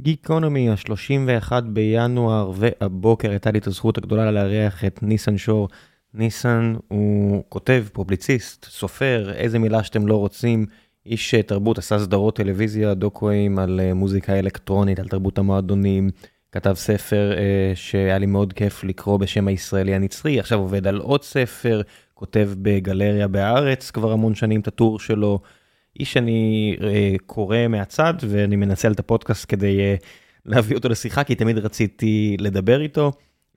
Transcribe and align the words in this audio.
גיקונומי, 0.00 0.70
ה-31 0.70 1.52
בינואר, 1.60 2.52
והבוקר 2.54 3.30
הייתה 3.30 3.50
לי 3.50 3.58
את 3.58 3.66
הזכות 3.66 3.98
הגדולה 3.98 4.30
לארח 4.30 4.84
את 4.84 5.02
ניסן 5.02 5.38
שור. 5.38 5.68
ניסן 6.14 6.74
הוא 6.88 7.44
כותב, 7.48 7.84
פובליציסט, 7.92 8.64
סופר, 8.64 9.32
איזה 9.32 9.58
מילה 9.58 9.82
שאתם 9.82 10.06
לא 10.06 10.16
רוצים, 10.16 10.66
איש 11.06 11.34
תרבות, 11.34 11.78
עשה 11.78 11.98
סדרות 11.98 12.36
טלוויזיה, 12.36 12.94
דוקואים 12.94 13.58
על 13.58 13.80
אה, 13.80 13.94
מוזיקה 13.94 14.38
אלקטרונית, 14.38 14.98
על 14.98 15.08
תרבות 15.08 15.38
המועדונים, 15.38 16.10
כתב 16.52 16.74
ספר 16.74 17.32
אה, 17.36 17.72
שהיה 17.74 18.18
לי 18.18 18.26
מאוד 18.26 18.52
כיף 18.52 18.84
לקרוא 18.84 19.16
בשם 19.16 19.48
הישראלי 19.48 19.94
הנצרי, 19.94 20.40
עכשיו 20.40 20.58
עובד 20.58 20.86
על 20.86 20.98
עוד 20.98 21.22
ספר, 21.22 21.82
כותב 22.14 22.50
בגלריה 22.62 23.28
בהארץ 23.28 23.90
כבר 23.90 24.12
המון 24.12 24.34
שנים 24.34 24.60
את 24.60 24.68
הטור 24.68 24.98
שלו. 24.98 25.40
איש 26.00 26.12
שאני 26.12 26.76
אה, 26.82 27.14
קורא 27.26 27.68
מהצד 27.68 28.14
ואני 28.28 28.56
מנצל 28.56 28.92
את 28.92 28.98
הפודקאסט 28.98 29.46
כדי 29.48 29.80
אה, 29.80 29.94
להביא 30.46 30.76
אותו 30.76 30.88
לשיחה 30.88 31.24
כי 31.24 31.34
תמיד 31.34 31.58
רציתי 31.58 32.36
לדבר 32.40 32.80
איתו. 32.80 33.12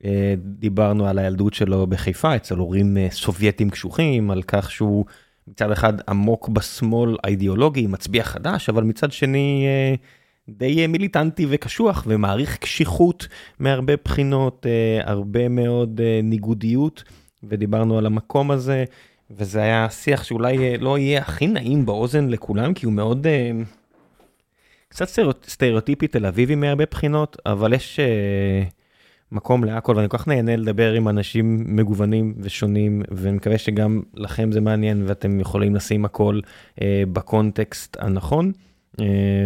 אה, 0.05 0.33
דיברנו 0.37 1.07
על 1.07 1.19
הילדות 1.19 1.53
שלו 1.53 1.87
בחיפה 1.87 2.35
אצל 2.35 2.57
הורים 2.57 2.97
אה, 2.97 3.07
סובייטים 3.11 3.69
קשוחים 3.69 4.31
על 4.31 4.43
כך 4.43 4.71
שהוא 4.71 5.05
מצד 5.47 5.71
אחד 5.71 5.93
עמוק 6.09 6.49
בשמאל 6.49 7.17
האידיאולוגי 7.23 7.87
מצביע 7.87 8.23
חדש 8.23 8.69
אבל 8.69 8.83
מצד 8.83 9.11
שני 9.11 9.65
אה, 9.67 9.95
די 10.49 10.87
מיליטנטי 10.87 11.45
וקשוח 11.49 12.03
ומעריך 12.07 12.57
קשיחות 12.57 13.27
מהרבה 13.59 13.93
בחינות 14.03 14.65
אה, 14.65 15.11
הרבה 15.11 15.49
מאוד 15.49 16.01
אה, 16.03 16.19
ניגודיות 16.23 17.03
ודיברנו 17.43 17.97
על 17.97 18.05
המקום 18.05 18.51
הזה. 18.51 18.85
וזה 19.31 19.61
היה 19.61 19.89
שיח 19.89 20.23
שאולי 20.23 20.57
אה, 20.57 20.75
לא 20.79 20.97
יהיה 20.97 21.21
הכי 21.21 21.47
נעים 21.47 21.85
באוזן 21.85 22.29
לכולם, 22.29 22.73
כי 22.73 22.85
הוא 22.85 22.93
מאוד... 22.93 23.27
אה, 23.27 23.51
קצת 24.89 25.07
סטריאוטיפי 25.47 26.07
תל 26.07 26.25
אביבי 26.25 26.55
מהרבה 26.55 26.83
בחינות, 26.91 27.37
אבל 27.45 27.73
יש 27.73 27.99
uh, 27.99 28.71
מקום 29.31 29.63
להכל, 29.63 29.93
ואני 29.95 30.09
כל 30.09 30.17
כך 30.17 30.27
נהנה 30.27 30.55
לדבר 30.55 30.93
עם 30.93 31.07
אנשים 31.07 31.75
מגוונים 31.75 32.33
ושונים, 32.37 33.01
ואני 33.11 33.35
מקווה 33.35 33.57
שגם 33.57 34.01
לכם 34.13 34.51
זה 34.51 34.61
מעניין 34.61 35.03
ואתם 35.07 35.39
יכולים 35.39 35.75
לשים 35.75 36.05
הכל 36.05 36.39
בקונטקסט 37.13 37.97
הנכון, 37.99 38.51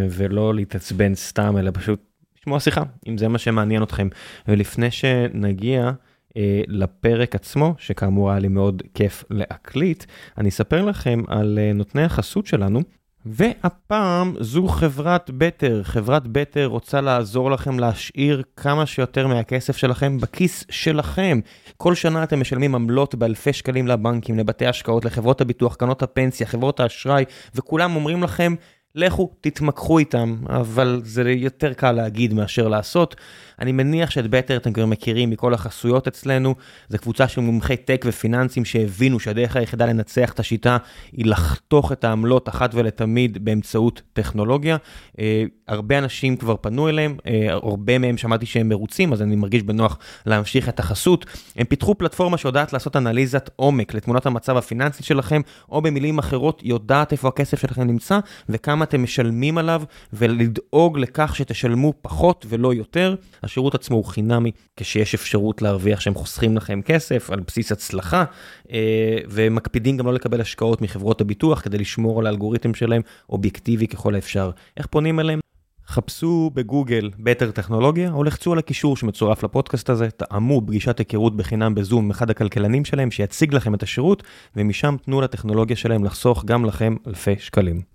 ולא 0.10 0.56
להתעצבן 0.56 1.16
סתם, 1.16 1.58
אלא 1.58 1.72
פשוט 1.74 2.00
לשמוע 2.40 2.60
שיחה, 2.60 2.84
אם 3.08 3.18
זה 3.18 3.28
מה 3.28 3.38
שמעניין 3.38 3.84
אתכם. 3.84 4.08
ולפני 4.48 4.92
שנגיע... 4.92 5.92
אה, 6.38 6.62
לפרק 6.68 7.36
עצמו, 7.36 7.76
שכאמור 7.78 8.32
היה 8.32 8.40
לי 8.40 8.48
מאוד 8.48 8.84
כיף 8.94 9.24
להקליט, 9.30 10.04
אני 10.38 10.50
אספר 10.50 10.86
לכם 10.86 11.24
על 11.28 11.60
אה, 11.62 11.74
נותני 11.74 12.04
החסות 12.04 12.46
שלנו. 12.46 12.82
והפעם 13.26 14.36
זו 14.40 14.68
חברת 14.68 15.32
בטר, 15.38 15.84
חברת 15.84 16.28
בטר 16.28 16.66
רוצה 16.66 17.02
לעזור 17.02 17.52
לכם 17.52 17.80
להשאיר 17.80 18.44
כמה 18.58 18.86
שיותר 18.86 19.28
מהכסף 19.28 19.78
שלכם 19.78 20.18
בכיס 20.18 20.66
שלכם. 20.70 21.40
כל 21.78 21.96
שנה 21.96 22.24
אתם 22.24 22.42
משלמים 22.42 22.76
עמלות 22.76 23.16
באלפי 23.16 23.54
שקלים 23.54 23.88
לבנקים, 23.88 24.40
לבתי 24.40 24.66
השקעות, 24.66 25.06
לחברות 25.06 25.42
הביטוח, 25.42 25.76
קרנות 25.76 26.04
הפנסיה, 26.04 26.48
חברות 26.48 26.80
האשראי, 26.80 27.26
וכולם 27.56 27.96
אומרים 27.96 28.24
לכם, 28.24 28.56
לכו 28.96 29.32
תתמקחו 29.42 30.00
איתם, 30.00 30.36
אבל 30.50 31.02
זה 31.04 31.32
יותר 31.32 31.74
קל 31.74 31.92
להגיד 31.92 32.34
מאשר 32.34 32.68
לעשות. 32.68 33.16
אני 33.60 33.72
מניח 33.72 34.10
שאת 34.10 34.30
בטר 34.30 34.58
אתם 34.58 34.74
כבר 34.74 34.86
מכירים 34.86 35.30
מכל 35.30 35.54
החסויות 35.54 36.08
אצלנו, 36.08 36.56
זו 36.90 36.98
קבוצה 36.98 37.28
של 37.28 37.42
מומחי 37.42 37.78
טק 37.78 38.06
ופיננסים 38.08 38.66
שהבינו 38.66 39.20
שהדרך 39.20 39.56
היחידה 39.56 39.86
לנצח 39.86 40.34
את 40.34 40.40
השיטה 40.40 40.78
היא 41.12 41.26
לחתוך 41.26 41.92
את 41.92 42.04
העמלות 42.04 42.50
אחת 42.50 42.70
ולתמיד 42.74 43.46
באמצעות 43.46 44.02
טכנולוגיה. 44.14 44.78
אה, 45.20 45.44
הרבה 45.68 45.98
אנשים 45.98 46.38
כבר 46.38 46.56
פנו 46.62 46.90
אליהם, 46.90 47.18
אה, 47.28 47.48
הרבה 47.50 47.98
מהם 47.98 48.18
שמעתי 48.18 48.46
שהם 48.46 48.70
מרוצים, 48.70 49.14
אז 49.14 49.22
אני 49.22 49.36
מרגיש 49.36 49.64
בנוח 49.64 49.98
להמשיך 50.26 50.70
את 50.70 50.80
החסות. 50.80 51.26
הם 51.56 51.66
פיתחו 51.66 51.96
פלטפורמה 51.96 52.38
שיודעת 52.38 52.74
לעשות 52.74 52.96
אנליזת 52.96 53.50
עומק 53.56 53.94
לתמונת 53.94 54.26
המצב 54.26 54.58
הפיננסית 54.58 55.06
שלכם, 55.06 55.42
או 55.70 55.82
במילים 55.82 56.20
אחרות, 56.20 56.62
יודעת 56.66 57.12
איפה 57.12 57.28
הכסף 57.28 57.62
שלכם 57.62 57.84
נמצא 57.84 58.20
וכמה 58.50 58.83
אתם 58.84 59.04
משלמים 59.04 59.58
עליו, 59.58 59.84
ולדאוג 60.14 60.98
לכך 60.98 61.36
שתשלמו 61.36 61.94
פחות 62.02 62.46
ולא 62.50 62.74
יותר. 62.74 63.16
השירות 63.44 63.76
עצמו 63.76 63.98
הוא 63.98 64.06
חינמי, 64.06 64.52
כשיש 64.78 65.14
אפשרות 65.14 65.62
להרוויח 65.62 66.00
שהם 66.00 66.14
חוסכים 66.14 66.58
לכם 66.58 66.82
כסף 66.82 67.30
על 67.32 67.40
בסיס 67.40 67.72
הצלחה, 67.72 68.24
אה, 68.72 69.18
ומקפידים 69.30 69.98
גם 69.98 70.06
לא 70.06 70.14
לקבל 70.14 70.42
השקעות 70.42 70.82
מחברות 70.82 71.22
הביטוח 71.22 71.62
כדי 71.62 71.78
לשמור 71.78 72.20
על 72.20 72.28
האלגוריתם 72.28 72.74
שלהם 72.74 73.02
אובייקטיבי 73.30 73.88
ככל 73.88 74.16
האפשר. 74.16 74.52
איך 74.78 74.86
פונים 74.86 75.20
אליהם? 75.20 75.40
חפשו 75.88 76.52
בגוגל 76.54 77.10
בטר 77.20 77.52
טכנולוגיה 77.52 78.12
או 78.12 78.24
לחצו 78.24 78.54
על 78.54 78.60
הקישור 78.60 78.98
שמצורף 78.98 79.44
לפודקאסט 79.44 79.90
הזה, 79.90 80.10
טעמו 80.10 80.62
פגישת 80.68 81.00
היכרות 81.00 81.38
בחינם 81.38 81.76
בזום 81.76 82.06
עם 82.06 82.12
אחד 82.12 82.30
הכלכלנים 82.30 82.86
שלהם 82.86 83.12
שיציג 83.12 83.54
לכם 83.54 83.74
את 83.74 83.84
השירות 83.84 84.24
ומשם 84.56 84.96
תנו 85.06 85.22
לטכנולוגיה 85.22 85.76
שלהם 85.76 86.04
לחסוך 86.04 86.46
גם 86.46 86.66
לכם 86.66 86.96
אלפי 87.08 87.36
שקלים. 87.40 87.93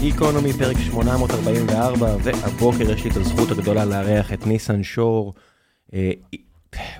גיקונומי 0.00 0.52
פרק 0.52 0.76
844 0.78 2.16
והבוקר 2.22 2.90
יש 2.90 3.04
לי 3.04 3.10
את 3.10 3.16
הזכות 3.16 3.50
הגדולה 3.50 3.84
לארח 3.84 4.32
את 4.32 4.46
ניסן 4.46 4.82
שור, 4.82 5.34
אה, 5.94 6.10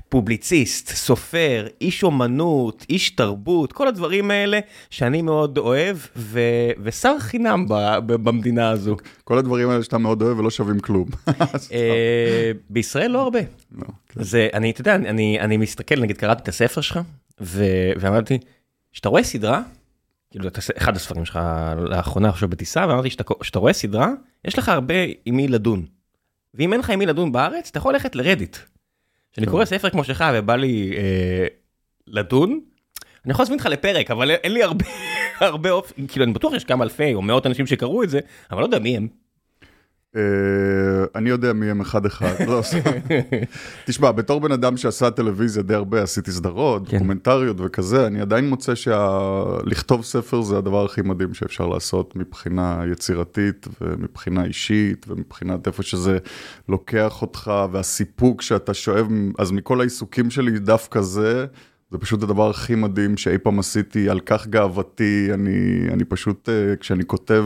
פובליציסט, 0.08 0.88
סופר, 0.88 1.66
איש 1.80 2.02
אומנות, 2.02 2.86
איש 2.90 3.10
תרבות, 3.10 3.72
כל 3.72 3.88
הדברים 3.88 4.30
האלה 4.30 4.58
שאני 4.90 5.22
מאוד 5.22 5.58
אוהב 5.58 5.96
ו... 6.16 6.40
ושר 6.82 7.18
חינם 7.18 7.66
ב... 7.68 7.74
ב... 8.06 8.12
במדינה 8.12 8.70
הזו. 8.70 8.96
כל 9.24 9.38
הדברים 9.38 9.70
האלה 9.70 9.82
שאתה 9.82 9.98
מאוד 9.98 10.22
אוהב 10.22 10.38
ולא 10.38 10.50
שווים 10.50 10.80
כלום. 10.80 11.08
אה, 11.72 12.52
בישראל 12.70 13.10
לא 13.10 13.22
הרבה. 13.22 13.40
לא, 13.72 13.86
כן. 14.08 14.22
זה, 14.22 14.48
אני, 14.54 14.70
אתה 14.70 14.80
יודע, 14.80 14.94
אני, 14.94 15.40
אני 15.40 15.56
מסתכל, 15.56 16.00
נגיד 16.00 16.16
קראתי 16.16 16.42
את 16.42 16.48
הספר 16.48 16.80
שלך 16.80 17.00
ו... 17.40 17.64
ואמרתי, 18.00 18.38
כשאתה 18.92 19.08
רואה 19.08 19.22
סדרה, 19.22 19.62
כאילו 20.30 20.48
אתה 20.48 20.60
אחד 20.76 20.96
הספרים 20.96 21.24
שלך 21.24 21.38
לאחרונה 21.76 22.28
עכשיו 22.28 22.48
בטיסה 22.48 22.86
ואמרתי 22.88 23.10
שאתה, 23.10 23.24
שאתה 23.42 23.58
רואה 23.58 23.72
סדרה 23.72 24.08
יש 24.44 24.58
לך 24.58 24.68
הרבה 24.68 24.94
עם 25.24 25.36
מי 25.36 25.48
לדון. 25.48 25.86
ואם 26.54 26.72
אין 26.72 26.80
לך 26.80 26.90
עם 26.90 26.98
מי 26.98 27.06
לדון 27.06 27.32
בארץ 27.32 27.68
אתה 27.68 27.78
יכול 27.78 27.92
ללכת 27.92 28.16
לרדיט. 28.16 28.56
כשאני 29.32 29.46
קורא 29.46 29.64
ספר 29.64 29.90
כמו 29.90 30.04
שלך 30.04 30.24
ובא 30.34 30.56
לי 30.56 30.92
אה, 30.96 31.46
לדון 32.06 32.60
אני 33.24 33.32
יכול 33.32 33.42
להזמין 33.42 33.58
אותך 33.58 33.68
לפרק 33.70 34.10
אבל 34.10 34.30
אין 34.30 34.52
לי 34.52 34.62
הרבה 34.62 34.84
הרבה 35.40 35.70
אופן 35.70 36.06
כאילו 36.06 36.24
אני 36.24 36.32
בטוח 36.32 36.52
יש 36.54 36.64
כמה 36.64 36.84
אלפי 36.84 37.14
או 37.14 37.22
מאות 37.22 37.46
אנשים 37.46 37.66
שקראו 37.66 38.02
את 38.02 38.10
זה 38.10 38.20
אבל 38.50 38.60
לא 38.60 38.66
יודע 38.66 38.78
מי 38.78 38.96
הם. 38.96 39.08
אה, 40.16 40.22
אני 41.14 41.30
יודע 41.30 41.52
מי 41.52 41.70
הם 41.70 41.80
אחד 41.80 42.06
אחד, 42.06 42.34
לא, 42.46 42.62
תשמע, 43.86 44.12
בתור 44.12 44.40
בן 44.40 44.52
אדם 44.52 44.76
שעשה 44.76 45.10
טלוויזיה 45.10 45.62
די 45.62 45.74
הרבה, 45.74 46.02
עשיתי 46.02 46.32
סדרות, 46.32 46.88
כן. 46.88 46.96
דוקומנטריות 46.96 47.56
וכזה, 47.60 48.06
אני 48.06 48.20
עדיין 48.20 48.48
מוצא 48.48 48.74
שלכתוב 48.74 50.04
ספר 50.04 50.42
זה 50.42 50.58
הדבר 50.58 50.84
הכי 50.84 51.02
מדהים 51.02 51.34
שאפשר 51.34 51.66
לעשות 51.66 52.16
מבחינה 52.16 52.82
יצירתית 52.92 53.68
ומבחינה 53.80 54.44
אישית 54.44 55.06
ומבחינת 55.08 55.66
איפה 55.66 55.82
שזה 55.82 56.18
לוקח 56.68 57.22
אותך 57.22 57.52
והסיפוק 57.72 58.42
שאתה 58.42 58.74
שואב, 58.74 59.08
אז 59.38 59.50
מכל 59.50 59.80
העיסוקים 59.80 60.30
שלי 60.30 60.58
דווקא 60.58 61.00
זה. 61.00 61.46
זה 61.90 61.98
פשוט 61.98 62.22
הדבר 62.22 62.50
הכי 62.50 62.74
מדהים 62.74 63.16
שאי 63.16 63.38
פעם 63.38 63.58
עשיתי, 63.58 64.10
על 64.10 64.20
כך 64.20 64.46
גאוותי, 64.46 65.28
אני, 65.34 65.88
אני 65.92 66.04
פשוט, 66.04 66.48
אה, 66.48 66.76
כשאני 66.76 67.04
כותב 67.06 67.44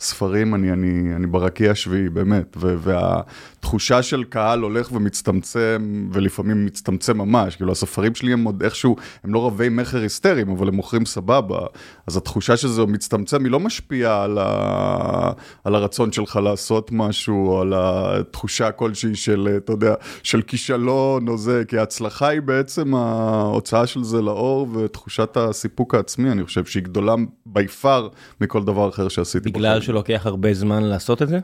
ספרים, 0.00 0.54
אני, 0.54 0.72
אני, 0.72 1.16
אני 1.16 1.26
ברקיע 1.26 1.70
השביעי, 1.70 2.08
באמת, 2.08 2.56
ו, 2.60 2.76
והתחושה 2.80 4.02
של 4.02 4.24
קהל 4.24 4.60
הולך 4.60 4.92
ומצטמצם, 4.92 6.08
ולפעמים 6.12 6.66
מצטמצם 6.66 7.18
ממש, 7.18 7.56
כאילו 7.56 7.72
הספרים 7.72 8.14
שלי 8.14 8.32
הם 8.32 8.44
עוד 8.44 8.62
איכשהו, 8.62 8.96
הם 9.24 9.34
לא 9.34 9.46
רבי 9.46 9.68
מכר 9.68 10.00
היסטריים, 10.02 10.50
אבל 10.50 10.68
הם 10.68 10.74
מוכרים 10.74 11.06
סבבה, 11.06 11.58
אז 12.06 12.16
התחושה 12.16 12.56
שזה 12.56 12.86
מצטמצם, 12.86 13.44
היא 13.44 13.52
לא 13.52 13.60
משפיעה 13.60 14.24
על, 14.24 14.38
ה, 14.38 15.32
על 15.64 15.74
הרצון 15.74 16.12
שלך 16.12 16.40
לעשות 16.42 16.92
משהו, 16.92 17.48
או 17.48 17.60
על 17.60 17.72
התחושה 17.76 18.72
כלשהי 18.72 19.14
של, 19.14 19.48
אתה 19.56 19.72
יודע, 19.72 19.94
של 20.22 20.42
כישלון 20.42 21.28
או 21.28 21.38
זה, 21.38 21.62
כי 21.68 21.78
ההצלחה 21.78 22.28
היא 22.28 22.42
בעצם 22.42 22.94
ההוצאה. 22.94 23.81
ההוצאה 23.82 23.94
של 23.94 24.04
זה 24.04 24.22
לאור 24.22 24.68
ותחושת 24.76 25.36
הסיפוק 25.36 25.94
העצמי, 25.94 26.32
אני 26.32 26.44
חושב 26.44 26.64
שהיא 26.64 26.82
גדולה 26.82 27.14
בי 27.46 27.68
פאר 27.68 28.08
מכל 28.40 28.64
דבר 28.64 28.88
אחר 28.88 29.08
שעשיתי. 29.08 29.50
בגלל 29.50 29.70
בחיים. 29.70 29.82
שלוקח 29.82 30.22
הרבה 30.26 30.54
זמן 30.54 30.82
לעשות 30.82 31.22
את 31.22 31.28
זה? 31.28 31.38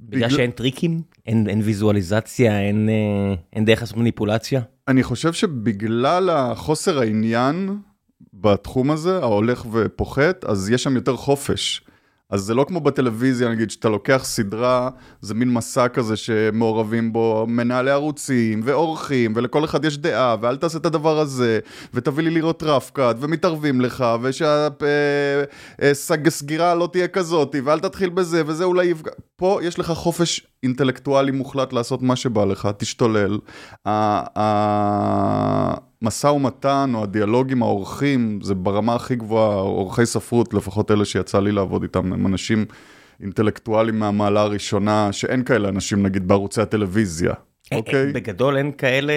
בגלל 0.00 0.30
שאין 0.30 0.50
טריקים? 0.50 1.02
אין, 1.26 1.48
אין 1.48 1.60
ויזואליזציה? 1.64 2.60
אין, 2.60 2.88
אה, 2.88 3.34
אין 3.52 3.64
דרך 3.64 3.80
לעשות 3.80 3.96
מניפולציה? 3.96 4.60
אני 4.88 5.02
חושב 5.02 5.32
שבגלל 5.32 6.30
החוסר 6.30 6.98
העניין 6.98 7.78
בתחום 8.34 8.90
הזה, 8.90 9.18
ההולך 9.18 9.66
ופוחת, 9.72 10.44
אז 10.44 10.70
יש 10.70 10.82
שם 10.82 10.94
יותר 10.94 11.16
חופש. 11.16 11.82
אז 12.32 12.40
זה 12.40 12.54
לא 12.54 12.64
כמו 12.68 12.80
בטלוויזיה, 12.80 13.48
נגיד, 13.48 13.70
שאתה 13.70 13.88
לוקח 13.88 14.22
סדרה, 14.24 14.90
זה 15.20 15.34
מין 15.34 15.52
מסע 15.52 15.88
כזה 15.88 16.16
שמעורבים 16.16 17.12
בו 17.12 17.46
מנהלי 17.48 17.90
ערוצים 17.90 18.60
ואורחים, 18.64 19.32
ולכל 19.36 19.64
אחד 19.64 19.84
יש 19.84 19.98
דעה, 19.98 20.36
ואל 20.40 20.56
תעשה 20.56 20.78
את 20.78 20.86
הדבר 20.86 21.18
הזה, 21.18 21.58
ותביא 21.94 22.24
לי 22.24 22.30
לראות 22.30 22.62
רפקאט, 22.62 23.16
ומתערבים 23.20 23.80
לך, 23.80 24.04
ושהסגירה 25.78 26.66
אה, 26.66 26.70
אה, 26.70 26.74
לא 26.74 26.88
תהיה 26.92 27.08
כזאת, 27.08 27.56
ואל 27.64 27.80
תתחיל 27.80 28.08
בזה, 28.08 28.42
וזה 28.46 28.64
אולי 28.64 28.86
יפגע... 28.86 29.10
פה 29.36 29.58
יש 29.62 29.78
לך 29.78 29.90
חופש 29.90 30.46
אינטלקטואלי 30.62 31.32
מוחלט 31.32 31.72
לעשות 31.72 32.02
מה 32.02 32.16
שבא 32.16 32.44
לך, 32.44 32.68
תשתולל. 32.76 33.38
המשא 36.02 36.26
ומתן 36.26 36.90
או 36.94 37.02
הדיאלוג 37.02 37.52
עם 37.52 37.62
האורחים 37.62 38.38
זה 38.42 38.54
ברמה 38.54 38.94
הכי 38.94 39.16
גבוהה, 39.16 39.60
אורחי 39.60 40.06
ספרות, 40.06 40.54
לפחות 40.54 40.90
אלה 40.90 41.04
שיצא 41.04 41.40
לי 41.40 41.52
לעבוד 41.52 41.82
איתם, 41.82 42.12
הם 42.12 42.26
אנשים 42.26 42.64
אינטלקטואלים 43.20 43.98
מהמעלה 43.98 44.40
הראשונה, 44.40 45.12
שאין 45.12 45.44
כאלה 45.44 45.68
אנשים 45.68 46.02
נגיד 46.02 46.28
בערוצי 46.28 46.60
הטלוויזיה. 46.60 47.32
אוקיי? 47.72 48.12
בגדול 48.12 48.56
אין 48.56 48.72
כאלה... 48.72 49.12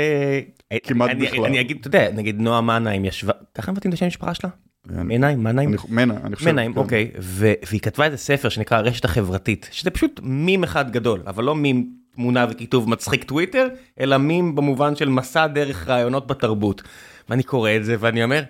כמעט 0.84 1.12
בכלל. 1.22 1.46
אני 1.46 1.62
אגיד, 1.62 1.78
אתה 1.80 1.88
יודע, 1.88 2.12
נגיד 2.12 2.42
נועה 2.42 2.62
מנהיים 2.62 3.06
ישבה, 3.06 3.34
ככה 3.56 3.72
מבטאים 3.72 3.90
את 3.90 3.94
השם 3.94 4.06
המשפחה 4.06 4.34
שלה? 4.34 4.50
מנהיים, 4.90 5.44
מנהיים? 5.44 5.76
מנה, 5.90 6.14
אני 6.24 6.36
חושב. 6.36 6.52
מנהיים, 6.52 6.78
אוקיי. 6.78 7.12
והיא 7.18 7.82
כתבה 7.82 8.06
איזה 8.06 8.18
ספר 8.18 8.50
שנקרא 8.50 8.78
הרשת 8.78 9.06
החברתית, 9.06 9.70
שזה 9.72 9.90
פשוט 9.90 10.20
מים 10.24 10.64
אחד 10.64 10.92
גדול, 10.92 11.22
אבל 11.28 11.44
לא 11.44 11.56
מים 11.56 11.90
תמונה 12.16 12.46
וכיתוב 12.50 12.90
מצחיק 12.90 13.24
טוויטר, 13.24 13.68
אלא 14.00 14.18
מים 14.18 14.56
במובן 14.56 14.96
של 14.96 15.10
מסע 15.10 15.48
דרך 15.48 15.90
רעיונות 15.90 16.28
בתרבות. 16.28 16.82
ואני 17.30 17.44
קורא 17.44 17.72
את 17.76 17.86
זה 17.86 17.96
ואני 18.00 18.24
אומר, 18.24 18.44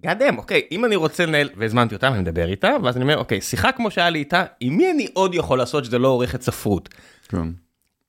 גאדם, 0.00 0.38
אוקיי, 0.38 0.62
אם 0.72 0.84
אני 0.84 0.96
רוצה 0.96 1.26
לנהל, 1.26 1.48
והזמנתי 1.56 1.94
אותה, 1.94 2.08
אני 2.08 2.18
מדבר 2.18 2.48
איתה, 2.48 2.70
ואז 2.82 2.96
אני 2.96 3.02
אומר, 3.02 3.18
אוקיי, 3.18 3.40
שיחה 3.40 3.72
כמו 3.72 3.90
שהיה 3.90 4.10
לי 4.10 4.18
איתה, 4.18 4.44
עם 4.60 4.76
מי 4.76 4.90
אני 4.90 5.06
עוד 5.12 5.34
יכול 5.34 5.58
לעשות 5.58 5.84
שזה 5.84 5.98
לא 5.98 6.08
עורכת 6.08 6.42
ספרות? 6.42 6.88
כן. 7.28 7.48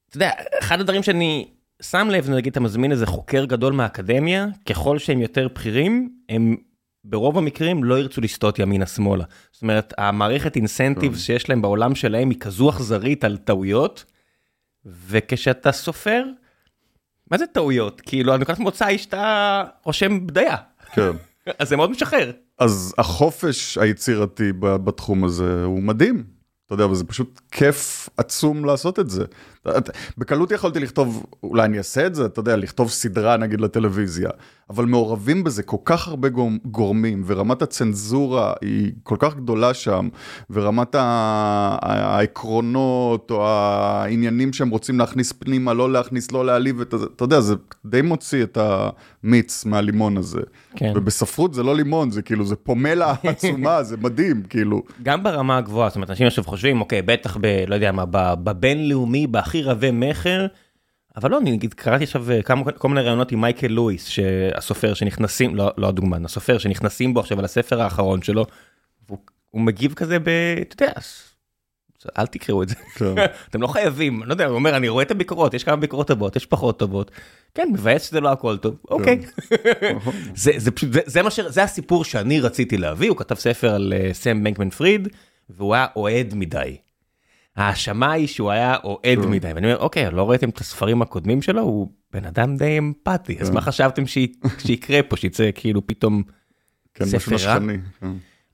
אתה 0.10 0.18
יודע, 0.18 0.32
אחד 0.60 0.80
הדברים 0.80 1.04
שאני 1.04 1.48
שם 1.82 2.10
לב, 2.12 2.30
נגיד 2.30 2.52
אתה 2.52 2.60
מזמין 2.60 2.92
איזה 2.92 3.06
חוקר 3.06 3.46
גדול 3.46 3.74
מהאקדמיה, 3.74 4.48
ככל 4.66 4.98
שהם 4.98 5.22
יותר 5.22 5.48
בכירים, 5.48 6.10
הם 6.30 6.56
ברוב 7.04 7.38
המקרים 7.38 7.84
לא 7.84 8.00
ירצו 8.00 8.22
לסטות 8.22 8.60
ימינה 8.60 8.86
שמאלה. 8.86 9.24
זאת 9.52 9.62
אומרת, 9.62 9.94
המערכת 9.98 10.56
אינסנטיב 10.56 11.12
כן. 11.12 11.20
שיש 11.20 11.50
להם 11.50 11.62
בעולם 11.62 11.96
שלהם 11.96 12.30
היא 12.30 12.40
כזו 12.40 12.70
אכזרית 12.70 13.24
על 13.24 13.38
טעויות, 13.38 14.06
וכשאתה 14.86 15.72
סופר, 15.72 16.24
מה 17.32 17.38
זה 17.38 17.48
טעויות? 17.48 18.02
כאילו, 18.02 18.34
הנקודת 18.34 18.60
מוצא 18.60 18.86
היא 18.86 18.98
שאתה 18.98 19.64
רושם 19.84 20.28
בדיה. 20.28 20.56
כן. 20.94 21.12
אז 21.60 21.70
זה 21.70 21.76
מאוד 21.76 21.92
משחרר. 21.92 22.32
אז 22.60 22.96
החופש 22.98 23.78
היצירתי 23.78 24.52
בתחום 24.60 25.24
הזה 25.24 25.64
הוא 25.64 25.84
מדהים. 25.84 26.37
אתה 26.68 26.74
יודע, 26.74 26.88
וזה 26.88 27.04
פשוט 27.04 27.42
כיף 27.52 28.10
עצום 28.18 28.66
לעשות 28.66 29.00
את 29.00 29.10
זה. 29.10 29.24
בקלות 30.18 30.52
יכולתי 30.52 30.80
לכתוב, 30.80 31.26
אולי 31.44 31.64
אני 31.64 31.78
אעשה 31.78 32.06
את 32.06 32.16
זה, 32.16 32.26
אתה 32.26 32.40
יודע, 32.40 32.56
לכתוב 32.56 32.90
סדרה 32.90 33.38
נגיד 33.38 33.62
לטלוויזיה, 33.62 34.30
אבל 34.70 34.86
מעורבים 34.86 35.44
בזה 35.44 35.64
כל 35.64 35.78
כך 35.86 36.08
הרבה 36.08 36.30
גורמים, 36.66 37.24
ורמת 37.26 37.62
הצנזורה 37.62 38.54
היא 38.62 38.92
כל 39.04 39.16
כך 39.20 39.36
גדולה 39.36 39.74
שם, 39.74 40.10
ורמת 40.50 40.96
העקרונות, 41.82 43.32
או 43.32 43.48
העניינים 43.48 44.54
שהם 44.54 44.70
רוצים 44.70 45.00
להכניס 45.00 45.32
פנימה, 45.32 45.74
לא 45.74 45.92
להכניס, 45.92 46.32
לא 46.32 46.46
להעליב, 46.46 46.82
את 46.82 46.94
זה, 46.98 47.06
אתה 47.16 47.24
יודע, 47.24 47.40
זה 47.40 47.56
די 47.86 48.02
מוציא 48.02 48.44
את 48.44 48.58
המיץ 49.28 49.66
מהלימון 49.66 50.18
הזה. 50.18 50.42
כן. 50.76 50.92
ובספרות 50.96 51.54
זה 51.54 51.64
לא 51.64 51.76
לימון, 51.76 52.12
זה 52.12 52.22
כאילו, 52.22 52.46
זה 52.46 52.56
פומלה 52.56 53.16
עצומה, 53.24 53.84
זה 53.84 53.98
מדהים, 53.98 54.44
כאילו. 54.50 54.84
גם 55.04 55.24
ברמה 55.24 55.58
הגבוהה, 55.58 55.90
זאת 55.90 55.96
אומרת, 55.96 56.10
אנשים 56.10 56.28
עכשיו 56.28 56.44
חושבים, 56.44 56.82
אוקיי, 56.82 57.02
בטח 57.02 57.38
ב... 57.42 57.64
לא 57.68 57.76
יודע 57.76 57.92
מה, 57.92 58.06
בבינלאומי, 58.36 59.28
בהכי 59.28 59.64
רבי 59.64 59.92
מכר, 59.92 60.48
אבל 61.16 61.32
לא, 61.32 61.38
אני 61.38 61.52
נגיד 61.52 61.74
קראתי 61.74 62.04
עכשיו 62.04 62.32
אה, 62.32 62.42
כמה, 62.42 62.72
כל 62.72 62.90
מיני 62.90 63.02
רעיונות 63.02 63.32
עם 63.32 63.42
מייקל 63.42 63.68
לואיס, 63.68 64.08
שהסופר 64.08 64.94
שנכנסים, 64.94 65.56
לא, 65.56 65.72
לא 65.78 65.88
הדוגמן, 65.88 66.26
הסופר 66.26 66.58
שנכנסים 66.58 67.14
בו 67.14 67.20
עכשיו 67.20 67.40
על 67.40 67.46
הספר 67.46 67.82
האחרון 67.82 68.22
שלו, 68.22 68.46
הוא, 69.10 69.18
הוא 69.50 69.62
מגיב 69.62 69.94
כזה 69.94 70.20
ב... 70.20 70.30
אתה 70.62 70.84
יודע, 70.84 70.94
אל 72.18 72.26
תקראו 72.26 72.64
את 72.64 72.70
זה, 72.70 72.76
כן. 72.76 73.16
אתם 73.50 73.62
לא 73.62 73.68
חייבים, 73.68 74.24
לא 74.24 74.34
יודע, 74.34 74.46
הוא 74.46 74.56
אומר, 74.56 74.78
אני 74.78 74.90
רואה 74.90 75.04
את 75.04 75.12
הביקורות, 75.12 75.54
יש 75.54 75.64
כמה 75.64 75.76
ביקורות 75.76 76.08
טובות, 76.08 76.36
יש 76.36 76.46
פחות 76.46 76.80
טובות, 76.80 77.12
כן, 77.56 77.70
מבאס 77.74 78.10
שזה 78.10 78.22
לא 78.22 78.32
הכל 78.32 78.58
טוב, 78.58 78.74
כן. 78.74 78.94
אוקיי. 78.94 79.20
זה, 81.46 81.64
הסיפור 81.64 82.04
שאני 82.04 82.40
רציתי 82.40 82.78
להביא, 82.78 83.10
הוא 83.10 83.18
כתב 83.18 83.36
ספר 83.36 83.74
על 83.74 83.94
uh, 83.94 84.14
סם 84.14 84.44
בנקמן 84.44 84.70
פריד, 84.70 85.08
והוא 85.50 85.76
היה 85.76 85.86
אוהד 85.96 86.34
מדי. 86.34 86.78
ההאשמה 87.56 88.12
היא 88.12 88.28
שהוא 88.28 88.52
היה 88.52 88.76
אוהד 88.84 89.20
כן. 89.22 89.30
מדי, 89.30 89.54
ואני 89.54 89.68
אומר, 89.68 89.80
אוקיי, 89.80 90.12
לא 90.12 90.30
ראיתם 90.30 90.50
את 90.50 90.58
הספרים 90.58 91.02
הקודמים 91.02 91.42
שלו? 91.42 91.62
הוא 91.62 91.92
בן 92.14 92.26
אדם 92.26 92.58
די 92.58 92.78
אמפתי, 92.78 93.38
אז 93.40 93.48
כן. 93.48 93.54
מה 93.54 93.62
חשבתם 93.62 94.04
שיקרה 94.66 95.04
פה, 95.04 95.18
שיצא 95.18 95.50
כאילו 95.56 95.88
פתאום 95.88 96.24
כן, 96.94 97.06
ספר 97.06 97.36
רע? 97.46 97.58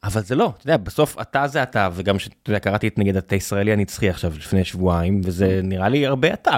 אבל 0.04 0.22
זה 0.22 0.36
לא, 0.36 0.54
אתה 0.58 0.66
יודע, 0.66 0.78
בסוף 0.78 1.22
אתה 1.22 1.48
זה 1.48 1.64
אתה, 1.64 1.90
וגם 1.94 2.20
שאתה 2.20 2.36
יודע, 2.48 2.60
קראתי 2.60 2.88
את 2.88 3.00
נגיד 3.00 3.18
את 3.18 3.32
הישראלי 3.32 3.74
הנצחי 3.74 4.10
עכשיו 4.10 4.34
לפני 4.38 4.66
שבועיים, 4.66 5.22
וזה 5.24 5.60
נראה 5.64 5.90
לי 5.90 6.06
הרבה 6.06 6.34
אתה. 6.34 6.58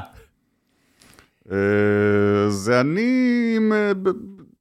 אה, 1.51 2.49
זה 2.49 2.81
אני, 2.81 3.57
אה, 3.71 3.91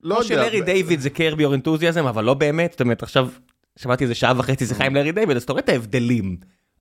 לא 0.02 0.14
יודע. 0.14 0.26
כמו 0.26 0.36
שלארי 0.36 0.60
דיוויד 0.60 1.00
זה 1.00 1.10
קרבי 1.10 1.44
אור 1.44 1.54
אנתוזיאזם, 1.54 2.06
אבל 2.06 2.24
לא 2.24 2.34
באמת, 2.34 2.70
זאת 2.70 2.80
אומרת, 2.80 3.02
עכשיו 3.02 3.28
שמעתי 3.76 4.04
איזה 4.04 4.14
שעה 4.14 4.32
וחצי 4.36 4.66
שיחה 4.66 4.84
עם 4.84 4.94
לארי 4.94 5.12
דיוויד, 5.12 5.36
אז 5.36 5.42
אתה 5.42 5.52
רואה 5.52 5.62
את 5.62 5.68
ההבדלים. 5.68 6.36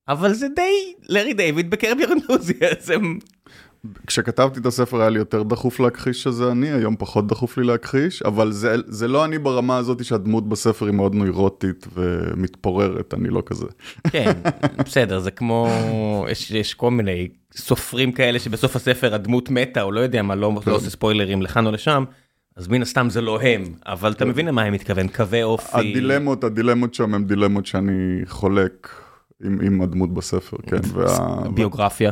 אבל 0.07 0.33
זה 0.33 0.47
די 0.55 0.93
לארי 1.09 1.33
דיוויד 1.33 1.69
בקרב 1.69 1.97
ירנוזיאזם. 1.99 3.17
כשכתבתי 4.07 4.59
את 4.59 4.65
הספר 4.65 5.01
היה 5.01 5.09
לי 5.09 5.19
יותר 5.19 5.43
דחוף 5.43 5.79
להכחיש 5.79 6.23
שזה 6.23 6.51
אני, 6.51 6.71
היום 6.71 6.95
פחות 6.99 7.27
דחוף 7.27 7.57
לי 7.57 7.63
להכחיש, 7.63 8.21
אבל 8.21 8.51
זה, 8.51 8.75
זה 8.87 9.07
לא 9.07 9.25
אני 9.25 9.37
ברמה 9.37 9.77
הזאת 9.77 10.05
שהדמות 10.05 10.49
בספר 10.49 10.85
היא 10.85 10.93
מאוד 10.93 11.15
נוירוטית 11.15 11.87
ומתפוררת, 11.93 13.13
אני 13.13 13.29
לא 13.29 13.43
כזה. 13.45 13.65
כן, 14.09 14.31
בסדר, 14.85 15.19
זה 15.19 15.31
כמו, 15.31 15.67
יש, 16.29 16.51
יש 16.51 16.73
כל 16.73 16.91
מיני 16.91 17.27
סופרים 17.55 18.11
כאלה 18.11 18.39
שבסוף 18.39 18.75
הספר 18.75 19.15
הדמות 19.15 19.49
מתה, 19.49 19.81
או 19.81 19.91
לא 19.91 19.99
יודע 19.99 20.21
מה, 20.21 20.35
לא, 20.35 20.53
לא 20.67 20.75
עושה 20.75 20.89
ספוילרים 20.89 21.41
לכאן 21.41 21.65
או 21.65 21.71
לשם. 21.71 22.03
אז 22.55 22.67
מן 22.67 22.81
הסתם 22.81 23.09
זה 23.09 23.21
לא 23.21 23.41
הם, 23.41 23.63
אבל 23.85 24.11
אתה 24.11 24.25
מבין 24.25 24.45
למה 24.45 24.61
הם 24.63 24.73
מתכוון, 24.73 25.07
קווי 25.07 25.43
אופי. 25.43 25.77
הדילמות, 25.77 26.43
הדילמות 26.43 26.93
שם 26.93 27.13
הם 27.13 27.23
דילמות 27.23 27.65
שאני 27.65 28.21
חולק 28.25 28.89
עם, 29.43 29.59
עם 29.61 29.81
הדמות 29.81 30.13
בספר, 30.13 30.57
כן. 30.67 30.77
וה... 30.93 31.49
ביוגרפיה, 31.53 32.11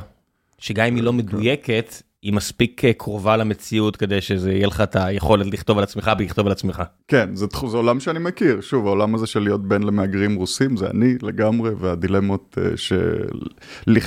שגם 0.62 0.86
אם 0.86 0.96
היא 0.96 1.04
לא 1.04 1.13
מדויקת, 1.13 1.96
היא 2.22 2.34
מספיק 2.34 2.86
אה, 2.86 2.94
קרובה 2.94 3.38
למציאות 3.38 3.96
כדי 3.96 4.22
שזה 4.22 4.52
יהיה 4.52 4.68
לך 4.68 4.81
את 4.81 4.96
היכולת 4.96 5.46
לכתוב 5.54 5.78
על 5.78 5.84
עצמך 5.84 6.12
ולכתוב 6.19 6.46
על 6.46 6.52
עצמך. 6.52 6.84
כן, 7.08 7.36
זה, 7.36 7.46
זה 7.68 7.78
עולם 7.78 8.00
שאני 8.00 8.19
מכיר, 8.19 8.62
שוב, 8.62 8.88
העולם 8.88 9.16
הזה 9.16 9.28
של 9.28 9.40
להיות 9.40 9.68
בן 9.68 9.84
למהגרים 9.84 10.36
רוסים, 10.36 10.78
זה 10.78 10.90
אני 10.90 11.16
לגמרי, 11.22 11.72
והדילמות 11.80 12.58
אה, 12.62 12.78
של, 12.78 13.27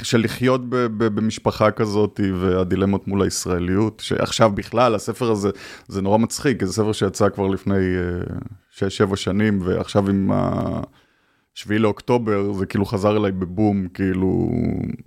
של 0.02 0.20
לחיות 0.20 0.68
ב, 0.68 0.76
ב, 0.76 1.04
במשפחה 1.04 1.70
כזאת, 1.70 2.20
והדילמות 2.40 3.08
מול 3.08 3.23
הישראליות, 3.23 4.02
שעכשיו 4.04 4.50
בכלל, 4.50 4.94
הספר 4.94 5.30
הזה, 5.30 5.50
זה 5.88 6.02
נורא 6.02 6.18
מצחיק, 6.18 6.64
זה 6.64 6.73
ספר 6.73 6.92
שיצא 6.92 7.28
כבר 7.28 7.46
לפני 7.46 7.75
6-7 8.73 8.80
אה, 9.11 9.16
שנים, 9.16 9.58
ועכשיו 9.62 10.08
עם 10.08 10.30
ה... 10.32 10.80
שביעי 11.54 11.78
לאוקטובר 11.78 12.52
זה 12.52 12.66
כאילו 12.66 12.84
חזר 12.84 13.16
אליי 13.16 13.32
בבום, 13.32 13.88
כאילו, 13.88 14.50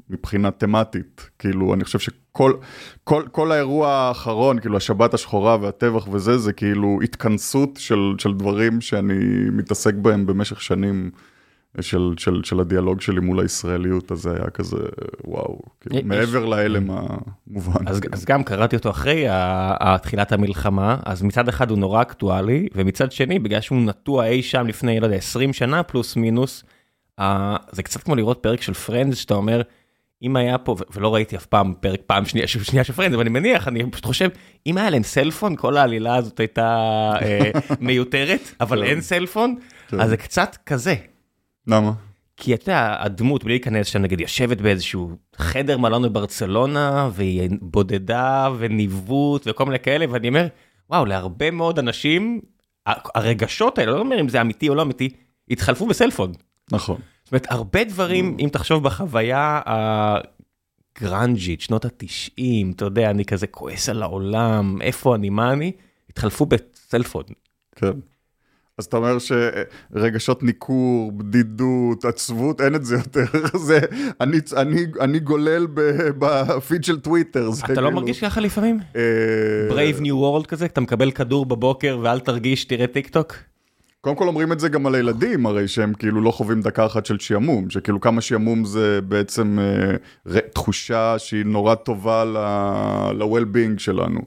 מבחינה 0.09 0.51
תמטית. 0.51 1.29
כאילו, 1.39 1.73
אני 1.73 1.83
חושב 1.83 1.99
שכל 1.99 2.53
כל, 3.03 3.23
כל 3.31 3.51
האירוע 3.51 3.89
האחרון, 3.89 4.59
כאילו, 4.59 4.77
השבת 4.77 5.13
השחורה 5.13 5.57
והטבח 5.61 6.07
וזה, 6.11 6.37
זה 6.37 6.53
כאילו 6.53 6.99
התכנסות 7.03 7.69
של, 7.77 8.13
של 8.17 8.33
דברים 8.33 8.81
שאני 8.81 9.13
מתעסק 9.51 9.93
בהם 9.93 10.25
במשך 10.25 10.61
שנים. 10.61 11.11
של, 11.81 12.13
של, 12.17 12.41
של 12.43 12.59
הדיאלוג 12.59 13.01
שלי 13.01 13.19
מול 13.19 13.39
הישראליות, 13.39 14.11
אז 14.11 14.19
זה 14.19 14.31
היה 14.35 14.49
כזה, 14.49 14.77
וואו, 15.23 15.59
כאילו, 15.81 15.97
יש... 15.97 16.03
מעבר 16.03 16.45
להלם 16.45 16.89
המובן. 16.91 17.87
אז, 17.87 18.01
אז 18.11 18.25
גם 18.25 18.43
קראתי 18.43 18.75
אותו 18.75 18.89
אחרי 18.89 19.25
תחילת 20.01 20.31
המלחמה, 20.31 20.97
אז 21.05 21.23
מצד 21.23 21.47
אחד 21.47 21.69
הוא 21.69 21.77
נורא 21.77 22.01
אקטואלי, 22.01 22.67
ומצד 22.75 23.11
שני, 23.11 23.39
בגלל 23.39 23.61
שהוא 23.61 23.77
נטוע 23.77 24.25
אי 24.25 24.41
שם 24.41 24.67
לפני, 24.67 24.99
לא 24.99 25.05
יודע, 25.05 25.17
20 25.17 25.53
שנה 25.53 25.83
פלוס 25.83 26.15
מינוס, 26.15 26.63
uh, 27.19 27.23
זה 27.71 27.83
קצת 27.83 28.03
כמו 28.03 28.15
לראות 28.15 28.39
פרק 28.41 28.61
של 28.61 28.73
Friends, 28.73 29.17
שאתה 29.17 29.33
אומר, 29.33 29.61
אם 30.23 30.35
היה 30.35 30.57
פה, 30.57 30.75
ולא 30.95 31.15
ראיתי 31.15 31.35
אף 31.35 31.45
פעם 31.45 31.73
פרק 31.79 32.01
פעם 32.07 32.25
שנייה, 32.25 32.47
שנייה 32.47 32.83
של 32.83 32.93
Friends, 32.93 33.13
אבל 33.13 33.21
אני 33.21 33.29
מניח, 33.29 33.67
אני 33.67 33.91
פשוט 33.91 34.05
חושב, 34.05 34.29
אם 34.67 34.77
היה 34.77 34.89
להם 34.89 35.03
סלפון, 35.03 35.55
כל 35.55 35.77
העלילה 35.77 36.15
הזאת 36.15 36.39
הייתה 36.39 36.67
אה, 37.21 37.51
מיותרת, 37.79 38.41
אבל 38.61 38.81
כן. 38.83 38.89
אין 38.89 39.01
סלפון, 39.01 39.55
כן. 39.87 39.99
אז 39.99 40.09
זה 40.09 40.17
קצת 40.17 40.57
כזה. 40.65 40.95
למה? 41.67 41.91
כי 42.37 42.53
אתה 42.53 42.63
יודע, 42.63 42.95
הדמות, 42.99 43.43
בלי 43.43 43.53
להיכנס 43.53 43.87
שם, 43.87 44.01
נגיד, 44.01 44.21
יושבת 44.21 44.61
באיזשהו 44.61 45.11
חדר 45.35 45.77
מלון 45.77 46.03
בברצלונה, 46.03 47.09
והיא 47.13 47.49
בודדה 47.61 48.49
וניווט 48.57 49.43
וכל 49.45 49.65
מיני 49.65 49.79
כאלה, 49.79 50.05
ואני 50.09 50.27
אומר, 50.27 50.47
וואו, 50.89 51.05
להרבה 51.05 51.51
מאוד 51.51 51.79
אנשים, 51.79 52.41
הרגשות 53.15 53.77
האלה, 53.77 53.91
לא 53.91 53.99
אומר 53.99 54.19
אם 54.19 54.29
זה 54.29 54.41
אמיתי 54.41 54.69
או 54.69 54.75
לא 54.75 54.81
אמיתי, 54.81 55.09
התחלפו 55.49 55.87
בסלפון. 55.87 56.31
נכון. 56.71 56.97
זאת 57.23 57.31
אומרת, 57.31 57.47
הרבה 57.49 57.83
דברים, 57.83 58.37
אם 58.39 58.49
תחשוב 58.51 58.83
בחוויה 58.83 59.61
הגרנג'ית, 60.97 61.61
שנות 61.61 61.85
התשעים, 61.85 62.71
אתה 62.71 62.85
יודע, 62.85 63.09
אני 63.09 63.25
כזה 63.25 63.47
כועס 63.47 63.89
על 63.89 64.03
העולם, 64.03 64.81
איפה 64.81 65.15
אני, 65.15 65.29
מה 65.29 65.53
אני, 65.53 65.71
התחלפו 66.09 66.45
בסלפון. 66.45 67.23
כן. 67.75 67.91
אז 68.79 68.85
אתה 68.85 68.97
אומר 68.97 69.17
שרגשות 69.19 70.43
ניכור, 70.43 71.11
בדידות, 71.11 72.05
עצבות, 72.05 72.61
אין 72.61 72.75
את 72.75 72.85
זה 72.85 72.95
יותר. 72.95 73.25
זה, 73.67 73.79
אני, 74.21 74.37
אני, 74.57 74.85
אני 74.99 75.19
גולל 75.19 75.67
בפיד 76.19 76.83
של 76.83 76.99
טוויטר. 76.99 77.49
אתה 77.63 77.73
לא 77.73 77.75
כאילו... 77.75 77.91
מרגיש 77.91 78.23
ככה 78.23 78.41
לפעמים? 78.41 78.79
Brave 79.69 79.99
New 80.01 80.13
World 80.43 80.45
כזה? 80.47 80.65
אתה 80.65 80.81
מקבל 80.81 81.11
כדור 81.11 81.45
בבוקר 81.45 81.99
ואל 82.01 82.19
תרגיש, 82.19 82.65
תראה 82.65 82.87
טיק 82.87 83.07
טוק? 83.07 83.35
קודם 84.01 84.15
כל 84.15 84.27
אומרים 84.27 84.51
את 84.51 84.59
זה 84.59 84.69
גם 84.69 84.85
על 84.85 84.95
הילדים, 84.95 85.45
הרי 85.45 85.67
שהם 85.67 85.93
כאילו 85.93 86.21
לא 86.21 86.31
חווים 86.31 86.61
דקה 86.61 86.85
אחת 86.85 87.05
של 87.05 87.19
שעמום, 87.19 87.69
שכאילו 87.69 88.01
כמה 88.01 88.21
שעמום 88.21 88.65
זה 88.65 89.01
בעצם 89.01 89.59
אה, 90.35 90.39
תחושה 90.53 91.19
שהיא 91.19 91.45
נורא 91.45 91.75
טובה 91.75 92.25
ל-well-being 92.25 93.77
שלנו. 93.79 94.21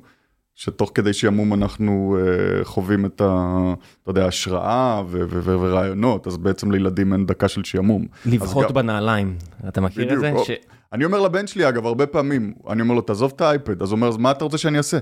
שתוך 0.61 0.91
כדי 0.95 1.13
שעמום 1.13 1.55
אנחנו 1.55 2.19
uh, 2.19 2.65
חווים 2.65 3.07
את 3.07 3.21
ה... 3.21 3.75
אתה 4.03 4.11
יודע, 4.11 4.27
השראה 4.27 5.03
ורעיונות, 5.09 6.27
אז 6.27 6.37
בעצם 6.37 6.71
לילדים 6.71 7.13
אין 7.13 7.27
דקה 7.27 7.49
של 7.49 7.65
שעמום. 7.65 8.07
לבהות 8.27 8.69
גם... 8.69 8.75
בנעליים, 8.75 9.37
אתה 9.69 9.81
מכיר 9.81 10.05
בדיוק, 10.05 10.25
את 10.25 10.31
זה? 10.31 10.33
או... 10.33 10.45
ש... 10.45 10.51
אני 10.93 11.05
אומר 11.05 11.21
לבן 11.21 11.47
שלי, 11.47 11.69
אגב, 11.69 11.87
הרבה 11.87 12.07
פעמים, 12.07 12.55
אני 12.69 12.83
אומר 12.83 12.95
לו, 12.95 13.01
תעזוב 13.01 13.33
את 13.37 13.41
האייפד, 13.41 13.83
אז 13.83 13.91
הוא 13.91 13.97
אומר, 13.97 14.09
אז 14.09 14.17
מה 14.17 14.31
אתה 14.31 14.45
רוצה 14.45 14.59
שאני 14.59 14.79
אעשה? 14.79 14.99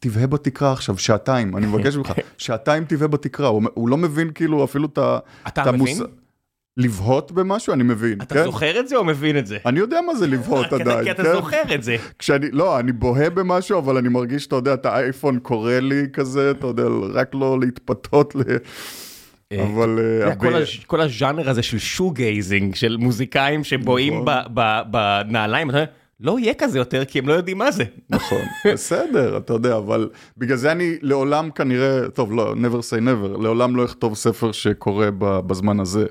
תבהה 0.00 0.26
בתקרה 0.26 0.72
עכשיו, 0.72 0.98
שעתיים, 0.98 1.56
אני 1.56 1.66
מבקש 1.66 1.96
ממך, 1.96 2.12
שעתיים 2.38 2.84
תבהה 2.84 3.08
בתקרה, 3.08 3.48
הוא, 3.48 3.62
הוא 3.74 3.88
לא 3.88 3.96
מבין 3.96 4.30
כאילו 4.30 4.64
אפילו 4.64 4.88
את 4.92 4.98
ה... 4.98 5.18
אתה 5.48 5.72
מבין? 5.72 5.96
לבהות 6.76 7.32
במשהו, 7.32 7.72
אני 7.72 7.82
מבין. 7.82 8.20
אתה 8.22 8.34
כן? 8.34 8.44
זוכר 8.44 8.80
את 8.80 8.88
זה 8.88 8.96
או 8.96 9.04
מבין 9.04 9.38
את 9.38 9.46
זה? 9.46 9.58
אני 9.66 9.78
יודע 9.78 10.00
מה 10.00 10.14
זה 10.14 10.26
לבהות 10.26 10.72
עדיין, 10.80 11.04
כי 11.04 11.10
אתה 11.10 11.22
כן? 11.22 11.32
זוכר 11.32 11.62
את 11.74 11.82
זה. 11.82 11.96
כשאני, 12.18 12.50
לא, 12.50 12.80
אני 12.80 12.92
בוהה 12.92 13.30
במשהו, 13.30 13.78
אבל 13.78 13.96
אני 13.96 14.08
מרגיש, 14.08 14.46
אתה 14.46 14.56
יודע, 14.56 14.74
את 14.74 14.86
האייפון 14.86 15.38
קורא 15.38 15.72
לי 15.72 16.06
כזה, 16.12 16.50
אתה 16.50 16.66
יודע, 16.66 16.84
רק 17.12 17.34
לא 17.34 17.60
להתפתות 17.60 18.34
ל... 18.34 18.40
אה, 19.52 19.62
אבל... 19.62 19.98
אה, 20.22 20.34
כל 20.86 21.00
הז'אנר 21.00 21.50
הזה 21.50 21.62
של 21.62 21.78
shoegazing, 21.78 22.74
של 22.74 22.96
מוזיקאים 22.96 23.64
שבוהים 23.64 24.14
נכון. 24.14 24.44
בנעליים, 24.90 25.70
אתה 25.70 25.78
יודע, 25.78 25.90
לא 26.20 26.38
יהיה 26.38 26.54
כזה 26.54 26.78
יותר, 26.78 27.04
כי 27.04 27.18
הם 27.18 27.28
לא 27.28 27.32
יודעים 27.32 27.58
מה 27.58 27.70
זה. 27.70 27.84
נכון, 28.10 28.42
בסדר, 28.72 29.36
אתה 29.36 29.52
יודע, 29.52 29.76
אבל 29.76 30.08
בגלל 30.38 30.56
זה 30.56 30.72
אני 30.72 30.96
לעולם 31.02 31.50
כנראה, 31.50 32.08
טוב, 32.08 32.32
לא, 32.32 32.54
never 32.54 32.80
say 32.80 33.00
never, 33.00 33.42
לעולם 33.42 33.76
לא 33.76 33.84
אכתוב 33.84 34.14
ספר 34.14 34.52
שקורה 34.52 35.08
בזמן 35.18 35.80
הזה. 35.80 36.06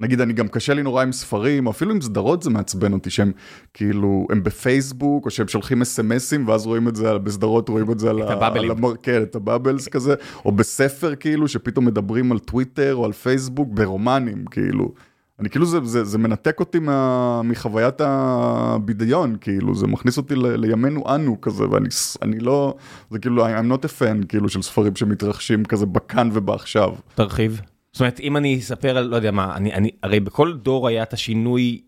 נגיד, 0.00 0.20
אני 0.20 0.32
גם 0.32 0.48
קשה 0.48 0.74
לי 0.74 0.82
נורא 0.82 1.02
עם 1.02 1.12
ספרים, 1.12 1.68
אפילו 1.68 1.90
עם 1.90 2.00
סדרות 2.00 2.42
זה 2.42 2.50
מעצבן 2.50 2.92
אותי, 2.92 3.10
שהם 3.10 3.32
כאילו, 3.74 4.26
הם 4.30 4.42
בפייסבוק, 4.42 5.24
או 5.24 5.30
שהם 5.30 5.48
שולחים 5.48 5.82
אסמסים, 5.82 6.48
ואז 6.48 6.66
רואים 6.66 6.88
את 6.88 6.96
זה, 6.96 7.18
בסדרות 7.18 7.68
רואים 7.68 7.92
את 7.92 7.98
זה 7.98 8.10
על, 8.10 8.22
הבאבלים. 8.22 8.70
כן, 9.02 9.22
את 9.22 9.34
ה 9.34 9.41
bubbles 9.41 9.88
כזה, 9.88 10.14
או 10.44 10.52
בספר 10.52 11.14
כאילו, 11.14 11.48
שפתאום 11.48 11.84
מדברים 11.84 12.32
על 12.32 12.38
טוויטר 12.38 12.94
או 12.94 13.04
על 13.04 13.12
פייסבוק 13.12 13.68
ברומנים, 13.72 14.44
כאילו. 14.50 14.92
אני 15.40 15.50
כאילו, 15.50 15.66
זה, 15.66 15.78
זה, 15.84 16.04
זה 16.04 16.18
מנתק 16.18 16.60
אותי 16.60 16.78
מה, 16.78 17.42
מחוויית 17.44 18.00
הבדיון, 18.00 19.36
כאילו, 19.40 19.74
זה 19.74 19.86
מכניס 19.86 20.16
אותי 20.16 20.34
ל, 20.34 20.46
לימינו 20.46 21.14
אנו 21.14 21.40
כזה, 21.40 21.64
ואני 21.70 22.38
לא, 22.38 22.74
זה 23.10 23.18
כאילו, 23.18 23.46
I'm 23.46 23.72
not 23.72 23.84
a 23.84 24.00
fan, 24.00 24.26
כאילו, 24.28 24.48
של 24.48 24.62
ספרים 24.62 24.96
שמתרחשים 24.96 25.64
כזה 25.64 25.86
בכאן 25.86 26.30
ובעכשיו. 26.32 26.90
תרחיב. 27.14 27.60
זאת 27.92 28.00
אומרת, 28.00 28.20
אם 28.20 28.36
אני 28.36 28.58
אספר 28.58 28.96
על, 28.96 29.04
לא 29.04 29.16
יודע 29.16 29.30
מה, 29.30 29.56
אני, 29.56 29.74
אני, 29.74 29.90
הרי 30.02 30.20
בכל 30.20 30.56
דור 30.56 30.88
היה 30.88 31.02
את 31.02 31.12
השינוי 31.12 31.80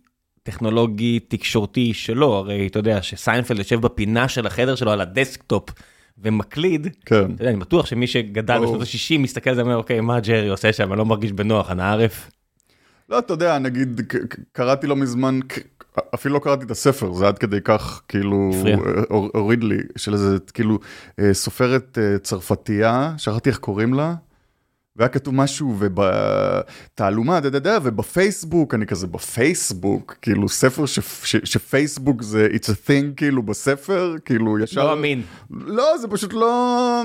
טכנולוגי 0.42 1.21
תקשורתי 1.21 1.94
שלו, 1.94 2.35
הרי 2.35 2.66
אתה 2.66 2.78
יודע 2.78 3.02
שסיינפלד 3.02 3.59
יושב 3.59 3.80
בפינה 3.80 4.28
של 4.28 4.47
החדר 4.47 4.75
שלו 4.75 4.90
על 4.90 5.00
הדסקטופ 5.00 5.71
ומקליד, 6.18 6.87
כן. 7.06 7.25
אתה 7.35 7.42
יודע, 7.42 7.50
אני 7.50 7.56
בטוח 7.56 7.87
שמי 7.87 8.06
שגדל 8.06 8.59
בשנות 8.59 8.80
ה-60 8.80 9.18
מסתכל 9.18 9.50
על 9.50 9.56
זה 9.56 9.62
ואומר, 9.62 9.76
אוקיי, 9.76 10.00
מה 10.00 10.21
ג'רי 10.21 10.49
עושה 10.49 10.73
שם, 10.73 10.92
אני 10.92 10.99
לא 10.99 11.04
מרגיש 11.04 11.32
בנוח, 11.32 11.71
אנא 11.71 11.82
ערף. 11.82 12.30
לא, 13.09 13.18
אתה 13.18 13.32
יודע, 13.32 13.59
נגיד, 13.59 14.00
קראתי 14.52 14.87
לא 14.87 14.97
מזמן, 14.97 15.40
אפילו 16.14 16.35
לא 16.35 16.40
קראתי 16.40 16.64
את 16.64 16.71
הספר, 16.71 17.12
זה 17.12 17.28
עד 17.28 17.38
כדי 17.38 17.61
כך, 17.64 18.02
כאילו, 18.09 18.50
הוריד 19.11 19.64
לי, 19.64 19.78
של 19.97 20.12
איזה, 20.12 20.37
כאילו, 20.54 20.78
אה, 21.18 21.35
סופרת 21.35 21.99
אה, 21.99 22.18
צרפתייה, 22.18 23.14
שכחתי 23.18 23.50
איך 23.50 23.59
קוראים 23.59 23.94
לה. 23.94 24.14
והיה 24.96 25.08
כתוב 25.08 25.34
משהו 25.34 25.76
ובתעלומה, 25.78 27.40
דה 27.40 27.50
דה 27.50 27.58
דה, 27.58 27.78
ובפייסבוק, 27.82 28.75
אני 28.75 28.87
כזה 28.87 29.06
בפייסבוק, 29.06 30.16
כאילו 30.22 30.49
ספר 30.49 30.87
ש, 30.87 30.99
ש, 31.25 31.37
שפייסבוק 31.44 32.22
זה 32.22 32.49
it's 32.52 32.66
a 32.66 32.88
thing 32.88 33.14
כאילו 33.16 33.42
בספר, 33.42 34.14
כאילו 34.25 34.58
ישר... 34.58 34.84
לא 34.84 34.92
אמין. 34.92 35.22
לא, 35.50 35.99
זה 35.99 36.08
פשוט 36.08 36.32
לא... 36.32 37.02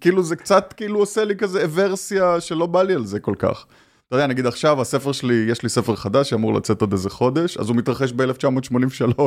כאילו 0.00 0.22
זה 0.22 0.36
קצת 0.36 0.74
כאילו 0.76 0.98
עושה 0.98 1.24
לי 1.24 1.36
כזה 1.36 1.64
אברסיה 1.64 2.40
שלא 2.40 2.66
בא 2.66 2.82
לי 2.82 2.94
על 2.94 3.06
זה 3.06 3.20
כל 3.20 3.34
כך. 3.38 3.66
אתה 4.08 4.16
יודע, 4.16 4.26
נגיד 4.26 4.46
עכשיו 4.46 4.80
הספר 4.80 5.12
שלי, 5.12 5.34
יש 5.48 5.62
לי 5.62 5.68
ספר 5.68 5.96
חדש 5.96 6.30
שאמור 6.30 6.54
לצאת 6.54 6.80
עוד 6.80 6.92
איזה 6.92 7.10
חודש, 7.10 7.56
אז 7.56 7.68
הוא 7.68 7.76
מתרחש 7.76 8.12
ב-1983. 8.12 9.20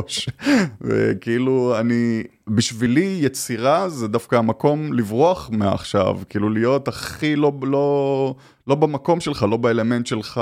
וכאילו, 0.82 1.80
אני, 1.80 2.24
בשבילי 2.48 3.20
יצירה 3.22 3.90
זה 3.90 4.08
דווקא 4.08 4.36
המקום 4.36 4.94
לברוח 4.94 5.50
מעכשיו, 5.54 6.18
כאילו 6.30 6.50
להיות 6.50 6.88
הכי 6.88 7.36
לא, 7.36 7.52
לא, 7.62 8.36
לא 8.68 8.76
במקום 8.76 9.20
שלך, 9.20 9.46
לא 9.50 9.58
באלמנט 9.58 10.08
שלך. 10.08 10.42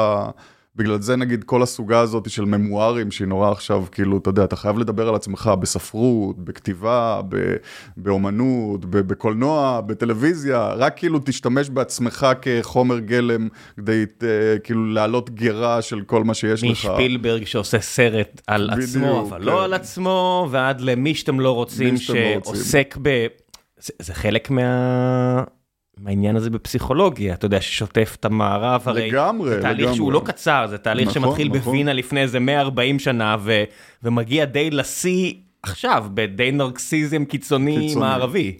בגלל 0.75 1.01
זה 1.01 1.15
נגיד 1.15 1.43
כל 1.43 1.63
הסוגה 1.63 1.99
הזאת 1.99 2.29
של 2.29 2.45
ממוארים 2.45 3.11
שהיא 3.11 3.27
נורא 3.27 3.51
עכשיו, 3.51 3.85
כאילו, 3.91 4.17
אתה 4.17 4.29
יודע, 4.29 4.43
אתה 4.43 4.55
חייב 4.55 4.77
לדבר 4.77 5.09
על 5.09 5.15
עצמך 5.15 5.51
בספרות, 5.59 6.39
בכתיבה, 6.39 7.21
ב- 7.29 7.55
באומנות, 7.97 8.85
ב- 8.85 8.97
בקולנוע, 8.97 9.81
בטלוויזיה, 9.81 10.67
רק 10.67 10.97
כאילו 10.97 11.19
תשתמש 11.25 11.69
בעצמך 11.69 12.27
כחומר 12.41 12.99
גלם 12.99 13.47
כדי 13.77 14.05
uh, 14.19 14.23
כאילו 14.63 14.85
להעלות 14.85 15.29
גרה 15.29 15.81
של 15.81 16.01
כל 16.01 16.23
מה 16.23 16.33
שיש 16.33 16.63
לך. 16.63 16.69
משפילברג 16.71 17.45
שעושה 17.45 17.79
סרט 17.79 18.41
על 18.47 18.69
בדיוק, 18.73 18.89
עצמו, 18.89 19.21
אבל 19.21 19.39
כן. 19.39 19.45
לא 19.45 19.63
על 19.63 19.73
עצמו, 19.73 20.47
ועד 20.51 20.81
למי 20.81 21.15
שאתם 21.15 21.39
לא 21.39 21.51
רוצים, 21.51 21.97
שעוסק 21.97 22.93
לא 22.97 23.01
ב... 23.03 23.27
זה, 23.77 23.93
זה 23.99 24.13
חלק 24.13 24.49
מה... 24.49 25.43
העניין 26.05 26.35
הזה 26.35 26.49
בפסיכולוגיה, 26.49 27.33
אתה 27.33 27.45
יודע, 27.45 27.61
ששוטף 27.61 28.17
את 28.19 28.25
המערב, 28.25 28.81
הרי 28.85 29.11
לגמרי, 29.11 29.49
זה 29.49 29.61
תהליך 29.61 29.79
לגמרי. 29.79 29.95
שהוא 29.95 30.11
לא 30.11 30.21
קצר, 30.25 30.65
זה 30.69 30.77
תהליך 30.77 31.09
נכון, 31.09 31.21
שמתחיל 31.21 31.47
נכון. 31.47 31.59
בווינה 31.59 31.93
לפני 31.93 32.21
איזה 32.21 32.39
140 32.39 32.99
שנה, 32.99 33.35
ו, 33.39 33.63
ומגיע 34.03 34.45
די 34.45 34.69
לשיא 34.69 35.33
עכשיו, 35.63 36.05
בדי 36.13 36.51
נרקסיזם 36.51 37.25
קיצוני, 37.25 37.77
קיצוני. 37.79 37.95
מערבי. 37.95 38.57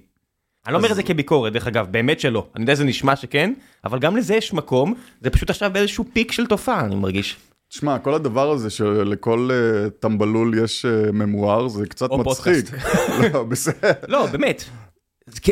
אני 0.65 0.74
לא 0.74 0.77
אומר 0.77 0.91
את 0.91 0.96
זה 0.96 1.03
כביקורת, 1.03 1.53
דרך 1.53 1.67
אגב, 1.67 1.88
באמת 1.91 2.19
שלא. 2.19 2.48
אני 2.55 2.63
יודע 2.63 2.75
שזה 2.75 2.84
נשמע 2.84 3.15
שכן, 3.15 3.53
אבל 3.86 4.00
גם 4.00 4.17
לזה 4.17 4.36
יש 4.36 4.53
מקום, 4.53 4.93
זה 5.22 5.29
פשוט 5.29 5.50
עכשיו 5.50 5.69
באיזשהו 5.74 6.05
פיק 6.13 6.31
של 6.31 6.46
תופעה, 6.46 6.86
אני 6.86 6.96
מרגיש. 6.96 7.38
תשמע, 7.69 8.00
כל 8.00 8.13
הדבר 8.13 8.51
הזה 8.51 8.69
שלכל 8.69 9.50
uh, 9.51 9.89
טמבלול 9.89 10.53
יש 10.63 10.86
uh, 10.86 11.12
ממואר, 11.12 11.67
זה 11.67 11.86
קצת 11.86 12.12
מצחיק. 12.12 12.65
לא, 13.34 13.43
בסדר. 13.43 13.91
לא, 14.08 14.25
באמת. 14.25 14.63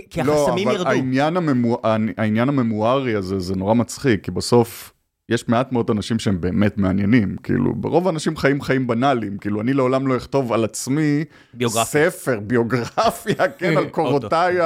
כי 0.10 0.22
החסמים 0.22 0.68
ירדו. 0.68 0.78
לא, 0.78 0.82
אבל 0.82 0.92
העניין, 0.92 1.38
הממו... 1.38 1.82
העניין 2.18 2.50
הממוארי 2.50 3.16
הזה 3.16 3.40
זה 3.40 3.56
נורא 3.56 3.74
מצחיק, 3.74 4.24
כי 4.24 4.32
בסוף 4.32 4.94
יש 5.30 5.50
מעט 5.50 5.72
מאוד 5.72 5.90
אנשים 5.90 6.20
שהם 6.20 6.42
באמת 6.42 6.78
מעניינים, 6.78 7.36
כאילו, 7.44 7.76
ברוב 7.76 8.08
האנשים 8.08 8.38
חיים 8.38 8.62
חיים 8.62 8.88
בנאליים, 8.88 9.38
כאילו, 9.38 9.62
אני 9.62 9.74
לעולם 9.74 10.08
לא 10.08 10.18
אכתוב 10.18 10.54
על 10.54 10.64
עצמי 10.64 11.24
ביוגרפיה. 11.54 12.10
ספר, 12.10 12.40
ביוגרפיה, 12.40 13.48
כן, 13.58 13.78
על 13.78 13.90
קורותיי, 13.90 14.58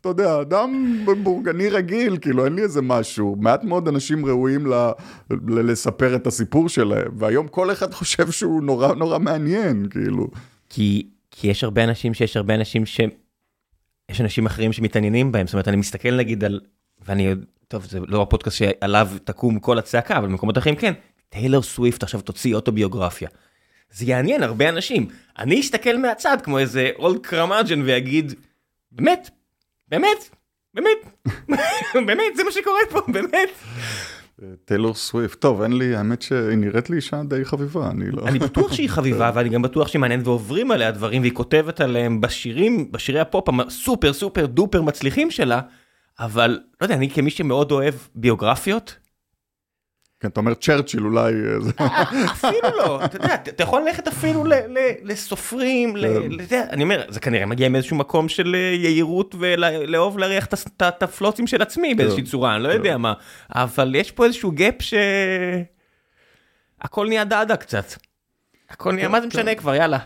אתה 0.00 0.08
יודע, 0.08 0.40
אדם 0.40 0.98
בורגני 1.22 1.68
רגיל, 1.68 2.16
כאילו, 2.20 2.44
אין 2.44 2.54
לי 2.54 2.62
איזה 2.62 2.82
משהו, 2.82 3.36
מעט 3.40 3.64
מאוד 3.64 3.88
אנשים 3.88 4.26
ראויים 4.26 4.66
ל... 4.66 4.72
ל... 5.30 5.70
לספר 5.70 6.16
את 6.16 6.26
הסיפור 6.26 6.68
שלהם, 6.68 7.12
והיום 7.16 7.48
כל 7.48 7.72
אחד 7.72 7.94
חושב 7.94 8.30
שהוא 8.30 8.62
נורא 8.62 8.94
נורא 8.94 9.18
מעניין, 9.18 9.86
כאילו. 9.90 10.28
כי, 10.68 11.06
כי 11.30 11.48
יש 11.48 11.64
הרבה 11.64 11.84
אנשים 11.84 12.14
שיש 12.14 12.36
הרבה 12.36 12.54
אנשים 12.54 12.86
ש... 12.86 13.00
יש 14.08 14.20
אנשים 14.20 14.46
אחרים 14.46 14.72
שמתעניינים 14.72 15.32
בהם, 15.32 15.46
זאת 15.46 15.54
אומרת, 15.54 15.68
אני 15.68 15.76
מסתכל 15.76 16.16
נגיד 16.16 16.44
על, 16.44 16.60
ואני, 17.06 17.34
טוב, 17.68 17.84
זה 17.84 17.98
לא 18.06 18.22
הפודקאסט 18.22 18.56
שעליו 18.56 19.08
תקום 19.24 19.58
כל 19.58 19.78
הצעקה, 19.78 20.18
אבל 20.18 20.26
במקומות 20.26 20.58
אחרים 20.58 20.76
כן, 20.76 20.92
טיילר 21.28 21.62
סוויפט 21.62 22.02
עכשיו 22.02 22.20
תוציא 22.20 22.54
אוטוביוגרפיה. 22.54 23.28
זה 23.90 24.04
יעניין 24.04 24.42
הרבה 24.42 24.68
אנשים. 24.68 25.08
אני 25.38 25.60
אסתכל 25.60 25.96
מהצד 25.96 26.38
כמו 26.42 26.58
איזה 26.58 26.90
old 26.98 27.26
curmudgeon 27.26 27.82
ויגיד, 27.82 28.34
באמת, 28.92 29.30
באמת, 29.88 30.30
באמת, 30.74 31.28
באמת, 32.06 32.36
זה 32.36 32.44
מה 32.44 32.52
שקורה 32.52 32.80
פה, 32.90 33.00
באמת. 33.08 33.48
טיילור 34.64 34.94
סוויפט, 34.94 35.40
טוב, 35.40 35.62
אין 35.62 35.78
לי, 35.78 35.96
האמת 35.96 36.22
שהיא 36.22 36.56
נראית 36.56 36.90
לי 36.90 36.96
אישה 36.96 37.22
די 37.28 37.44
חביבה, 37.44 37.90
אני 37.90 38.10
לא... 38.10 38.22
אני 38.28 38.38
בטוח 38.38 38.72
שהיא 38.72 38.88
חביבה, 38.88 39.30
ואני 39.34 39.48
גם 39.48 39.62
בטוח 39.62 39.88
שהיא 39.88 40.00
מעניינת 40.00 40.26
ועוברים 40.26 40.70
עליה 40.70 40.90
דברים, 40.90 41.22
והיא 41.22 41.32
כותבת 41.32 41.80
עליהם 41.80 42.20
בשירים, 42.20 42.92
בשירי 42.92 43.20
הפופ 43.20 43.48
הסופר 43.66 44.12
super 44.12 44.46
duper 44.46 44.82
מצליחים 44.82 45.30
שלה, 45.30 45.60
אבל 46.20 46.60
לא 46.80 46.84
יודע, 46.84 46.94
אני 46.94 47.10
כמי 47.10 47.30
שמאוד 47.30 47.72
אוהב 47.72 47.94
ביוגרפיות, 48.14 48.96
כן, 50.20 50.28
אתה 50.28 50.40
אומר 50.40 50.54
צ'רצ'יל 50.54 51.04
אולי... 51.04 51.32
אפילו 52.32 52.68
לא, 52.76 53.04
אתה 53.04 53.16
יודע, 53.16 53.34
אתה 53.34 53.62
יכול 53.62 53.82
ללכת 53.82 54.08
אפילו 54.08 54.44
לסופרים, 55.02 55.96
אני 56.52 56.82
אומר, 56.82 57.04
זה 57.08 57.20
כנראה 57.20 57.46
מגיע 57.46 57.68
מאיזשהו 57.68 57.96
מקום 57.96 58.28
של 58.28 58.54
יהירות 58.54 59.34
ולאהוב 59.38 60.18
להריח 60.18 60.46
את 60.76 61.02
הפלוצים 61.02 61.46
של 61.46 61.62
עצמי 61.62 61.94
באיזושהי 61.94 62.22
צורה, 62.22 62.54
אני 62.56 62.62
לא 62.62 62.68
יודע 62.68 62.96
מה, 62.96 63.12
אבל 63.54 63.94
יש 63.94 64.10
פה 64.10 64.24
איזשהו 64.24 64.50
gap 64.50 64.74
ש... 64.80 64.94
הכל 66.80 67.08
נהיה 67.08 67.24
דאדה 67.24 67.56
קצת. 67.56 67.94
הכל 68.70 68.92
נהיה, 68.92 69.08
מה 69.08 69.20
זה 69.20 69.26
משנה 69.26 69.54
כבר, 69.54 69.74
יאללה. 69.74 69.98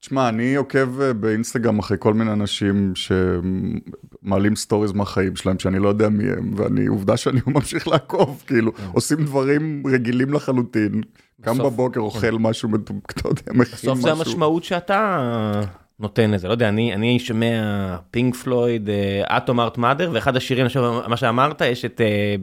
תשמע, 0.00 0.28
אני 0.28 0.54
עוקב 0.54 1.00
אה, 1.00 1.12
באינסטגרם 1.12 1.78
אחרי 1.78 1.96
כל 2.00 2.14
מיני 2.14 2.32
אנשים 2.32 2.92
שמעלים 2.94 4.56
סטוריז 4.56 4.92
מהחיים 4.92 5.36
שלהם, 5.36 5.58
שאני 5.58 5.78
לא 5.78 5.88
יודע 5.88 6.08
מי 6.08 6.24
הם, 6.24 6.50
ואני, 6.56 6.86
עובדה 6.86 7.16
שאני 7.16 7.40
ממשיך 7.54 7.88
לעקוב, 7.88 8.42
כאילו, 8.46 8.74
כן. 8.74 8.82
עושים 8.92 9.24
דברים 9.24 9.82
רגילים 9.86 10.32
לחלוטין. 10.32 11.00
קם 11.40 11.58
בבוקר, 11.58 12.00
כן. 12.00 12.06
אוכל 12.06 12.30
משהו, 12.30 12.68
אתה 13.10 13.28
יודע, 13.28 13.42
מכין 13.54 13.60
משהו. 13.60 13.74
בסוף 13.74 14.00
זה 14.00 14.12
המשמעות 14.12 14.64
שאתה 14.64 15.62
נותן 16.00 16.30
לזה, 16.30 16.48
לא 16.48 16.52
יודע, 16.52 16.68
אני 16.68 17.18
שומע 17.18 17.96
פינק 18.10 18.34
פלויד, 18.34 18.88
Atom 19.22 19.60
Heart 19.60 19.78
Mother, 19.78 20.10
ואחד 20.14 20.36
השירים, 20.36 20.66
מה 21.08 21.16
שאמרת, 21.16 21.60
יש 21.60 21.84
את 21.84 22.00
אה, 22.00 22.36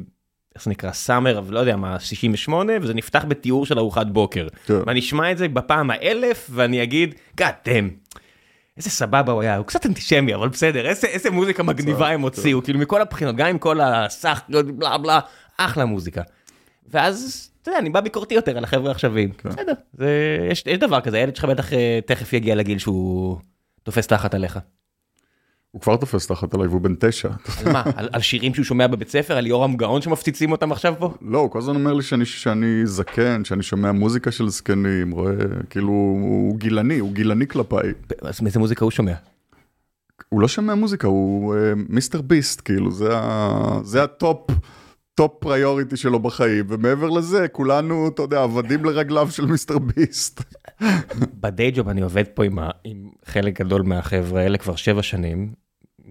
איך 0.55 0.63
זה 0.63 0.71
נקרא 0.71 0.91
סאמר 0.91 1.39
לא 1.49 1.59
יודע 1.59 1.75
מה 1.75 1.99
68 1.99 2.73
וזה 2.81 2.93
נפתח 2.93 3.25
בתיאור 3.27 3.65
של 3.65 3.79
ארוחת 3.79 4.07
בוקר 4.07 4.47
כן. 4.65 4.79
ואני 4.87 4.99
אשמע 4.99 5.31
את 5.31 5.37
זה 5.37 5.47
בפעם 5.47 5.91
האלף 5.91 6.49
ואני 6.51 6.83
אגיד 6.83 7.15
God 7.41 7.67
damn. 7.67 8.17
איזה 8.77 8.89
סבבה 8.89 9.31
הוא 9.31 9.41
היה 9.41 9.57
הוא 9.57 9.65
קצת 9.65 9.85
אנטישמי 9.85 10.35
אבל 10.35 10.49
בסדר 10.49 10.85
איזה 10.85 11.07
איזה 11.07 11.31
מוזיקה 11.31 11.63
מגניבה 11.63 12.09
הם 12.09 12.21
הוציאו 12.21 12.63
כאילו 12.63 12.79
מכל 12.79 13.01
הבחינות 13.01 13.35
גם 13.35 13.47
עם 13.47 13.57
כל 13.57 13.81
הסך 13.81 14.41
בלה 14.49 14.97
בלה 14.97 15.19
אחלה 15.57 15.85
מוזיקה. 15.85 16.21
ואז 16.87 17.49
אתה 17.61 17.69
יודע 17.69 17.79
אני 17.79 17.89
בא 17.89 18.01
ביקורתי 18.01 18.35
יותר 18.35 18.57
על 18.57 18.63
החברה 18.63 18.87
העכשוויים 18.87 19.31
כן. 19.31 19.49
בסדר 19.49 19.73
זה 19.93 20.37
יש, 20.51 20.63
יש 20.67 20.77
דבר 20.77 21.01
כזה 21.01 21.17
הילד 21.17 21.35
שלך 21.35 21.45
בטח 21.45 21.73
אה, 21.73 21.99
תכף 22.05 22.33
יגיע 22.33 22.55
לגיל 22.55 22.77
שהוא 22.77 23.37
תופס 23.83 24.07
תחת 24.07 24.33
עליך. 24.33 24.59
הוא 25.73 25.81
כבר 25.81 25.97
תופס 25.97 26.27
תחת 26.27 26.53
עליי 26.53 26.67
והוא 26.67 26.81
בן 26.81 26.95
תשע. 26.99 27.29
על 27.65 27.73
מה? 27.73 27.83
על, 27.95 28.09
על 28.11 28.21
שירים 28.21 28.53
שהוא 28.53 28.63
שומע 28.63 28.87
בבית 28.87 29.09
ספר? 29.09 29.37
על 29.37 29.47
יורם 29.47 29.75
גאון 29.75 30.01
שמפציצים 30.01 30.51
אותם 30.51 30.71
עכשיו 30.71 30.95
פה? 30.99 31.13
לא, 31.21 31.37
הוא 31.37 31.51
כל 31.51 31.59
הזמן 31.59 31.75
אומר 31.75 31.93
לי 31.93 32.03
שאני, 32.03 32.25
שאני 32.25 32.85
זקן, 32.85 33.45
שאני 33.45 33.63
שומע 33.63 33.91
מוזיקה 33.91 34.31
של 34.31 34.49
זקנים, 34.49 35.11
רואה, 35.11 35.33
כאילו, 35.69 35.87
הוא 35.87 36.57
גילני, 36.57 36.99
הוא 36.99 37.11
גילני 37.11 37.47
כלפיי. 37.47 37.93
אז 38.21 38.41
מאיזה 38.41 38.59
מוזיקה 38.59 38.85
הוא 38.85 38.91
שומע? 38.91 39.13
הוא 40.29 40.41
לא 40.41 40.47
שומע 40.47 40.75
מוזיקה, 40.75 41.07
הוא 41.07 41.55
מיסטר 41.89 42.19
uh, 42.19 42.21
Beast, 42.21 42.61
כאילו, 42.65 42.91
זה, 42.91 43.17
ה, 43.17 43.79
זה 43.83 44.03
ה 44.03 44.13
top. 44.13 44.51
top 45.15 45.31
priority 45.39 45.97
שלו 45.97 46.19
בחיים, 46.19 46.65
ומעבר 46.69 47.09
לזה, 47.09 47.47
כולנו, 47.47 48.07
אתה 48.07 48.21
יודע, 48.21 48.43
עבדים 48.43 48.85
לרגליו 48.85 49.31
של 49.31 49.45
מיסטר 49.45 49.79
Beast. 49.79 50.41
בדיי 51.41 51.71
ג'וב 51.71 51.89
אני 51.89 52.01
עובד 52.01 52.23
פה 52.33 52.45
עם, 52.45 52.59
ה, 52.59 52.69
עם 52.83 53.09
חלק 53.25 53.61
גדול 53.61 53.81
מהחבר'ה 53.81 54.41
האלה 54.41 54.57
כבר 54.57 54.75
שבע 54.75 55.03
שנים, 55.03 55.62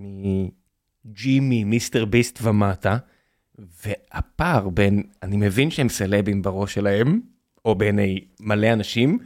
מג'ימי, 0.03 1.65
מיסטר 1.65 2.05
ביסט 2.05 2.39
ומטה, 2.43 2.97
והפער 3.59 4.69
בין, 4.69 5.03
אני 5.23 5.37
מבין 5.37 5.71
שהם 5.71 5.89
סלבים 5.89 6.43
בראש 6.43 6.75
שלהם, 6.75 7.21
או 7.65 7.75
בעיני 7.75 8.25
מלא 8.41 8.73
אנשים, 8.73 9.19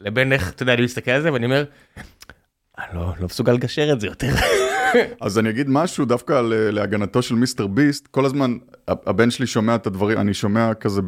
לבין 0.00 0.32
איך, 0.32 0.50
אתה 0.50 0.62
יודע, 0.62 0.74
אני 0.74 0.82
מסתכל 0.82 1.10
על 1.10 1.22
זה 1.22 1.32
ואני 1.32 1.44
אומר, 1.44 1.64
אני 2.78 2.86
לא, 2.94 3.12
לא 3.20 3.26
מסוגל 3.26 3.52
לגשר 3.52 3.92
את 3.92 4.00
זה 4.00 4.06
יותר. 4.06 4.34
אז 5.20 5.38
אני 5.38 5.50
אגיד 5.50 5.68
משהו 5.68 6.04
דווקא 6.04 6.42
להגנתו 6.48 7.22
של 7.22 7.34
מיסטר 7.34 7.66
ביסט, 7.66 8.06
כל 8.06 8.24
הזמן 8.24 8.56
הבן 8.88 9.30
שלי 9.30 9.46
שומע 9.46 9.74
את 9.74 9.86
הדברים, 9.86 10.18
אני 10.18 10.34
שומע 10.34 10.74
כזה 10.74 11.00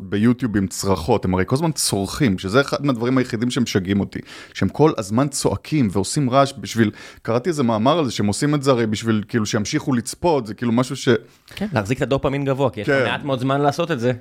ביוטיוב 0.00 0.56
עם 0.56 0.66
צרחות, 0.66 1.24
הם 1.24 1.34
הרי 1.34 1.44
כל 1.46 1.54
הזמן 1.54 1.72
צורכים, 1.72 2.38
שזה 2.38 2.60
אחד 2.60 2.86
מהדברים 2.86 3.18
היחידים 3.18 3.50
שמשגעים 3.50 4.00
אותי, 4.00 4.18
שהם 4.54 4.68
כל 4.68 4.92
הזמן 4.98 5.28
צועקים 5.28 5.88
ועושים 5.92 6.30
רעש 6.30 6.52
בשביל, 6.58 6.90
קראתי 7.22 7.48
איזה 7.48 7.62
מאמר 7.62 7.98
על 7.98 8.04
זה, 8.04 8.10
שהם 8.10 8.26
עושים 8.26 8.54
את 8.54 8.62
זה 8.62 8.70
הרי 8.70 8.86
בשביל 8.86 9.22
כאילו 9.28 9.46
שימשיכו 9.46 9.92
לצפות, 9.92 10.46
זה 10.46 10.54
כאילו 10.54 10.72
משהו 10.72 10.96
ש... 10.96 11.08
כן, 11.56 11.66
להחזיק 11.72 11.98
את 11.98 12.02
הדופמין 12.02 12.44
גבוה, 12.44 12.70
כי 12.70 12.80
יש 12.80 12.86
כן. 12.86 13.04
מעט 13.04 13.24
מאוד 13.24 13.40
זמן 13.40 13.60
לעשות 13.60 13.90
את 13.90 14.00
זה. 14.00 14.12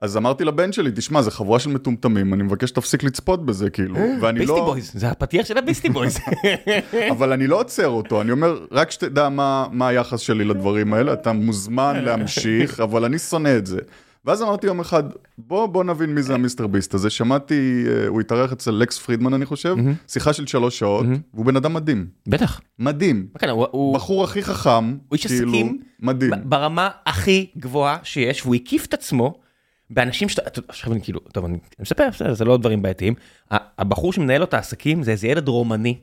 אז 0.00 0.16
אמרתי 0.16 0.44
לבן 0.44 0.72
שלי, 0.72 0.90
תשמע, 0.94 1.22
זה 1.22 1.30
חבורה 1.30 1.58
של 1.58 1.70
מטומטמים, 1.70 2.34
אני 2.34 2.42
מבקש 2.42 2.68
שתפסיק 2.68 3.02
לצפות 3.02 3.46
בזה, 3.46 3.70
כאילו, 3.70 3.96
ואני 4.20 4.46
לא... 4.46 4.54
ביסטי 4.54 4.60
בויז, 4.60 4.90
זה 4.94 5.08
הפתיח 5.10 5.46
של 5.46 5.58
הביסטי 5.58 5.88
בויז. 5.88 6.18
אבל 7.12 7.32
אני 7.32 7.46
לא 7.46 7.60
עוצר 7.60 7.88
אותו, 7.88 8.20
אני 8.20 8.32
אומר, 8.32 8.66
רק 8.72 8.90
שתדע 8.90 9.28
מה, 9.28 9.66
מה 9.72 9.88
היחס 9.88 10.20
שלי 10.20 10.44
לדברים 10.44 10.94
האלה, 10.94 11.12
אתה 11.12 11.32
מוזמן 11.32 12.04
להמשיך, 12.04 12.80
אבל 12.86 13.04
אני 13.04 13.18
שונא 13.18 13.56
את 13.56 13.66
זה. 13.66 13.78
ואז 14.24 14.42
אמרתי 14.42 14.66
יום 14.66 14.80
אחד, 14.80 15.02
בוא, 15.38 15.66
בוא 15.66 15.84
נבין 15.84 16.14
מי 16.14 16.22
זה 16.22 16.34
המיסטר 16.34 16.66
ביסט 16.66 16.94
הזה. 16.94 17.10
שמעתי, 17.10 17.84
אה, 17.88 18.08
הוא 18.08 18.20
התארח 18.20 18.52
אצל 18.52 18.70
לקס 18.70 18.98
פרידמן, 18.98 19.34
אני 19.34 19.46
חושב, 19.46 19.76
שיחה 20.08 20.32
של 20.32 20.46
שלוש 20.46 20.78
שעות, 20.78 21.06
והוא 21.34 21.46
בן 21.46 21.56
אדם 21.56 21.74
מדהים. 21.74 22.06
בטח. 22.26 22.60
מדהים. 22.78 23.26
הוא... 23.70 23.94
בחור 23.94 24.24
הכי 24.24 24.42
חכם, 24.42 24.84
הוא 24.88 24.96
איש 25.12 25.26
כאילו, 25.26 25.48
עסקים, 25.48 25.78
מדהים. 26.00 26.32
ברמה 26.44 26.88
הכי 27.06 27.46
גבוהה 27.58 27.98
שיש, 28.02 28.42
והוא 28.42 28.54
הקיף 28.54 28.86
את 28.86 28.94
עצמו. 28.94 29.47
באנשים 29.90 30.28
שאתה, 30.28 30.60
עכשיו 30.68 30.92
אני 30.92 31.02
כאילו, 31.02 31.20
טוב 31.20 31.44
אני 31.44 31.58
מספר, 31.80 32.08
זה 32.32 32.44
לא 32.44 32.56
דברים 32.56 32.82
בעייתיים, 32.82 33.14
הבחור 33.50 34.12
שמנהל 34.12 34.38
לו 34.38 34.44
את 34.44 34.54
העסקים 34.54 35.02
זה 35.02 35.10
איזה 35.10 35.28
ילד 35.28 35.48
רומני. 35.48 35.98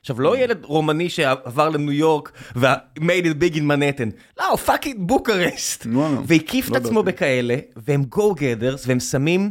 עכשיו 0.00 0.20
לא 0.20 0.38
ילד 0.38 0.64
רומני 0.64 1.08
שעבר 1.08 1.68
לניו 1.68 1.92
יורק 1.92 2.32
ו-made 2.56 3.24
it 3.24 3.42
big 3.42 3.56
in 3.56 3.60
מנהטן, 3.60 4.08
לא, 4.38 4.56
fucking 4.56 4.96
בוקרסט. 4.98 5.86
והקיף 6.26 6.66
את 6.66 6.70
לא 6.70 6.76
עצמו 6.76 7.02
בכאלה, 7.02 7.56
והם 7.76 8.04
go 8.14 8.18
getters, 8.18 8.84
והם 8.86 9.00
שמים, 9.00 9.50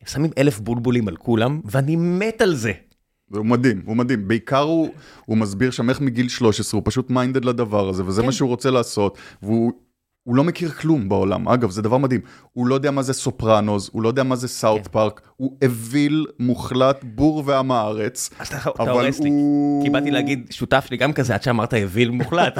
הם 0.00 0.06
שמים 0.06 0.30
אלף 0.38 0.58
בולבולים 0.58 1.08
על 1.08 1.16
כולם, 1.16 1.60
ואני 1.64 1.96
מת 1.96 2.40
על 2.40 2.54
זה. 2.54 2.72
הוא 3.30 3.46
מדהים, 3.46 3.82
הוא 3.86 3.96
מדהים. 3.96 4.28
בעיקר 4.28 4.60
הוא, 4.60 4.90
הוא 5.24 5.36
מסביר 5.36 5.70
שם 5.70 5.90
איך 5.90 6.00
מגיל 6.00 6.28
13 6.28 6.78
הוא 6.78 6.82
פשוט 6.84 7.10
minded 7.10 7.44
לדבר 7.44 7.88
הזה, 7.88 8.04
וזה 8.06 8.20
כן. 8.20 8.26
מה 8.26 8.32
שהוא 8.32 8.48
רוצה 8.48 8.70
לעשות, 8.70 9.18
והוא 9.42 9.72
הוא 10.26 10.36
לא 10.36 10.44
מכיר 10.44 10.70
כלום 10.70 11.08
בעולם, 11.08 11.48
אגב 11.48 11.70
זה 11.70 11.82
דבר 11.82 11.96
מדהים, 11.96 12.20
הוא 12.52 12.66
לא 12.66 12.74
יודע 12.74 12.90
מה 12.90 13.02
זה 13.02 13.12
סופרנוז, 13.12 13.90
הוא 13.92 14.02
לא 14.02 14.08
יודע 14.08 14.22
מה 14.22 14.36
זה 14.36 14.48
סאות' 14.48 14.82
כן. 14.82 14.92
פארק, 14.92 15.20
הוא 15.36 15.56
אוויל 15.64 16.26
מוחלט, 16.38 17.04
בור 17.04 17.42
ועם 17.46 17.72
הארץ, 17.72 18.30
אז 18.38 18.48
אתה 18.48 18.90
הורס 18.90 19.20
לי, 19.20 19.30
כי 19.82 19.90
באתי 19.90 20.10
להגיד 20.10 20.46
שותף 20.50 20.88
לי 20.90 20.96
גם 20.96 21.12
כזה 21.12 21.34
עד 21.34 21.42
שאמרת 21.42 21.74
אוויל 21.74 22.10
מוחלט, 22.10 22.58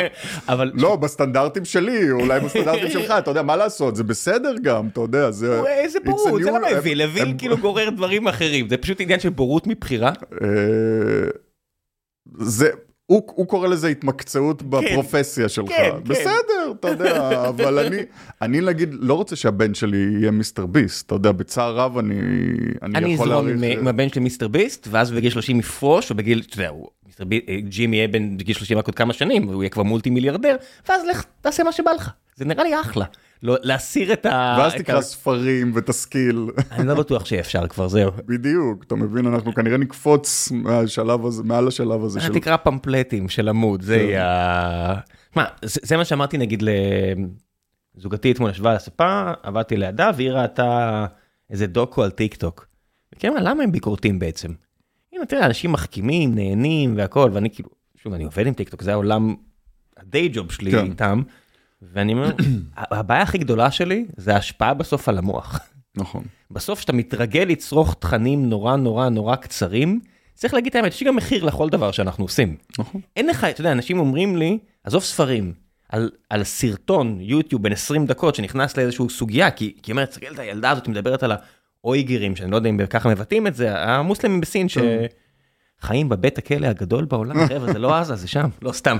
אבל... 0.48 0.72
לא, 0.74 0.96
בסטנדרטים 0.96 1.64
שלי, 1.64 2.10
אולי 2.10 2.40
בסטנדרטים 2.40 2.90
שלך, 3.00 3.10
אתה 3.10 3.30
יודע 3.30 3.42
מה 3.42 3.56
לעשות, 3.56 3.96
זה 3.96 4.04
בסדר 4.04 4.54
גם, 4.62 4.88
אתה 4.88 5.00
יודע, 5.00 5.30
זה... 5.30 5.62
איזה 5.66 5.98
בורות, 6.04 6.42
זה 6.42 6.50
לא 6.50 6.76
אוויל, 6.76 7.02
אוויל 7.02 7.34
כאילו 7.38 7.58
גורר 7.58 7.90
דברים 7.90 8.28
אחרים, 8.28 8.68
זה 8.68 8.76
פשוט 8.76 9.00
עניין 9.00 9.20
של 9.20 9.28
בורות 9.28 9.66
מבחירה. 9.66 10.12
אה, 10.42 10.48
זה... 12.38 12.68
הוא, 13.08 13.22
הוא 13.26 13.46
קורא 13.46 13.68
לזה 13.68 13.88
התמקצעות 13.88 14.62
כן. 14.62 14.70
בפרופסיה 14.70 15.44
כן, 15.44 15.48
שלך. 15.48 15.68
כן, 15.68 15.90
בסדר, 16.04 16.32
כן. 16.66 16.70
אתה 16.80 16.88
יודע, 16.88 17.48
אבל 17.48 17.78
אני, 17.78 17.96
אני 18.42 18.60
נגיד, 18.60 18.88
לא 18.92 19.14
רוצה 19.14 19.36
שהבן 19.36 19.74
שלי 19.74 20.06
יהיה 20.20 20.30
מיסטר 20.30 20.66
ביסט, 20.66 21.06
אתה 21.06 21.14
יודע, 21.14 21.32
בצער 21.32 21.76
רב 21.76 21.98
אני, 21.98 22.14
אני, 22.82 22.98
אני 22.98 23.14
יכול 23.14 23.28
להעריך... 23.28 23.56
אני 23.58 23.66
אזרום 23.66 23.80
עם 23.80 23.88
הבן 23.88 24.08
שלי 24.08 24.20
מיסטר 24.20 24.48
ביסט, 24.48 24.88
ואז 24.90 25.10
בגיל 25.10 25.30
30 25.30 25.58
יפרוש, 25.58 26.10
ובגיל, 26.10 26.42
אתה 26.46 26.56
יודע, 26.56 26.70
מיסטר 27.06 27.24
ביסט, 27.24 27.44
ג'ימי 27.68 27.96
יהיה 27.96 28.08
בן 28.08 28.36
בגיל 28.36 28.54
30 28.54 28.78
רק 28.78 28.86
עוד 28.86 28.94
כמה 28.94 29.12
שנים, 29.12 29.48
והוא 29.48 29.62
יהיה 29.62 29.70
כבר 29.70 29.82
מולטי 29.82 30.10
מיליארדר, 30.10 30.56
ואז 30.88 31.02
לך, 31.10 31.24
תעשה 31.40 31.64
מה 31.64 31.72
שבא 31.72 31.90
לך. 31.90 32.10
זה 32.36 32.44
נראה 32.44 32.64
לי 32.64 32.80
אחלה. 32.80 33.04
לא, 33.42 33.56
להסיר 33.62 34.12
את 34.12 34.26
ה... 34.26 34.56
ואז 34.58 34.74
תקרא 34.74 35.00
ספרים 35.00 35.72
ותשכיל. 35.74 36.46
אני 36.72 36.88
לא 36.88 36.94
בטוח 36.94 37.24
שאפשר 37.24 37.66
כבר, 37.66 37.88
זהו. 37.88 38.10
בדיוק, 38.26 38.84
אתה 38.86 38.94
מבין, 38.94 39.26
אנחנו 39.26 39.54
כנראה 39.54 39.76
נקפוץ 39.76 40.52
מהשלב 40.52 41.26
הזה, 41.26 41.42
מעל 41.42 41.68
השלב 41.68 42.04
הזה 42.04 42.20
של... 42.20 42.34
תקרא 42.34 42.56
פמפלטים 42.56 43.28
של 43.28 43.48
עמוד, 43.48 43.82
זה 43.82 43.98
כן. 43.98 44.04
יהיה... 44.04 44.94
מה, 45.36 45.44
זה 45.62 45.96
מה 45.96 46.04
שאמרתי 46.04 46.38
נגיד 46.38 46.62
לזוגתי 47.96 48.32
אתמול 48.32 48.50
ישבה 48.50 48.70
על 48.70 48.76
הספה, 48.76 49.32
עבדתי 49.42 49.76
לידה, 49.76 50.10
והיא 50.16 50.30
ראתה 50.30 51.06
איזה 51.50 51.66
דוקו 51.66 52.02
על 52.02 52.10
טיק 52.10 52.34
טוק. 52.34 52.66
וכן, 53.14 53.32
למה 53.40 53.62
הם 53.62 53.72
ביקורתים 53.72 54.18
בעצם? 54.18 54.52
הנה, 55.12 55.26
תראה, 55.26 55.46
אנשים 55.46 55.72
מחכימים, 55.72 56.34
נהנים 56.34 56.96
והכל, 56.96 57.30
ואני 57.32 57.50
כאילו, 57.50 57.68
שוב, 58.02 58.12
אני 58.12 58.24
עובד 58.24 58.46
עם 58.46 58.54
טיק 58.54 58.68
טוק, 58.68 58.82
זה 58.82 58.92
העולם, 58.92 59.34
ה 59.96 60.04
day 60.04 60.28
job 60.28 60.52
שלי 60.52 60.70
כן. 60.70 60.84
איתם. 60.84 61.22
ואני 61.82 62.12
אומר, 62.12 62.30
הבעיה 62.76 63.22
הכי 63.22 63.38
גדולה 63.38 63.70
שלי 63.70 64.06
זה 64.16 64.34
ההשפעה 64.34 64.74
בסוף 64.74 65.08
על 65.08 65.18
המוח. 65.18 65.60
נכון. 65.96 66.24
בסוף 66.50 66.78
כשאתה 66.78 66.92
מתרגל 66.92 67.44
לצרוך 67.48 67.96
תכנים 67.98 68.48
נורא 68.48 68.76
נורא 68.76 69.08
נורא 69.08 69.36
קצרים, 69.36 70.00
צריך 70.34 70.54
להגיד 70.54 70.70
את 70.70 70.76
האמת, 70.76 70.92
יש 70.92 71.02
גם 71.02 71.16
מחיר 71.16 71.44
לכל 71.44 71.68
דבר 71.68 71.92
שאנחנו 71.92 72.24
עושים. 72.24 72.56
נכון. 72.78 73.00
אין 73.16 73.26
לך, 73.26 73.44
אתה 73.44 73.60
יודע, 73.60 73.72
אנשים 73.72 73.98
אומרים 73.98 74.36
לי, 74.36 74.58
עזוב 74.84 75.02
ספרים, 75.02 75.52
על, 75.88 76.10
על 76.30 76.44
סרטון 76.44 77.18
יוטיוב 77.20 77.62
בין 77.62 77.72
20 77.72 78.06
דקות 78.06 78.34
שנכנס 78.34 78.76
לאיזושהי 78.76 79.08
סוגיה, 79.10 79.50
כי 79.50 79.64
היא 79.86 79.92
אומרת, 79.92 80.08
תסתכל 80.08 80.34
את 80.34 80.38
הילדה 80.38 80.70
הזאת 80.70 80.88
מדברת 80.88 81.22
על 81.22 81.32
האויגרים, 81.84 82.36
שאני 82.36 82.50
לא 82.50 82.56
יודע 82.56 82.70
אם 82.70 82.86
ככה 82.86 83.08
מבטאים 83.08 83.46
את 83.46 83.54
זה, 83.54 83.78
המוסלמים 83.78 84.40
בסין 84.40 84.68
ש... 84.68 84.78
חיים 85.80 86.08
בבית 86.08 86.38
הכלא 86.38 86.66
הגדול 86.66 87.04
בעולם, 87.04 87.36
חבר'ה, 87.48 87.72
זה 87.72 87.78
לא 87.78 87.94
עזה, 87.94 88.16
זה 88.16 88.28
שם, 88.28 88.48
לא 88.62 88.72
סתם. 88.72 88.96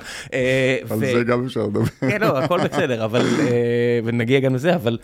על 0.91 0.99
זה 0.99 1.23
גם 1.27 1.45
אפשר 1.45 1.63
לדבר. 1.67 1.85
כן, 2.11 2.21
לא, 2.21 2.39
הכל 2.39 2.69
בסדר, 2.69 3.05
אבל, 3.05 3.27
ונגיע 4.05 4.41
גם 4.41 4.55
לזה, 4.55 4.75
אבל, 4.75 4.99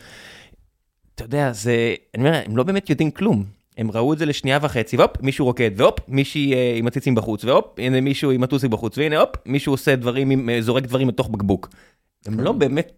אתה 1.15 1.25
יודע, 1.25 1.53
זה, 1.53 1.95
אני 2.15 2.29
אומר, 2.29 2.41
הם 2.47 2.57
לא 2.57 2.63
באמת 2.63 2.91
יודעים 2.91 3.11
כלום. 3.11 3.45
הם 3.79 3.91
ראו 3.91 4.13
את 4.13 4.19
זה 4.19 4.27
לשנייה 4.27 4.59
וחצי, 4.63 4.97
והופ, 4.97 5.23
מישהו 5.23 5.47
רוקד, 5.47 5.71
והופ, 5.77 5.99
מישהי 6.09 6.79
עם 6.79 6.87
הציצים 6.87 7.15
בחוץ, 7.15 7.45
והופ, 7.45 7.65
הנה 7.79 8.01
מישהו 8.01 8.31
עם 8.31 8.43
הטוסיק 8.43 8.71
בחוץ, 8.71 8.99
והנה 8.99 9.21
הופ, 9.21 9.31
מישהו 9.47 9.73
עושה 9.73 9.97
דברים, 9.97 10.49
זורק 10.61 10.83
דברים 10.83 11.09
לתוך 11.09 11.29
בקבוק. 11.29 11.69
הם 12.27 12.41
לא 12.41 12.53
באמת, 12.53 12.93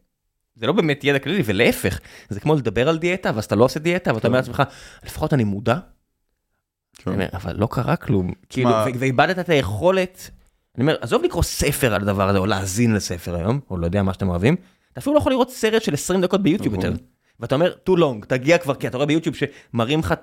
זה 0.57 0.67
לא 0.67 0.73
באמת 0.73 1.05
ידע 1.05 1.19
כללי, 1.19 1.43
ולהפך, 1.45 2.01
זה 2.29 2.41
כמו 2.41 2.55
לדבר 2.55 2.89
על 2.89 2.99
דיאטה, 2.99 3.31
ואז 3.35 3.45
אתה 3.45 3.55
לא 3.55 3.65
עושה 3.65 3.81
דיאטה, 3.81 4.15
ואתה 4.15 4.29
אומר 4.29 4.39
לעצמך, 4.39 4.63
לפחות 5.05 5.35
אני 5.35 5.45
מודע, 5.45 5.77
אבל 7.35 7.57
לא 7.57 7.69
קרה 7.71 7.97
כלום, 7.97 8.33
כאילו, 8.49 8.71
ואיבדת 8.99 9.39
את 9.39 9.49
היכולת, 9.49 10.31
אני 10.77 10.83
אומר, 10.83 10.97
עזוב 11.01 11.25
לקרוא 11.25 11.43
ספר 11.43 11.95
על 11.95 12.03
הדבר 12.03 12.29
הזה, 12.29 12.39
או 12.39 12.47
להאזין 12.47 12.95
לספר 12.95 13.37
היום, 13.37 13.61
או 13.71 13.77
לא 13.77 13.87
יודע 13.87 14.03
מה 14.03 14.13
שאתם 14.13 14.29
אוהבים, 14.29 14.57
אתה 14.93 15.01
אפילו 15.01 15.15
לא 15.15 15.21
יכול 15.21 15.33
לראות 15.33 15.51
סרט 15.51 15.83
של 15.83 15.95
20 15.95 16.21
דקות 16.21 16.43
ביוטיוב 16.43 16.75
יותר. 16.75 16.93
ואתה 17.41 17.55
אומר 17.55 17.73
too 17.89 17.93
long, 17.93 18.27
תגיע 18.29 18.59
כבר, 18.59 18.75
כי 18.75 18.87
אתה 18.87 18.97
רואה 18.97 19.07
ביוטיוב 19.07 19.37
שמראים 19.37 20.01
לך 20.01 20.15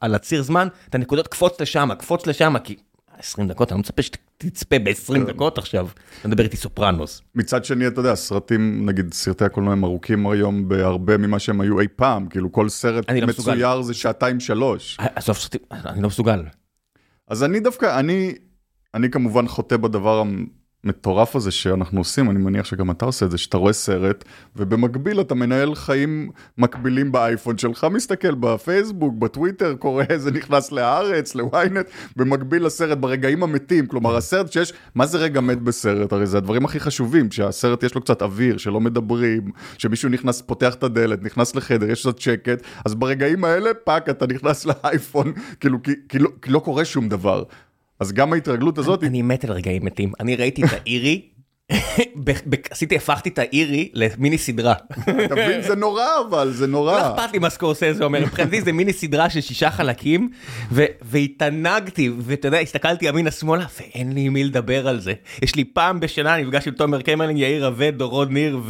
על 0.00 0.14
הציר 0.14 0.42
זמן, 0.42 0.68
את 0.88 0.94
הנקודות 0.94 1.28
קפוץ 1.28 1.60
לשם, 1.60 1.88
קפוץ 1.98 2.26
לשם, 2.26 2.54
כי 2.64 2.76
20 3.18 3.48
דקות, 3.48 3.72
אני 3.72 3.76
לא 3.76 3.80
מצפה 3.80 4.02
שתצפה 4.02 4.78
ב-20 4.78 5.26
דקות 5.26 5.58
עכשיו, 5.58 5.88
אתה 6.20 6.28
מדבר 6.28 6.44
איתי 6.44 6.56
סופרנוס. 6.56 7.22
מצד 7.34 7.64
שני, 7.64 7.86
אתה 7.86 8.00
יודע, 8.00 8.14
סרטים, 8.14 8.86
נגיד 8.86 9.14
סרטי 9.14 9.44
הקולנוע 9.44 9.72
הם 9.72 9.84
ארוכים 9.84 10.26
היום 10.26 10.68
בהרבה 10.68 11.16
ממה 11.16 11.38
שהם 11.38 11.60
היו 11.60 11.80
אי 11.80 11.88
פעם, 11.96 12.26
כאילו 12.28 12.52
כל 12.52 12.68
סרט 12.68 13.10
מצויר 13.10 13.82
זה 13.82 13.94
שעתיים 13.94 14.40
שלוש. 14.40 14.96
עזוב, 15.14 15.36
אני 15.72 16.02
לא 16.02 16.08
מסוגל. 16.08 16.42
אז 17.28 17.44
אני 17.44 17.60
דווקא, 17.60 17.98
אני, 18.00 18.34
אני 18.94 19.10
כמובן 19.10 19.48
חוטא 19.48 19.76
בדבר 19.76 20.22
המטורף 20.86 21.36
הזה 21.36 21.50
שאנחנו 21.50 22.00
עושים, 22.00 22.30
אני 22.30 22.38
מניח 22.38 22.66
שגם 22.66 22.90
אתה 22.90 23.04
עושה 23.04 23.26
את 23.26 23.30
זה, 23.30 23.38
שאתה 23.38 23.56
רואה 23.56 23.72
סרט, 23.72 24.24
ובמקביל 24.56 25.20
אתה 25.20 25.34
מנהל 25.34 25.74
חיים 25.74 26.30
מקבילים 26.58 27.12
באייפון 27.12 27.58
שלך, 27.58 27.86
מסתכל 27.90 28.34
בפייסבוק, 28.34 29.14
בטוויטר, 29.14 29.74
קורא 29.74 30.04
איזה 30.08 30.30
נכנס 30.30 30.72
להארץ, 30.72 31.34
לוויינט, 31.34 31.86
במקביל 32.16 32.66
לסרט 32.66 32.98
ברגעים 32.98 33.42
המתים, 33.42 33.86
כלומר 33.86 34.16
הסרט 34.16 34.52
שיש, 34.52 34.72
מה 34.94 35.06
זה 35.06 35.18
רגע 35.18 35.40
מת 35.40 35.60
בסרט? 35.62 36.12
הרי 36.12 36.26
זה 36.26 36.36
הדברים 36.38 36.64
הכי 36.64 36.80
חשובים, 36.80 37.30
שהסרט 37.30 37.82
יש 37.82 37.94
לו 37.94 38.00
קצת 38.00 38.22
אוויר, 38.22 38.56
שלא 38.56 38.80
מדברים, 38.80 39.50
שמישהו 39.78 40.08
נכנס, 40.08 40.42
פותח 40.42 40.74
את 40.74 40.82
הדלת, 40.82 41.22
נכנס 41.22 41.56
לחדר, 41.56 41.90
יש 41.90 42.00
קצת 42.00 42.18
שקט, 42.18 42.62
אז 42.84 42.94
ברגעים 42.94 43.44
האלה, 43.44 43.74
fuck, 43.84 44.08
אתה 44.08 44.26
נכנס 44.26 44.66
לאייפון, 44.66 45.32
כאילו, 45.60 45.82
כי, 45.82 45.92
כי, 46.08 46.18
לא, 46.18 46.28
כי 46.42 46.50
לא 46.50 46.58
קורה 46.58 46.84
שום 46.84 47.08
דבר. 47.08 47.42
אז 48.00 48.12
גם 48.12 48.32
ההתרגלות 48.32 48.78
הזאת... 48.78 49.04
אני 49.04 49.22
מת 49.22 49.44
על 49.44 49.52
רגעים 49.52 49.84
מתים. 49.84 50.12
אני 50.20 50.36
ראיתי 50.36 50.62
את 50.64 50.72
האיירישמן, 50.72 51.22
עשיתי, 52.70 52.96
הפכתי 52.96 53.28
את 53.28 53.38
האיירישמן 53.38 53.90
למיני 53.94 54.38
סדרה. 54.38 54.74
אתה 55.24 55.34
מבין? 55.34 55.62
זה 55.62 55.74
נורא 55.74 56.06
אבל, 56.28 56.52
זה 56.52 56.66
נורא. 56.66 57.00
לא 57.00 57.14
אכפת 57.14 57.32
לי 57.32 57.38
מה 57.38 57.50
סקורסזה 57.50 58.04
אומר, 58.04 58.20
מבחינתי 58.20 58.60
זה 58.60 58.72
מיני 58.72 58.92
סדרה 58.92 59.30
של 59.30 59.40
שישה 59.40 59.70
חלקים, 59.70 60.30
והתענגתי, 61.02 62.10
ואתה 62.18 62.48
יודע, 62.48 62.58
הסתכלתי 62.58 63.06
ימינה 63.06 63.30
שמאלה, 63.30 63.66
ואין 63.80 64.12
לי 64.12 64.20
עם 64.20 64.32
מי 64.32 64.44
לדבר 64.44 64.88
על 64.88 65.00
זה. 65.00 65.12
יש 65.42 65.54
לי 65.54 65.64
פעם 65.64 66.00
בשנה, 66.00 66.36
נפגש 66.36 66.68
עם 66.68 66.74
תומר 66.74 67.02
קמרלינג, 67.02 67.38
יאיר 67.38 67.66
רווה, 67.66 67.90
דורון 67.90 68.32
ניר, 68.32 68.60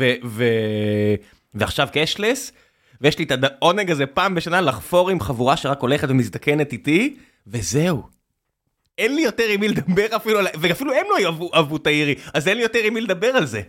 ועכשיו 1.54 1.88
קשלס, 1.92 2.52
ויש 3.00 3.18
לי 3.18 3.24
את 3.24 3.32
העונג 3.42 3.90
הזה 3.90 4.06
פעם 4.06 4.34
בשנה 4.34 4.60
לחפור 4.60 5.10
עם 5.10 5.20
חבורה 5.20 5.56
שרק 5.56 5.80
הולכת 5.80 6.08
ומזדקנת 6.10 6.72
איתי, 6.72 7.16
וזהו. 7.46 8.15
אין 8.98 9.14
לי 9.14 9.22
יותר 9.22 9.44
עם 9.48 9.60
מי 9.60 9.68
לדבר 9.68 10.06
אפילו, 10.16 10.40
ואפילו 10.60 10.92
הם 10.92 11.06
לא 11.10 11.50
אהבו 11.54 11.76
את 11.76 11.86
האירי, 11.86 12.14
אז 12.34 12.48
אין 12.48 12.56
לי 12.56 12.62
יותר 12.62 12.78
עם 12.78 12.94
מי 12.94 13.00
לדבר 13.00 13.26
על 13.26 13.46
זה. 13.46 13.60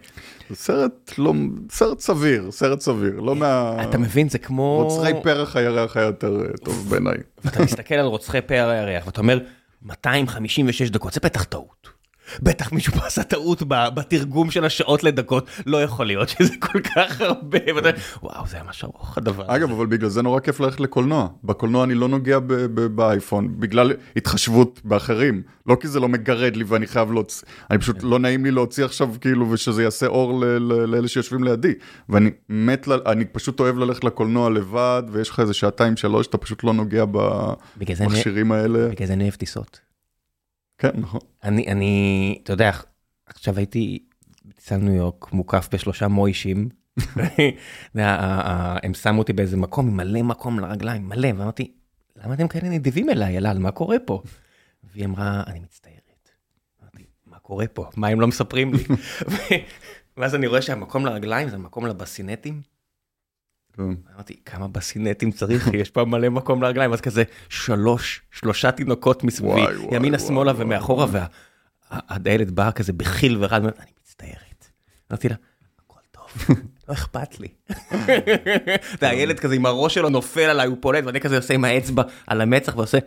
סרט 0.54 1.12
לא, 1.18 1.34
סרט 1.72 2.00
סביר, 2.00 2.52
סרט 2.52 2.82
סביר, 2.82 3.20
לא 3.20 3.36
מה... 3.36 3.78
אתה 3.90 3.98
מבין, 3.98 4.30
זה 4.30 4.38
כמו... 4.38 4.84
רוצחי 4.84 5.12
פרח 5.24 5.56
הירח 5.56 5.98
היה 5.98 6.06
יותר 6.06 6.42
אה, 6.42 6.58
טוב 6.64 6.90
בעיניי. 6.90 7.18
ואתה 7.46 7.64
מסתכל 7.64 7.96
על 7.96 8.06
רוצחי 8.06 8.42
פרח 8.42 8.70
הירח, 8.70 9.06
ואתה 9.06 9.22
אומר, 9.22 9.40
256 9.82 10.90
דקות, 10.90 11.14
זה 11.14 11.20
בטח 11.24 11.44
טעות. 11.44 11.97
בטח 12.42 12.72
מישהו 12.72 12.94
פה 12.94 13.06
עשה 13.06 13.24
טעות 13.24 13.64
בתרגום 13.68 14.52
של 14.52 14.66
השעות 14.66 15.04
לדקות, 15.04 15.50
לא 15.66 15.84
יכול 15.84 16.06
להיות 16.06 16.30
שזה 16.30 16.54
כל 16.60 16.80
כך 16.82 17.22
הרבה, 17.22 17.60
וואו 18.24 18.48
זה 18.48 18.58
ממש 18.66 18.84
ארוך 18.84 19.18
הדבר 19.18 19.44
הזה. 19.44 19.56
אגב, 19.56 19.72
אבל 19.72 19.86
בגלל 19.86 20.10
זה 20.10 20.22
נורא 20.22 20.40
כיף 20.40 20.60
ללכת 20.60 20.80
לקולנוע. 20.80 21.28
בקולנוע 21.44 21.84
אני 21.84 21.94
לא 21.94 22.08
נוגע 22.08 22.40
באייפון, 22.96 23.60
בגלל 23.60 23.94
התחשבות 24.16 24.82
באחרים. 24.84 25.42
לא 25.68 25.78
כי 25.82 25.88
זה 25.88 26.00
לא 26.00 26.10
מגרד 26.10 26.56
לי 26.56 26.64
ואני 26.64 26.88
חייב 26.88 27.12
להוציא, 27.12 27.48
אני 27.72 27.80
פשוט 27.80 28.04
לא 28.04 28.20
נעים 28.20 28.46
לי 28.46 28.52
להוציא 28.52 28.86
עכשיו 28.86 29.10
כאילו 29.22 29.52
ושזה 29.52 29.84
יעשה 29.84 30.08
אור 30.08 30.44
לאלה 30.60 31.08
שיושבים 31.08 31.44
לידי. 31.44 31.74
ואני 32.10 32.30
מת, 32.50 32.88
אני 33.06 33.26
פשוט 33.26 33.60
אוהב 33.60 33.78
ללכת 33.78 34.04
לקולנוע 34.04 34.50
לבד, 34.50 35.04
ויש 35.12 35.30
לך 35.30 35.40
איזה 35.40 35.54
שעתיים 35.54 35.98
שלוש, 35.98 36.28
אתה 36.28 36.38
פשוט 36.38 36.64
לא 36.64 36.74
נוגע 36.74 37.06
במכשירים 37.06 38.52
האלה. 38.52 38.88
בגלל 38.88 39.08
זה 39.08 39.14
אני 39.14 39.24
אוהב 39.24 39.36
טיסות. 39.36 39.87
כן, 40.78 40.90
נכון. 40.96 41.20
אני, 41.44 41.68
אני, 41.68 42.40
אתה 42.44 42.54
יודע, 42.54 42.72
עכשיו 43.26 43.58
הייתי 43.58 44.00
בטיסה 44.46 44.78
ניו 44.78 44.94
יורק, 44.94 45.34
מוקף 45.34 45.70
בשלושה 45.72 46.08
מוישים. 46.08 46.70
הם 48.84 48.94
שמו 48.94 49.20
אותי 49.20 49.34
באיזה 49.34 49.58
מקום 49.58 49.98
מלא 49.98 50.22
מקום 50.22 50.60
לרגליים, 50.60 51.10
מלא, 51.10 51.28
ואמרתי, 51.38 51.72
למה 52.16 52.34
אתם 52.34 52.48
כאלה 52.48 52.70
נדיבים 52.70 53.10
אליי, 53.10 53.38
אלעל, 53.38 53.60
מה 53.60 53.72
קורה 53.72 53.98
פה? 54.06 54.22
והיא 54.84 55.06
אמרה, 55.06 55.44
אני 55.48 55.60
מצטערת. 55.60 56.30
אמרתי, 56.82 57.04
מה 57.26 57.40
קורה 57.40 57.68
פה? 57.68 57.90
מה 57.96 58.08
הם 58.08 58.22
לא 58.22 58.28
מספרים 58.28 58.74
לי? 58.74 58.84
ואז 60.18 60.36
אני 60.36 60.48
רואה 60.48 60.62
שהמקום 60.62 61.06
לרגליים 61.06 61.50
זה 61.50 61.58
מקום 61.58 61.86
לבסינטים. 61.86 62.62
אמרתי, 63.80 64.36
כמה 64.46 64.68
בסינטים 64.68 65.32
צריך? 65.32 65.70
יש 65.82 65.90
פה 65.90 66.06
מלא 66.06 66.30
מקום 66.30 66.64
לרגליים, 66.64 66.94
אז 66.94 67.02
כזה 67.02 67.24
שלוש, 67.50 68.22
שלושה 68.32 68.72
תינוקות 68.72 69.24
מסביבי, 69.24 69.62
ימינה 69.92 70.20
שמאלה 70.20 70.54
ומאחורה, 70.56 71.06
והילד 72.24 72.52
בא 72.52 72.72
כזה 72.72 72.94
בחיל 72.94 73.38
ורעד, 73.40 73.64
אני 73.64 73.92
מצטערת. 74.02 74.68
אמרתי 75.12 75.30
לה, 75.30 75.36
הכל 75.86 76.00
טוב, 76.12 76.58
לא 76.88 76.94
אכפת 76.94 77.40
לי. 77.40 77.48
והילד 79.02 79.40
כזה 79.40 79.56
עם 79.56 79.66
הראש 79.66 79.94
שלו 79.94 80.10
נופל 80.10 80.42
עליי, 80.50 80.68
הוא 80.68 80.78
פולט, 80.80 81.04
ואני 81.06 81.20
כזה 81.20 81.38
עושה 81.38 81.54
עם 81.54 81.66
האצבע 81.66 82.04
על 82.28 82.42
המצח 82.42 82.78
ועושה, 82.78 82.98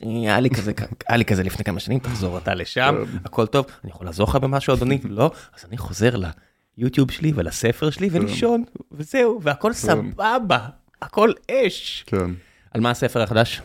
היה 0.00 0.40
לי 0.40 0.50
כזה, 0.50 0.72
היה 1.08 1.16
לי 1.16 1.24
כזה 1.24 1.42
לפני 1.42 1.64
כמה 1.64 1.80
שנים, 1.80 1.98
תחזור 1.98 2.38
אתה 2.38 2.54
לשם, 2.54 3.04
הכל 3.24 3.46
טוב, 3.46 3.66
אני 3.84 3.90
יכול 3.90 4.06
לעזור 4.06 4.28
לך 4.28 4.36
במשהו 4.36 4.74
אדוני? 4.74 4.98
לא? 5.04 5.30
אז 5.56 5.64
אני 5.68 5.78
חוזר 5.78 6.16
לה. 6.16 6.30
יוטיוב 6.78 7.10
שלי 7.10 7.32
ולספר 7.34 7.90
שלי 7.90 8.08
ולישון, 8.12 8.64
וזהו, 8.92 9.42
והכל 9.42 9.72
סבבה, 9.72 10.68
הכל 11.02 11.32
אש. 11.50 12.04
כן. 12.06 12.30
על 12.70 12.80
מה 12.80 12.90
הספר 12.90 13.22
החדש? 13.22 13.62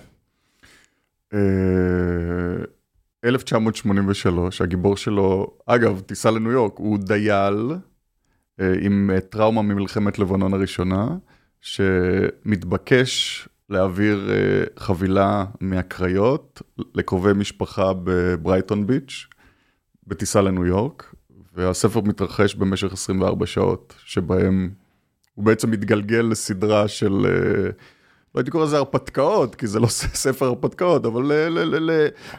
1983, 3.25 4.61
הגיבור 4.61 4.97
שלו, 4.97 5.57
אגב, 5.65 5.99
טיסה 5.99 6.31
לניו 6.31 6.51
יורק, 6.51 6.73
הוא 6.77 6.97
דייל 6.97 7.71
עם 8.81 9.09
טראומה 9.29 9.61
ממלחמת 9.61 10.19
לבנון 10.19 10.53
הראשונה, 10.53 11.07
שמתבקש 11.61 13.47
להעביר 13.69 14.29
חבילה 14.77 15.45
מהקריות 15.61 16.61
לקרובי 16.95 17.33
משפחה 17.33 17.91
בברייטון 18.03 18.87
ביץ', 18.87 19.27
בטיסה 20.07 20.41
לניו 20.41 20.65
יורק, 20.65 21.15
והספר 21.59 22.01
מתרחש 22.01 22.55
במשך 22.55 22.93
24 22.93 23.45
שעות, 23.45 23.93
שבהם 24.05 24.69
הוא 25.35 25.45
בעצם 25.45 25.71
מתגלגל 25.71 26.27
לסדרה 26.31 26.87
של, 26.87 27.25
אה, 27.25 27.69
לא 28.35 28.39
הייתי 28.39 28.51
קורא 28.51 28.65
לזה 28.65 28.77
הרפתקאות, 28.77 29.55
כי 29.55 29.67
זה 29.67 29.79
לא 29.79 29.87
ספר 30.23 30.45
הרפתקאות, 30.45 31.05
אבל 31.05 31.31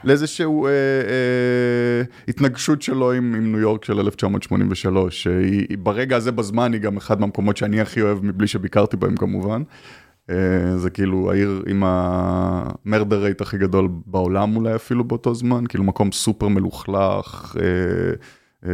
לאיזשהו 0.04 0.66
אה, 0.66 0.70
אה, 0.70 2.02
התנגשות 2.28 2.82
שלו 2.82 3.12
עם, 3.12 3.34
עם 3.34 3.52
ניו 3.52 3.60
יורק 3.60 3.84
של 3.84 4.00
1983, 4.00 5.22
שהיא 5.22 5.78
ברגע 5.78 6.16
הזה 6.16 6.32
בזמן 6.32 6.72
היא 6.72 6.80
גם 6.80 6.96
אחד 6.96 7.20
מהמקומות 7.20 7.56
שאני 7.56 7.80
הכי 7.80 8.02
אוהב 8.02 8.24
מבלי 8.24 8.46
שביקרתי 8.46 8.96
בהם 8.96 9.16
כמובן. 9.16 9.62
אה, 10.30 10.76
זה 10.76 10.90
כאילו 10.90 11.30
העיר 11.30 11.62
עם 11.66 11.82
ה 11.86 12.06
murder 12.06 13.22
rate 13.22 13.40
הכי 13.40 13.58
גדול 13.58 13.88
בעולם 14.06 14.56
אולי 14.56 14.74
אפילו 14.74 15.04
באותו 15.04 15.34
זמן, 15.34 15.64
כאילו 15.68 15.84
מקום 15.84 16.12
סופר 16.12 16.48
מלוכלך. 16.48 17.56
אה, 17.60 18.14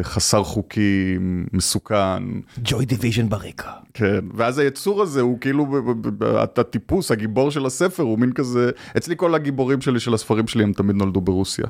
חסר 0.03 0.44
חוקים, 0.44 1.46
מסוכן. 1.53 2.22
ג'וי 2.64 2.85
דיוויז'ן 2.87 3.29
ברקע. 3.29 3.70
כן, 3.94 4.25
ואז 4.35 4.59
היצור 4.59 5.03
הזה 5.03 5.20
הוא 5.20 5.40
כאילו, 5.40 5.66
הטיפוס, 6.59 7.11
הגיבור 7.11 7.51
של 7.51 7.66
הספר, 7.66 8.03
הוא 8.03 8.18
מין 8.18 8.33
כזה, 8.33 8.70
אצלי 8.96 9.14
כל 9.16 9.35
הגיבורים 9.35 9.81
שלי 9.81 10.01
של 10.01 10.14
הספרים 10.14 10.46
שלי 10.46 10.62
הם 10.62 10.72
תמיד 10.72 10.96
נולדו 10.96 11.20
ברוסיה. 11.20 11.66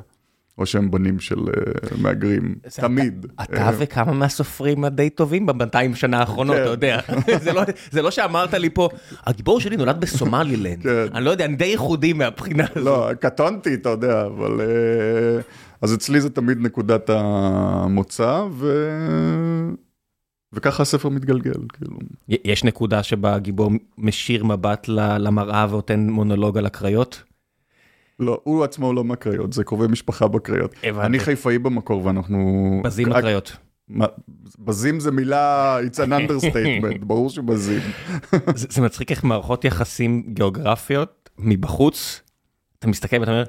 או 0.58 0.66
שהם 0.66 0.90
בנים 0.90 1.20
של 1.20 1.38
uh, 1.38 1.94
מהגרים, 1.98 2.54
תמיד. 2.76 3.26
אתה 3.42 3.70
וכמה 3.78 4.12
מהסופרים 4.12 4.84
הדי 4.84 5.10
טובים 5.10 5.46
ב-200 5.46 5.94
שנה 5.94 6.18
האחרונות, 6.18 6.56
אתה 6.56 6.68
יודע. 6.68 6.98
זה 7.92 8.02
לא 8.02 8.10
שאמרת 8.10 8.54
לי 8.54 8.70
פה, 8.70 8.88
הגיבור 9.26 9.60
שלי 9.60 9.76
נולד 9.76 10.00
בסומלילנד, 10.00 10.86
אני 10.86 11.24
לא 11.24 11.30
יודע, 11.30 11.44
אני 11.44 11.56
די 11.56 11.64
ייחודי 11.64 12.12
מהבחינה 12.12 12.64
הזאת. 12.64 12.84
לא, 12.84 13.10
קטונתי, 13.20 13.74
אתה 13.74 13.88
יודע, 13.88 14.26
אבל... 14.26 14.60
אז 15.86 15.94
אצלי 15.94 16.20
זה 16.20 16.30
תמיד 16.30 16.58
נקודת 16.58 17.10
המוצא, 17.10 18.44
ו... 18.50 18.90
וככה 20.52 20.82
הספר 20.82 21.08
מתגלגל, 21.08 21.52
כאילו. 21.72 21.96
יש 22.28 22.64
נקודה 22.64 23.02
שבה 23.02 23.34
הגיבור 23.34 23.70
משאיר 23.98 24.44
מבט 24.44 24.88
למראה 24.88 25.66
ונותן 25.70 26.00
מונולוג 26.10 26.58
על 26.58 26.66
הקריות? 26.66 27.22
לא, 28.20 28.40
הוא 28.44 28.64
עצמו 28.64 28.92
לא 28.92 29.04
מהקריות, 29.04 29.52
זה 29.52 29.64
קרובי 29.64 29.86
משפחה 29.86 30.28
בקריות. 30.28 30.74
הבנתי. 30.82 31.06
אני 31.06 31.18
חיפאי 31.18 31.58
במקור 31.58 32.06
ואנחנו... 32.06 32.80
בזים 32.84 33.12
הקריות. 33.12 33.56
בזים 34.58 35.00
זה 35.00 35.10
מילה, 35.10 35.78
it's 35.80 35.96
an 35.96 36.10
understatement, 36.10 37.04
ברור 37.06 37.30
שבזים. 37.30 37.80
זה, 38.54 38.66
זה 38.70 38.82
מצחיק 38.82 39.10
איך 39.10 39.24
מערכות 39.24 39.64
יחסים 39.64 40.22
גיאוגרפיות 40.26 41.30
מבחוץ, 41.38 42.22
אתה 42.78 42.88
מסתכל 42.88 43.16
ואתה 43.20 43.30
אומר, 43.30 43.44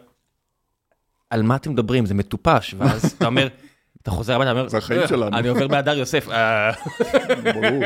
על 1.30 1.44
מה 1.44 1.56
אתם 1.56 1.72
מדברים, 1.72 2.06
זה 2.06 2.14
מטופש, 2.14 2.76
ואז 2.78 3.12
אתה 3.12 3.26
אומר, 3.26 3.48
אתה 4.02 4.12
חוזר 4.12 4.36
הביתה, 4.36 4.52
אומר, 4.52 4.68
זה 4.68 4.78
החיים 4.78 5.08
שלנו. 5.08 5.38
אני 5.38 5.48
עובר 5.48 5.68
בהדר 5.68 5.98
יוסף. 5.98 6.30
אה. 6.30 6.72
ברור. 7.54 7.84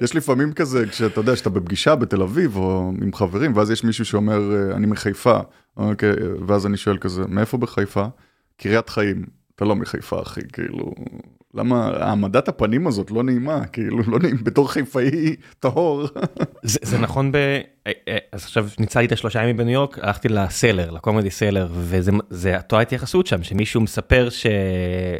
יש 0.00 0.14
לפעמים 0.14 0.52
כזה, 0.52 0.86
כשאתה 0.86 1.20
יודע 1.20 1.36
שאתה 1.36 1.50
בפגישה 1.50 1.94
בתל 1.94 2.22
אביב 2.22 2.56
או 2.56 2.92
עם 3.02 3.14
חברים, 3.14 3.56
ואז 3.56 3.70
יש 3.70 3.84
מישהו 3.84 4.04
שאומר, 4.04 4.40
אה, 4.54 4.76
אני 4.76 4.86
מחיפה, 4.86 5.38
אוקיי, 5.76 6.12
ואז 6.46 6.66
אני 6.66 6.76
שואל 6.76 6.98
כזה, 6.98 7.22
מאיפה 7.28 7.58
בחיפה? 7.58 8.06
קריית 8.56 8.88
חיים. 8.88 9.24
אתה 9.54 9.64
לא 9.64 9.76
מחיפה, 9.76 10.22
אחי, 10.22 10.40
כאילו... 10.52 10.94
למה 11.54 11.86
העמדת 11.86 12.48
הפנים 12.48 12.86
הזאת 12.86 13.10
לא 13.10 13.22
נעימה, 13.22 13.66
כאילו, 13.66 13.98
לא 14.06 14.18
נעים, 14.18 14.36
בתור 14.42 14.72
חיפאי 14.72 15.36
טהור. 15.60 16.08
זה, 16.62 16.78
זה 16.82 16.98
נכון 16.98 17.32
ב... 17.32 17.36
אה, 17.88 17.92
אה, 18.08 18.18
אז 18.32 18.44
עכשיו 18.44 18.66
ניצלתי 18.78 19.06
את 19.06 19.12
השלושה 19.12 19.42
ימים 19.42 19.56
בניו 19.56 19.72
יורק, 19.72 19.98
הלכתי 19.98 20.28
לסלר, 20.28 20.90
לקומדי 20.90 21.30
סלר, 21.30 21.68
וזה 21.72 22.56
אותו 22.56 22.78
ההתייחסות 22.78 23.26
שם, 23.26 23.42
שמישהו 23.42 23.80
מספר 23.80 24.28
ש... 24.30 24.46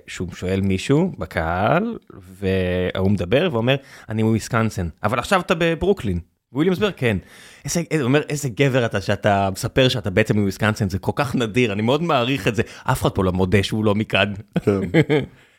שהוא 0.07 0.29
שואל 0.35 0.61
מישהו 0.61 1.13
בקהל, 1.19 1.97
והוא 2.11 3.11
מדבר 3.11 3.49
ואומר, 3.53 3.77
אני 4.09 4.23
מוויסקנסן, 4.23 4.89
אבל 5.03 5.19
עכשיו 5.19 5.41
אתה 5.41 5.55
בברוקלין. 5.59 6.21
וויליאמסברג 6.53 6.93
כן. 6.97 7.17
איזה, 7.65 7.83
איזה, 7.91 8.05
אומר 8.05 8.23
איזה 8.29 8.49
גבר 8.49 8.87
אתה 8.87 9.01
שאתה 9.01 9.49
מספר 9.53 9.89
שאתה 9.89 10.11
בעצם 10.11 10.39
מוויסקנסין 10.39 10.89
זה 10.89 10.99
כל 10.99 11.13
כך 11.15 11.35
נדיר 11.35 11.73
אני 11.73 11.83
מאוד 11.83 12.03
מעריך 12.03 12.49
את 12.49 12.55
זה 12.55 12.63
אף 12.85 13.03
אחד 13.03 13.11
פה 13.11 13.25
לא 13.25 13.33
מודה 13.33 13.63
שהוא 13.63 13.85
לא 13.85 13.95
מכאן. 13.95 14.33
כן. 14.65 14.81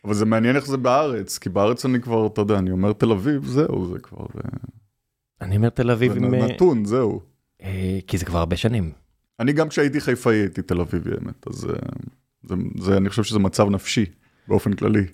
אבל 0.06 0.14
זה 0.14 0.26
מעניין 0.26 0.56
איך 0.56 0.66
זה 0.66 0.78
בארץ 0.78 1.38
כי 1.38 1.50
בארץ 1.50 1.86
אני 1.86 2.02
כבר 2.02 2.28
אתה 2.28 2.42
יודע 2.42 2.58
אני 2.58 2.72
אומר 2.72 2.94
תל 2.94 3.12
אביב 3.12 3.46
זהו 3.46 3.86
זה 3.86 4.00
כבר. 4.00 4.26
אה, 5.42 5.48
אני 5.48 5.58
אומר 5.58 5.70
תל 5.70 5.92
אביב 5.92 6.18
עם 6.18 6.34
אה, 6.34 6.48
נתון 6.48 6.86
זהו. 6.86 7.22
אה, 7.62 8.00
כי 8.08 8.18
זה 8.18 8.26
כבר 8.26 8.40
הרבה 8.40 8.58
שנים. 8.58 8.92
אני 9.40 9.54
גם 9.54 9.70
כשהייתי 9.70 10.02
חיפאי 10.02 10.36
הייתי 10.36 10.62
תל 10.62 10.82
אביבי 10.82 11.12
האמת 11.12 11.48
אז 11.48 11.68
זה, 12.44 12.56
זה 12.80 12.98
אני 12.98 13.10
חושב 13.10 13.24
שזה 13.24 13.40
מצב 13.40 13.70
נפשי 13.70 14.06
באופן 14.48 14.74
כללי. 14.74 15.06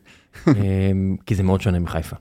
כי 1.25 1.35
זה 1.35 1.43
מאוד 1.43 1.61
שונה 1.61 1.79
מחיפה. 1.79 2.15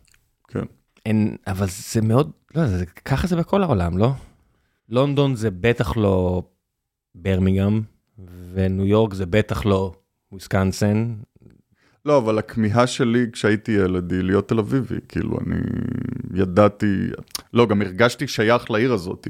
כן. 0.48 0.64
אין 1.06 1.36
אבל 1.46 1.66
זה 1.92 2.00
מאוד 2.00 2.30
לא 2.54 2.66
זה 2.66 2.86
ככה 2.86 3.26
זה 3.26 3.36
בכל 3.36 3.62
העולם 3.62 3.98
לא. 3.98 4.12
לונדון 4.88 5.34
זה 5.34 5.50
בטח 5.50 5.96
לא 5.96 6.42
ברמיגם, 7.14 7.80
וניו 8.52 8.86
יורק 8.86 9.14
זה 9.14 9.26
בטח 9.26 9.66
לא 9.66 9.92
וויסקנסן. 10.32 11.14
לא, 12.06 12.18
אבל 12.18 12.38
הכמיהה 12.38 12.86
שלי 12.86 13.26
כשהייתי 13.32 13.72
ילד 13.72 14.12
היא 14.12 14.20
להיות 14.20 14.48
תל 14.48 14.58
אביבי, 14.58 14.96
כאילו 15.08 15.38
אני 15.46 15.56
ידעתי, 16.34 17.06
לא, 17.54 17.66
גם 17.66 17.82
הרגשתי 17.82 18.28
שייך 18.28 18.70
לעיר 18.70 18.92
הזאת, 18.92 19.28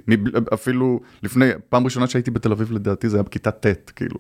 אפילו 0.54 1.00
לפני, 1.22 1.50
פעם 1.68 1.84
ראשונה 1.84 2.06
שהייתי 2.06 2.30
בתל 2.30 2.52
אביב 2.52 2.72
לדעתי 2.72 3.08
זה 3.08 3.16
היה 3.16 3.22
בכיתה 3.22 3.50
ט', 3.50 3.90
כאילו, 3.90 4.16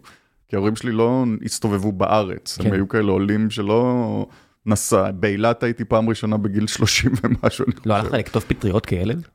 כי 0.48 0.56
ההורים 0.56 0.76
שלי 0.76 0.92
לא 0.92 1.24
הסתובבו 1.44 1.92
בארץ, 1.92 2.58
כן. 2.58 2.66
הם 2.66 2.72
היו 2.72 2.88
כאלה 2.88 3.12
עולים 3.12 3.50
שלא 3.50 4.26
נסע, 4.66 5.10
באילת 5.10 5.62
הייתי 5.62 5.84
פעם 5.84 6.08
ראשונה 6.08 6.36
בגיל 6.36 6.66
30 6.66 7.12
ומשהו, 7.22 7.64
לא 7.86 7.94
הלכת 7.94 8.12
לכתוב 8.12 8.44
פטריות 8.48 8.86
כילד? 8.86 9.28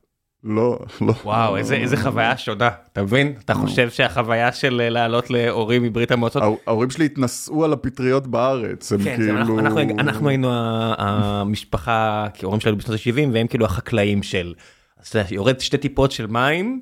לא, 0.44 0.78
לא. 1.00 1.14
וואו, 1.24 1.56
איזה, 1.56 1.74
איזה 1.74 1.96
חוויה 1.96 2.36
שונה, 2.36 2.70
אתה 2.92 3.02
מבין? 3.02 3.32
אתה 3.44 3.54
חושב 3.54 3.90
שהחוויה 3.90 4.52
של 4.52 4.88
לעלות 4.90 5.30
להורים 5.30 5.82
מברית 5.82 6.10
המועצות... 6.10 6.42
ההורים 6.66 6.90
שלי 6.90 7.04
התנסו 7.04 7.64
על 7.64 7.72
הפטריות 7.72 8.26
בארץ, 8.26 8.92
הם 8.92 9.02
כן, 9.02 9.16
כאילו... 9.16 9.38
אנחנו, 9.38 9.58
אנחנו, 9.58 9.80
אנחנו 9.98 10.28
היינו 10.28 10.48
המשפחה, 10.52 12.26
כי 12.34 12.46
ההורים 12.46 12.60
שלנו 12.60 12.76
בשנות 12.76 13.00
ה-70, 13.00 13.28
והם 13.32 13.46
כאילו 13.46 13.64
החקלאים 13.64 14.22
של... 14.22 14.54
אז 15.00 15.08
אתה 15.08 15.18
יודע, 15.18 15.28
יורד 15.34 15.60
שתי 15.60 15.78
טיפות 15.78 16.12
של 16.12 16.26
מים, 16.26 16.80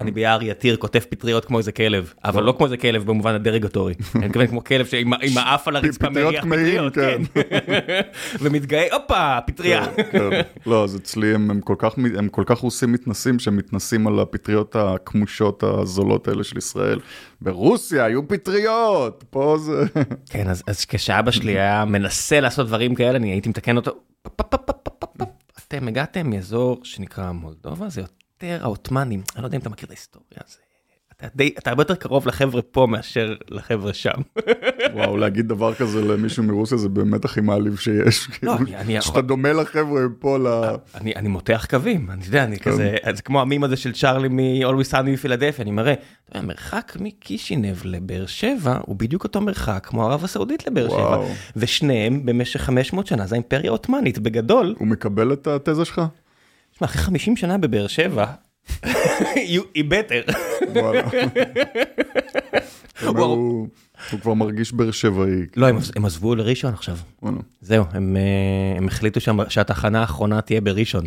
אני 0.00 0.10
ביער 0.10 0.42
יתיר 0.42 0.76
כותב 0.76 0.98
פטריות 0.98 1.44
כמו 1.44 1.58
איזה 1.58 1.72
כלב, 1.72 2.12
אבל 2.24 2.42
לא 2.42 2.54
כמו 2.56 2.66
איזה 2.66 2.76
כלב 2.76 3.06
במובן 3.06 3.34
הדרגטורי, 3.34 3.94
אני 4.14 4.26
מתכוון 4.26 4.46
כמו 4.46 4.64
כלב 4.64 4.88
עם 5.22 5.38
האף 5.38 5.68
על 5.68 5.76
הרצפה 5.76 6.10
מריח 6.10 6.44
פטריות, 6.44 6.94
כן. 6.94 7.22
ומתגאה, 8.40 8.86
הופה, 8.92 9.38
פטריה. 9.46 9.86
כן, 9.96 10.02
כן. 10.12 10.40
לא, 10.66 10.84
אז 10.84 10.96
אצלי 10.96 11.34
הם 11.34 12.28
כל 12.30 12.44
כך 12.46 12.58
רוסים 12.58 12.92
מתנסים, 12.92 13.38
שהם 13.38 13.56
מתנסים 13.56 14.06
על 14.06 14.20
הפטריות 14.20 14.76
הכמושות 14.76 15.62
הזולות 15.62 16.28
האלה 16.28 16.44
של 16.44 16.58
ישראל. 16.58 17.00
ברוסיה 17.40 18.04
היו 18.04 18.28
פטריות, 18.28 19.24
פה 19.30 19.56
זה... 19.60 19.84
כן, 20.32 20.48
אז 20.48 20.84
כשאבא 20.84 21.30
שלי 21.30 21.52
היה 21.52 21.84
מנסה 21.84 22.40
לעשות 22.40 22.66
דברים 22.66 22.94
כאלה, 22.94 23.16
אני 23.16 23.30
הייתי 23.30 23.48
מתקן 23.48 23.76
אותו. 23.76 23.92
אתם 25.58 25.88
הגעתם 25.88 26.30
מאזור 26.30 26.80
שנקרא 26.84 27.32
מולדובה, 27.32 27.88
זה 27.88 28.00
יותר... 28.00 28.21
יותר 28.42 28.64
העות'מאנים, 28.64 29.22
אני 29.34 29.42
לא 29.42 29.46
יודע 29.46 29.56
אם 29.56 29.60
אתה 29.60 29.70
מכיר 29.70 29.86
את 29.86 29.90
ההיסטוריה, 29.90 30.40
זה... 30.48 30.56
אתה, 31.16 31.26
די, 31.34 31.54
אתה 31.58 31.70
הרבה 31.70 31.80
יותר 31.80 31.94
קרוב 31.94 32.26
לחבר'ה 32.28 32.62
פה 32.62 32.86
מאשר 32.90 33.34
לחבר'ה 33.50 33.94
שם. 33.94 34.20
וואו, 34.94 35.16
להגיד 35.16 35.48
דבר 35.48 35.74
כזה 35.74 36.02
למישהו 36.02 36.42
מרוסיה 36.42 36.78
זה 36.78 36.88
באמת 36.88 37.24
הכי 37.24 37.40
מעליב 37.40 37.76
שיש. 37.76 38.28
לא, 38.42 38.56
אני, 38.56 38.76
אני 38.76 38.96
יכול... 38.96 39.08
שאתה 39.08 39.20
דומה 39.20 39.52
לחבר'ה 39.52 40.02
פה 40.18 40.38
ל... 40.38 40.46
אני, 40.94 41.12
אני 41.16 41.28
מותח 41.28 41.66
קווים, 41.70 42.10
אני 42.10 42.24
יודע, 42.24 42.44
אני 42.44 42.58
כן. 42.58 42.70
כזה, 42.70 42.96
זה 43.14 43.22
כמו 43.22 43.40
המים 43.40 43.64
הזה 43.64 43.76
של 43.76 43.92
צ'ארלי 43.92 44.28
מ-Always 44.28 44.92
Sunny 44.92 45.10
מפילדפיה, 45.10 45.62
אני 45.62 45.70
מראה, 45.70 45.94
המרחק 46.32 46.96
מקישינב 47.00 47.76
לבאר 47.84 48.26
שבע 48.26 48.78
הוא 48.86 48.96
בדיוק 48.96 49.24
אותו 49.24 49.40
מרחק 49.40 49.86
כמו 49.86 50.04
ערב 50.04 50.24
הסעודית 50.24 50.66
לבאר 50.66 50.88
שבע, 50.88 51.24
ושניהם 51.56 52.26
במשך 52.26 52.60
500 52.60 53.06
שנה 53.06 53.26
זה 53.26 53.34
האימפריה 53.34 53.70
העות'מאנית, 53.70 54.18
בגדול. 54.18 54.74
הוא 54.78 54.88
מקבל 54.88 55.32
את 55.32 55.46
התזה 55.46 55.84
שלך? 55.84 56.02
תשמע, 56.82 56.90
אחרי 56.90 57.02
50 57.02 57.36
שנה 57.36 57.58
בבאר 57.58 57.86
שבע, 57.86 58.26
היא 59.74 59.84
בטר. 59.88 60.22
הוא 64.10 64.20
כבר 64.20 64.34
מרגיש 64.34 64.72
באר 64.72 64.90
שבעי. 64.90 65.46
לא, 65.56 65.66
הם 65.96 66.04
עזבו 66.04 66.34
לראשון 66.34 66.72
עכשיו. 66.72 66.96
זהו, 67.60 67.84
אה, 67.84 67.96
הם 68.76 68.86
החליטו 68.86 69.20
שהתחנה 69.48 70.00
האחרונה 70.00 70.40
תהיה 70.40 70.60
בראשון. 70.60 71.06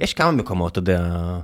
יש 0.00 0.14
כמה 0.14 0.30
מקומות, 0.30 0.72
אתה 0.72 0.78
יודע, 0.78 1.38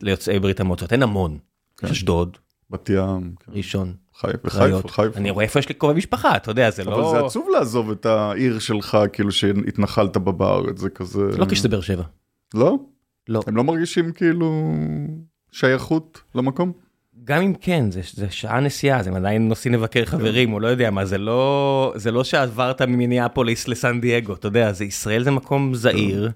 ליוצאי 0.00 0.38
ברית 0.38 0.60
המועצות, 0.60 0.92
אין 0.92 1.02
המון. 1.02 1.38
כן. 1.76 1.86
יש 1.86 1.92
אשדוד. 1.92 2.36
בת 2.70 2.88
ים. 2.88 3.34
כן. 3.46 3.52
ראשון. 3.52 3.92
חיפה, 4.16 4.50
חיפה. 4.88 5.18
אני 5.18 5.30
רואה 5.30 5.44
איפה 5.44 5.58
יש 5.58 5.68
לי 5.68 5.74
קרובי 5.74 5.98
משפחה, 5.98 6.36
אתה 6.36 6.50
יודע, 6.50 6.70
זה 6.70 6.84
לא... 6.84 6.94
אבל 6.94 7.18
זה 7.18 7.26
עצוב 7.26 7.48
לעזוב 7.52 7.90
את 7.90 8.06
העיר 8.06 8.58
שלך, 8.58 8.98
כאילו 9.12 9.32
שהתנחלת 9.32 10.16
בה 10.16 10.32
בארץ, 10.32 10.78
זה 10.78 10.90
כזה... 10.90 11.22
לא 11.38 11.46
כשזה 11.48 11.68
באר 11.68 11.80
שבע. 11.80 12.02
לא? 12.54 12.78
לא. 13.28 13.40
הם 13.46 13.56
לא 13.56 13.64
מרגישים 13.64 14.12
כאילו 14.12 14.74
שייכות 15.52 16.22
למקום? 16.34 16.72
גם 17.24 17.42
אם 17.42 17.54
כן, 17.60 17.90
זה, 17.90 18.00
זה 18.12 18.30
שעה 18.30 18.60
נסיעה, 18.60 18.98
אז 18.98 19.06
הם 19.06 19.14
עדיין 19.14 19.48
נוסעים 19.48 19.74
לבקר 19.74 20.04
חברים, 20.04 20.52
או 20.52 20.60
לא 20.60 20.68
יודע 20.68 20.90
מה, 20.90 21.04
זה 21.04 21.18
לא, 21.18 21.92
זה 21.96 22.10
לא 22.10 22.24
שעברת 22.24 22.82
ממיניאפוליס 22.82 23.68
לסן 23.68 24.00
דייגו, 24.00 24.34
אתה 24.34 24.46
יודע, 24.46 24.72
זה 24.72 24.84
ישראל 24.84 25.22
זה 25.22 25.30
מקום 25.30 25.74
זעיר, 25.74 26.30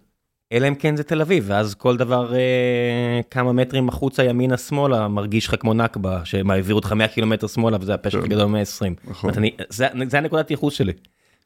אלא 0.53 0.69
אם 0.69 0.75
כן 0.75 0.97
זה 0.97 1.03
תל 1.03 1.21
אביב, 1.21 1.45
ואז 1.47 1.75
כל 1.75 1.97
דבר 1.97 2.35
אה, 2.35 3.21
כמה 3.31 3.53
מטרים 3.53 3.89
החוצה 3.89 4.25
ימינה 4.25 4.57
שמאלה 4.57 5.09
מרגיש 5.09 5.47
לך 5.47 5.55
כמו 5.61 5.75
נכבה, 5.75 6.25
שהם 6.25 6.51
העבירו 6.51 6.79
אותך 6.79 6.93
100 6.93 7.09
קילומטר 7.09 7.47
שמאלה 7.47 7.77
וזה 7.81 7.95
הפשע 7.95 8.19
הכי 8.19 8.29
גדול 8.29 8.47
120. 8.47 8.95
נכון. 9.09 9.31
זה, 9.69 9.87
זה 10.09 10.19
הנקודת 10.19 10.51
ייחוס 10.51 10.75
שלי, 10.75 10.93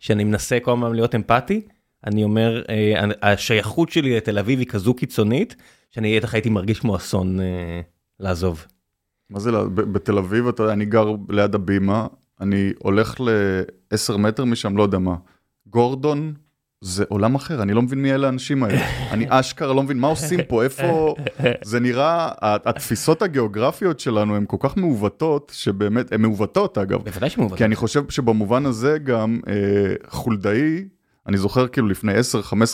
שאני 0.00 0.24
מנסה 0.24 0.58
כל 0.60 0.72
הזמן 0.72 0.92
להיות 0.94 1.14
אמפתי. 1.14 1.60
אני 2.06 2.24
אומר, 2.24 2.62
אה, 2.68 3.04
השייכות 3.32 3.88
שלי 3.88 4.16
לתל 4.16 4.38
אביב 4.38 4.58
היא 4.58 4.66
כזו 4.66 4.94
קיצונית, 4.94 5.56
שאני 5.90 6.20
בטח 6.20 6.34
הייתי 6.34 6.50
מרגיש 6.50 6.80
כמו 6.80 6.96
אסון 6.96 7.40
אה, 7.40 7.80
לעזוב. 8.20 8.66
מה 9.30 9.40
זה, 9.40 9.50
בתל 9.74 10.18
אביב, 10.18 10.48
אתה 10.48 10.72
אני 10.72 10.84
גר 10.84 11.12
ליד 11.28 11.54
הבימה, 11.54 12.06
אני 12.40 12.72
הולך 12.78 13.20
ל-10 13.20 14.16
מטר 14.16 14.44
משם, 14.44 14.76
לא 14.76 14.82
יודע 14.82 14.98
מה, 14.98 15.16
גורדון, 15.66 16.34
זה 16.80 17.04
עולם 17.08 17.34
אחר, 17.34 17.62
אני 17.62 17.72
לא 17.72 17.82
מבין 17.82 18.02
מי 18.02 18.12
אלה 18.12 18.26
האנשים 18.26 18.62
האלה. 18.62 18.78
אני 19.12 19.26
אשכרה 19.28 19.74
לא 19.74 19.82
מבין 19.82 19.98
מה 19.98 20.08
עושים 20.08 20.40
פה, 20.48 20.64
איפה... 20.64 21.14
זה 21.64 21.80
נראה, 21.80 22.30
התפיסות 22.40 23.22
הגיאוגרפיות 23.22 24.00
שלנו 24.00 24.36
הן 24.36 24.44
כל 24.48 24.56
כך 24.60 24.76
מעוותות, 24.76 25.52
שבאמת, 25.54 26.12
הן 26.12 26.20
מעוותות 26.20 26.78
אגב. 26.78 27.04
בוודאי 27.04 27.30
שמעוותות. 27.30 27.58
כי 27.58 27.64
אני 27.64 27.76
חושב 27.76 28.10
שבמובן 28.10 28.66
הזה 28.66 28.98
גם 28.98 29.40
אה, 29.48 29.54
חולדאי, 30.08 30.84
אני 31.28 31.38
זוכר 31.38 31.68
כאילו 31.68 31.88
לפני 31.88 32.12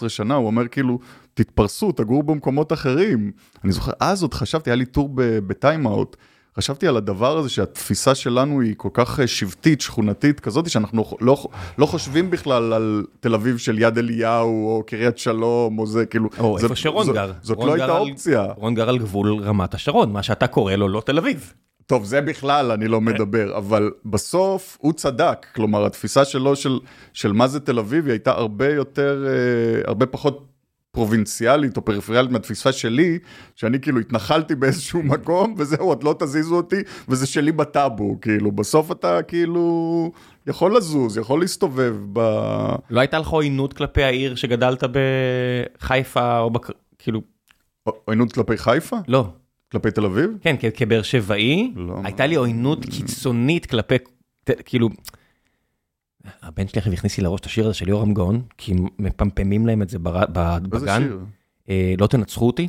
10-15 0.04 0.08
שנה, 0.08 0.34
הוא 0.34 0.46
אומר 0.46 0.68
כאילו, 0.68 0.98
תתפרסו, 1.34 1.92
תגורו 1.92 2.22
במקומות 2.22 2.72
אחרים. 2.72 3.32
אני 3.64 3.72
זוכר, 3.72 3.92
אז 4.00 4.22
עוד 4.22 4.34
חשבתי, 4.34 4.70
היה 4.70 4.76
לי 4.76 4.84
טור 4.84 5.10
בטיים-אאוט. 5.46 6.16
חשבתי 6.56 6.88
על 6.88 6.96
הדבר 6.96 7.38
הזה 7.38 7.48
שהתפיסה 7.48 8.14
שלנו 8.14 8.60
היא 8.60 8.74
כל 8.76 8.88
כך 8.92 9.20
אה, 9.20 9.26
שבטית, 9.26 9.80
שכונתית 9.80 10.40
כזאת, 10.40 10.70
שאנחנו 10.70 11.04
לא, 11.20 11.46
לא 11.78 11.86
חושבים 11.86 12.30
בכלל 12.30 12.72
על 12.72 13.04
תל 13.20 13.34
אביב 13.34 13.58
של 13.58 13.78
יד 13.78 13.98
אליהו, 13.98 14.68
או 14.68 14.82
קריית 14.86 15.18
שלום, 15.18 15.78
או 15.78 15.86
זה 15.86 16.06
כאילו... 16.06 16.28
או 16.38 16.58
זה, 16.58 16.64
איפה 16.64 16.76
שרון 16.76 17.06
זאת, 17.06 17.14
גר. 17.14 17.32
זאת 17.42 17.58
לא 17.58 17.74
הייתה 17.74 17.98
אופציה. 17.98 18.46
רון 18.56 18.74
גר 18.74 18.88
על 18.88 18.98
גבול 18.98 19.34
רמת 19.42 19.74
השרון, 19.74 20.12
מה 20.12 20.22
שאתה 20.22 20.46
קורא 20.46 20.74
לו 20.74 20.88
לא 20.88 21.02
תל 21.06 21.18
אביב. 21.18 21.52
טוב, 21.86 22.04
זה 22.04 22.20
בכלל 22.20 22.72
אני 22.72 22.88
לא 22.88 23.00
מדבר, 23.00 23.58
אבל 23.58 23.90
בסוף 24.04 24.78
הוא 24.80 24.92
צדק, 24.92 25.46
כלומר 25.54 25.86
התפיסה 25.86 26.24
שלו 26.24 26.56
של, 26.56 26.78
של 27.12 27.32
מה 27.32 27.48
זה 27.48 27.60
תל 27.60 27.78
אביב 27.78 28.04
היא 28.04 28.12
הייתה 28.12 28.30
הרבה 28.30 28.68
יותר, 28.68 29.26
אה, 29.26 29.82
הרבה 29.86 30.06
פחות 30.06 30.54
פרובינציאלית 30.94 31.76
או 31.76 31.84
פריפריאלית 31.84 32.30
מהתפיסה 32.30 32.72
שלי, 32.72 33.18
שאני 33.54 33.80
כאילו 33.80 34.00
התנחלתי 34.00 34.54
באיזשהו 34.54 35.02
מקום, 35.12 35.54
וזהו, 35.58 35.88
עוד 35.88 36.02
לא 36.02 36.14
תזיזו 36.18 36.56
אותי, 36.56 36.82
וזה 37.08 37.26
שלי 37.26 37.52
בטאבו, 37.52 38.20
כאילו, 38.20 38.52
בסוף 38.52 38.90
אתה 38.90 39.22
כאילו 39.22 40.12
יכול 40.46 40.76
לזוז, 40.76 41.16
יכול 41.18 41.40
להסתובב 41.40 41.96
ב... 42.12 42.20
לא 42.90 43.00
הייתה 43.00 43.18
לך 43.18 43.28
עוינות 43.28 43.72
כלפי 43.72 44.02
העיר 44.02 44.34
שגדלת 44.34 44.84
בחיפה, 45.80 46.38
או 46.38 46.50
בק... 46.50 46.66
כאילו... 46.98 47.20
עוינות 48.04 48.32
כלפי 48.32 48.56
חיפה? 48.56 48.96
לא. 49.08 49.28
כלפי 49.74 49.90
תל 49.90 50.04
אביב? 50.04 50.30
כן, 50.40 50.56
כבאר 50.74 51.02
שבעי, 51.02 51.72
לא, 51.76 51.96
הייתה 52.04 52.26
לי 52.26 52.34
עוינות 52.34 52.84
קיצונית 52.84 53.66
כלפי, 53.66 53.94
כאילו... 54.64 54.88
הבן 56.42 56.68
שלי 56.68 56.78
עכשיו 56.78 56.92
הכניס 56.92 57.18
לי 57.18 57.24
לראש 57.24 57.40
את 57.40 57.46
השיר 57.46 57.64
הזה 57.64 57.74
של 57.74 57.88
יורם 57.88 58.14
גאון, 58.14 58.42
כי 58.58 58.74
מפמפמים 58.98 59.66
להם 59.66 59.82
את 59.82 59.90
זה 59.90 59.98
בגן. 59.98 60.62
איזה 60.72 60.86
שיר? 60.98 61.18
אה, 61.68 61.94
לא 61.98 62.06
תנצחו 62.06 62.46
אותי. 62.46 62.68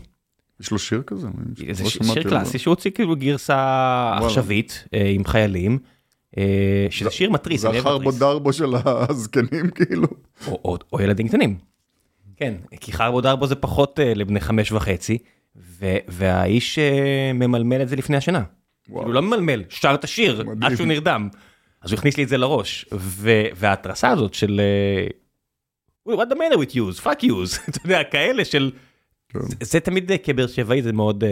יש 0.59 0.71
לו 0.71 0.79
שיר 0.79 1.03
כזה? 1.07 1.27
זה 1.71 1.83
לא 1.83 1.89
שיר 1.89 2.23
קלאסי 2.23 2.59
שהוא 2.59 2.71
הוציא 2.71 2.91
כאילו 2.91 3.15
גרסה 3.15 4.17
עכשווית 4.17 4.87
אה, 4.93 5.09
עם 5.09 5.25
חיילים. 5.25 5.79
אה, 6.37 6.87
שזה 6.89 7.11
שיר 7.11 7.29
מתריס. 7.29 7.61
זה 7.61 7.69
החרבו 7.69 8.11
דרבו 8.11 8.53
של 8.53 8.73
הזקנים 8.85 9.71
כאילו. 9.75 10.07
או 10.93 10.99
ילדים 11.01 11.27
קטנים. 11.27 11.57
כן, 12.37 12.53
כי 12.79 12.91
חרבו 12.91 13.21
דרבו 13.21 13.47
זה 13.47 13.55
פחות 13.55 13.99
לבני 14.03 14.39
חמש 14.39 14.71
וחצי, 14.71 15.17
והאיש 16.07 16.79
ממלמל 17.33 17.81
את 17.81 17.89
זה 17.89 17.95
לפני 17.95 18.17
השנה. 18.17 18.43
כאילו 18.83 19.13
לא 19.13 19.21
ממלמל, 19.21 19.63
שר 19.69 19.93
את 19.93 20.03
השיר, 20.03 20.43
עד 20.61 20.75
שהוא 20.75 20.87
נרדם. 20.87 21.29
אז 21.81 21.91
הוא 21.91 21.97
הכניס 21.97 22.17
לי 22.17 22.23
את 22.23 22.29
זה 22.29 22.37
לראש, 22.37 22.85
וההתרסה 23.55 24.09
הזאת 24.09 24.33
של 24.33 24.61
what 26.09 26.29
the 26.29 26.35
matter 26.35 26.57
with 26.57 26.75
yous, 26.75 27.03
fuck 27.03 27.23
yous, 27.23 27.59
אתה 27.69 27.79
יודע, 27.85 28.03
כאלה 28.03 28.45
של, 28.45 28.71
כן. 29.29 29.39
זה 29.61 29.79
תמיד 29.79 30.11
כבאר 30.23 30.47
שבעי 30.47 30.81
זה 30.81 30.93
מאוד, 30.93 31.23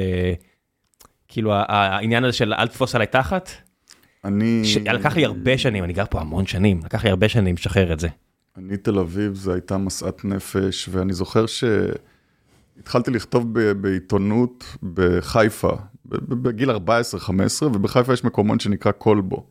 כאילו 1.28 1.54
העניין 1.54 2.24
הזה 2.24 2.38
של 2.38 2.54
אל 2.54 2.68
תפוס 2.68 2.96
עליי 2.96 3.08
תחת, 3.08 3.50
אני... 4.26 4.64
לקח 4.94 5.16
לי 5.16 5.26
הרבה 5.26 5.58
שנים, 5.58 5.84
אני 5.84 5.94
גר 5.94 6.06
פה 6.10 6.22
המון 6.22 6.46
שנים, 6.46 6.80
לקח 6.86 7.04
לי 7.04 7.10
הרבה 7.10 7.30
שנים 7.30 7.56
לשחרר 7.56 7.94
את 7.94 8.00
זה. 8.00 8.08
אני 8.58 8.78
תל 8.78 9.00
אביב, 9.00 9.36
זו 9.36 9.54
הייתה 9.54 9.78
משאת 9.78 10.26
נפש, 10.26 10.90
ואני 10.92 11.14
זוכר 11.14 11.46
שהתחלתי 12.78 13.12
לכתוב 13.12 13.54
בעיתונות 13.82 14.64
בחיפה, 14.94 15.72
בגיל 16.06 16.72
14-15, 16.72 16.76
ובחיפה 17.62 18.14
יש 18.14 18.24
מקומון 18.24 18.60
שנקרא 18.60 18.92
כלבו. 18.98 19.46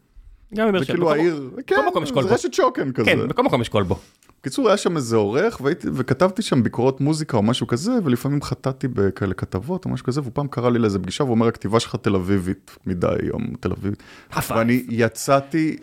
גם 0.55 0.69
בבאר 0.69 0.79
שבע. 0.79 0.87
זה 0.87 0.93
כאילו 0.93 1.13
העיר, 1.13 1.51
כן, 1.67 1.77
זה 2.15 2.21
רשת 2.21 2.55
שוקן 2.55 2.93
כזה. 2.93 3.11
כן, 3.11 3.29
בכל 3.29 3.43
מקום 3.43 3.61
יש 3.61 3.69
כלבו. 3.69 3.99
בקיצור, 4.41 4.69
היה 4.69 4.77
שם 4.77 4.97
איזה 4.97 5.17
עורך, 5.17 5.61
וכתבתי 5.95 6.43
שם 6.43 6.63
ביקורות 6.63 7.01
מוזיקה 7.01 7.37
או 7.37 7.43
משהו 7.43 7.67
כזה, 7.67 7.93
ולפעמים 8.05 8.43
חטאתי 8.43 8.89
בכאלה 8.89 9.35
כתבות 9.35 9.85
או 9.85 9.91
משהו 9.91 10.07
כזה, 10.07 10.21
והוא 10.21 10.33
פעם 10.35 10.49
קרא 10.49 10.71
לי 10.71 10.79
לאיזה 10.79 10.99
פגישה, 10.99 11.25
והוא 11.25 11.35
אומר, 11.35 11.47
הכתיבה 11.47 11.81
שלך 11.81 11.97
תל 11.97 12.15
אביבית 12.15 12.77
מדי, 12.87 13.07
יום 13.23 13.55
תל 13.61 13.73
אביבית. 13.73 14.03
ואני 14.51 14.85
יצאתי 14.89 15.77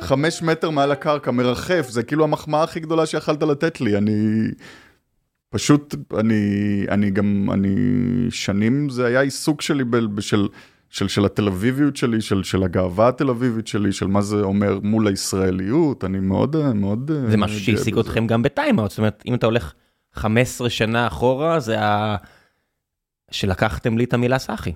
חמש 0.00 0.42
מטר 0.42 0.70
מעל 0.70 0.92
הקרקע, 0.92 1.30
מרחף, 1.30 1.86
זה 1.88 2.02
כאילו 2.02 2.24
המחמאה 2.24 2.62
הכי 2.62 2.80
גדולה 2.80 3.06
שיכלת 3.06 3.42
לתת 3.42 3.80
לי, 3.80 3.96
אני... 3.96 4.48
פשוט, 5.52 5.94
אני, 6.18 6.40
אני 6.88 7.10
גם, 7.10 7.48
אני, 7.52 7.76
שנים 8.30 8.88
זה 8.88 9.06
היה 9.06 9.20
עיסוק 9.20 9.62
שלי 9.62 9.84
של... 10.20 10.48
של, 10.90 11.08
של 11.08 11.24
התל 11.24 11.46
אביביות 11.46 11.96
שלי, 11.96 12.20
של, 12.20 12.42
של 12.42 12.62
הגאווה 12.62 13.08
התל 13.08 13.30
אביבית 13.30 13.66
שלי, 13.66 13.92
של 13.92 14.06
מה 14.06 14.22
זה 14.22 14.36
אומר 14.36 14.78
מול 14.82 15.06
הישראליות, 15.06 16.04
אני 16.04 16.20
מאוד, 16.20 16.72
מאוד... 16.74 17.10
זה 17.28 17.36
משהו 17.36 17.60
שהשיג 17.60 17.98
אתכם 17.98 18.26
גם 18.26 18.42
בטיימאוט, 18.42 18.90
זאת 18.90 18.98
אומרת, 18.98 19.22
אם 19.26 19.34
אתה 19.34 19.46
הולך 19.46 19.72
15 20.14 20.70
שנה 20.70 21.06
אחורה, 21.06 21.60
זה 21.60 21.80
ה... 21.80 22.16
שלקחתם 23.30 23.98
לי 23.98 24.04
את 24.04 24.14
המילה 24.14 24.38
סאחי. 24.38 24.72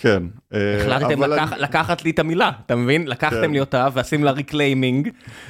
כן. 0.00 0.22
אה, 0.54 0.80
החלטתם 0.80 1.22
לקח, 1.22 1.52
אני... 1.52 1.62
לקחת 1.62 2.04
לי 2.04 2.10
את 2.10 2.18
המילה, 2.18 2.50
אתה 2.66 2.76
מבין? 2.76 3.08
לקחתם 3.08 3.42
כן. 3.42 3.50
לי 3.50 3.60
אותה 3.60 3.88
ועשיתם 3.92 4.24
לה 4.24 4.30
reclaiming, 4.30 5.08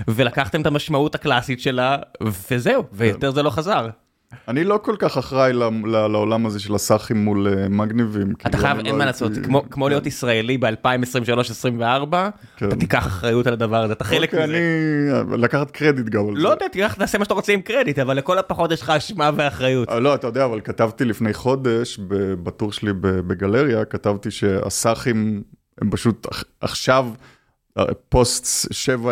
ולקחתם 0.09 0.61
את 0.61 0.67
המשמעות 0.67 1.15
הקלאסית 1.15 1.61
שלה, 1.61 1.97
וזהו, 2.51 2.85
ויותר 2.93 3.29
כן. 3.29 3.35
זה 3.35 3.43
לא 3.43 3.51
חזר. 3.51 3.89
אני 4.49 4.65
לא 4.65 4.79
כל 4.83 4.95
כך 4.99 5.17
אחראי 5.19 5.53
לעולם 5.85 6.47
הזה 6.47 6.61
של 6.61 6.75
הסאחים 6.75 7.25
מול 7.25 7.49
אה, 7.49 7.69
מגניבים. 7.69 8.33
אתה 8.47 8.59
חייב, 8.59 8.79
אין 8.79 8.99
מה 8.99 9.05
לעשות, 9.05 9.33
כמו 9.71 9.89
להיות 9.89 10.07
ישראלי 10.07 10.59
ב-2023-2024, 10.59 12.15
כן. 12.57 12.69
אתה 12.69 12.77
תיקח 12.77 13.07
אחריות 13.07 13.47
על 13.47 13.53
הדבר 13.53 13.83
הזה, 13.83 13.93
אתה 13.93 14.05
חלק 14.05 14.35
אוקיי, 14.35 14.47
מזה. 14.47 14.59
אני 15.21 15.43
לקחת 15.43 15.71
קרדיט 15.71 16.09
גם 16.09 16.29
על 16.29 16.37
זה. 16.37 16.43
לא 16.43 16.49
יודע, 16.49 16.67
תעשה 16.99 17.19
מה 17.19 17.25
שאתה 17.25 17.35
רוצה 17.35 17.53
עם 17.53 17.61
קרדיט, 17.61 17.99
אבל 17.99 18.17
לכל 18.17 18.39
הפחות 18.39 18.73
יש 18.73 18.83
לך 18.83 18.91
אשמה 18.91 19.31
ואחריות. 19.37 19.89
אה, 19.89 20.01
לא, 20.01 20.15
אתה 20.15 20.27
יודע, 20.27 20.45
אבל 20.45 20.61
כתבתי 20.61 21.05
לפני 21.05 21.35
חודש, 21.35 21.99
בטור 22.43 22.73
שלי 22.73 22.93
בגלריה, 23.01 23.85
כתבתי 23.85 24.31
שהסאחים 24.31 25.43
הם 25.83 25.91
פשוט 25.91 26.27
עכשיו... 26.61 27.07
פוסט 28.09 28.67
7-10, 28.71 29.03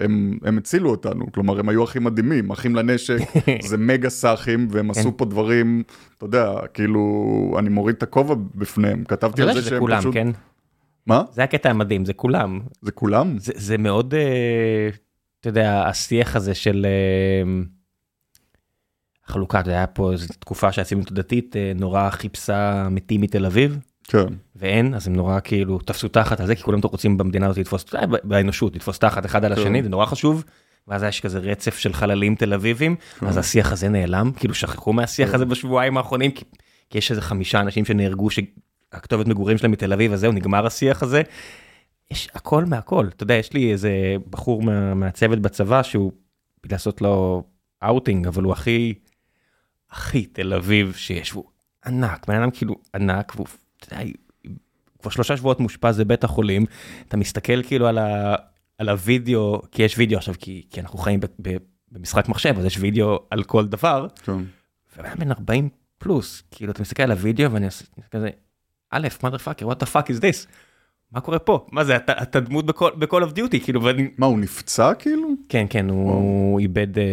הם, 0.00 0.38
הם 0.44 0.58
הצילו 0.58 0.90
אותנו, 0.90 1.32
כלומר 1.32 1.60
הם 1.60 1.68
היו 1.68 1.84
הכי 1.84 1.98
מדהימים, 1.98 2.50
אחים 2.50 2.76
לנשק, 2.76 3.18
זה 3.68 3.76
מגה 3.76 4.10
סאחים, 4.10 4.68
והם 4.70 4.90
עשו 4.90 5.10
כן. 5.10 5.16
פה 5.16 5.24
דברים, 5.24 5.82
אתה 6.16 6.26
יודע, 6.26 6.52
כאילו, 6.74 7.56
אני 7.58 7.68
מוריד 7.68 7.96
את 7.96 8.02
הכובע 8.02 8.34
בפניהם, 8.54 9.04
כתבתי 9.04 9.42
על 9.42 9.52
זה 9.54 9.62
שהם 9.62 9.80
כולם, 9.80 10.00
פשוט... 10.00 10.14
כן? 10.14 10.28
מה? 11.06 11.22
זה 11.32 11.42
הקטע 11.42 11.70
המדהים, 11.70 12.04
זה 12.04 12.12
כולם. 12.12 12.60
זה 12.82 12.92
כולם? 12.92 13.38
זה, 13.38 13.52
זה 13.56 13.78
מאוד, 13.78 14.14
אה, 14.14 14.88
אתה 15.40 15.48
יודע, 15.48 15.84
השיח 15.88 16.36
הזה 16.36 16.54
של 16.54 16.86
אה, 16.88 17.62
חלוקה, 19.24 19.62
זה 19.64 19.70
היה 19.70 19.86
פה 19.86 20.12
איזו 20.12 20.26
תקופה 20.38 20.72
שהציונות 20.72 21.10
הדתית 21.10 21.56
אה, 21.56 21.72
נורא 21.74 22.10
חיפשה 22.10 22.88
מתים 22.90 23.20
מתל 23.20 23.46
אביב. 23.46 23.78
כן. 24.04 24.26
ואין, 24.56 24.94
אז 24.94 25.06
הם 25.06 25.16
נורא 25.16 25.40
כאילו 25.44 25.78
תפסו 25.78 26.08
תחת 26.08 26.40
על 26.40 26.46
זה, 26.46 26.54
כי 26.54 26.62
כולם 26.62 26.80
רוצים 26.82 27.18
במדינה 27.18 27.46
הזאת 27.46 27.58
לתפוס, 27.58 27.84
באנושות, 28.24 28.76
לתפוס 28.76 28.98
תחת 28.98 29.26
אחד 29.26 29.44
על 29.44 29.52
השני, 29.52 29.78
כן. 29.78 29.82
זה 29.82 29.88
נורא 29.90 30.06
חשוב. 30.06 30.44
ואז 30.88 31.02
יש 31.02 31.20
כזה 31.20 31.38
רצף 31.38 31.78
של 31.78 31.92
חללים 31.92 32.34
תל 32.34 32.54
אביבים, 32.54 32.96
כן. 33.18 33.26
אז 33.26 33.36
השיח 33.36 33.72
הזה 33.72 33.88
נעלם, 33.88 34.32
כאילו 34.36 34.54
שכחו 34.54 34.92
מהשיח 34.92 35.28
כן. 35.28 35.34
הזה 35.34 35.44
בשבועיים 35.44 35.96
האחרונים, 35.96 36.30
כי, 36.30 36.44
כי 36.90 36.98
יש 36.98 37.10
איזה 37.10 37.22
חמישה 37.22 37.60
אנשים 37.60 37.84
שנהרגו 37.84 38.28
שהכתובת 38.30 39.26
מגורים 39.26 39.58
שלהם 39.58 39.72
מתל 39.72 39.92
אביב, 39.92 40.12
אז 40.12 40.20
זהו, 40.20 40.32
נגמר 40.32 40.66
השיח 40.66 41.02
הזה. 41.02 41.22
יש 42.10 42.28
הכל 42.34 42.64
מהכל, 42.64 43.08
אתה 43.08 43.22
יודע, 43.22 43.34
יש 43.34 43.52
לי 43.52 43.72
איזה 43.72 43.90
בחור 44.30 44.62
מה, 44.62 44.94
מהצוות 44.94 45.38
בצבא 45.38 45.82
שהוא, 45.82 46.12
לעשות 46.70 47.00
לו 47.00 47.44
אאוטינג, 47.84 48.26
אבל 48.26 48.42
הוא 48.42 48.52
הכי, 48.52 48.94
הכי 49.90 50.26
תל 50.26 50.52
אביב 50.52 50.94
שיש, 50.96 51.30
הוא 51.30 51.44
ענק, 51.86 52.26
בן 52.28 52.34
אדם 52.34 52.50
כאילו 52.50 52.74
ענק, 52.94 53.32
והוא 53.36 53.46
אתה 53.84 53.94
יודע, 53.94 54.10
כבר 55.00 55.10
שלושה 55.10 55.36
שבועות 55.36 55.60
מאושפז 55.60 55.98
בבית 55.98 56.24
החולים, 56.24 56.64
אתה 57.08 57.16
מסתכל 57.16 57.62
כאילו 57.62 57.86
על, 57.86 57.98
ה, 57.98 58.34
על 58.78 58.88
הוידאו, 58.88 59.62
כי 59.70 59.82
יש 59.82 59.98
וידאו 59.98 60.18
עכשיו, 60.18 60.34
כי, 60.38 60.66
כי 60.70 60.80
אנחנו 60.80 60.98
חיים 60.98 61.20
ב, 61.20 61.26
ב, 61.42 61.56
במשחק 61.92 62.28
מחשב, 62.28 62.54
אז 62.58 62.64
יש 62.64 62.78
וידאו 62.78 63.18
על 63.30 63.42
כל 63.42 63.66
דבר. 63.66 64.06
כן. 64.24 64.32
ובן 64.96 65.14
בן 65.18 65.30
40 65.30 65.68
פלוס, 65.98 66.42
כאילו 66.50 66.72
אתה 66.72 66.82
מסתכל 66.82 67.02
על 67.02 67.10
הוידאו 67.12 67.52
ואני 67.52 67.66
עושה 67.66 67.84
כזה, 68.10 68.30
אה, 68.90 69.08
mother 69.22 69.38
fucker, 69.38 69.64
what 69.64 69.84
the 69.84 69.86
fuck 69.86 70.06
is 70.06 70.20
this? 70.20 70.46
מה 71.12 71.20
קורה 71.20 71.38
פה? 71.38 71.66
מה 71.72 71.84
זה, 71.84 71.96
אתה, 71.96 72.12
אתה 72.22 72.40
דמות 72.40 72.66
בכל 72.98 73.22
Call 73.22 73.32
of 73.32 73.40
Duty, 73.40 73.60
כאילו, 73.60 73.82
ואני... 73.82 74.08
מה, 74.18 74.26
הוא 74.26 74.38
נפצע 74.38 74.94
כאילו? 74.94 75.28
כן, 75.48 75.66
כן, 75.70 75.88
הוא 75.88 76.60
איבד 76.60 76.98
אה, 76.98 77.04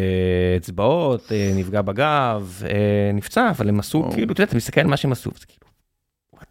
אצבעות, 0.58 1.32
אה, 1.32 1.52
נפגע 1.56 1.82
בגב, 1.82 2.62
אה, 2.66 3.12
נפצע, 3.14 3.50
אבל 3.50 3.70
הם 3.70 3.80
עשו, 3.80 4.10
כאילו, 4.12 4.34
אתה 4.34 4.42
יודע, 4.42 4.50
אתה 4.50 4.56
מסתכל 4.56 4.82
על 4.82 4.88
מה 4.88 4.98
שהם 4.98 5.12
עשו, 5.12 5.32
זה 5.40 5.46
כאילו, 5.46 5.69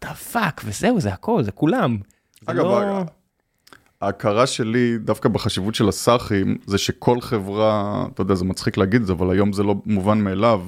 the 0.01 0.13
fuck, 0.13 0.61
וזהו, 0.65 0.99
זה 0.99 1.13
הכל, 1.13 1.43
זה 1.43 1.51
כולם. 1.51 1.97
אגב, 2.45 2.65
לא... 2.65 3.03
ההכרה 4.01 4.47
שלי 4.47 4.97
דווקא 4.97 5.29
בחשיבות 5.29 5.75
של 5.75 5.89
הסאחים, 5.89 6.57
זה 6.65 6.77
שכל 6.77 7.21
חברה, 7.21 8.05
אתה 8.13 8.21
יודע, 8.21 8.35
זה 8.35 8.45
מצחיק 8.45 8.77
להגיד 8.77 9.01
את 9.01 9.07
זה, 9.07 9.13
אבל 9.13 9.31
היום 9.31 9.53
זה 9.53 9.63
לא 9.63 9.75
מובן 9.85 10.21
מאליו. 10.21 10.61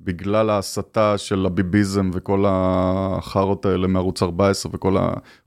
בגלל 0.00 0.50
ההסתה 0.50 1.18
של 1.18 1.46
הביביזם 1.46 2.10
וכל 2.14 2.44
החארות 2.48 3.66
האלה 3.66 3.86
מערוץ 3.86 4.22
14 4.22 4.72
וכל 4.74 4.96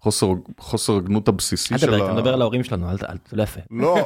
החוסר 0.01 0.95
הגינות 0.97 1.27
הבסיסי 1.27 1.77
של 1.77 1.93
ה... 1.93 1.97
אתה 1.97 2.13
מדבר 2.13 2.33
על 2.33 2.41
ההורים 2.41 2.63
שלנו, 2.63 2.89
אל 2.89 2.97
ת... 2.97 3.03
לא 3.33 3.43
יפה. 3.43 3.59
לא, 3.71 3.97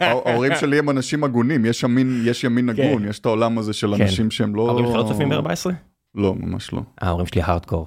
ההורים 0.00 0.52
שלי 0.60 0.78
הם 0.78 0.90
אנשים 0.90 1.24
הגונים, 1.24 1.64
יש 1.64 1.82
ימין, 1.82 2.22
יש 2.24 2.44
ימין 2.44 2.76
כן. 2.76 2.82
הגון, 2.82 3.08
יש 3.08 3.18
את 3.18 3.26
העולם 3.26 3.58
הזה 3.58 3.72
של 3.72 3.96
כן. 3.96 4.02
אנשים 4.02 4.30
שהם 4.30 4.54
לא... 4.54 4.68
ההורים 4.68 4.86
שלך 4.86 4.96
לא 4.96 5.02
צופים 5.02 5.28
ב-14? 5.28 5.70
לא, 6.14 6.34
ממש 6.34 6.72
לא. 6.72 6.82
ההורים 7.00 7.26
שלי 7.26 7.42
הארדקור. 7.42 7.86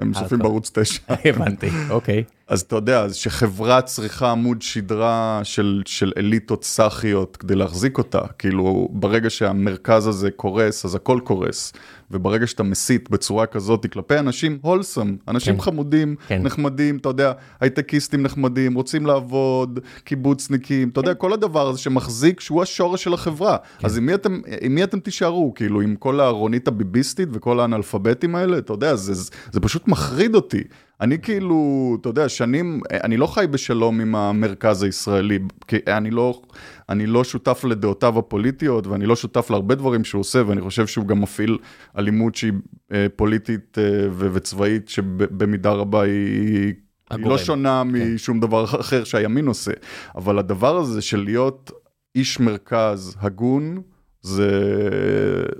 הם 0.00 0.12
צופים 0.12 0.38
בערוץ 0.38 0.70
9. 0.74 1.00
הבנתי, 1.24 1.68
אוקיי. 1.90 2.24
אז 2.48 2.60
אתה 2.60 2.76
יודע, 2.76 3.00
אז 3.00 3.14
שחברה 3.14 3.82
צריכה 3.82 4.30
עמוד 4.30 4.62
שדרה 4.62 5.40
של, 5.42 5.82
של 5.86 6.12
אליטות 6.16 6.64
סאחיות 6.64 7.36
כדי 7.36 7.54
להחזיק 7.54 7.98
אותה, 7.98 8.20
כאילו 8.38 8.88
ברגע 8.92 9.30
שהמרכז 9.30 10.06
הזה 10.06 10.30
קורס, 10.30 10.84
אז 10.84 10.94
הכל 10.94 11.20
קורס. 11.24 11.72
וברגע 12.10 12.46
שאתה 12.46 12.62
מסית 12.62 13.10
בצורה 13.10 13.46
כזאת 13.46 13.86
כלפי 13.92 14.18
אנשים 14.18 14.58
הולסם, 14.62 15.16
אנשים 15.28 15.54
כן. 15.54 15.60
חמודים, 15.60 16.16
כן. 16.28 16.42
נחמדים, 16.42 16.96
אתה 16.96 17.08
יודע, 17.08 17.32
הייטקיסטים 17.60 18.22
נחמדים, 18.22 18.74
רוצים 18.74 19.06
לעבוד, 19.06 19.80
קיבוצניקים, 20.04 20.88
אתה 20.88 21.00
יודע, 21.00 21.14
כל 21.14 21.32
הדבר 21.32 21.68
הזה 21.68 21.78
שמחזיק, 21.78 22.40
שהוא 22.40 22.62
השורש 22.62 23.04
של 23.04 23.14
החברה. 23.14 23.56
כן. 23.78 23.86
אז 23.86 23.98
עם 23.98 24.06
מי, 24.06 24.14
אתם, 24.14 24.40
עם 24.60 24.74
מי 24.74 24.84
אתם 24.84 25.00
תישארו? 25.00 25.54
כאילו, 25.54 25.80
עם 25.80 25.96
כל 25.96 26.20
הארונית 26.20 26.68
הביביסטית 26.68 27.28
וכל 27.32 27.60
האנאלפביתים 27.60 28.34
האלה? 28.34 28.58
אתה 28.58 28.72
יודע, 28.72 28.96
זה, 28.96 29.14
זה, 29.14 29.30
זה 29.52 29.60
פשוט 29.60 29.88
מחריד 29.88 30.34
אותי. 30.34 30.62
אני 31.00 31.18
כאילו, 31.18 31.96
אתה 32.00 32.08
יודע, 32.08 32.28
שנים, 32.28 32.80
אני 33.04 33.16
לא 33.16 33.26
חי 33.26 33.46
בשלום 33.50 34.00
עם 34.00 34.14
המרכז 34.14 34.82
הישראלי, 34.82 35.38
כי 35.68 35.76
אני 35.86 36.10
לא, 36.10 36.42
אני 36.88 37.06
לא 37.06 37.24
שותף 37.24 37.64
לדעותיו 37.64 38.18
הפוליטיות, 38.18 38.86
ואני 38.86 39.06
לא 39.06 39.16
שותף 39.16 39.50
להרבה 39.50 39.74
דברים 39.74 40.04
שהוא 40.04 40.20
עושה, 40.20 40.42
ואני 40.46 40.60
חושב 40.60 40.86
שהוא 40.86 41.06
גם 41.06 41.20
מפעיל 41.20 41.58
אלימות 41.98 42.34
שהיא 42.34 42.52
אה, 42.92 43.06
פוליטית 43.16 43.78
אה, 43.78 44.08
וצבאית, 44.18 44.88
שבמידה 44.88 45.72
רבה 45.72 46.02
היא... 46.02 46.74
היא 47.10 47.26
לא 47.26 47.38
שונה 47.38 47.82
כן. 47.84 48.14
משום 48.14 48.40
דבר 48.40 48.64
אחר 48.64 49.04
שהימין 49.04 49.46
עושה, 49.46 49.72
אבל 50.16 50.38
הדבר 50.38 50.76
הזה 50.76 51.02
של 51.02 51.24
להיות 51.24 51.70
איש 52.14 52.40
מרכז 52.40 53.16
הגון, 53.20 53.82
זה, 54.22 54.50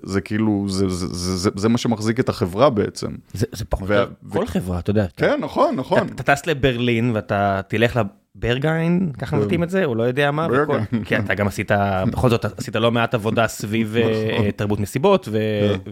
זה 0.02 0.20
כאילו, 0.20 0.64
זה, 0.68 0.88
זה, 0.88 1.06
זה, 1.06 1.36
זה, 1.36 1.50
זה 1.56 1.68
מה 1.68 1.78
שמחזיק 1.78 2.20
את 2.20 2.28
החברה 2.28 2.70
בעצם. 2.70 3.10
זה, 3.32 3.46
זה 3.52 3.64
פחות 3.64 3.90
יותר 3.90 4.12
כל 4.32 4.42
ו... 4.42 4.46
חברה, 4.46 4.78
אתה 4.78 4.90
יודע. 4.90 5.06
כן, 5.16 5.40
נכון, 5.40 5.74
נכון. 5.76 5.98
אתה, 5.98 6.22
אתה 6.22 6.34
טס 6.34 6.46
לברלין 6.46 7.10
ואתה 7.14 7.60
תלך 7.68 8.00
לברגהיין, 8.36 9.12
ככה 9.18 9.36
מבטאים 9.36 9.62
את 9.62 9.70
זה, 9.70 9.84
הוא 9.84 9.96
לא 9.96 10.02
יודע 10.02 10.30
מה. 10.30 10.46
וכל... 10.52 10.78
כי 11.06 11.16
אתה 11.16 11.34
גם 11.34 11.46
עשית, 11.46 11.70
בכל 12.12 12.30
זאת 12.30 12.44
עשית 12.44 12.76
לא 12.76 12.92
מעט 12.92 13.14
עבודה 13.14 13.46
סביב 13.48 13.96
אה, 13.96 14.32
נכון. 14.32 14.50
תרבות 14.50 14.80
מסיבות. 14.80 15.28
כן. 15.32 15.90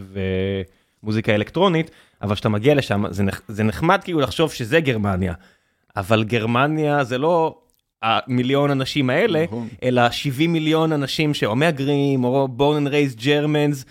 ומוזיקה 1.02 1.34
אלקטרונית, 1.34 1.90
אבל 2.22 2.34
כשאתה 2.34 2.48
מגיע 2.48 2.74
לשם, 2.74 3.04
זה, 3.10 3.22
נח... 3.22 3.40
זה 3.48 3.64
נחמד 3.64 4.00
כאילו 4.04 4.20
לחשוב 4.20 4.52
שזה 4.52 4.80
גרמניה. 4.80 5.34
אבל 5.96 6.24
גרמניה 6.24 7.04
זה 7.04 7.18
לא 7.18 7.58
המיליון 8.02 8.70
אנשים 8.70 9.10
האלה, 9.10 9.44
נכון. 9.44 9.68
אלא 9.82 10.10
70 10.10 10.52
מיליון 10.52 10.92
אנשים 10.92 11.34
שאו 11.34 11.56
מהגרים, 11.56 12.24
או 12.24 12.48
born 12.58 12.86
and 12.86 12.90
raised 12.90 13.20
Germans. 13.20 13.84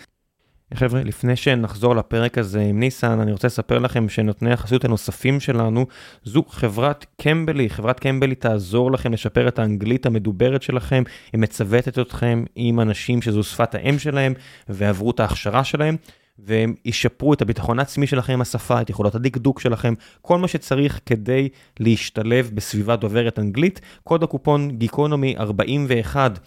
חבר'ה, 0.74 1.02
לפני 1.04 1.36
שנחזור 1.36 1.96
לפרק 1.96 2.38
הזה 2.38 2.60
עם 2.60 2.80
ניסן, 2.80 3.20
אני 3.20 3.32
רוצה 3.32 3.46
לספר 3.46 3.78
לכם 3.78 4.08
שנותני 4.08 4.52
החסות 4.52 4.84
הנוספים 4.84 5.40
שלנו 5.40 5.86
זו 6.24 6.44
חברת 6.48 7.06
קמבלי. 7.20 7.70
חברת 7.70 8.00
קמבלי 8.00 8.34
תעזור 8.34 8.92
לכם 8.92 9.12
לשפר 9.12 9.48
את 9.48 9.58
האנגלית 9.58 10.06
המדוברת 10.06 10.62
שלכם, 10.62 11.02
היא 11.32 11.40
מצוותת 11.40 11.98
אתכם 11.98 12.44
עם 12.56 12.80
אנשים 12.80 13.22
שזו 13.22 13.42
שפת 13.42 13.74
האם 13.74 13.98
שלהם 13.98 14.34
ועברו 14.68 15.10
את 15.10 15.20
ההכשרה 15.20 15.64
שלהם. 15.64 15.96
והם 16.38 16.74
ישפרו 16.84 17.32
את 17.34 17.42
הביטחון 17.42 17.78
העצמי 17.78 18.06
שלכם 18.06 18.32
עם 18.32 18.40
השפה, 18.40 18.80
את 18.80 18.90
יכולות 18.90 19.14
הדקדוק 19.14 19.60
שלכם, 19.60 19.94
כל 20.22 20.38
מה 20.38 20.48
שצריך 20.48 21.00
כדי 21.06 21.48
להשתלב 21.80 22.50
בסביבה 22.54 22.96
דוברת 22.96 23.38
אנגלית. 23.38 23.80
קוד 24.04 24.22
הקופון 24.22 24.70
גיקונומי 24.70 25.34
41 25.38 26.38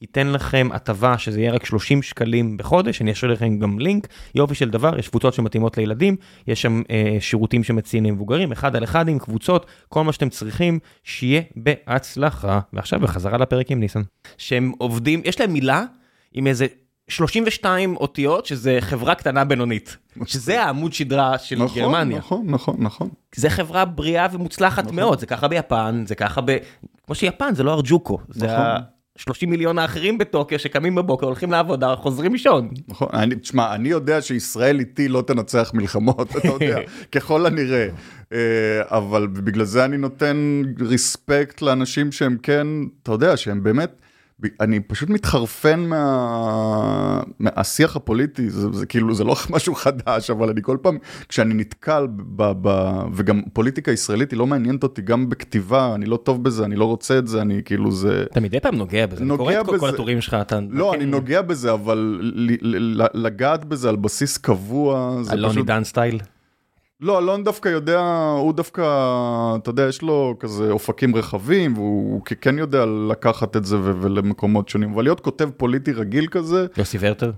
ייתן 0.00 0.26
לכם 0.26 0.68
הטבה 0.72 1.18
שזה 1.18 1.40
יהיה 1.40 1.52
רק 1.52 1.64
30 1.64 2.02
שקלים 2.02 2.56
בחודש, 2.56 3.02
אני 3.02 3.12
אשאיר 3.12 3.32
לכם 3.32 3.58
גם 3.58 3.78
לינק, 3.78 4.06
יופי 4.34 4.54
של 4.54 4.70
דבר, 4.70 4.98
יש 4.98 5.08
קבוצות 5.08 5.34
שמתאימות 5.34 5.76
לילדים, 5.76 6.16
יש 6.46 6.62
שם 6.62 6.82
אה, 6.90 7.16
שירותים 7.20 7.64
שמציעים 7.64 8.04
למבוגרים, 8.04 8.52
אחד 8.52 8.76
על 8.76 8.84
אחד 8.84 9.08
עם 9.08 9.18
קבוצות, 9.18 9.66
כל 9.88 10.04
מה 10.04 10.12
שאתם 10.12 10.28
צריכים, 10.28 10.78
שיהיה 11.04 11.40
בהצלחה. 11.56 12.60
ועכשיו 12.72 13.00
בחזרה 13.00 13.38
לפרק 13.38 13.70
עם 13.70 13.80
ניסן. 13.80 14.02
שהם 14.38 14.72
עובדים, 14.78 15.22
יש 15.24 15.40
להם 15.40 15.52
מילה 15.52 15.84
עם 16.32 16.46
איזה 16.46 16.66
32 17.08 17.96
אותיות 17.96 18.46
שזה 18.46 18.78
חברה 18.80 19.14
קטנה 19.14 19.44
בינונית, 19.44 19.96
שזה 20.24 20.62
העמוד 20.62 20.92
שדרה 20.92 21.38
של 21.38 21.64
נכון, 21.64 21.82
גרמניה. 21.82 22.18
נכון, 22.18 22.46
נכון, 22.46 22.76
נכון. 22.78 23.08
זה 23.34 23.50
חברה 23.50 23.84
בריאה 23.84 24.26
ומוצלחת 24.32 24.84
נכון. 24.84 24.96
מאוד, 24.96 25.20
זה 25.20 25.26
ככה 25.26 25.48
ביפן, 25.48 26.04
זה 26.06 26.14
ככה 26.14 26.40
ב... 26.40 26.56
כמו 27.06 27.14
שיפן 27.14 27.54
זה 27.54 27.62
לא 27.62 27.74
ארג'וקו, 27.74 28.18
זה 28.28 28.46
נכון. 29.20 29.34
ה-30 29.34 29.50
מיליון 29.50 29.78
האחרים 29.78 30.18
בטוקיו 30.18 30.58
שקמים 30.58 30.94
בבוקר, 30.94 31.26
הולכים 31.26 31.50
לעבודה, 31.50 31.94
חוזרים 31.96 32.32
לישון. 32.32 32.70
נכון, 32.88 33.08
תשמע, 33.34 33.74
אני 33.74 33.88
יודע 33.88 34.22
שישראל 34.22 34.78
איתי 34.78 35.08
לא 35.08 35.22
תנצח 35.26 35.70
מלחמות, 35.74 36.36
אתה 36.36 36.48
יודע, 36.48 36.78
ככל 37.12 37.46
הנראה. 37.46 37.88
אה, 38.32 38.38
אבל 38.84 39.26
בגלל 39.26 39.64
זה 39.64 39.84
אני 39.84 39.96
נותן 39.96 40.62
ריספקט 40.80 41.62
לאנשים 41.62 42.12
שהם 42.12 42.36
כן, 42.42 42.66
אתה 43.02 43.12
יודע, 43.12 43.36
שהם 43.36 43.62
באמת... 43.62 44.00
אני 44.60 44.80
פשוט 44.80 45.08
מתחרפן 45.08 45.80
מה... 45.80 47.22
מהשיח 47.38 47.96
הפוליטי, 47.96 48.50
זה, 48.50 48.72
זה 48.72 48.86
כאילו, 48.86 49.14
זה 49.14 49.24
לא 49.24 49.36
משהו 49.50 49.74
חדש, 49.74 50.30
אבל 50.30 50.48
אני 50.48 50.60
כל 50.62 50.76
פעם, 50.82 50.98
כשאני 51.28 51.54
נתקל 51.54 52.06
ב... 52.16 52.52
ב... 52.60 52.90
וגם 53.14 53.42
פוליטיקה 53.52 53.92
ישראלית 53.92 54.30
היא 54.30 54.38
לא 54.38 54.46
מעניינת 54.46 54.82
אותי, 54.82 55.02
גם 55.02 55.28
בכתיבה, 55.28 55.94
אני 55.94 56.06
לא 56.06 56.16
טוב 56.16 56.44
בזה, 56.44 56.64
אני 56.64 56.76
לא 56.76 56.84
רוצה 56.84 57.18
את 57.18 57.26
זה, 57.26 57.42
אני 57.42 57.60
כאילו 57.64 57.92
זה... 57.92 58.24
אתה 58.32 58.40
מדי 58.40 58.60
פעם 58.60 58.74
נוגע 58.74 59.06
בזה, 59.06 59.24
נוגע 59.24 59.56
אני 59.56 59.64
קורא 59.64 59.76
את 59.76 59.80
כל 59.80 59.88
הטורים 59.88 60.20
שלך, 60.20 60.36
אתה... 60.40 60.58
לא, 60.70 60.94
אני 60.94 61.06
נוגע 61.06 61.42
בזה, 61.42 61.72
אבל 61.72 62.20
לגעת 63.14 63.64
בזה 63.64 63.88
על 63.88 63.96
בסיס 63.96 64.38
קבוע, 64.38 65.16
זה 65.22 65.30
פשוט... 65.30 65.38
אלוני 65.38 65.62
דן 65.62 65.84
סטייל? 65.84 66.20
לא, 67.00 67.18
אלון 67.18 67.44
דווקא 67.44 67.68
יודע, 67.68 68.00
הוא 68.38 68.52
דווקא, 68.52 68.82
אתה 69.56 69.70
יודע, 69.70 69.82
יש 69.88 70.02
לו 70.02 70.34
כזה 70.40 70.70
אופקים 70.70 71.16
רחבים, 71.16 71.74
והוא 71.74 72.22
כן 72.40 72.58
יודע 72.58 72.86
לקחת 72.86 73.56
את 73.56 73.64
זה 73.64 73.76
ולמקומות 73.80 74.68
שונים, 74.68 74.92
אבל 74.92 75.02
להיות 75.02 75.20
כותב 75.20 75.50
פוליטי 75.56 75.92
רגיל 75.92 76.26
כזה... 76.26 76.66
יוסי 76.76 76.98
ורטר? 77.00 77.32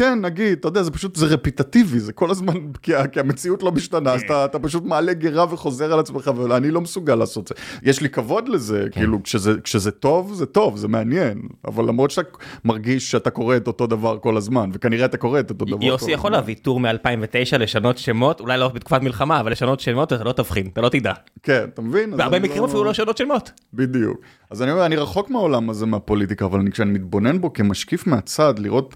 כן, 0.00 0.18
נגיד, 0.22 0.58
אתה 0.58 0.68
יודע, 0.68 0.82
זה 0.82 0.90
פשוט, 0.90 1.16
זה 1.16 1.26
רפיטטיבי, 1.26 2.00
זה 2.00 2.12
כל 2.12 2.30
הזמן, 2.30 2.54
כי, 2.82 2.92
כי 3.12 3.20
המציאות 3.20 3.62
לא 3.62 3.72
משתנה, 3.72 4.12
אז 4.12 4.22
אתה, 4.22 4.44
אתה 4.44 4.58
פשוט 4.58 4.84
מעלה 4.84 5.12
גירה 5.12 5.44
וחוזר 5.50 5.92
על 5.92 5.98
עצמך, 5.98 6.30
ואני 6.36 6.70
לא 6.70 6.80
מסוגל 6.80 7.14
לעשות 7.14 7.48
זה. 7.48 7.54
יש 7.82 8.00
לי 8.00 8.08
כבוד 8.08 8.48
לזה, 8.48 8.82
כן. 8.92 9.00
כאילו, 9.00 9.22
כשזה, 9.22 9.60
כשזה 9.60 9.90
טוב, 9.90 10.34
זה 10.34 10.46
טוב, 10.46 10.76
זה 10.76 10.88
מעניין, 10.88 11.42
אבל 11.64 11.84
למרות 11.84 12.10
שאתה 12.10 12.28
מרגיש 12.64 13.10
שאתה 13.10 13.30
קורא 13.30 13.56
את 13.56 13.66
אותו 13.66 13.86
דבר 13.86 14.18
כל 14.18 14.36
הזמן, 14.36 14.70
וכנראה 14.72 15.04
אתה 15.04 15.16
קורא 15.16 15.40
את 15.40 15.50
אותו 15.50 15.64
דבר. 15.64 15.84
יוסי 15.84 16.12
יכול 16.12 16.32
להביא 16.32 16.54
טור 16.62 16.80
מ-2009 16.80 17.58
לשנות 17.58 17.98
שמות, 17.98 18.40
אולי 18.40 18.58
לא 18.58 18.68
בתקופת 18.68 19.02
מלחמה, 19.02 19.40
אבל 19.40 19.52
לשנות 19.52 19.80
שמות 19.80 20.12
אתה 20.12 20.24
לא 20.24 20.32
תבחין, 20.32 20.66
אתה 20.72 20.80
לא 20.80 20.88
תדע. 20.88 21.12
כן, 21.42 21.64
אתה 21.74 21.82
מבין? 21.82 22.16
בהרבה 22.16 22.38
מקרים 22.38 22.62
לא... 22.62 22.66
אפילו 22.66 22.84
לא 22.84 22.90
לשנות 22.90 23.16
שמות. 23.16 23.50
בדיוק. 23.74 24.20
אז 24.50 24.62
אני 24.62 24.70
אומר, 24.70 24.86
אני 24.86 24.96
רחוק 24.96 25.30
מהעולם 25.30 25.70
הזה 25.70 25.86
מהפוליטיקה, 25.86 26.44
אבל 26.44 26.60
אני, 26.60 26.70
כשאני 26.70 26.90
מתבונן 26.90 27.40
בו 27.40 27.52
כמשקיף 27.52 28.06
מהצד, 28.06 28.58
לראות... 28.58 28.94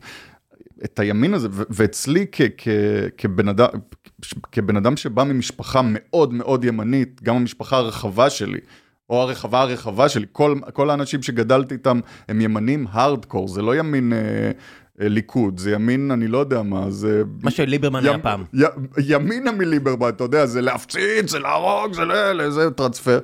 את 0.84 0.98
הימין 0.98 1.34
הזה, 1.34 1.48
ואצלי 1.50 2.26
כ, 2.32 2.42
כ, 2.58 2.68
כבן, 3.18 3.48
אדם, 3.48 3.68
כבן 4.52 4.76
אדם 4.76 4.96
שבא 4.96 5.24
ממשפחה 5.24 5.80
מאוד 5.84 6.34
מאוד 6.34 6.64
ימנית, 6.64 7.20
גם 7.22 7.36
המשפחה 7.36 7.76
הרחבה 7.76 8.30
שלי, 8.30 8.58
או 9.10 9.22
הרחבה 9.22 9.60
הרחבה 9.60 10.08
שלי, 10.08 10.26
כל, 10.32 10.54
כל 10.72 10.90
האנשים 10.90 11.22
שגדלתי 11.22 11.74
איתם 11.74 12.00
הם 12.28 12.40
ימנים 12.40 12.86
הארדקור, 12.90 13.48
זה 13.48 13.62
לא 13.62 13.76
ימין 13.76 14.12
אה, 14.12 14.18
אה, 15.00 15.08
ליכוד, 15.08 15.58
זה 15.58 15.72
ימין, 15.72 16.10
אני 16.10 16.28
לא 16.28 16.38
יודע 16.38 16.62
מה, 16.62 16.90
זה... 16.90 17.22
מה 17.42 17.50
שליברמן 17.50 18.04
היה 18.04 18.18
פעם. 18.18 18.44
י, 18.54 18.62
ימינה 18.98 19.52
מליברמן, 19.52 20.08
אתה 20.08 20.24
יודע, 20.24 20.46
זה 20.46 20.60
להפציץ, 20.60 21.30
זה 21.30 21.38
להרוג, 21.38 21.92
זה 21.92 22.04
ל... 22.04 22.50
זה 22.50 22.70
טרנספר. 22.70 23.18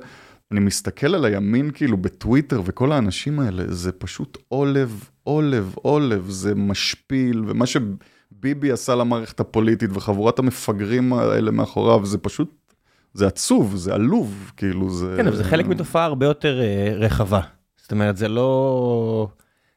אני 0.51 0.59
מסתכל 0.59 1.15
על 1.15 1.25
הימין 1.25 1.71
כאילו 1.71 1.97
בטוויטר 1.97 2.61
וכל 2.65 2.91
האנשים 2.91 3.39
האלה, 3.39 3.63
זה 3.67 3.91
פשוט 3.91 4.37
עולב, 4.47 5.09
עולב, 5.23 5.73
עולב, 5.75 6.29
זה 6.29 6.55
משפיל, 6.55 7.43
ומה 7.47 7.65
שביבי 7.65 8.71
עשה 8.71 8.95
למערכת 8.95 9.39
הפוליטית 9.39 9.89
וחבורת 9.93 10.39
המפגרים 10.39 11.13
האלה 11.13 11.51
מאחוריו, 11.51 12.05
זה 12.05 12.17
פשוט, 12.17 12.75
זה 13.13 13.27
עצוב, 13.27 13.75
זה 13.75 13.93
עלוב, 13.93 14.51
כאילו 14.57 14.89
זה... 14.89 15.13
כן, 15.17 15.27
אבל 15.27 15.35
זה 15.35 15.43
חלק 15.43 15.67
מתופעה 15.67 16.05
הרבה 16.05 16.25
יותר 16.25 16.61
uh, 16.61 16.93
רחבה. 16.95 17.41
זאת 17.77 17.91
אומרת, 17.91 18.17
זה 18.17 18.27
לא... 18.27 19.27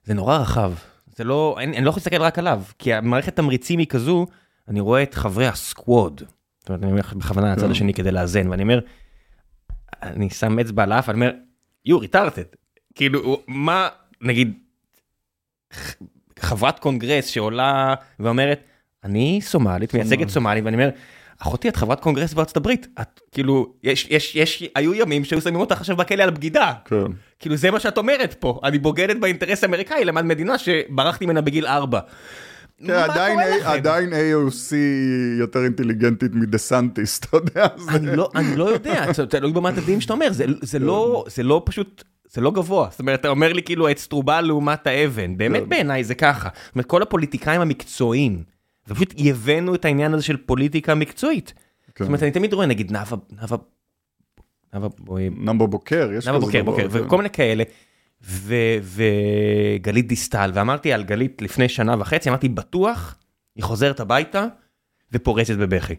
זה 0.05 0.15
נורא 0.15 0.37
רחב. 0.37 0.73
זה 1.17 1.25
לא, 1.25 1.57
אני, 1.59 1.77
אני 1.77 1.85
לא 1.85 1.91
יכול 1.91 2.01
להסתכל 2.01 2.23
רק 2.23 2.39
עליו, 2.39 2.63
כי 2.79 2.95
המערכת 2.95 3.37
תמריצים 3.37 3.79
היא 3.79 3.87
כזו, 3.87 4.27
אני 4.69 4.81
רואה 4.81 5.03
את 5.03 5.15
חברי 5.15 5.47
הסקווד, 5.47 6.23
זאת 6.61 6.69
אומרת, 6.69 6.83
אני 6.83 6.91
אומר 6.91 7.03
בכוונה 7.17 7.53
לצד 7.53 7.65
כן. 7.65 7.71
השני 7.71 7.95
כדי 7.95 8.13
לאזן, 8.13 8.49
ואני 8.49 8.63
אומר, 8.63 8.81
אני 10.03 10.31
שם 10.31 10.59
אצבע 10.59 10.83
על 10.83 10.93
האף, 10.93 11.09
אני 11.09 11.15
אומר, 11.15 11.33
you 11.89 11.93
retarded. 11.93 12.57
כאילו, 12.95 13.43
מה, 13.47 13.89
נגיד, 14.21 14.59
חברת 16.39 16.79
קונגרס 16.79 17.27
שעולה 17.27 17.95
ואומרת, 18.21 18.65
אני 19.05 19.41
סומלית, 19.43 19.95
מייצגת 19.95 20.29
סומלים, 20.29 20.65
ואני 20.65 20.77
אומר, 20.77 20.91
אחותי, 21.39 21.69
את 21.69 21.77
חברת 21.77 22.01
קונגרס 22.01 22.35
בארצות 22.35 22.57
הברית, 22.57 22.87
את 23.01 23.21
כאילו, 23.33 23.75
יש, 23.83 24.07
יש, 24.11 24.37
יש, 24.37 24.65
היו 24.75 24.95
ימים 24.95 25.25
שהיו 25.25 25.41
שמים 25.41 25.61
אותך 25.61 25.81
עכשיו 25.81 25.97
בכלא 25.97 26.23
על 26.23 26.31
בגידה. 26.31 26.73
כן. 26.85 26.97
כאילו, 27.39 27.57
זה 27.57 27.71
מה 27.71 27.81
שאת 27.81 27.99
אומרת 27.99 28.35
פה, 28.35 28.61
אני 28.65 28.79
בוגדת 28.79 29.17
באינטרס 29.17 29.65
האמריקאי 29.65 30.05
למען 30.05 30.29
מדינה 30.29 30.59
שברחתי 30.59 31.27
ממנה 31.27 31.41
בגיל 31.41 31.67
ארבע. 32.91 33.07
כן, 33.07 33.11
עדיין, 33.13 33.39
עדיין 33.65 34.13
AOC 34.13 34.75
יותר 35.39 35.65
אינטליגנטית 35.65 36.35
מדה 36.35 36.59
סנטיס, 36.59 37.19
אתה 37.19 37.37
יודע. 37.37 37.67
אני 37.89 38.17
לא, 38.17 38.31
אני 38.35 38.57
לא 38.57 38.65
יודע, 38.65 39.13
תלוי 39.13 39.53
במה 39.53 39.69
הדין 39.69 40.01
שאתה 40.01 40.13
אומר, 40.13 40.33
זה, 40.33 40.45
זה, 40.63 40.79
לא, 40.79 41.25
זה 41.29 41.43
לא 41.43 41.63
פשוט, 41.67 42.05
זה 42.33 42.41
לא 42.41 42.51
גבוה. 42.51 42.89
זאת 42.91 43.01
אומרת, 43.01 43.21
אתה 43.21 43.29
אומר 43.29 43.53
לי 43.53 43.63
כאילו 43.63 43.89
העץ 43.89 44.07
טרובל 44.07 44.41
לעומת 44.41 44.87
האבן, 44.87 45.37
באמת 45.37 45.63
כן. 45.63 45.69
בעיניי 45.69 46.05
זה 46.05 46.15
ככה. 46.15 46.49
זאת 46.67 46.75
אומרת, 46.75 46.87
כל 46.87 47.03
הפוליטיקאים 47.03 47.61
המקצועיים, 47.61 48.43
ופשוט 48.89 49.15
הבאנו 49.19 49.75
את 49.75 49.85
העניין 49.85 50.15
הזה 50.15 50.23
של 50.23 50.37
פוליטיקה 50.37 50.95
מקצועית. 50.95 51.55
כן. 51.95 52.05
זאת 52.05 52.09
אומרת, 52.09 52.23
אני 52.23 52.31
תמיד 52.31 52.53
רואה, 52.53 52.67
נגיד 52.67 52.93
נאוה, 52.93 53.05
נאוה, 53.33 53.59
נאוה, 54.75 54.89
נאוה 55.37 55.67
בוקר, 55.67 56.11
יש 56.13 56.29
כזה 56.29 56.39
בוקר, 56.39 56.63
בוקר, 56.63 56.89
כן. 56.91 57.05
וכל 57.05 57.17
מיני 57.17 57.31
כאלה. 57.31 57.65
וגלית 58.83 60.07
דיסטל, 60.07 60.51
ואמרתי 60.55 60.93
על 60.93 61.03
גלית 61.03 61.43
לפני 61.43 61.69
שנה 61.69 61.97
וחצי, 61.99 62.29
אמרתי, 62.29 62.49
בטוח, 62.49 63.17
היא 63.57 63.65
חוזרת 63.65 64.01
הביתה 64.01 64.47
ופורצת 65.13 65.57
בבכי. 65.57 65.95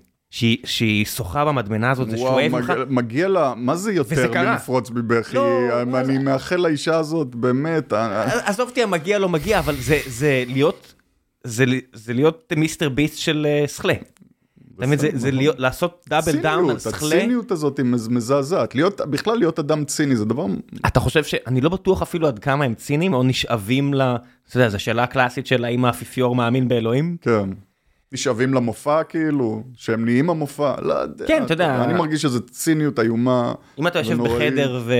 שהיא 0.65 1.05
שוחה 1.05 1.45
במדמנה 1.45 1.91
הזאת, 1.91 2.09
זה 2.09 2.17
שואף 2.17 2.51
לך. 2.51 2.73
מגיע 2.89 3.27
לה, 3.27 3.53
מה 3.57 3.75
זה 3.75 3.93
יותר 3.93 4.31
מלפרוץ 4.31 4.89
בבכי? 4.89 5.35
לא, 5.35 5.81
אני 5.81 6.17
מאחל 6.17 6.55
לאישה 6.55 6.97
הזאת, 6.97 7.35
באמת. 7.35 7.93
עזוב 8.45 8.69
אותי, 8.69 8.83
המגיע 8.83 9.19
לא 9.19 9.29
מגיע, 9.29 9.59
אבל 9.59 9.75
זה 10.07 10.43
להיות, 10.47 10.93
זה 11.43 12.13
להיות 12.13 12.53
מיסטר 12.57 12.89
ביסט 12.89 13.17
של 13.17 13.47
אה, 13.49 13.67
סכלה. 13.67 13.93
תמיד 14.79 14.99
זה, 14.99 15.09
זה 15.13 15.31
להיות, 15.31 15.59
לעשות 15.59 16.05
double 16.09 16.35
down 16.41 16.69
על 16.69 16.79
שכלה. 16.79 17.07
הציניות 17.07 17.51
הזאת 17.51 17.77
היא 17.77 17.85
מזעזעת, 17.85 18.75
להיות, 18.75 19.01
בכלל 19.01 19.37
להיות 19.37 19.59
אדם 19.59 19.85
ציני 19.85 20.15
זה 20.15 20.25
דבר... 20.25 20.45
אתה 20.85 20.99
חושב 20.99 21.23
ש... 21.23 21.35
אני 21.47 21.61
לא 21.61 21.69
בטוח 21.69 22.01
אפילו 22.01 22.27
עד 22.27 22.39
כמה 22.39 22.65
הם 22.65 22.73
ציניים 22.73 23.13
או 23.13 23.23
נשאבים 23.23 23.93
ל... 23.93 24.01
אתה 24.49 24.57
יודע, 24.57 24.69
זו 24.69 24.79
שאלה 24.79 25.03
הקלאסית 25.03 25.47
של 25.47 25.65
האם 25.65 25.85
האפיפיור 25.85 26.35
מאמין 26.35 26.67
באלוהים? 26.67 27.17
כן. 27.21 27.49
נשאבים 28.11 28.53
למופע 28.53 29.03
כאילו, 29.03 29.63
שהם 29.75 30.05
נהיים 30.05 30.29
המופע, 30.29 30.75
לא 30.81 30.93
יודע. 30.93 31.25
כן, 31.27 31.43
אתה 31.43 31.53
יודע. 31.53 31.83
אני 31.83 31.93
מרגיש 31.93 32.21
שזו 32.21 32.39
ציניות 32.45 32.99
איומה. 32.99 33.53
אם 33.79 33.87
אתה 33.87 33.99
יושב 33.99 34.23
בחדר 34.23 34.81
ו... 34.85 34.93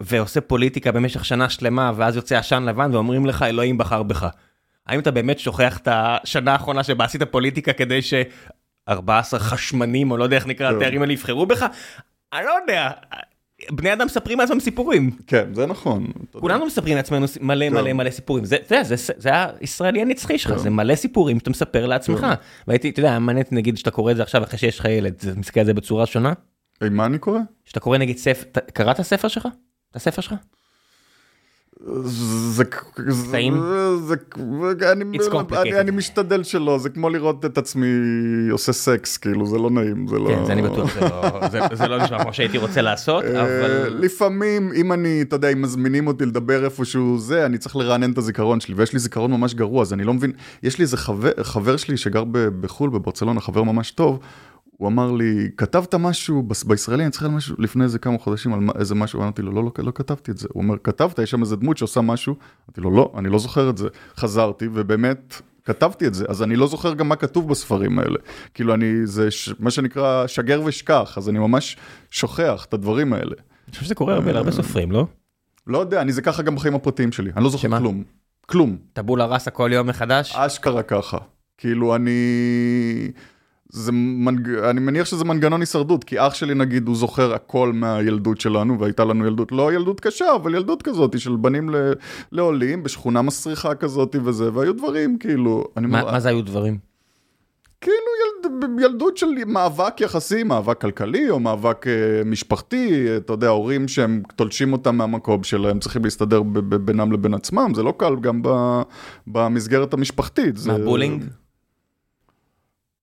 ועושה 0.00 0.40
פוליטיקה 0.40 0.92
במשך 0.92 1.24
שנה 1.24 1.48
שלמה, 1.48 1.92
ואז 1.96 2.16
יוצא 2.16 2.36
עשן 2.38 2.62
לבן 2.62 2.94
ואומרים 2.94 3.26
לך 3.26 3.42
אלוהים 3.42 3.78
בחר 3.78 4.02
בך. 4.02 4.26
האם 4.86 5.00
אתה 5.00 5.10
באמת 5.10 5.38
שוכח 5.38 5.78
את 5.78 5.88
השנה 5.90 6.52
האחרונה 6.52 6.82
שבה 6.82 7.04
עשית 7.04 7.22
פוליטיקה 7.22 7.72
כדי 7.72 8.02
ש... 8.02 8.14
14 8.88 9.40
חשמנים, 9.40 10.10
או 10.10 10.16
לא 10.16 10.24
יודע 10.24 10.36
איך 10.36 10.46
נקרא 10.46 10.70
כן. 10.70 10.76
התארים 10.76 11.02
האלה, 11.02 11.12
יבחרו 11.12 11.46
בך? 11.46 11.66
אני 12.32 12.46
לא 12.46 12.50
יודע. 12.60 12.90
בני 13.70 13.92
אדם 13.92 14.06
מספרים 14.06 14.38
לעצמם 14.38 14.60
סיפורים. 14.60 15.10
כן, 15.26 15.54
זה 15.54 15.66
נכון. 15.66 16.06
כולנו 16.32 16.66
מספרים 16.66 16.96
לעצמנו 16.96 17.26
מלא 17.40 17.68
כן. 17.68 17.74
מלא 17.74 17.92
מלא 17.92 18.10
סיפורים. 18.10 18.44
זה, 18.44 18.56
זה, 18.68 18.82
זה, 18.82 19.12
זה 19.16 19.30
הישראלי 19.60 20.02
הנצחי 20.02 20.38
שלך, 20.38 20.52
כן. 20.52 20.58
זה 20.58 20.70
מלא 20.70 20.94
סיפורים 20.94 21.38
שאתה 21.38 21.50
מספר 21.50 21.86
לעצמך. 21.86 22.26
והייתי, 22.68 22.90
אתה 22.90 23.00
יודע, 23.00 23.18
מעניין 23.18 23.46
נגיד 23.50 23.76
שאתה 23.76 23.90
קורא 23.90 24.12
את 24.12 24.16
זה 24.16 24.22
עכשיו 24.22 24.42
אחרי 24.42 24.58
שיש 24.58 24.78
לך 24.78 24.84
ילד, 24.84 25.14
אתה 25.18 25.40
מסתכל 25.40 25.60
על 25.60 25.66
זה 25.66 25.74
בצורה 25.74 26.06
שונה? 26.06 26.32
מה 26.90 27.06
אני 27.06 27.18
קורא? 27.18 27.40
שאתה 27.64 27.80
קורא 27.80 27.98
נגיד 27.98 28.18
ספר, 28.18 28.60
קראת 28.72 29.00
ספר 29.00 29.28
שלך? 29.28 29.48
את 29.90 29.96
הספר 29.96 30.22
שלך? 30.22 30.34
זה, 31.84 32.64
טעים? 33.30 33.54
זה, 34.06 34.14
אני, 34.92 35.04
אני, 35.52 35.80
אני 35.80 35.90
משתדל 35.90 36.42
שלא, 36.42 36.78
זה 36.78 36.90
כמו 36.90 37.10
לראות 37.10 37.44
את 37.44 37.58
עצמי 37.58 37.86
עושה 38.50 38.72
סקס, 38.72 39.16
כאילו, 39.16 39.46
זה 39.46 39.58
לא 39.58 39.70
נעים, 39.70 40.06
זה 40.08 40.18
לא... 40.18 40.28
כן, 40.28 40.44
זה 40.44 40.52
אני 40.52 40.62
בטוח, 40.62 40.94
זה 40.94 41.00
לא, 41.00 41.48
זה, 41.48 41.60
זה 41.72 41.88
לא 41.88 41.98
נשמע 41.98 42.22
כמו 42.22 42.32
שהייתי 42.32 42.58
רוצה 42.58 42.82
לעשות, 42.82 43.24
אה, 43.24 43.42
אבל... 43.42 43.96
לפעמים, 44.00 44.72
אם 44.74 44.92
אני, 44.92 45.22
אתה 45.22 45.36
יודע, 45.36 45.48
אם 45.48 45.62
מזמינים 45.62 46.06
אותי 46.06 46.26
לדבר 46.26 46.64
איפשהו 46.64 47.18
זה, 47.18 47.46
אני 47.46 47.58
צריך 47.58 47.76
לרענן 47.76 48.12
את 48.12 48.18
הזיכרון 48.18 48.60
שלי, 48.60 48.74
ויש 48.74 48.92
לי 48.92 48.98
זיכרון 48.98 49.30
ממש 49.30 49.54
גרוע, 49.54 49.82
אז 49.82 49.92
אני 49.92 50.04
לא 50.04 50.14
מבין, 50.14 50.32
יש 50.62 50.78
לי 50.78 50.82
איזה 50.82 50.96
חבר, 50.96 51.30
חבר 51.42 51.76
שלי 51.76 51.96
שגר 51.96 52.24
בחו"ל, 52.60 52.90
בברצלונה, 52.90 53.40
חבר 53.40 53.62
ממש 53.62 53.90
טוב, 53.90 54.18
הוא 54.76 54.88
אמר 54.88 55.12
לי, 55.12 55.50
כתבת 55.56 55.94
משהו 55.94 56.42
בישראלי, 56.66 57.02
אני 57.02 57.10
צריך 57.10 57.24
על 57.24 57.30
משהו 57.30 57.56
לפני 57.58 57.84
איזה 57.84 57.98
כמה 57.98 58.18
חודשים 58.18 58.52
על 58.52 58.60
איזה 58.78 58.94
משהו, 58.94 59.22
אמרתי 59.22 59.42
לו, 59.42 59.52
לא, 59.52 59.64
לא, 59.64 59.70
לא 59.78 59.92
כתבתי 59.94 60.30
את 60.30 60.38
זה. 60.38 60.48
הוא 60.52 60.62
אומר, 60.62 60.74
כתבת, 60.84 61.18
יש 61.18 61.30
שם 61.30 61.40
איזה 61.40 61.56
דמות 61.56 61.76
שעושה 61.76 62.00
משהו, 62.00 62.34
אמרתי 62.68 62.80
לו, 62.80 62.90
לא, 62.90 63.12
אני 63.18 63.28
לא 63.28 63.38
זוכר 63.38 63.70
את 63.70 63.78
זה. 63.78 63.88
חזרתי, 64.16 64.68
ובאמת, 64.72 65.42
כתבתי 65.64 66.06
את 66.06 66.14
זה, 66.14 66.24
אז 66.28 66.42
אני 66.42 66.56
לא 66.56 66.66
זוכר 66.66 66.94
גם 66.94 67.08
מה 67.08 67.16
כתוב 67.16 67.48
בספרים 67.48 67.98
האלה. 67.98 68.18
כאילו, 68.54 68.74
אני, 68.74 69.06
זה 69.06 69.30
ש, 69.30 69.54
מה 69.58 69.70
שנקרא 69.70 70.26
שגר 70.26 70.62
ושכח, 70.64 71.14
אז 71.16 71.28
אני 71.28 71.38
ממש 71.38 71.76
שוכח 72.10 72.64
את 72.68 72.74
הדברים 72.74 73.12
האלה. 73.12 73.34
אני 73.66 73.72
חושב 73.72 73.84
שזה 73.84 73.94
קורה 73.94 74.14
הרבה 74.14 74.32
להרבה 74.32 74.50
סופרים, 74.52 74.92
לא? 74.92 75.06
לא 75.66 75.78
יודע, 75.78 76.00
אני 76.00 76.12
זה 76.12 76.22
ככה 76.22 76.42
גם 76.42 76.54
בחיים 76.54 76.74
הפרטיים 76.74 77.12
שלי, 77.12 77.30
אני 77.36 77.44
לא 77.44 77.50
זוכר 77.50 77.78
כלום. 77.78 78.04
כלום. 78.46 78.76
טבולה 78.92 79.26
ראסה 79.26 79.50
כל 79.50 79.70
יום 79.72 79.86
מחדש? 79.86 80.36
אשכרה 80.36 80.82
ככה. 80.82 81.18
כאילו, 81.58 81.94
אני... 81.94 82.10
זה 83.72 83.92
מנג... 83.92 84.48
אני 84.48 84.80
מניח 84.80 85.06
שזה 85.06 85.24
מנגנון 85.24 85.60
הישרדות, 85.60 86.04
כי 86.04 86.20
אח 86.20 86.34
שלי 86.34 86.54
נגיד 86.54 86.88
הוא 86.88 86.96
זוכר 86.96 87.34
הכל 87.34 87.72
מהילדות 87.74 88.40
שלנו, 88.40 88.80
והייתה 88.80 89.04
לנו 89.04 89.26
ילדות, 89.26 89.52
לא 89.52 89.72
ילדות 89.72 90.00
קשה, 90.00 90.34
אבל 90.34 90.54
ילדות 90.54 90.82
כזאת 90.82 91.20
של 91.20 91.36
בנים 91.36 91.70
ל... 91.70 91.92
לעולים 92.32 92.82
בשכונה 92.82 93.22
מסריחה 93.22 93.74
כזאת 93.74 94.16
וזה, 94.24 94.52
והיו 94.54 94.72
דברים 94.72 95.18
כאילו... 95.18 95.64
מה, 95.76 95.88
מר... 95.88 96.12
מה 96.12 96.20
זה 96.20 96.28
היו 96.28 96.42
דברים? 96.42 96.78
כאילו 97.80 97.96
ילד, 98.22 98.80
ילדות 98.80 99.16
של 99.16 99.26
מאבק 99.46 100.00
יחסי, 100.00 100.42
מאבק 100.42 100.80
כלכלי 100.80 101.30
או 101.30 101.40
מאבק 101.40 101.86
אה, 101.86 102.24
משפחתי, 102.24 103.16
אתה 103.16 103.32
יודע, 103.32 103.48
הורים 103.48 103.88
שהם 103.88 104.22
תולשים 104.36 104.72
אותם 104.72 104.96
מהמקום 104.96 105.44
שלהם, 105.44 105.78
צריכים 105.78 106.04
להסתדר 106.04 106.42
ב- 106.42 106.58
ב- 106.58 106.74
בינם 106.74 107.12
לבין 107.12 107.34
עצמם, 107.34 107.72
זה 107.74 107.82
לא 107.82 107.94
קל 107.96 108.16
גם 108.20 108.40
ב- 108.42 108.82
במסגרת 109.26 109.94
המשפחתית. 109.94 110.54
מה, 110.54 110.60
זה... 110.60 110.84
בולינג? 110.84 111.24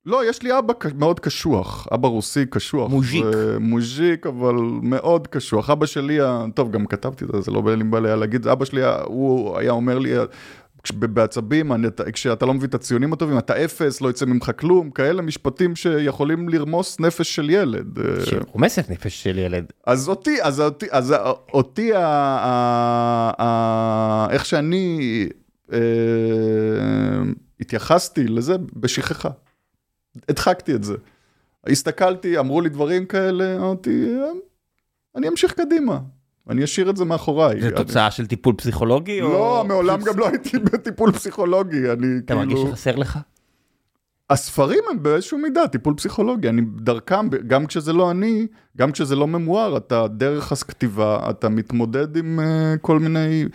לא, 0.05 0.29
יש 0.29 0.43
לי 0.43 0.59
אבא 0.59 0.73
מאוד 0.95 1.19
קשוח, 1.19 1.87
אבא 1.93 2.07
רוסי 2.07 2.45
קשוח. 2.45 2.91
מוז'יק. 2.91 3.25
מוז'יק, 3.59 4.27
אבל 4.27 4.55
מאוד 4.81 5.27
קשוח. 5.27 5.69
אבא 5.69 5.85
שלי, 5.85 6.19
טוב, 6.55 6.71
גם 6.71 6.85
כתבתי 6.85 7.25
את 7.25 7.29
זה, 7.33 7.41
זה 7.41 7.51
לא 7.51 7.61
בא 7.61 7.99
לי 7.99 8.17
להגיד, 8.19 8.47
אבא 8.47 8.65
שלי, 8.65 8.81
הוא 9.05 9.57
היה 9.57 9.71
אומר 9.71 9.99
לי, 9.99 10.13
בעצבים, 10.93 11.71
כשאתה 12.13 12.45
לא 12.45 12.53
מביא 12.53 12.67
את 12.67 12.73
הציונים 12.73 13.13
הטובים, 13.13 13.37
אתה 13.37 13.65
אפס, 13.65 14.01
לא 14.01 14.09
יצא 14.09 14.25
ממך 14.25 14.51
כלום, 14.59 14.91
כאלה 14.91 15.21
משפטים 15.21 15.75
שיכולים 15.75 16.49
לרמוס 16.49 16.99
נפש 16.99 17.35
של 17.35 17.49
ילד. 17.49 17.99
שרומסת 18.25 18.89
נפש 18.89 19.23
של 19.23 19.37
ילד. 19.37 19.65
אז 19.87 20.09
אותי, 20.09 20.43
אז 20.43 20.61
אותי, 20.61 20.85
אז 20.91 21.15
אותי, 21.53 21.91
איך 24.29 24.45
שאני 24.45 25.27
אה, 25.73 25.79
התייחסתי 27.59 28.27
לזה 28.27 28.55
בשכחה. 28.73 29.29
הדחקתי 30.29 30.75
את 30.75 30.83
זה. 30.83 30.95
הסתכלתי, 31.67 32.39
אמרו 32.39 32.61
לי 32.61 32.69
דברים 32.69 33.05
כאלה, 33.05 33.55
אמרתי, 33.57 34.15
אני 35.15 35.27
אמשיך 35.27 35.53
קדימה. 35.53 35.99
אני 36.49 36.63
אשאיר 36.63 36.89
את 36.89 36.97
זה 36.97 37.05
מאחוריי. 37.05 37.61
זה 37.61 37.71
תוצאה 37.71 38.11
של 38.11 38.27
טיפול 38.27 38.55
פסיכולוגי? 38.57 39.21
לא, 39.21 39.63
מעולם 39.67 40.01
גם 40.01 40.19
לא 40.19 40.27
הייתי 40.27 40.59
בטיפול 40.59 41.11
פסיכולוגי, 41.11 41.77
אני 41.77 41.97
כאילו... 41.97 42.19
אתה 42.25 42.35
מרגיש 42.35 42.59
שחסר 42.59 42.95
לך? 42.95 43.19
הספרים 44.29 44.79
הם 44.91 45.03
באיזשהו 45.03 45.37
מידה 45.37 45.67
טיפול 45.67 45.93
פסיכולוגי, 45.93 46.49
אני 46.49 46.61
דרכם, 46.75 47.29
גם 47.47 47.65
כשזה 47.65 47.93
לא 47.93 48.11
אני, 48.11 48.47
גם 48.77 48.91
כשזה 48.91 49.15
לא 49.15 49.27
ממואר, 49.27 49.77
אתה 49.77 50.07
דרך 50.07 50.51
הכתיבה, 50.51 51.29
אתה 51.29 51.49
מתמודד 51.49 52.17
עם 52.17 52.39
uh, 52.39 52.77
כל 52.79 52.99
מיני, 52.99 53.45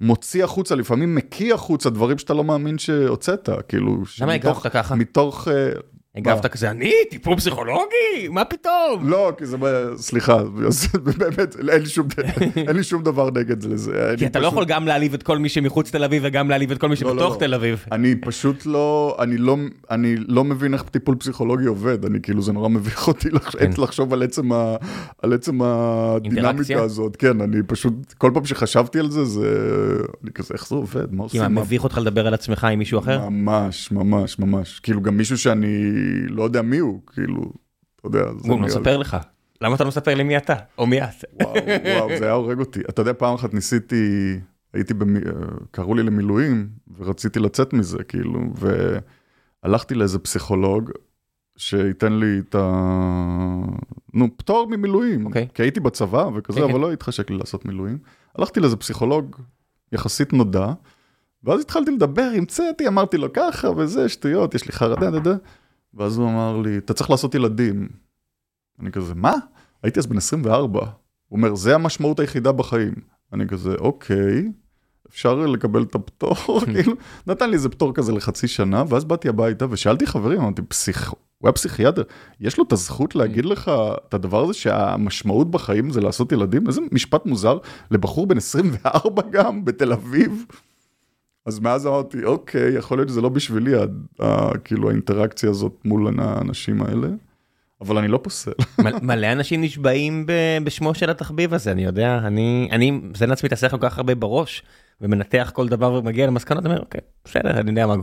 ומוציא 0.00 0.44
החוצה, 0.44 0.74
לפעמים 0.74 1.14
מקיא 1.14 1.54
החוצה 1.54 1.90
דברים 1.90 2.18
שאתה 2.18 2.34
לא 2.34 2.44
מאמין 2.44 2.78
שהוצאת, 2.78 3.48
כאילו, 3.68 4.02
למה 4.20 4.32
הגבת 4.32 4.66
ככה? 4.66 4.94
מתוך, 4.94 5.48
uh, 5.48 5.50
הגבת 6.16 6.46
כזה, 6.46 6.70
אני? 6.70 6.92
טיפול 7.10 7.36
פסיכולוגי? 7.36 8.28
מה 8.30 8.44
פתאום? 8.44 9.08
לא, 9.08 9.32
כי 9.38 9.46
זה, 9.46 9.56
סליחה, 9.96 10.38
באמת, 11.18 11.56
אין 12.68 12.76
לי 12.76 12.84
שום 12.84 13.02
דבר 13.02 13.30
נגד 13.30 13.60
זה. 13.76 14.14
כי 14.18 14.26
אתה 14.26 14.40
לא 14.40 14.46
יכול 14.46 14.64
גם 14.64 14.86
להעליב 14.86 15.14
את 15.14 15.22
כל 15.22 15.38
מי 15.38 15.48
שמחוץ 15.48 15.90
תל 15.90 16.04
אביב 16.04 16.22
וגם 16.26 16.50
להעליב 16.50 16.70
את 16.70 16.78
כל 16.78 16.88
מי 16.88 16.94
לא, 17.02 17.10
לא, 17.10 17.16
שבתוך 17.16 17.34
לא. 17.34 17.38
תל 17.38 17.54
אביב. 17.54 17.84
אני 17.92 18.14
פשוט 18.14 18.66
לא, 18.66 19.16
אני 19.90 20.16
לא 20.28 20.44
מבין 20.44 20.74
איך 20.74 20.82
טיפול 20.82 21.16
פסיכולוגי 21.16 21.66
עובד, 21.66 22.04
אני 22.04 22.18
כאילו, 22.22 22.42
זה 22.42 22.52
נורא 22.52 22.68
מביך 22.68 23.08
אותי 23.08 23.28
כן. 23.30 23.70
לחשוב 23.78 24.12
על 25.22 25.32
עצם 25.32 25.60
הדינמיקה 25.62 26.82
הזאת. 26.82 27.16
כן, 27.16 27.40
אני 27.40 27.62
פשוט, 27.66 28.14
כל 28.18 28.30
פעם 28.34 28.44
שחשבתי 28.44 28.98
על 28.98 29.10
זה, 29.10 29.24
זה, 29.24 29.48
אני 30.24 30.32
כזה, 30.32 30.54
איך 30.54 30.68
זה 30.68 30.74
עובד? 30.74 31.14
מה 31.14 31.22
עושים? 31.22 31.42
כי 31.42 31.48
מה, 31.48 31.60
מביך 31.60 31.84
אותך 31.84 31.98
לדבר 31.98 32.26
על 32.26 32.34
עצמך 32.34 32.64
עם 32.64 32.78
מישהו 32.78 32.98
אחר? 32.98 33.28
ממש, 33.28 33.92
ממש, 33.92 34.38
ממש. 34.38 34.80
כאילו, 34.80 35.02
גם 35.02 35.16
מישהו 35.16 35.38
שאני... 35.38 36.05
לא 36.28 36.42
יודע 36.42 36.62
מי 36.62 36.78
הוא, 36.78 37.00
כאילו, 37.06 37.52
אתה 37.96 38.06
יודע. 38.06 38.24
הוא 38.48 38.60
מספר 38.60 38.96
לך. 38.96 39.16
למה 39.60 39.74
אתה 39.74 39.84
לא 39.84 39.88
מספר 39.88 40.14
לי 40.14 40.22
מי 40.22 40.36
אתה, 40.36 40.54
או 40.78 40.86
מי 40.86 41.02
את? 41.02 41.24
וואו, 41.42 41.54
וואו, 41.84 42.18
זה 42.18 42.24
היה 42.24 42.32
הורג 42.32 42.58
אותי. 42.58 42.80
אתה 42.80 43.02
יודע, 43.02 43.12
פעם 43.12 43.34
אחת 43.34 43.54
ניסיתי, 43.54 44.38
הייתי, 44.72 44.94
במ... 44.94 45.16
קראו 45.70 45.94
לי 45.94 46.02
למילואים, 46.02 46.68
ורציתי 46.98 47.38
לצאת 47.38 47.72
מזה, 47.72 48.04
כאילו, 48.04 48.40
והלכתי 49.62 49.94
לאיזה 49.94 50.18
פסיכולוג, 50.18 50.90
שייתן 51.56 52.12
לי 52.12 52.38
את 52.38 52.54
ה... 52.54 52.60
נו, 54.14 54.36
פטור 54.36 54.66
ממילואים. 54.70 55.22
Okay. 55.22 55.26
אוקיי. 55.26 55.48
כי 55.54 55.62
הייתי 55.62 55.80
בצבא 55.80 56.28
וכזה, 56.34 56.58
okay, 56.58 56.62
כן, 56.62 56.70
אבל 56.70 56.72
okay. 56.72 56.76
כן. 56.76 56.80
לא 56.80 56.92
התחשק 56.92 57.30
לי 57.30 57.36
לעשות 57.36 57.64
מילואים. 57.64 57.98
הלכתי 58.38 58.60
לאיזה 58.60 58.76
פסיכולוג 58.76 59.36
יחסית 59.92 60.32
נודע, 60.32 60.72
ואז 61.44 61.60
התחלתי 61.60 61.90
לדבר, 61.90 62.30
המצאתי, 62.36 62.88
אמרתי 62.88 63.18
לו 63.18 63.32
ככה 63.32 63.70
וזה, 63.76 64.08
שטויות, 64.08 64.54
יש 64.54 64.66
לי 64.66 64.72
חרדה, 64.72 65.10
דה 65.10 65.18
דה. 65.18 65.34
ואז 65.96 66.18
הוא 66.18 66.28
אמר 66.28 66.56
לי, 66.56 66.78
אתה 66.78 66.94
צריך 66.94 67.10
לעשות 67.10 67.34
ילדים. 67.34 67.88
אני 68.80 68.92
כזה, 68.92 69.14
מה? 69.14 69.34
הייתי 69.82 70.00
אז 70.00 70.06
בן 70.06 70.16
24. 70.16 70.80
הוא 70.80 71.36
אומר, 71.36 71.54
זה 71.54 71.74
המשמעות 71.74 72.20
היחידה 72.20 72.52
בחיים. 72.52 72.94
אני 73.32 73.48
כזה, 73.48 73.74
אוקיי, 73.74 74.52
אפשר 75.08 75.34
לקבל 75.34 75.82
את 75.82 75.94
הפטור, 75.94 76.36
כאילו, 76.74 76.92
נתן 77.26 77.50
לי 77.50 77.54
איזה 77.54 77.68
פטור 77.68 77.94
כזה 77.94 78.12
לחצי 78.12 78.48
שנה, 78.48 78.84
ואז 78.88 79.04
באתי 79.04 79.28
הביתה 79.28 79.66
ושאלתי 79.70 80.06
חברים, 80.06 80.40
אמרתי, 80.40 80.62
פסיכ... 80.62 81.12
הוא 81.38 81.48
היה 81.48 81.52
פסיכיאטר, 81.52 82.02
יש 82.40 82.58
לו 82.58 82.64
את 82.64 82.72
הזכות 82.72 83.14
להגיד 83.14 83.44
לך 83.44 83.70
את 84.08 84.14
הדבר 84.14 84.42
הזה 84.44 84.54
שהמשמעות 84.54 85.50
בחיים 85.50 85.90
זה 85.90 86.00
לעשות 86.00 86.32
ילדים? 86.32 86.66
איזה 86.66 86.80
משפט 86.92 87.26
מוזר 87.26 87.58
לבחור 87.90 88.26
בן 88.26 88.36
24 88.36 89.22
גם, 89.30 89.64
בתל 89.64 89.92
אביב. 89.92 90.46
אז 91.46 91.58
מאז 91.58 91.86
אמרתי, 91.86 92.24
אוקיי, 92.24 92.74
יכול 92.74 92.98
להיות 92.98 93.08
שזה 93.08 93.20
לא 93.20 93.28
בשבילי, 93.28 93.72
כאילו 94.64 94.90
האינטראקציה 94.90 95.50
הזאת 95.50 95.72
מול 95.84 96.14
האנשים 96.18 96.82
האלה. 96.82 97.08
אבל 97.80 97.98
אני 97.98 98.08
לא 98.08 98.20
פוסל. 98.22 98.50
מלא 99.02 99.32
אנשים 99.32 99.62
נשבעים 99.62 100.26
בשמו 100.64 100.94
של 100.94 101.10
התחביב 101.10 101.54
הזה, 101.54 101.72
אני 101.72 101.84
יודע, 101.84 102.18
אני, 102.18 102.68
אני, 102.72 103.00
זה 103.14 103.26
לעצמי 103.26 103.48
השכל 103.52 103.78
כל 103.78 103.88
כך 103.88 103.98
הרבה 103.98 104.14
בראש, 104.14 104.62
ומנתח 105.00 105.50
כל 105.54 105.68
דבר 105.68 105.92
ומגיע 105.92 106.26
למסקנות, 106.26 106.66
אני 106.66 106.72
אומר, 106.72 106.82
אוקיי, 106.82 107.00
בסדר, 107.24 107.60
אני 107.60 107.70
יודע 107.70 107.86
מה. 107.86 107.94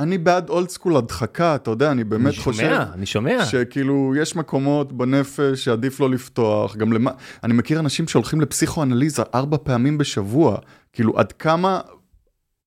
אני 0.00 0.18
בעד 0.18 0.48
אולד 0.48 0.68
סקול 0.68 0.96
הדחקה, 0.96 1.54
אתה 1.54 1.70
יודע, 1.70 1.90
אני 1.90 2.04
באמת 2.04 2.34
אני 2.34 2.36
חושב... 2.36 2.64
אני 2.64 2.70
שומע, 2.70 2.92
אני 2.94 3.06
שומע. 3.06 3.44
שכאילו, 3.44 4.12
יש 4.16 4.36
מקומות 4.36 4.92
בנפש 4.92 5.64
שעדיף 5.64 6.00
לא 6.00 6.10
לפתוח, 6.10 6.76
גם 6.76 6.92
למה... 6.92 7.10
אני 7.44 7.52
מכיר 7.52 7.80
אנשים 7.80 8.08
שהולכים 8.08 8.40
לפסיכואנליזה 8.40 9.22
ארבע 9.34 9.56
פעמים 9.62 9.98
בשבוע, 9.98 10.56
כאילו, 10.92 11.18
עד 11.18 11.32
כמה... 11.32 11.80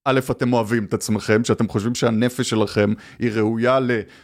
א', 0.06 0.20
אתם 0.32 0.54
אוהבים 0.54 0.86
את 0.86 0.94
עצמכם, 0.94 1.44
שאתם 1.44 1.68
חושבים 1.68 1.96
שהנפש 1.96 2.50
שלכם 2.50 2.94
היא 3.20 3.32
ראויה 3.32 3.80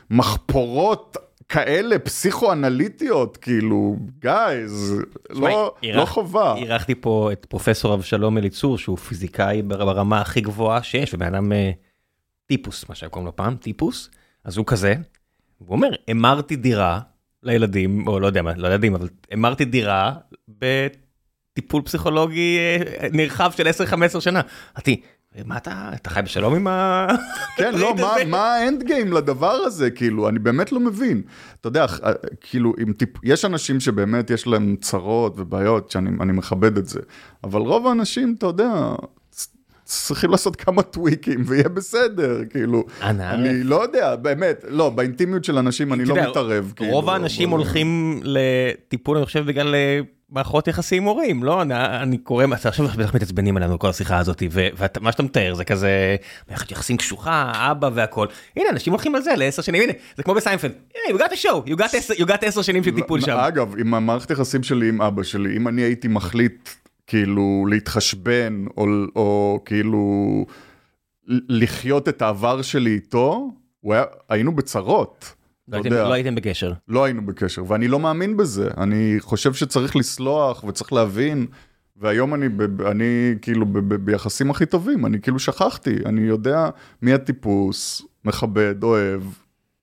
למחפורות 0.10 1.18
כאלה 1.50 2.00
פסיכואנליטיות, 2.00 3.38
כאילו, 3.38 3.96
גייז, 4.20 4.96
לא, 5.30 5.76
לא 5.94 6.06
חובה. 6.06 6.56
אירחתי 6.56 6.96
פה 6.96 7.30
את 7.32 7.46
פרופסור 7.50 7.94
אבשלום 7.94 8.38
אליצור, 8.38 8.78
שהוא 8.78 8.98
פיזיקאי 8.98 9.62
ברמה 9.62 10.22
הכי 10.22 10.42
גבוהה 10.42 10.84
שיש, 10.84 11.14
ובן 11.14 11.36
אדם 11.36 11.52
אה, 11.52 11.72
טיפוס, 12.46 12.90
מה 12.90 12.96
שהיו 12.96 13.10
קוראים 13.10 13.26
לו 13.26 13.36
פעם, 13.36 13.56
טיפוס, 13.56 14.10
אז 14.44 14.58
הוא 14.58 14.66
כזה, 14.66 14.96
הוא 15.58 15.68
אומר, 15.70 15.90
המרתי 16.08 16.56
דירה 16.56 17.00
לילדים, 17.44 18.08
או 18.08 18.20
לא 18.20 18.28
יודע 18.28 18.42
מה, 18.42 18.54
לא 18.56 18.68
ילדים, 18.68 18.96
אבל 18.96 19.08
המרתי 19.32 19.66
דירה 19.66 20.14
בטיפול 20.48 21.82
פסיכולוגי 21.82 22.58
אה, 22.60 23.08
נרחב 23.14 23.52
של 23.52 23.68
10-15 24.18 24.22
שנה. 24.22 24.42
אמרתי, 24.76 25.02
מה 25.46 25.58
אתה, 25.58 25.90
אתה 25.96 26.10
חי 26.10 26.22
בשלום 26.22 26.56
עם 26.56 26.68
ה... 26.68 27.08
כן, 27.58 27.74
לא, 27.76 27.96
מה, 27.96 28.14
מה 28.28 28.56
האנד 28.56 28.84
גיים 28.84 29.14
לדבר 29.14 29.52
הזה, 29.52 29.92
כאילו, 29.92 30.30
אני 30.30 30.40
באמת 30.40 30.72
לא 30.72 30.80
מבין. 30.80 31.22
אתה 31.60 31.68
יודע, 31.68 31.86
אה, 32.04 32.12
כאילו, 32.42 32.74
טיפ... 32.98 33.10
יש 33.24 33.46
אנשים 33.46 33.80
שבאמת 33.80 34.30
יש 34.30 34.48
להם 34.48 34.76
צרות 34.82 35.34
ובעיות, 35.40 35.92
שאני 35.92 36.32
מכבד 36.34 36.78
את 36.78 36.88
זה, 36.88 37.00
אבל 37.44 37.62
רוב 37.62 37.88
האנשים, 37.88 38.36
אתה 38.38 38.46
יודע, 38.46 38.72
צריכים 39.84 40.32
לעשות 40.32 40.56
כמה 40.56 40.82
טוויקים 40.82 41.44
ויהיה 41.48 41.70
בסדר, 41.70 42.46
כאילו, 42.50 42.84
אני 43.02 43.64
לא 43.64 43.84
יודע, 43.84 44.16
באמת, 44.16 44.66
לא, 44.68 44.90
באינטימיות 44.90 45.44
של 45.44 45.58
אנשים 45.58 45.94
אני 45.94 46.06
לא 46.06 46.16
מתערב. 46.16 46.74
כאילו, 46.76 46.92
רוב 46.92 47.10
האנשים 47.10 47.50
הולכים 47.50 48.20
לטיפול, 48.24 49.18
אני 49.18 49.26
חושב, 49.26 49.46
בגלל... 49.46 49.76
מערכות 50.32 50.68
יחסים 50.68 51.04
הורים, 51.04 51.44
לא? 51.44 51.62
אני, 51.62 51.74
אני 51.76 52.18
קורא, 52.18 52.46
אתה 52.60 52.70
עכשיו 52.70 52.88
בטח 52.88 53.16
מתעצבנים 53.16 53.58
עלינו 53.58 53.80
כל 53.80 53.90
השיחה 53.90 54.18
הזאת, 54.18 54.44
ומה 54.52 55.12
שאתה 55.12 55.24
מתאר 55.24 55.54
זה 55.54 55.64
כזה 55.64 56.16
מערכת 56.50 56.72
יחסים 56.72 56.98
קשוחה, 56.98 57.52
אבא 57.56 57.90
והכל. 57.94 58.28
הנה, 58.56 58.70
אנשים 58.70 58.94
הולכים 58.94 59.16
על 59.16 59.22
זה 59.22 59.34
לעשר 59.38 59.62
שנים, 59.62 59.84
הנה, 59.84 59.94
זה 60.18 60.24
כמו 60.24 60.34
בסיינפלד, 60.34 60.72
הנה, 60.96 61.18
you 61.18 61.22
got 61.22 61.32
a 61.32 61.36
show, 61.36 61.70
you 61.70 61.78
got, 61.78 62.20
you 62.20 62.26
got 62.26 62.46
עשר 62.46 62.62
שנים 62.62 62.84
של 62.84 62.96
טיפול 62.96 63.22
שם. 63.22 63.32
אגב, 63.32 63.74
עם 63.78 63.94
המערכת 63.94 64.32
יחסים 64.32 64.64
שלי 64.64 64.90
עם 64.90 65.02
אבא 65.02 65.24
שלי, 65.24 65.58
אם 65.58 65.68
אני 65.68 65.82
הייתי 65.82 66.08
מחליט 66.08 66.70
כאילו 67.08 67.66
להתחשבן, 67.70 68.66
או, 68.78 68.86
או 69.16 69.60
כאילו 69.66 70.46
לחיות 71.28 72.10
את 72.10 72.22
העבר 72.22 72.62
שלי 72.62 72.94
איתו, 72.94 73.52
היה, 73.84 74.04
היינו 74.30 74.56
בצרות. 74.56 75.41
לא 75.72 75.78
הייתם, 75.78 75.92
לא 75.92 76.14
הייתם 76.14 76.36
בקשר. 76.36 76.74
לא 76.88 77.04
היינו 77.04 77.26
בקשר, 77.26 77.64
ואני 77.68 77.88
לא 77.88 78.00
מאמין 78.00 78.38
בזה. 78.38 78.70
אני 78.78 79.16
חושב 79.20 79.54
שצריך 79.54 79.96
לסלוח 79.96 80.64
וצריך 80.64 80.94
להבין, 80.94 81.48
והיום 81.98 82.34
אני, 82.34 82.50
ב, 82.50 82.82
אני 82.82 83.36
כאילו 83.42 83.66
ב, 83.66 83.80
ב, 83.80 83.94
ביחסים 83.94 84.52
הכי 84.52 84.66
טובים, 84.66 85.06
אני 85.06 85.22
כאילו 85.22 85.40
שכחתי, 85.40 85.96
אני 86.06 86.22
יודע 86.22 86.70
מי 87.02 87.14
הטיפוס, 87.14 88.02
מכבד, 88.26 88.84
אוהב, 88.84 89.22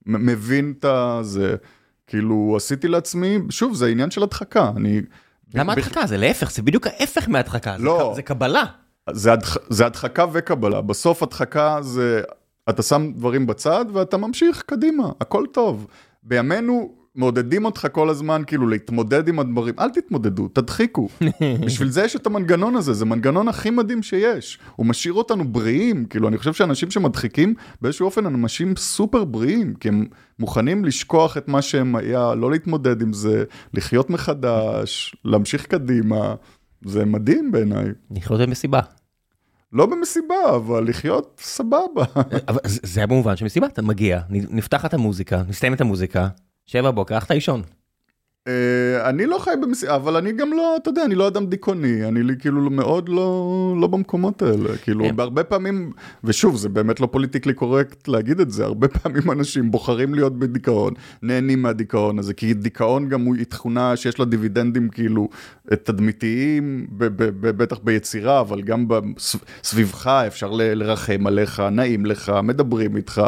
מבין 0.07 0.75
את 0.79 0.85
זה, 1.23 1.57
כאילו 2.07 2.55
עשיתי 2.57 2.89
לעצמי, 2.89 3.39
שוב, 3.51 3.75
זה 3.75 3.87
עניין 3.87 4.11
של 4.11 4.23
הדחקה, 4.23 4.71
אני... 4.77 5.01
למה 5.55 5.73
הדחקה? 5.73 6.07
זה 6.07 6.17
להפך, 6.17 6.51
זה 6.51 6.63
בדיוק 6.63 6.87
ההפך 6.87 7.29
מהדחקה, 7.29 7.77
לא, 7.79 8.09
זה, 8.11 8.17
זה 8.17 8.23
קבלה. 8.23 8.65
זה, 9.11 9.33
הדח, 9.33 9.57
זה 9.69 9.87
הדחקה 9.87 10.25
וקבלה, 10.33 10.81
בסוף 10.81 11.23
הדחקה 11.23 11.79
זה 11.83 12.23
אתה 12.71 12.83
שם 12.83 13.13
דברים 13.15 13.47
בצד 13.47 13.85
ואתה 13.93 14.17
ממשיך 14.17 14.63
קדימה, 14.67 15.11
הכל 15.21 15.45
טוב. 15.53 15.87
בימינו 16.23 16.99
מעודדים 17.15 17.65
אותך 17.65 17.89
כל 17.93 18.09
הזמן 18.09 18.43
כאילו 18.47 18.69
להתמודד 18.69 19.29
עם 19.29 19.41
הדברים, 19.41 19.75
אל 19.79 19.91
תתמודדו, 19.91 20.49
תדחיקו. 20.49 21.09
בשביל 21.67 21.89
זה 21.89 22.03
יש 22.03 22.17
את 22.17 22.27
המנגנון 22.27 22.77
הזה, 22.77 22.93
זה 22.93 23.05
מנגנון 23.05 23.49
הכי 23.49 23.71
מדהים 23.71 24.03
שיש. 24.03 24.59
הוא 24.77 24.87
משאיר 24.87 25.13
אותנו 25.13 25.45
בריאים, 25.45 26.05
כאילו 26.05 26.29
אני 26.29 26.39
חושב 26.39 26.53
שאנשים 26.53 26.91
שמדחיקים 26.91 27.55
באיזשהו 27.83 28.07
אופן 28.07 28.27
הם 28.27 28.35
אנשים 28.35 28.77
סופר 28.77 29.25
בריאים, 29.25 29.75
כי 29.75 29.89
הם 29.89 30.07
מוכנים 30.39 30.85
לשכוח 30.85 31.37
את 31.37 31.49
מה 31.49 31.63
שהם 31.63 31.97
היה, 31.97 32.35
לא 32.35 32.51
להתמודד 32.51 33.03
עם 33.03 33.13
זה, 33.13 33.45
לחיות 33.75 34.11
מחדש, 34.11 35.17
להמשיך 35.25 35.67
קדימה. 35.67 36.35
זה 36.85 37.05
מדהים 37.05 37.53
בעיניי. 37.53 37.87
לחיות 38.11 38.41
במסיבה. 38.41 38.81
לא 39.73 39.87
במסיבה, 39.87 40.57
אבל 40.57 40.89
לחיות 40.89 41.41
סבבה. 41.43 42.05
אבל 42.49 42.59
זה 42.65 43.01
היה 43.01 43.07
במובן 43.07 43.37
שמסיבה, 43.37 43.67
אתה 43.67 43.83
מגיע, 43.83 44.21
נפתחת 44.31 44.95
המוזיקה, 44.95 45.43
נסתיים 45.49 45.75
את 45.75 45.81
המוזיקה, 45.81 46.29
שבע 46.67 46.91
בוקר, 46.91 47.15
הלכת 47.15 47.31
לישון. 47.31 47.63
אה, 48.49 49.09
אני 49.09 49.27
לא 49.27 49.39
חי 49.39 49.51
במסיבה, 49.63 49.97
אבל 49.97 50.17
אני 50.17 50.33
גם 50.33 50.53
לא, 50.53 50.77
אתה 50.77 50.91
יודע, 50.91 51.05
אני 51.05 51.15
לא 51.15 51.29
אדם 51.29 51.47
דיכאוני, 51.47 52.09
אני 52.09 52.23
לי 52.23 52.35
כאילו 52.39 52.71
מאוד 52.71 53.09
לא, 53.09 53.75
לא 53.81 53.87
במקומות 53.87 54.43
האלה, 54.43 54.77
כאילו 54.77 55.05
כן. 55.05 55.17
בהרבה 55.17 55.45
פעמים, 55.45 55.93
ושוב, 56.25 56.57
זה 56.57 56.69
באמת 56.69 57.01
לא 57.01 57.07
פוליטיקלי 57.07 57.55
קורקט 57.55 58.09
להגיד 58.09 58.41
את 58.41 58.51
זה, 58.51 58.65
הרבה 58.65 58.89
פעמים 58.99 59.31
אנשים 59.31 59.71
בוחרים 59.71 60.15
להיות 60.15 60.39
בדיכאון, 60.39 60.95
נהנים 61.23 61.63
מהדיכאון 61.63 62.19
הזה, 62.19 62.35
כי 62.35 62.55
דיכאון 62.55 63.09
גם 63.09 63.25
הוא 63.25 63.37
תכונה 63.49 63.97
שיש 63.97 64.19
לה 64.19 64.25
דיבידנדים 64.25 64.89
כאילו 64.89 65.29
תדמיתיים, 65.67 66.87
בטח 67.41 67.79
ביצירה, 67.85 68.41
אבל 68.41 68.63
גם 68.63 68.87
סביבך 69.63 70.07
אפשר 70.07 70.51
לרחם 70.53 71.27
עליך, 71.27 71.61
נעים 71.61 72.07
לך, 72.07 72.33
מדברים 72.43 72.97
איתך, 72.97 73.23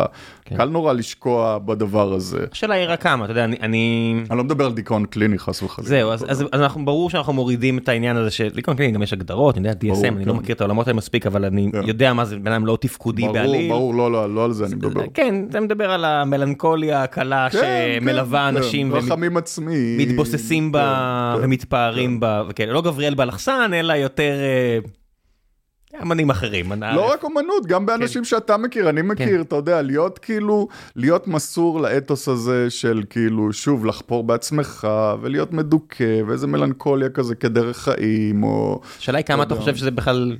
כן. 0.50 0.56
קל 0.56 0.68
נורא 0.68 0.92
לשקוע 0.92 1.58
בדבר 1.58 2.12
הזה. 2.12 2.44
השאלה 2.52 2.74
היא 2.74 2.86
רק 2.88 3.02
כמה, 3.02 3.24
אתה 3.24 3.32
יודע, 3.32 3.44
אני... 3.44 3.56
אני 4.30 4.38
לא 4.38 4.44
מדבר 4.44 4.64
על 4.66 4.72
דיכאון 4.72 5.04
קליני 5.04 5.38
חס 5.38 5.62
וחלילה. 5.62 5.88
זהו, 5.88 6.12
אז, 6.12 6.24
אז, 6.28 6.44
אז 6.52 6.60
אנחנו 6.60 6.84
ברור 6.84 7.10
שאנחנו 7.10 7.32
מורידים 7.32 7.78
את 7.78 7.88
העניין 7.88 8.16
הזה 8.16 8.30
של 8.30 8.48
דיכאון 8.48 8.76
קליני, 8.76 8.92
גם 8.92 9.02
יש 9.02 9.12
הגדרות, 9.12 9.58
אני 9.58 9.68
יודע, 9.68 9.80
DSM, 9.80 9.92
ברור, 9.92 10.06
אני 10.06 10.14
לא 10.14 10.20
כן. 10.20 10.28
לא 10.28 10.34
מכיר 10.34 10.54
את 10.54 10.60
העולמות 10.60 10.86
האלה 10.86 10.96
מספיק, 10.96 11.26
אבל 11.26 11.44
אני 11.44 11.70
כן. 11.72 11.80
יודע 11.86 12.12
מה 12.12 12.24
זה 12.24 12.36
בן 12.36 12.52
אדם 12.52 12.66
לא 12.66 12.78
תפקודי 12.80 13.22
ברור, 13.22 13.34
בעליל. 13.34 13.68
ברור, 13.68 13.92
ברור, 13.92 13.94
לא, 13.94 14.12
לא, 14.12 14.34
לא 14.34 14.44
על 14.44 14.52
זה 14.52 14.66
אני 14.66 14.74
מדבר. 14.74 15.02
כן, 15.14 15.44
אתה 15.50 15.60
מדבר 15.60 15.90
על 15.90 16.04
המלנכוליה 16.04 17.02
הקלה 17.02 17.48
כן, 17.50 17.98
שמלווה 18.00 18.50
כן, 18.50 18.56
אנשים. 18.56 18.90
כן. 18.90 18.96
רחמים 18.96 19.36
עצמי. 19.36 19.96
מתבוססים 19.98 20.72
בה 20.72 21.34
כן, 21.36 21.44
ומתפארים 21.44 22.14
כן. 22.14 22.20
בה, 22.20 22.42
וכאלה, 22.48 22.72
לא 22.72 22.82
גבריאל 22.82 23.14
בלחסן, 23.14 23.70
אלא 23.74 23.92
יותר... 23.92 24.34
אה, 25.94 26.02
אמנים 26.02 26.30
אחרים. 26.30 26.72
לא 26.72 27.12
רק 27.12 27.24
אומנות, 27.24 27.66
גם 27.66 27.86
באנשים 27.86 28.20
כן. 28.20 28.24
שאתה 28.24 28.56
מכיר, 28.56 28.88
אני 28.88 29.02
מכיר, 29.02 29.36
כן. 29.36 29.40
אתה 29.40 29.56
יודע, 29.56 29.82
להיות 29.82 30.18
כאילו, 30.18 30.68
להיות 30.96 31.28
מסור 31.28 31.80
לאתוס 31.80 32.28
הזה 32.28 32.70
של 32.70 33.02
כאילו, 33.10 33.52
שוב, 33.52 33.86
לחפור 33.86 34.24
בעצמך, 34.24 34.88
ולהיות 35.20 35.52
מדוכא, 35.52 36.22
ואיזה 36.26 36.46
מלנכוליה 36.46 37.08
כזה 37.08 37.34
כדרך 37.34 37.76
חיים, 37.78 38.42
או... 38.42 38.80
השאלה 38.98 39.18
היא 39.18 39.26
כמה 39.26 39.42
אתה 39.42 39.54
חושב 39.54 39.76
שזה 39.76 39.90
בכלל 39.90 40.36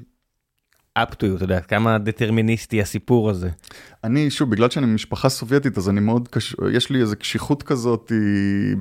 up 0.98 1.12
to 1.12 1.22
you, 1.22 1.36
אתה 1.36 1.44
יודע, 1.44 1.60
כמה 1.60 1.98
דטרמיניסטי 1.98 2.80
הסיפור 2.80 3.30
הזה. 3.30 3.48
אני, 4.04 4.30
שוב, 4.30 4.50
בגלל 4.50 4.70
שאני 4.70 4.86
ממשפחה 4.86 5.28
סובייטית, 5.28 5.78
אז 5.78 5.88
אני 5.88 6.00
מאוד 6.00 6.28
קש... 6.28 6.56
יש 6.72 6.90
לי 6.90 7.00
איזו 7.00 7.16
קשיחות 7.16 7.62
כזאת 7.62 8.12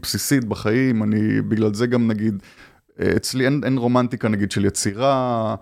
בסיסית 0.02 0.44
בחיים, 0.44 1.04
אני, 1.04 1.42
בגלל 1.42 1.74
זה 1.74 1.88
גם 1.88 2.08
נגיד, 2.08 2.44
אצלי 3.16 3.46
אין, 3.46 3.62
אין 3.66 3.78
רומנטיקה 3.78 4.28
נגיד 4.28 4.52
של 4.52 4.66
יצירה, 4.66 5.56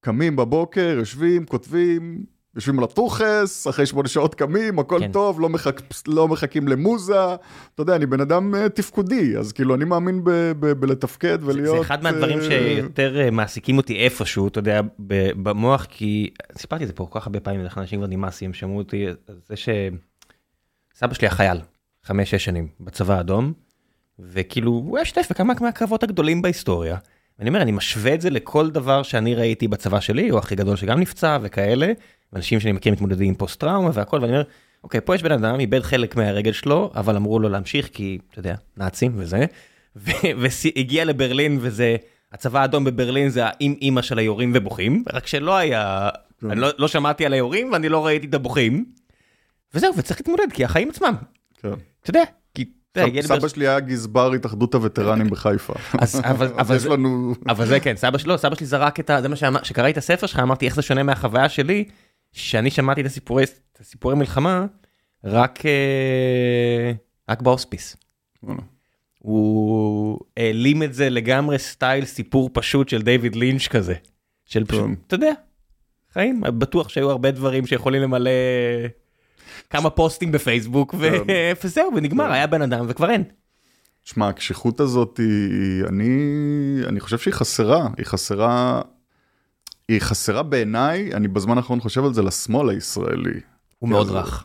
קמים 0.00 0.36
בבוקר, 0.36 0.94
יושבים, 0.98 1.46
כותבים, 1.46 2.24
יושבים 2.54 2.78
על 2.78 2.84
הטוחס, 2.84 3.66
אחרי 3.68 3.86
שמונה 3.86 4.08
שעות 4.08 4.34
קמים, 4.34 4.78
הכל 4.78 5.00
כן. 5.00 5.12
טוב, 5.12 5.40
לא, 5.40 5.48
מחכ... 5.48 5.80
לא 6.08 6.28
מחכים 6.28 6.68
למוזה. 6.68 7.34
אתה 7.74 7.82
יודע, 7.82 7.96
אני 7.96 8.06
בן 8.06 8.20
אדם 8.20 8.54
uh, 8.54 8.68
תפקודי, 8.68 9.36
אז 9.36 9.52
כאילו, 9.52 9.74
אני 9.74 9.84
מאמין 9.84 10.24
ב- 10.24 10.30
ב- 10.30 10.72
בלתפקד 10.72 11.38
ולהיות... 11.42 11.76
זה, 11.76 11.80
אחד 11.80 12.02
מהדברים 12.02 12.38
uh... 12.38 12.42
שיותר 12.42 13.16
uh, 13.28 13.30
מעסיקים 13.30 13.76
אותי 13.76 13.96
איפשהו, 13.96 14.48
אתה 14.48 14.58
יודע, 14.58 14.80
במוח, 15.42 15.86
כי 15.90 16.30
סיפרתי 16.58 16.84
את 16.84 16.88
זה 16.88 16.94
פה 16.94 17.06
כל 17.10 17.20
כך 17.20 17.26
הרבה 17.26 17.40
פעמים, 17.40 17.60
איך 17.60 17.78
אנשים 17.78 17.98
כבר 18.00 18.08
נמאסי, 18.08 18.44
הם 18.44 18.52
שמעו 18.52 18.78
אותי, 18.78 19.06
זה 19.48 19.54
שסבא 19.56 21.14
שלי 21.14 21.28
היה 21.28 21.34
חייל, 21.34 21.58
חמש-שש 22.04 22.44
שנים, 22.44 22.68
בצבא 22.80 23.14
האדום, 23.14 23.52
וכאילו, 24.18 24.70
הוא 24.70 24.96
היה 24.96 25.04
שתף 25.04 25.26
בכמה 25.30 25.54
מהקרבות 25.60 26.02
הגדולים 26.02 26.42
בהיסטוריה. 26.42 26.96
אני 27.40 27.48
אומר, 27.48 27.62
אני 27.62 27.72
משווה 27.72 28.14
את 28.14 28.20
זה 28.20 28.30
לכל 28.30 28.70
דבר 28.70 29.02
שאני 29.02 29.34
ראיתי 29.34 29.68
בצבא 29.68 30.00
שלי, 30.00 30.28
הוא 30.28 30.38
הכי 30.38 30.54
גדול 30.54 30.76
שגם 30.76 31.00
נפצע 31.00 31.38
וכאלה, 31.42 31.92
ואנשים 32.32 32.60
שאני 32.60 32.72
מכיר 32.72 32.92
מתמודדים 32.92 33.28
עם 33.28 33.34
פוסט 33.34 33.60
טראומה 33.60 33.90
והכל, 33.94 34.18
ואני 34.20 34.32
אומר, 34.32 34.42
אוקיי, 34.84 35.00
פה 35.00 35.14
יש 35.14 35.22
בן 35.22 35.32
אדם, 35.32 35.60
איבד 35.60 35.82
חלק 35.82 36.16
מהרגל 36.16 36.52
שלו, 36.52 36.90
אבל 36.94 37.16
אמרו 37.16 37.38
לו 37.38 37.48
להמשיך, 37.48 37.88
כי, 37.92 38.18
אתה 38.30 38.38
יודע, 38.38 38.54
נאצים 38.76 39.12
וזה, 39.16 39.44
והגיע 39.96 41.04
לברלין 41.04 41.58
וזה, 41.60 41.96
הצבא 42.32 42.60
האדום 42.60 42.84
בברלין 42.84 43.28
זה 43.28 43.42
האם 43.44 43.74
אימא 43.82 44.02
של 44.02 44.18
היורים 44.18 44.52
ובוכים, 44.54 45.04
רק 45.12 45.26
שלא 45.26 45.56
היה. 45.56 46.08
אני 46.50 46.60
לא, 46.60 46.68
לא 46.78 46.88
שמעתי 46.88 47.26
על 47.26 47.32
היורים 47.32 47.72
ואני 47.72 47.88
לא 47.88 48.06
ראיתי 48.06 48.26
את 48.26 48.34
הבוכים, 48.34 48.84
וזהו, 49.74 49.96
וצריך 49.96 50.20
להתמודד, 50.20 50.52
כי 50.52 50.64
החיים 50.64 50.90
עצמם. 50.90 51.14
כן. 51.62 51.68
אתה 52.02 52.10
יודע, 52.10 52.22
סבא 53.20 53.48
שלי 53.48 53.68
היה 53.68 53.80
גזבר 53.80 54.32
התאחדות 54.32 54.74
הווטרנים 54.74 55.30
בחיפה. 55.30 55.74
אבל 57.48 57.66
זה 57.66 57.80
כן, 57.80 57.96
סבא 57.96 58.18
שלו, 58.18 58.38
סבא 58.38 58.54
שלי 58.54 58.66
זרק 58.66 59.00
את 59.00 59.10
ה... 59.10 59.22
זה 59.22 59.28
מה 59.28 59.36
שקראתי 59.36 59.90
את 59.90 59.96
הספר 59.96 60.26
שלך, 60.26 60.38
אמרתי 60.38 60.66
איך 60.66 60.74
זה 60.74 60.82
שונה 60.82 61.02
מהחוויה 61.02 61.48
שלי, 61.48 61.84
שאני 62.32 62.70
שמעתי 62.70 63.00
את 63.00 63.06
הסיפורי 63.80 64.16
מלחמה 64.16 64.66
רק 65.24 65.66
אה, 65.66 66.92
רק 67.28 67.42
בהוספיס. 67.42 67.96
הוא 69.18 70.18
העלים 70.36 70.82
את 70.82 70.94
זה 70.94 71.10
לגמרי 71.10 71.58
סטייל 71.58 72.04
סיפור 72.04 72.50
פשוט 72.52 72.88
של 72.88 73.02
דיוויד 73.02 73.36
לינץ' 73.36 73.68
כזה. 73.68 73.94
של 74.44 74.64
פשוט. 74.64 74.90
אתה 75.06 75.14
יודע, 75.14 75.32
חיים, 76.12 76.40
בטוח 76.40 76.88
שהיו 76.88 77.10
הרבה 77.10 77.30
דברים 77.30 77.66
שיכולים 77.66 78.02
למלא 78.02 78.30
כמה 79.70 79.90
פוסטים 79.90 80.32
בפייסבוק. 80.32 80.94
וזהו 81.64 81.90
ונגמר. 81.96 82.32
היה 82.32 82.46
בן 82.46 82.62
אדם 82.62 82.86
וכבר 82.88 83.10
אין. 83.10 83.24
שמע 84.04 84.28
הקשיחות 84.28 84.80
הזאת 84.80 85.18
היא 85.18 85.84
אני 85.88 86.08
אני 86.86 87.00
חושב 87.00 87.18
שהיא 87.18 87.34
חסרה 87.34 87.88
היא 87.98 88.06
חסרה. 88.06 88.80
היא 89.88 90.00
חסרה 90.00 90.42
בעיניי 90.42 91.14
אני 91.14 91.28
בזמן 91.28 91.56
האחרון 91.56 91.80
חושב 91.80 92.04
על 92.04 92.14
זה 92.14 92.22
לשמאל 92.22 92.70
הישראלי. 92.70 93.40
הוא 93.78 93.88
מאוד 93.88 94.10
רך. 94.10 94.44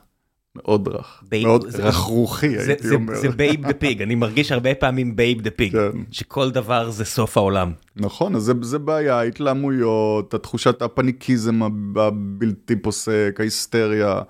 מאוד 0.55 0.87
רך, 0.87 1.23
מאוד 1.43 1.65
רכרוכי 1.79 2.57
הייתי 2.57 2.89
אומר. 2.89 3.15
זה 3.15 3.29
בייב 3.29 3.67
דה 3.67 3.73
פיג, 3.73 4.01
אני 4.01 4.15
מרגיש 4.15 4.51
הרבה 4.51 4.75
פעמים 4.75 5.15
Babe 5.15 5.41
the 5.41 5.51
Pig, 5.51 5.77
שכל 6.11 6.51
דבר 6.51 6.89
זה 6.89 7.05
סוף 7.05 7.37
העולם. 7.37 7.71
נכון, 7.95 8.35
אז 8.35 8.53
זה 8.61 8.79
בעיה, 8.79 9.19
ההתלהמויות, 9.19 10.33
התחושת 10.33 10.81
הפניקיזם 10.81 11.63
הבלתי 11.95 12.75
פוסק, 12.75 13.35
ההיסטריה. 13.39 14.21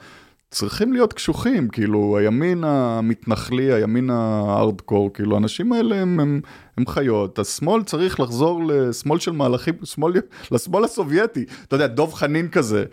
צריכים 0.56 0.94
להיות 0.94 1.14
קשוחים, 1.14 1.68
כאילו 1.68 2.18
הימין 2.18 2.64
המתנחלי, 2.64 3.74
הימין 3.74 4.10
הארדקור, 4.10 5.14
כאילו 5.14 5.36
האנשים 5.36 5.74
האלה 5.74 5.96
הם, 5.96 6.20
הם, 6.20 6.42
הם 6.78 6.88
חיות, 6.88 7.40
השמאל 7.40 7.84
צריך 7.84 8.20
לחזור 8.20 8.62
לשמאל 8.68 9.20
של 9.20 9.32
מהלכים, 9.32 9.74
שמאל, 9.84 10.14
לשמאל 10.52 10.84
הסובייטי, 10.84 11.46
אתה 11.68 11.76
יודע, 11.76 11.88
דוב 11.88 12.14
חנין 12.14 12.48
כזה. 12.48 12.84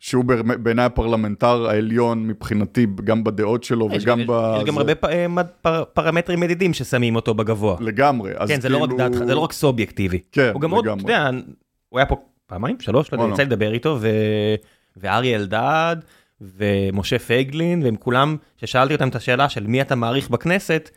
שהוא 0.00 0.24
בעיניי 0.62 0.84
הפרלמנטר 0.84 1.68
העליון 1.68 2.26
מבחינתי, 2.26 2.86
גם 3.04 3.24
בדעות 3.24 3.64
שלו 3.64 3.88
וגם 3.92 4.20
ב... 4.26 4.56
יש 4.58 4.64
גם 4.64 4.78
הרבה 4.78 4.92
פרמטרים 5.94 6.40
מדידים 6.40 6.74
ששמים 6.74 7.16
אותו 7.16 7.34
בגבוה. 7.34 7.76
לגמרי. 7.80 8.32
כן, 8.48 8.60
זה 8.60 8.68
לא 8.68 8.76
רק 8.78 8.90
כאילו- 8.90 8.98
דעת, 8.98 9.14
זה 9.14 9.34
לא 9.34 9.40
רק 9.40 9.52
סובייקטיבי. 9.52 10.18
כן, 10.32 10.50
הוא 10.52 10.60
גם 10.60 10.70
עוד, 10.70 10.88
אתה 10.88 11.02
יודע, 11.02 11.30
הוא 11.88 11.98
היה 11.98 12.06
פה 12.06 12.16
פעמיים, 12.46 12.76
שלוש, 12.80 13.12
לא 13.12 13.22
יודע, 13.22 13.34
יצא 13.34 13.42
לדבר 13.42 13.72
איתו, 13.72 13.98
ואריה 14.96 15.36
אלדד, 15.36 15.96
ומשה 16.40 17.18
פייגלין, 17.18 17.82
והם 17.82 17.96
כולם, 17.96 18.36
ששאלתי 18.56 18.94
אותם 18.94 19.08
את 19.08 19.14
השאלה 19.14 19.48
של 19.48 19.66
מי 19.66 19.80
אתה 19.80 19.94
מעריך 19.94 20.30
בכנסת, 20.30 20.90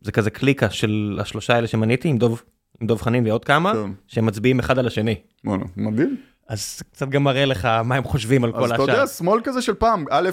זה 0.00 0.12
כזה 0.12 0.30
קליקה 0.30 0.70
של 0.70 1.18
השלושה 1.20 1.54
האלה 1.54 1.66
שמניתי, 1.66 2.08
עם 2.08 2.18
דוב, 2.18 2.42
עם 2.80 2.86
דוב 2.86 3.02
חנין 3.02 3.26
ועוד 3.26 3.44
כמה, 3.44 3.72
כן. 3.72 3.90
שהם 4.06 4.26
מצביעים 4.26 4.58
אחד 4.58 4.78
על 4.78 4.86
השני. 4.86 5.14
וואלה, 5.44 5.64
מדהים. 5.76 6.16
אז 6.48 6.82
קצת 6.92 7.08
גם 7.08 7.24
מראה 7.24 7.44
לך 7.44 7.64
מה 7.64 7.94
הם 7.94 8.04
חושבים 8.04 8.44
על 8.44 8.52
כל 8.52 8.64
השאר. 8.64 8.74
אז 8.74 8.82
אתה 8.82 8.92
יודע, 8.92 9.06
שמאל 9.06 9.40
כזה 9.44 9.62
של 9.62 9.74
פעם, 9.74 10.04
א', 10.10 10.30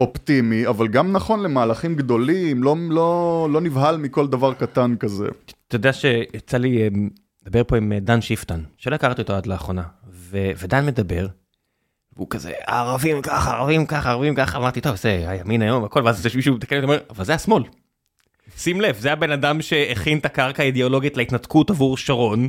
אופטימי, 0.00 0.66
אבל 0.66 0.88
גם 0.88 1.12
נכון 1.12 1.42
למהלכים 1.42 1.96
גדולים, 1.96 2.62
לא, 2.62 2.76
לא, 2.90 3.48
לא 3.50 3.60
נבהל 3.60 3.96
מכל 3.96 4.26
דבר 4.26 4.54
קטן 4.54 4.96
כזה. 4.96 5.28
אתה 5.68 5.76
יודע 5.76 5.92
שיצא 5.92 6.56
לי 6.56 6.82
אה, 6.82 6.88
לדבר 7.46 7.64
פה 7.64 7.76
עם 7.76 7.92
אה, 7.92 8.00
דן 8.00 8.20
שיפטן, 8.20 8.60
שלא 8.76 8.94
הכרתי 8.94 9.22
אותו 9.22 9.32
עד 9.32 9.46
לאחרונה, 9.46 9.82
ו- 10.12 10.50
ודן 10.58 10.86
מדבר, 10.86 11.26
והוא 12.20 12.30
כזה, 12.30 12.52
ערבים 12.66 13.22
ככה, 13.22 13.50
ערבים 13.56 13.86
ככה, 13.86 14.10
ערבים 14.10 14.34
ככה, 14.34 14.58
אמרתי, 14.58 14.80
טוב, 14.80 14.96
זה 14.96 15.24
הימין 15.26 15.62
היום, 15.62 15.84
הכל, 15.84 16.02
ואז 16.04 16.26
יש 16.26 16.36
מישהו 16.36 16.54
מתקן 16.54 16.78
ואומר, 16.80 16.98
אבל 17.10 17.24
זה 17.24 17.34
השמאל. 17.34 17.62
שים 18.56 18.80
לב, 18.80 18.96
זה 18.98 19.12
הבן 19.12 19.30
אדם 19.30 19.62
שהכין 19.62 20.18
את 20.18 20.24
הקרקע 20.24 20.62
האידיאולוגית 20.62 21.16
להתנתקות 21.16 21.70
עבור 21.70 21.96
שרון, 21.96 22.48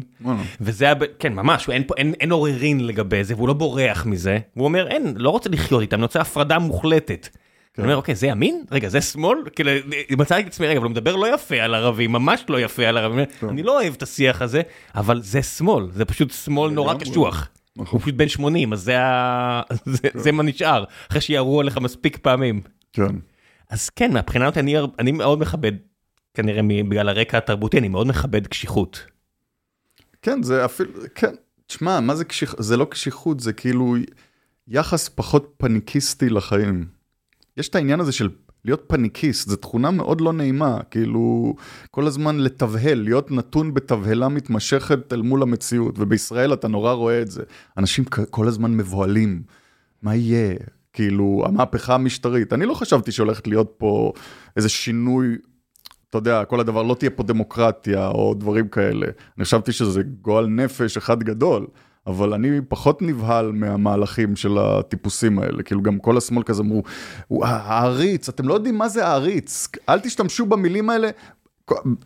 וזה, 0.61 0.89
הבן, 0.89 1.05
כן, 1.19 1.33
ממש, 1.33 1.69
אין, 1.69 1.83
אין, 1.97 2.13
אין 2.19 2.31
עוררין 2.31 2.87
לגבי 2.87 3.23
זה, 3.23 3.35
והוא 3.35 3.47
לא 3.47 3.53
בורח 3.53 4.05
מזה, 4.05 4.39
הוא 4.53 4.65
אומר, 4.65 4.87
אין, 4.87 5.13
לא 5.17 5.29
רוצה 5.29 5.49
לחיות 5.49 5.81
איתם, 5.81 5.95
אני 5.95 6.03
רוצה 6.03 6.21
הפרדה 6.21 6.59
מוחלטת. 6.59 7.27
כן. 7.73 7.81
אני 7.81 7.87
אומר, 7.87 7.95
אוקיי, 7.95 8.15
זה 8.15 8.27
ימין? 8.27 8.63
רגע, 8.71 8.89
זה 8.89 9.01
שמאל? 9.01 9.37
כאילו, 9.55 9.71
מצאתי 10.17 10.41
את 10.41 10.47
עצמי, 10.47 10.67
רגע, 10.67 10.77
אבל 10.77 10.85
הוא 10.85 10.91
מדבר 10.91 11.15
לא 11.15 11.33
יפה 11.33 11.55
על 11.55 11.75
ערבים, 11.75 12.11
ממש 12.11 12.43
לא 12.49 12.59
יפה 12.59 12.87
על 12.87 12.97
ערבים, 12.97 13.25
כן. 13.39 13.49
אני 13.49 13.63
לא 13.63 13.79
אוהב 13.81 13.93
את 13.93 14.03
השיח 14.03 14.41
הזה, 14.41 14.61
אבל 14.95 15.21
זה 15.21 15.43
שמאל, 15.43 15.87
זה 15.91 16.05
פשוט 16.05 16.31
שמאל 16.31 16.71
נורא 16.71 16.93
קשוח. 16.93 17.49
הוא 17.77 17.99
פשוט 17.99 18.15
בן 18.15 18.27
80, 18.27 18.73
אז 18.73 18.79
זה 20.23 20.31
מה 20.31 20.43
נשאר, 20.43 20.83
אחרי 21.09 21.21
שיערו 21.21 21.59
עליך 21.59 21.77
מספיק 21.77 22.17
פעמים. 22.17 22.61
כן. 22.93 23.15
אז 23.69 23.89
כן, 23.89 24.13
מהבחינה 24.13 24.47
הזאת 24.47 24.57
אני 24.99 25.11
מאוד 25.11 25.39
מכבד, 25.39 25.71
כנראה 26.33 26.61
בגלל 26.89 27.09
הרקע 27.09 27.37
התרבותי, 27.37 27.77
אני 27.77 27.87
מאוד 27.87 28.07
מכבד 28.07 28.47
קשיחות. 28.47 29.05
כן, 30.21 30.43
זה 30.43 30.65
אפילו, 30.65 30.91
כן, 31.15 31.31
תשמע, 31.67 31.99
מה 31.99 32.15
זה 32.15 32.25
קשיחות? 32.25 32.63
זה 32.63 32.77
לא 32.77 32.85
קשיחות, 32.85 33.39
זה 33.39 33.53
כאילו 33.53 33.95
יחס 34.67 35.09
פחות 35.09 35.53
פניקיסטי 35.57 36.29
לחיים. 36.29 36.85
יש 37.57 37.69
את 37.69 37.75
העניין 37.75 37.99
הזה 37.99 38.11
של 38.11 38.29
להיות 38.65 38.83
פניקיסט, 38.87 39.49
זו 39.49 39.55
תכונה 39.55 39.91
מאוד 39.91 40.21
לא 40.21 40.33
נעימה, 40.33 40.79
כאילו 40.91 41.55
כל 41.91 42.07
הזמן 42.07 42.39
לתבהל, 42.39 43.01
להיות 43.01 43.31
נתון 43.31 43.73
בתבהלה 43.73 44.29
מתמשכת 44.29 45.13
אל 45.13 45.21
מול 45.21 45.41
המציאות, 45.41 45.95
ובישראל 45.97 46.53
אתה 46.53 46.67
נורא 46.67 46.93
רואה 46.93 47.21
את 47.21 47.31
זה. 47.31 47.43
אנשים 47.77 48.05
כל 48.29 48.47
הזמן 48.47 48.77
מבוהלים, 48.77 49.43
מה 50.01 50.15
יהיה? 50.15 50.55
כאילו, 50.93 51.43
המהפכה 51.45 51.95
המשטרית. 51.95 52.53
אני 52.53 52.65
לא 52.65 52.73
חשבתי 52.73 53.11
שהולכת 53.11 53.47
להיות 53.47 53.73
פה 53.77 54.13
איזה 54.57 54.69
שינוי, 54.69 55.37
אתה 56.09 56.17
יודע, 56.17 56.45
כל 56.45 56.59
הדבר, 56.59 56.83
לא 56.83 56.95
תהיה 56.95 57.09
פה 57.09 57.23
דמוקרטיה 57.23 58.07
או 58.07 58.33
דברים 58.33 58.67
כאלה. 58.67 59.07
אני 59.37 59.45
חשבתי 59.45 59.71
שזה 59.71 60.01
גועל 60.21 60.47
נפש 60.47 60.97
אחד 60.97 61.23
גדול. 61.23 61.67
אבל 62.07 62.33
אני 62.33 62.61
פחות 62.67 63.01
נבהל 63.01 63.51
מהמהלכים 63.51 64.35
של 64.35 64.57
הטיפוסים 64.57 65.39
האלה, 65.39 65.63
כאילו 65.63 65.81
גם 65.81 65.99
כל 65.99 66.17
השמאל 66.17 66.43
כזה 66.43 66.63
אמרו, 66.63 66.83
העריץ, 67.41 68.29
אתם 68.29 68.47
לא 68.47 68.53
יודעים 68.53 68.77
מה 68.77 68.89
זה 68.89 69.07
העריץ, 69.07 69.67
אל 69.89 69.99
תשתמשו 69.99 70.45
במילים 70.45 70.89
האלה. 70.89 71.09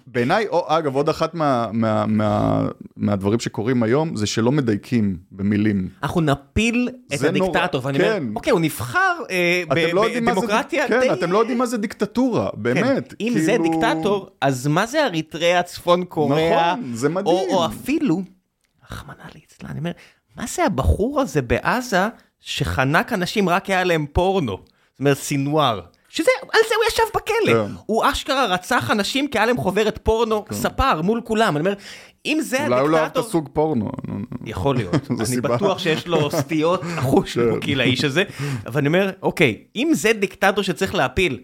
בעיניי, 0.07 0.47
או 0.47 0.65
אגב, 0.67 0.95
עוד 0.95 1.09
אחת 1.09 1.33
מה, 1.33 1.67
מה, 1.73 2.05
מה, 2.05 2.65
מהדברים 2.97 3.39
שקורים 3.39 3.83
היום, 3.83 4.15
זה 4.15 4.25
שלא 4.25 4.51
מדייקים 4.51 5.17
במילים. 5.31 5.89
אנחנו 6.03 6.21
נפיל 6.21 6.89
את 7.13 7.23
הדיקטטור, 7.23 7.81
ואני 7.85 7.99
כן. 7.99 8.17
אומר, 8.17 8.31
אוקיי, 8.35 8.51
הוא 8.51 8.59
נבחר 8.59 9.15
אה, 9.29 9.63
לא 9.93 10.05
בדמוקרטיה 10.15 10.87
כן, 10.87 10.99
די... 10.99 11.13
אתם 11.13 11.31
לא 11.31 11.37
יודעים 11.37 11.57
מה 11.57 11.65
זה 11.65 11.77
דיקטטורה, 11.77 12.49
כן. 12.51 12.63
באמת. 12.63 13.07
כן. 13.09 13.15
אם 13.19 13.31
כאילו... 13.33 13.45
זה 13.45 13.57
דיקטטור, 13.63 14.29
אז 14.41 14.67
מה 14.67 14.85
זה 14.85 15.05
אריתריאה, 15.05 15.63
צפון 15.63 16.03
קוריאה? 16.03 16.75
נכון, 16.75 16.91
זה 16.93 17.09
מדהים. 17.09 17.35
או, 17.35 17.55
או 17.55 17.65
אפילו... 17.65 18.34
רחמנא 18.91 19.23
ליצלן, 19.35 19.69
אני 19.69 19.79
אומר, 19.79 19.91
מה 20.35 20.45
זה 20.47 20.65
הבחור 20.65 21.21
הזה 21.21 21.41
בעזה 21.41 22.07
שחנק 22.39 23.13
אנשים 23.13 23.49
רק 23.49 23.69
היה 23.69 23.83
להם 23.83 24.05
פורנו? 24.13 24.57
זאת 24.91 24.99
אומרת, 24.99 25.17
סינואר. 25.17 25.81
שזה, 26.09 26.31
על 26.41 26.61
זה 26.69 26.75
הוא 26.75 26.85
ישב 26.87 27.03
בכלא. 27.15 27.67
כן. 27.67 27.73
הוא 27.85 28.03
אשכרה 28.11 28.45
רצח 28.45 28.91
אנשים 28.91 29.27
כי 29.27 29.37
היה 29.37 29.45
להם 29.45 29.57
חוברת 29.57 29.99
פורנו, 30.03 30.45
כן. 30.45 30.55
ספר, 30.55 31.01
מול 31.01 31.21
כולם. 31.23 31.57
אני 31.57 31.59
אומר, 31.59 31.73
אם 32.25 32.37
זה 32.41 32.57
הדיקטטור... 32.57 32.79
אולי 32.79 32.81
הוא 32.81 32.89
לא 32.89 32.97
אוהב 32.97 33.11
את 33.11 33.17
הסוג 33.17 33.49
פורנו. 33.53 33.91
יכול 34.45 34.75
להיות. 34.75 35.11
אני 35.27 35.41
בטוח 35.41 35.79
שיש 35.79 36.07
לו 36.07 36.31
סטיות 36.31 36.81
אחוש 36.99 37.37
חוקי 37.53 37.71
כן. 37.71 37.77
לאיש 37.77 38.03
הזה. 38.03 38.23
אבל 38.65 38.79
אני 38.79 38.87
אומר, 38.87 39.11
אוקיי, 39.21 39.63
אם 39.75 39.91
זה 39.93 40.13
דיקטטור 40.13 40.63
שצריך 40.63 40.95
להפיל, 40.95 41.43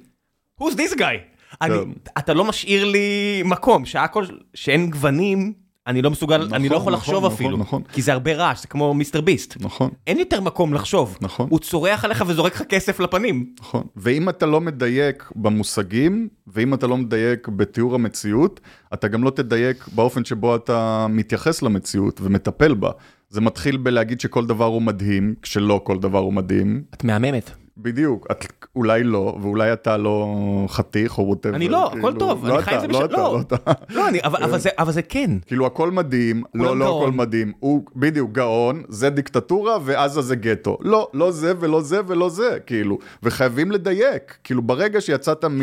who's 0.62 0.74
this 0.74 0.98
guy? 0.98 1.18
אני, 1.62 1.76
אתה 2.18 2.34
לא 2.34 2.46
משאיר 2.46 2.86
לי 2.86 3.42
מקום, 3.46 3.86
שהכל, 3.86 4.26
שאין 4.54 4.90
גוונים, 4.90 5.54
אני 5.88 6.02
לא 6.02 6.12
מסוגל, 6.12 6.38
נכון, 6.38 6.54
אני 6.54 6.70
לא 6.70 6.76
יכול 6.76 6.94
נכון, 6.94 6.94
לחשוב 6.94 7.26
נכון, 7.26 7.32
אפילו, 7.32 7.58
נכון. 7.58 7.82
כי 7.94 8.02
זה 8.02 8.14
הרבה 8.14 8.34
רעש, 8.34 8.62
זה 8.62 8.68
כמו 8.68 8.94
מיסטר 8.94 9.22
ביסט. 9.22 9.58
נכון. 9.60 9.90
אין 10.08 10.20
יותר 10.20 10.42
מקום 10.42 10.74
לחשוב. 10.74 11.18
נכון. 11.22 11.48
הוא 11.50 11.60
צורח 11.60 12.06
עליך 12.06 12.24
וזורק 12.28 12.56
לך 12.56 12.62
כסף 12.62 13.00
לפנים. 13.00 13.46
נכון. 13.60 13.84
ואם 13.96 14.30
אתה 14.30 14.46
לא 14.46 14.62
מדייק 14.62 15.32
במושגים, 15.36 16.28
ואם 16.48 16.74
אתה 16.74 16.88
לא 16.88 16.98
מדייק 16.98 17.48
בתיאור 17.48 17.96
המציאות, 17.96 18.60
אתה 18.94 19.08
גם 19.08 19.24
לא 19.24 19.30
תדייק 19.30 19.88
באופן 19.96 20.26
שבו 20.26 20.56
אתה 20.56 21.08
מתייחס 21.10 21.62
למציאות 21.62 22.22
ומטפל 22.24 22.74
בה. 22.74 22.92
זה 23.30 23.42
מתחיל 23.42 23.78
בלהגיד 23.78 24.22
שכל 24.22 24.46
דבר 24.46 24.66
הוא 24.66 24.82
מדהים, 24.82 25.36
כשלא 25.42 25.82
כל 25.84 26.00
דבר 26.00 26.20
הוא 26.20 26.34
מדהים. 26.34 26.84
את 26.94 27.04
מהממת. 27.04 27.52
בדיוק, 27.78 28.28
את, 28.32 28.46
אולי 28.76 29.04
לא, 29.04 29.38
ואולי 29.42 29.74
אתה 29.74 29.98
לא 29.98 30.36
חתיך 30.68 31.18
או 31.18 31.28
ווטאבר. 31.28 31.56
אני 31.56 31.70
לא, 31.70 31.90
כאילו, 31.92 32.08
הכל 32.08 32.20
טוב, 32.20 32.48
לא 32.48 32.56
אני 32.56 32.64
חי 32.64 32.76
את 32.76 32.82
זה 32.82 32.88
בשביל... 32.88 33.06
לא 33.06 33.06
אתה, 33.06 33.18
לא 33.18 33.42
אתה. 33.42 33.72
לא, 33.90 34.08
אני, 34.08 34.20
אבל, 34.24 34.44
אבל, 34.44 34.60
זה, 34.60 34.70
אבל 34.80 34.92
זה 34.92 35.02
כן. 35.02 35.32
כאילו 35.46 35.66
הכל 35.66 35.92
מדהים, 35.92 36.44
לא, 36.54 36.78
לא 36.78 36.98
הכל 36.98 37.12
מדהים. 37.12 37.52
הוא 37.60 37.84
בדיוק 37.96 38.32
גאון, 38.32 38.84
זה 38.90 39.10
דיקטטורה, 39.10 39.78
ועזה 39.84 40.22
זה 40.22 40.36
גטו. 40.36 40.78
לא, 40.82 41.10
לא 41.14 41.32
זה 41.32 41.54
ולא 41.60 41.82
זה 41.82 42.00
ולא 42.08 42.30
זה, 42.30 42.58
כאילו. 42.66 42.98
וחייבים 43.24 43.72
לדייק. 43.72 44.38
כאילו 44.44 44.62
ברגע 44.62 45.02
שיצאת 45.02 45.46
מ... 45.46 45.60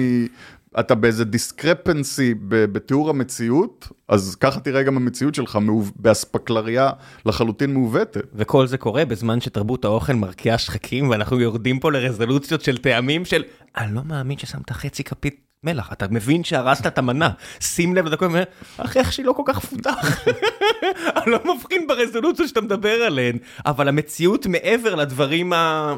אתה 0.81 0.95
באיזה 0.95 1.25
דיסקרפנסי 1.25 2.35
בתיאור 2.49 3.11
המציאות, 3.11 3.89
אז 4.09 4.35
ככה 4.35 4.61
תראה 4.61 4.83
גם 4.83 4.97
המציאות 4.97 5.35
שלך 5.35 5.59
באספקלריה 5.97 6.91
לחלוטין 7.27 7.75
מעוותת. 7.75 8.27
וכל 8.35 8.67
זה 8.67 8.79
קורה 8.79 9.05
בזמן 9.05 9.41
שתרבות 9.41 9.85
האוכל 9.85 10.13
מרקיעה 10.13 10.59
שחקים, 10.59 11.11
ואנחנו 11.11 11.41
יורדים 11.41 11.81
פה 11.81 11.93
לרזולוציות 11.93 12.61
של 12.61 12.79
טעמים 12.79 13.25
של, 13.25 13.45
אני 13.77 13.95
לא 13.95 14.01
מאמין 14.05 14.39
ששמת 14.39 14.71
חצי 14.71 15.05
כפית 15.05 15.41
מלח, 15.65 15.93
אתה 15.93 16.07
מבין 16.11 16.45
שהרסת 16.45 16.87
את 16.87 16.99
המנה, 16.99 17.31
שים 17.61 17.95
לב 17.95 18.07
לדקות, 18.07 18.31
אחי 18.77 18.99
איך 18.99 19.13
שהיא 19.13 19.27
לא 19.27 19.33
כל 19.33 19.43
כך 19.47 19.59
פותח, 19.59 20.27
אני 21.17 21.31
לא 21.33 21.55
מבחין 21.55 21.87
ברזולוציות 21.87 22.49
שאתה 22.49 22.61
מדבר 22.61 23.03
עליהן, 23.03 23.39
אבל 23.67 23.89
המציאות 23.89 24.47
מעבר 24.47 24.95
לדברים 24.95 25.53
ה... 25.53 25.95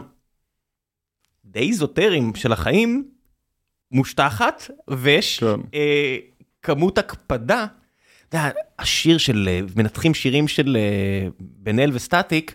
די 1.45 1.68
איזוטריים 1.68 2.35
של 2.35 2.53
החיים, 2.53 3.05
מושטחת, 3.93 4.70
ויש 4.88 5.38
כן. 5.38 5.61
אה, 5.74 6.16
כמות 6.62 6.99
הקפדה. 6.99 7.66
אתה 8.28 8.38
יודע, 8.38 8.51
השיר 8.78 9.18
של, 9.18 9.49
אה, 9.51 9.61
מנתחים 9.76 10.14
שירים 10.14 10.49
של 10.49 10.76
אה, 10.76 11.28
בן 11.41 11.78
אל 11.78 11.91
וסטטיק, 11.95 12.55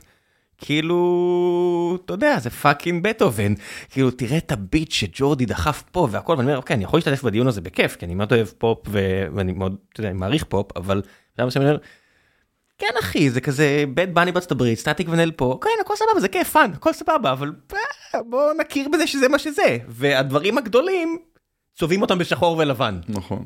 כאילו, 0.57 1.97
אתה 2.05 2.13
יודע, 2.13 2.39
זה 2.39 2.49
fucking 2.49 3.03
בטהובן, 3.03 3.53
כאילו, 3.89 4.11
תראה 4.11 4.38
את 4.38 4.51
הביט 4.51 4.91
שג'ורדי 4.91 5.45
דחף 5.45 5.83
פה 5.91 6.07
והכל, 6.11 6.33
ואני 6.33 6.45
אומר, 6.45 6.57
אוקיי, 6.57 6.73
אני 6.73 6.83
יכול 6.83 6.97
להשתתף 6.97 7.23
בדיון 7.23 7.47
הזה 7.47 7.61
בכיף, 7.61 7.95
כי 7.95 8.05
אני 8.05 8.15
מאוד 8.15 8.33
אוהב 8.33 8.47
פופ, 8.47 8.88
ואני 9.31 9.53
מאוד, 9.53 9.75
אתה 9.93 9.99
יודע, 9.99 10.09
אני 10.09 10.19
מעריך 10.19 10.43
פופ, 10.43 10.77
אבל, 10.77 11.01
למה 11.39 11.51
שאני 11.51 11.65
אומר, 11.65 11.77
כן 12.78 12.91
אחי, 12.99 13.30
זה 13.30 13.41
כזה 13.41 13.84
בית 13.93 14.13
בני 14.13 14.32
בארצות 14.32 14.51
הברית, 14.51 14.80
סטטיק 14.80 15.07
ונל 15.09 15.32
פה, 15.32 15.59
כן, 15.61 15.69
הכל 15.82 15.93
סבבה, 15.95 16.19
זה 16.19 16.28
כיף, 16.28 16.49
fun, 16.49 16.71
הכל 16.73 16.93
סבבה, 16.93 17.32
אבל 17.32 17.51
בוא 18.30 18.53
נכיר 18.53 18.88
בזה 18.93 19.07
שזה 19.07 19.28
מה 19.28 19.39
שזה, 19.39 19.78
והדברים 19.88 20.57
הגדולים, 20.57 21.17
צובעים 21.76 22.01
אותם 22.01 22.17
בשחור 22.17 22.57
ולבן. 22.57 22.99
נכון. 23.09 23.45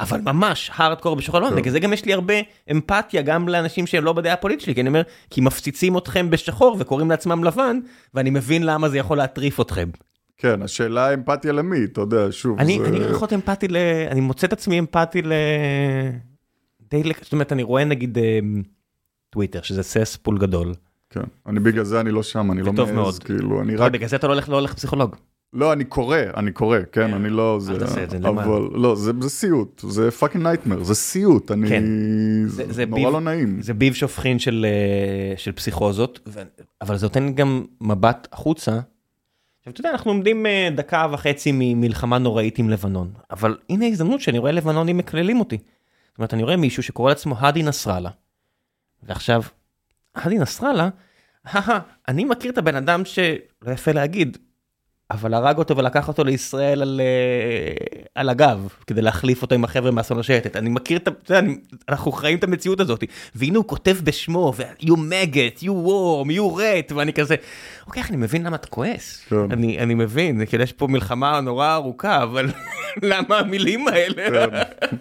אבל 0.00 0.20
ממש 0.20 0.70
הארדקור 0.74 1.16
בשחור 1.16 1.42
ולבן, 1.42 1.56
בגלל 1.56 1.72
זה 1.72 1.80
גם 1.80 1.92
יש 1.92 2.04
לי 2.04 2.12
הרבה 2.12 2.34
אמפתיה 2.70 3.22
גם 3.22 3.48
לאנשים 3.48 3.86
שהם 3.86 4.04
לא 4.04 4.12
בדעה 4.12 4.32
הפוליטית 4.32 4.64
שלי, 4.64 4.74
כי 4.74 4.80
אני 4.80 4.88
אומר, 4.88 5.02
כי 5.30 5.40
מפציצים 5.40 5.98
אתכם 5.98 6.30
בשחור 6.30 6.76
וקוראים 6.78 7.10
לעצמם 7.10 7.44
לבן, 7.44 7.78
ואני 8.14 8.30
מבין 8.30 8.62
למה 8.62 8.88
זה 8.88 8.98
יכול 8.98 9.18
להטריף 9.18 9.60
אתכם. 9.60 9.88
כן, 10.36 10.62
השאלה 10.62 11.14
אמפתיה 11.14 11.52
למי, 11.52 11.84
אתה 11.84 12.00
יודע, 12.00 12.26
שוב. 12.30 12.58
אני, 12.58 12.78
זה... 12.78 12.88
אני 12.88 12.98
פחות 13.14 13.32
אמפתי 13.32 13.68
ל... 13.68 13.76
אני 14.10 14.20
מוצא 14.20 14.46
את 14.46 14.52
עצמי 14.52 14.78
אמפתי 14.78 15.22
ל... 15.22 15.32
די... 16.90 17.02
זאת 17.22 17.32
אומרת, 17.32 17.52
אני 17.52 17.62
רואה 17.62 17.84
נגיד 17.84 18.18
אמ, 18.18 18.62
טוויטר, 19.30 19.62
שזה 19.62 19.82
cesspool 19.82 20.38
גדול. 20.38 20.74
כן, 21.10 21.20
אני 21.46 21.60
בגלל 21.60 21.84
זה 21.84 22.00
אני 22.00 22.10
לא 22.10 22.22
שם, 22.22 22.52
אני 22.52 22.62
לא 22.62 22.72
מעז, 22.72 23.18
כאילו, 23.18 23.60
אני 23.62 23.76
רק... 23.76 23.92
בגלל 23.92 24.08
זה 24.08 24.16
אתה 24.16 24.26
לא 24.26 24.32
הולך, 24.32 24.48
לא 24.48 24.54
הולך 24.54 24.72
לפסיכולוג. 24.72 25.16
לא, 25.52 25.72
אני 25.72 25.84
קורא, 25.84 26.18
אני 26.36 26.52
קורא, 26.52 26.78
כן, 26.92 27.14
אני 27.14 27.30
לא... 27.30 27.58
אל 27.70 27.78
תעשה 27.78 28.04
את 28.04 28.10
זה, 28.10 28.18
אבל 28.18 28.68
לא, 28.72 28.94
זה 28.96 29.28
סיוט, 29.28 29.84
זה 29.88 30.10
fucking 30.10 30.44
nightmare, 30.44 30.82
זה 30.82 30.94
סיוט, 30.94 31.50
אני... 31.50 31.68
כן. 31.68 31.84
זה 32.46 32.86
נורא 32.86 33.10
לא 33.10 33.20
נעים. 33.20 33.62
זה 33.62 33.74
ביב 33.74 33.94
שופכין 33.94 34.38
של 34.38 34.66
אה, 35.46 35.52
פסיכוזות, 35.52 36.28
אבל 36.80 36.96
זה 36.96 37.06
נותן 37.06 37.32
גם 37.32 37.64
מבט 37.80 38.28
החוצה. 38.32 38.80
עכשיו, 39.58 39.72
אתה 39.72 39.80
יודע, 39.80 39.90
אנחנו 39.90 40.10
עומדים 40.10 40.46
אה, 40.46 40.68
דקה 40.76 41.06
וחצי 41.12 41.50
ממלחמה 41.54 42.18
נוראית 42.18 42.58
עם 42.58 42.70
לבנון, 42.70 43.10
אבל 43.30 43.56
הנה 43.68 43.84
ההזדמנות 43.84 44.20
שאני 44.20 44.38
רואה 44.38 44.52
לבנונים 44.52 44.96
מקללים 44.96 45.40
אותי. 45.40 45.58
זאת 46.20 46.22
אומרת, 46.22 46.34
אני 46.34 46.42
רואה 46.42 46.56
מישהו 46.56 46.82
שקורא 46.82 47.08
לעצמו 47.08 47.34
האדי 47.38 47.62
נסראללה, 47.62 48.10
ועכשיו, 49.02 49.42
האדי 50.14 50.38
נסראללה, 50.38 50.88
אני 52.08 52.24
מכיר 52.24 52.52
את 52.52 52.58
הבן 52.58 52.74
אדם 52.74 53.04
שלא 53.04 53.72
יפה 53.72 53.92
להגיד, 53.92 54.38
אבל 55.10 55.34
הרג 55.34 55.58
אותו 55.58 55.76
ולקח 55.76 56.08
אותו 56.08 56.24
לישראל 56.24 56.82
על, 56.82 57.00
uh, 57.00 58.08
על 58.14 58.28
הגב, 58.28 58.68
כדי 58.86 59.02
להחליף 59.02 59.42
אותו 59.42 59.54
עם 59.54 59.64
החבר'ה 59.64 59.90
מאסון 59.90 60.18
השייטת. 60.18 60.56
אני 60.56 60.70
מכיר 60.70 60.98
את, 60.98 61.08
אתה 61.08 61.34
יודע, 61.34 61.52
אנחנו 61.88 62.12
חיים 62.12 62.38
את 62.38 62.44
המציאות 62.44 62.80
הזאת. 62.80 63.04
והנה 63.34 63.58
הוא 63.58 63.66
כותב 63.66 63.96
בשמו, 64.04 64.52
you 64.80 64.92
maggot, 64.92 65.62
you 65.62 65.86
warm, 65.86 66.28
you 66.28 66.56
rat, 66.56 66.94
ואני 66.94 67.12
כזה, 67.12 67.34
אוקיי, 67.86 68.02
אני 68.08 68.16
מבין 68.16 68.42
למה 68.42 68.56
אתה 68.56 68.66
כועס. 68.66 69.24
כן. 69.28 69.36
אני, 69.50 69.78
אני 69.78 69.94
מבין, 69.94 70.46
כי 70.46 70.56
יש 70.56 70.72
פה 70.72 70.86
מלחמה 70.86 71.40
נורא 71.40 71.74
ארוכה, 71.74 72.22
אבל 72.22 72.46
למה 73.10 73.38
המילים 73.38 73.88
האלה? 73.88 74.50
כן. 74.50 74.96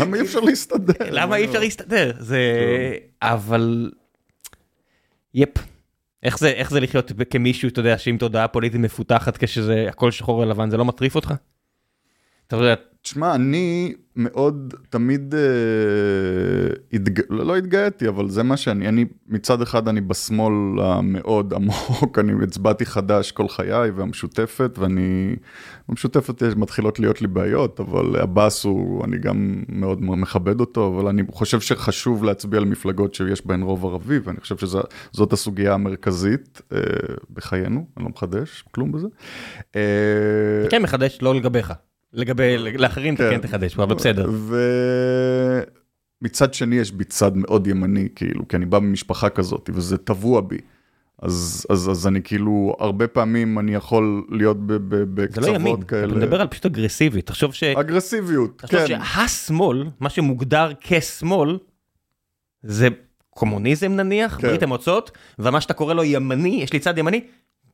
למה 0.00 0.16
אי 0.16 0.22
אפשר 0.22 0.40
להסתדר? 0.40 1.10
למה 1.10 1.36
אי 1.36 1.44
אפשר 1.44 1.58
להסתדר? 1.58 2.12
זה... 2.18 2.38
כן. 3.20 3.26
אבל... 3.28 3.90
יפ. 5.34 5.50
איך 6.22 6.38
זה, 6.38 6.48
איך 6.48 6.70
זה 6.70 6.80
לחיות 6.80 7.12
כמישהו, 7.30 7.68
אתה 7.68 7.80
יודע, 7.80 7.98
שעם 7.98 8.16
תודעה 8.18 8.48
פוליטית 8.48 8.80
מפותחת 8.80 9.36
כשזה 9.36 9.86
הכל 9.88 10.10
שחור 10.10 10.38
ולבן, 10.38 10.70
זה 10.70 10.76
לא 10.76 10.84
מטריף 10.84 11.14
אותך? 11.14 11.34
אתה 12.46 12.56
יודע... 12.56 12.74
תשמע, 13.06 13.34
אני 13.34 13.94
מאוד 14.16 14.74
תמיד 14.90 15.34
אה, 15.34 15.40
התג... 16.92 17.20
לא 17.30 17.56
התגאיתי, 17.56 18.08
אבל 18.08 18.28
זה 18.28 18.42
מה 18.42 18.56
שאני, 18.56 18.88
אני 18.88 19.04
מצד 19.28 19.62
אחד 19.62 19.88
אני 19.88 20.00
בשמאל 20.00 20.80
המאוד 20.82 21.54
עמוק, 21.54 22.18
אני 22.20 22.32
הצבעתי 22.44 22.86
חדש 22.86 23.32
כל 23.32 23.48
חיי 23.48 23.90
והמשותפת, 23.90 24.78
ואני, 24.78 25.36
במשותפת 25.88 26.42
מתחילות 26.42 26.98
להיות 26.98 27.22
לי 27.22 27.28
בעיות, 27.28 27.80
אבל 27.80 28.16
הבאס 28.20 28.64
הוא, 28.64 29.04
אני 29.04 29.18
גם 29.18 29.62
מאוד 29.68 30.02
מכבד 30.02 30.60
אותו, 30.60 30.94
אבל 30.94 31.08
אני 31.08 31.22
חושב 31.30 31.60
שחשוב 31.60 32.24
להצביע 32.24 32.60
על 32.60 32.64
מפלגות 32.64 33.14
שיש 33.14 33.46
בהן 33.46 33.62
רוב 33.62 33.86
ערבי, 33.86 34.18
ואני 34.18 34.40
חושב 34.40 34.56
שזאת 34.56 35.32
הסוגיה 35.32 35.74
המרכזית 35.74 36.62
אה, 36.72 36.78
בחיינו, 37.32 37.86
אני 37.96 38.04
לא 38.04 38.10
מחדש 38.10 38.64
כלום 38.70 38.92
בזה. 38.92 39.08
אה, 39.76 40.70
כן, 40.70 40.82
מחדש, 40.82 41.18
לא 41.22 41.34
לגביך. 41.34 41.72
לגבי, 42.16 42.58
לאחרים 42.58 43.14
אתה 43.14 43.30
כן 43.30 43.38
תחדש, 43.38 43.74
אבל 43.78 43.94
בסדר. 43.94 44.30
ומצד 46.22 46.54
שני 46.54 46.76
יש 46.76 46.92
בי 46.92 47.04
צד 47.04 47.36
מאוד 47.36 47.66
ימני, 47.66 48.08
כאילו, 48.14 48.48
כי 48.48 48.56
אני 48.56 48.66
בא 48.66 48.78
ממשפחה 48.78 49.28
כזאת, 49.28 49.70
וזה 49.72 49.98
טבוע 49.98 50.40
בי. 50.40 50.58
אז, 51.22 51.66
אז, 51.70 51.90
אז 51.90 52.06
אני 52.06 52.22
כאילו, 52.22 52.76
הרבה 52.78 53.08
פעמים 53.08 53.58
אני 53.58 53.74
יכול 53.74 54.26
להיות 54.30 54.56
בקצוות 54.66 55.34
כאלה. 55.34 55.46
זה 55.46 55.50
לא 55.52 55.56
ימין, 55.56 55.82
כאלה. 55.82 56.06
אתה 56.06 56.14
מדבר 56.14 56.40
על 56.40 56.46
פשוט 56.46 56.66
אגרסיבי, 56.66 57.22
תחשוב 57.22 57.54
ש... 57.54 57.62
אגרסיביות, 57.62 58.58
תחשוב 58.58 58.80
כן. 58.80 58.98
תחשוב 58.98 59.16
שהשמאל, 59.16 59.84
מה 60.00 60.10
שמוגדר 60.10 60.72
כשמאל, 60.80 61.58
זה 62.62 62.88
קומוניזם 63.30 63.92
נניח, 63.92 64.38
כן. 64.40 64.48
ברית 64.48 64.62
המוצאות, 64.62 65.10
ומה 65.38 65.60
שאתה 65.60 65.74
קורא 65.74 65.94
לו 65.94 66.04
ימני, 66.04 66.60
יש 66.62 66.72
לי 66.72 66.78
צד 66.78 66.98
ימני, 66.98 67.20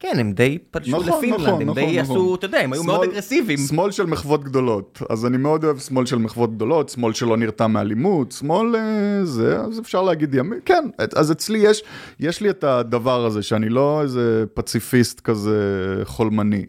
כן, 0.03 0.19
הם 0.19 0.33
די 0.33 0.59
פלשו 0.71 0.91
נכון, 0.91 1.19
לפינלנד, 1.19 1.41
נכון, 1.41 1.63
הם 1.63 1.69
נכון, 1.69 1.75
די 1.75 2.01
נכון. 2.01 2.17
עשו, 2.17 2.35
אתה 2.35 2.47
יודע, 2.47 2.59
הם 2.61 2.73
היו 2.73 2.85
מאוד 2.85 3.09
אגרסיביים. 3.09 3.59
שמאל 3.59 3.91
של 3.91 4.07
מחוות 4.07 4.45
גדולות, 4.45 5.03
אז 5.11 5.27
אני 5.27 5.37
מאוד 5.37 5.65
אוהב 5.65 5.79
שמאל 5.79 6.07
של 6.07 6.19
מחוות 6.19 6.55
גדולות, 6.55 6.89
שמאל 6.89 7.13
שלא 7.13 7.37
נרתע 7.37 7.67
מאלימות, 7.67 8.33
שמאל 8.33 8.77
אה, 8.77 9.25
זה, 9.25 9.61
אז 9.61 9.81
אפשר 9.81 10.03
להגיד 10.03 10.35
ימין, 10.35 10.61
כן, 10.65 10.85
אז 11.17 11.33
אצלי 11.33 11.59
יש, 11.59 11.83
יש 12.21 12.41
לי 12.41 12.51
את 12.51 12.65
הדבר 12.65 13.27
הזה, 13.27 13.43
שאני 13.43 13.69
לא 13.69 14.03
איזה 14.03 14.45
פציפיסט 14.55 15.21
כזה 15.21 15.57
חולמני. 16.05 16.67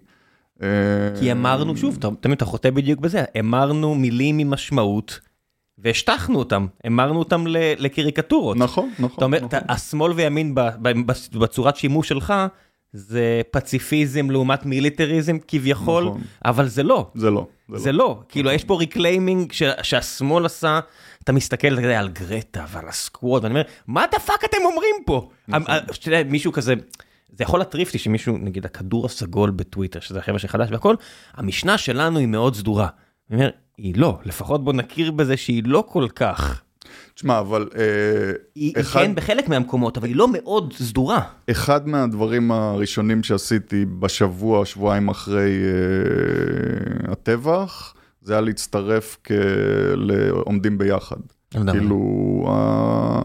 אה, 0.61 0.67
כי 1.19 1.31
אמרנו, 1.31 1.77
שוב, 1.77 1.97
תמיד 2.19 2.36
אתה 2.36 2.45
חוטא 2.45 2.69
בדיוק 2.69 2.99
בזה, 2.99 3.23
אמרנו 3.39 3.95
מילים 3.95 4.39
עם 4.39 4.49
משמעות. 4.49 5.19
והשטחנו 5.77 6.39
אותם, 6.39 6.65
המרנו 6.84 7.19
אותם 7.19 7.43
לקריקטורות. 7.77 8.57
נכון, 8.57 8.89
נכון. 8.99 9.15
אתה 9.17 9.25
אומר, 9.25 9.45
נכון. 9.45 9.59
השמאל 9.69 10.11
וימין 10.11 10.55
בצורת 11.34 11.75
שימוש 11.75 12.09
שלך, 12.09 12.34
זה 12.94 13.41
פציפיזם 13.52 14.32
לעומת 14.32 14.66
מיליטריזם 14.66 15.38
כביכול, 15.48 16.04
נכון. 16.04 16.22
אבל 16.46 16.68
זה 16.68 16.84
לא. 16.84 17.12
זה 17.16 17.32
לא. 17.32 17.48
זה, 17.70 17.78
זה 17.78 17.91
לא. 17.91 17.98
לא. 17.98 18.22
כאילו, 18.30 18.52
יש 18.52 18.64
פה 18.64 18.80
reclaiming 18.80 19.51
שהשמאל 19.84 20.46
עשה, 20.46 20.80
אתה 21.24 21.32
מסתכל 21.32 21.74
אתה 21.74 21.82
יודע, 21.82 22.00
על 22.00 22.10
גרטה 22.10 22.66
ועל 22.72 22.88
ה 22.88 22.95
squad, 22.95 23.43
ואני 23.44 23.54
אומר, 23.54 23.64
מה 23.88 24.06
the 24.11 24.20
fuck 24.20 24.45
אתם 24.46 24.58
אומרים 24.66 24.96
פה? 25.06 25.30
נכון. 25.48 25.76
שאתה 25.91 26.08
יודע, 26.08 26.32
מישהו 26.32 26.52
כזה... 26.52 26.74
זה 27.38 27.44
יכול 27.44 27.60
להטריף 27.60 27.88
אותי 27.88 27.98
שמישהו, 27.98 28.38
נגיד 28.38 28.66
הכדור 28.66 29.06
הסגול 29.06 29.52
בטוויטר, 29.52 30.00
שזה 30.00 30.20
החבר'ה 30.20 30.39
שחדש 30.39 30.72
והכל, 30.72 30.96
המשנה 31.34 31.78
שלנו 31.78 32.20
היא 32.20 32.28
מאוד 32.28 32.56
סדורה. 32.56 32.88
אני 33.30 33.38
אומר, 33.39 33.50
היא 33.78 33.94
לא, 33.98 34.20
לפחות 34.26 34.64
בוא 34.64 34.74
נכיר 34.74 35.12
בזה 35.12 35.38
שהיא 35.38 35.64
לא 35.66 35.84
כל 35.88 36.08
כך. 36.16 36.62
תשמע, 37.16 37.39
אבל... 37.39 37.70
אה, 37.76 37.84
היא, 38.55 38.74
אחד, 38.80 38.99
היא 38.99 39.07
כן 39.07 39.16
בחלק 39.16 39.49
מהמקומות, 39.49 39.97
אבל 39.97 40.07
היא 40.07 40.16
לא 40.16 40.28
מאוד 40.32 40.74
סדורה. 40.78 41.22
אחד 41.51 41.88
מהדברים 41.88 42.51
הראשונים 42.51 43.24
שעשיתי 43.24 43.86
בשבוע, 43.86 44.66
שבועיים 44.66 45.09
אחרי 45.09 45.51
אה, 45.64 47.11
הטבח, 47.11 47.93
זה 48.22 48.34
היה 48.34 48.41
להצטרף 48.41 49.18
לעומדים 49.95 50.78
ביחד. 50.78 51.18
כאילו, 51.51 52.45
ה... 52.49 53.22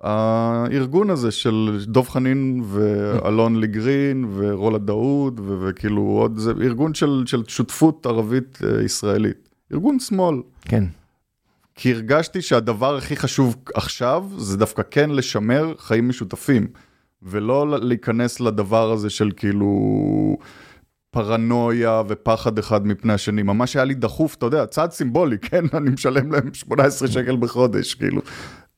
הארגון 0.00 1.10
הזה 1.10 1.30
של 1.30 1.84
דב 1.86 2.08
חנין 2.08 2.62
ואלון 2.66 3.60
ליגרין 3.60 4.24
ורולה 4.36 4.78
דאוד 4.78 5.40
וכאילו 5.60 6.02
עוד, 6.02 6.38
זה 6.38 6.52
ארגון 6.62 6.94
של, 6.94 7.22
של 7.26 7.42
שותפות 7.46 8.06
ערבית 8.06 8.58
אה, 8.64 8.82
ישראלית. 8.82 9.48
ארגון 9.72 9.98
שמאל. 9.98 10.36
כן. 10.62 10.84
כי 11.76 11.92
הרגשתי 11.92 12.42
שהדבר 12.42 12.96
הכי 12.96 13.16
חשוב 13.16 13.56
עכשיו 13.74 14.24
זה 14.36 14.56
דווקא 14.56 14.82
כן 14.90 15.10
לשמר 15.10 15.74
חיים 15.78 16.08
משותפים, 16.08 16.66
ולא 17.22 17.78
להיכנס 17.80 18.40
לדבר 18.40 18.90
הזה 18.90 19.10
של 19.10 19.30
כאילו 19.36 20.36
פרנויה 21.10 22.02
ופחד 22.08 22.58
אחד 22.58 22.86
מפני 22.86 23.12
השני. 23.12 23.42
ממש 23.42 23.76
היה 23.76 23.84
לי 23.84 23.94
דחוף, 23.94 24.34
אתה 24.34 24.46
יודע, 24.46 24.66
צעד 24.66 24.92
סימבולי, 24.92 25.38
כן, 25.50 25.64
אני 25.74 25.90
משלם 25.90 26.32
להם 26.32 26.54
18 26.54 27.08
שקל 27.08 27.36
בחודש, 27.36 27.94
כאילו. 27.94 28.22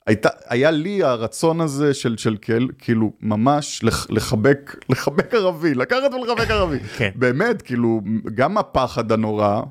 הייתה, 0.07 0.29
היה 0.49 0.71
לי 0.71 1.03
הרצון 1.03 1.61
הזה 1.61 1.95
של, 1.95 2.17
של 2.17 2.37
של 2.49 2.67
כאילו 2.79 3.13
ממש 3.21 3.85
לחבק, 4.11 4.77
לחבק 4.91 5.35
ערבי, 5.35 5.75
לקחת 5.75 6.15
ולחבק 6.15 6.51
ערבי. 6.51 6.79
כן. 6.97 7.11
באמת, 7.15 7.63
כאילו, 7.63 8.01
גם 8.35 8.59
הפחד 8.59 9.13
הנורא 9.13 9.63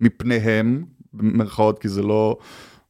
מפניהם, 0.00 0.84
במרכאות, 1.14 1.78
כי 1.78 1.88
זה 1.88 2.02
לא 2.02 2.38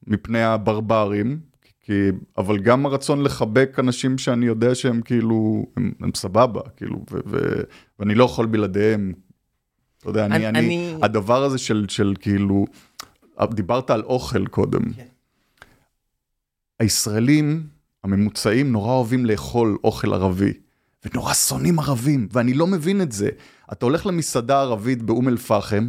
מפני 0.07 0.43
הברברים, 0.43 1.41
כי, 1.81 1.93
אבל 2.39 2.59
גם 2.59 2.87
הרצון 2.87 3.23
לחבק 3.23 3.77
אנשים 3.79 4.19
שאני 4.19 4.47
יודע 4.47 4.75
שהם 4.75 5.01
כאילו, 5.03 5.67
הם, 5.77 5.93
הם 6.01 6.11
סבבה, 6.15 6.61
כאילו, 6.77 7.05
ו, 7.13 7.19
ו, 7.27 7.63
ואני 7.99 8.15
לא 8.15 8.25
יכול 8.25 8.47
בלעדיהם. 8.47 9.13
אתה 9.99 10.11
יודע, 10.11 10.27
אני, 10.27 10.49
אני, 10.49 10.59
אני, 10.59 10.95
הדבר 11.03 11.45
הזה 11.45 11.59
של, 11.59 11.87
של 11.89 12.15
כאילו, 12.21 12.67
דיברת 13.43 13.91
על 13.91 14.03
אוכל 14.03 14.47
קודם. 14.47 14.93
כן. 14.93 15.07
הישראלים 16.81 17.67
הממוצעים 18.05 18.73
נורא 18.73 18.93
אוהבים 18.93 19.27
לאכול 19.27 19.79
אוכל 19.85 20.15
ערבי, 20.15 20.53
ונורא 21.05 21.35
שונאים 21.35 21.79
ערבים, 21.79 22.29
ואני 22.33 22.55
לא 22.55 22.67
מבין 22.67 23.03
את 23.03 23.13
זה. 23.13 23.29
אתה 23.73 23.87
הולך 23.87 24.07
למסעדה 24.07 24.61
ערבית 24.61 25.03
באום 25.03 25.29
אל-פחם, 25.29 25.89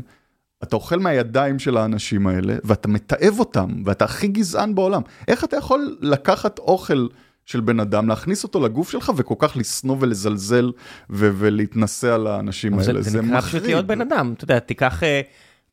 אתה 0.63 0.75
אוכל 0.75 0.99
מהידיים 0.99 1.59
של 1.59 1.77
האנשים 1.77 2.27
האלה, 2.27 2.55
ואתה 2.63 2.87
מתעב 2.87 3.39
אותם, 3.39 3.81
ואתה 3.85 4.05
הכי 4.05 4.27
גזען 4.27 4.75
בעולם. 4.75 5.01
איך 5.27 5.43
אתה 5.43 5.57
יכול 5.57 5.97
לקחת 6.01 6.59
אוכל 6.59 7.07
של 7.45 7.59
בן 7.59 7.79
אדם, 7.79 8.09
להכניס 8.09 8.43
אותו 8.43 8.59
לגוף 8.59 8.91
שלך, 8.91 9.11
וכל 9.15 9.35
כך 9.37 9.57
לשנוא 9.57 9.95
ולזלזל 9.99 10.71
ו- 11.09 11.31
ולהתנסה 11.37 12.15
על 12.15 12.27
האנשים 12.27 12.73
האלה? 12.73 12.83
זה, 12.83 13.01
זה, 13.01 13.09
זה 13.09 13.21
נקרא 13.21 13.41
פשוט 13.41 13.63
להיות 13.63 13.85
בן 13.85 14.01
אדם. 14.01 14.33
אתה 14.37 14.43
יודע, 14.43 14.59
תיקח... 14.59 15.03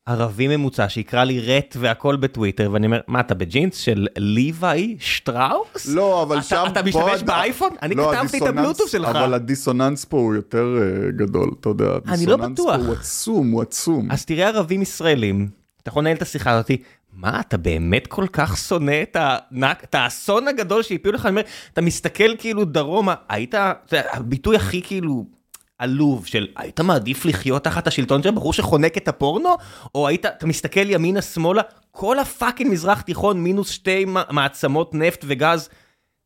ערבי 0.05 0.47
ממוצע 0.47 0.89
שיקרא 0.89 1.23
לי 1.23 1.39
רט 1.39 1.75
והכל 1.79 2.15
בטוויטר, 2.15 2.69
ואני 2.71 2.85
אומר, 2.85 2.99
מה, 3.07 3.19
אתה 3.19 3.33
בג'ינס 3.33 3.77
של 3.77 4.07
ליוואי 4.17 4.95
שטראוס? 4.99 5.87
לא, 5.87 6.23
אבל 6.23 6.37
אתה, 6.37 6.45
שם... 6.45 6.63
אתה 6.71 6.83
משתמש 6.83 7.23
באייפון? 7.23 7.69
אני 7.81 7.95
לא, 7.95 8.11
כתבתי 8.15 8.37
את 8.37 8.43
הבלוטוף 8.43 8.91
שלך. 8.91 9.07
אבל 9.07 9.33
הדיסוננס 9.33 10.05
פה 10.05 10.17
הוא 10.17 10.35
יותר 10.35 10.77
uh, 10.77 11.11
גדול, 11.11 11.51
אתה 11.59 11.69
יודע. 11.69 11.85
אני 12.07 12.25
לא 12.25 12.37
בטוח. 12.37 12.75
הוא 12.75 12.93
עצום, 12.93 13.51
הוא 13.51 13.61
עצום. 13.61 14.11
אז 14.11 14.25
תראה 14.25 14.47
ערבים 14.47 14.81
ישראלים, 14.81 15.47
אתה 15.81 15.89
יכול 15.89 16.03
לנהל 16.03 16.15
את 16.15 16.21
השיחה 16.21 16.51
הזאתי, 16.51 16.77
מה, 17.13 17.39
אתה 17.39 17.57
באמת 17.57 18.07
כל 18.07 18.25
כך 18.33 18.57
שונא 18.57 19.01
את, 19.01 19.17
הנק, 19.19 19.83
את 19.83 19.95
האסון 19.95 20.47
הגדול 20.47 20.83
שהפיעו 20.83 21.15
לך? 21.15 21.25
אני 21.25 21.31
אומר, 21.31 21.41
אתה 21.73 21.81
מסתכל 21.81 22.35
כאילו 22.37 22.65
דרומה, 22.65 23.15
היית, 23.29 23.55
זה 23.89 24.01
הביטוי 24.11 24.55
הכי 24.55 24.81
כאילו... 24.81 25.40
עלוב 25.81 26.25
של 26.25 26.47
היית 26.55 26.79
מעדיף 26.79 27.25
לחיות 27.25 27.63
תחת 27.63 27.87
השלטון 27.87 28.23
של 28.23 28.31
בחור 28.31 28.53
שחונק 28.53 28.97
את 28.97 29.07
הפורנו? 29.07 29.49
או 29.95 30.07
היית, 30.07 30.25
אתה 30.25 30.47
מסתכל 30.47 30.89
ימינה 30.89 31.21
שמאלה, 31.21 31.61
כל 31.91 32.19
הפאקינג 32.19 32.71
מזרח 32.71 33.01
תיכון 33.01 33.43
מינוס 33.43 33.69
שתי 33.69 34.05
מעצמות 34.29 34.93
נפט 34.93 35.25
וגז, 35.27 35.69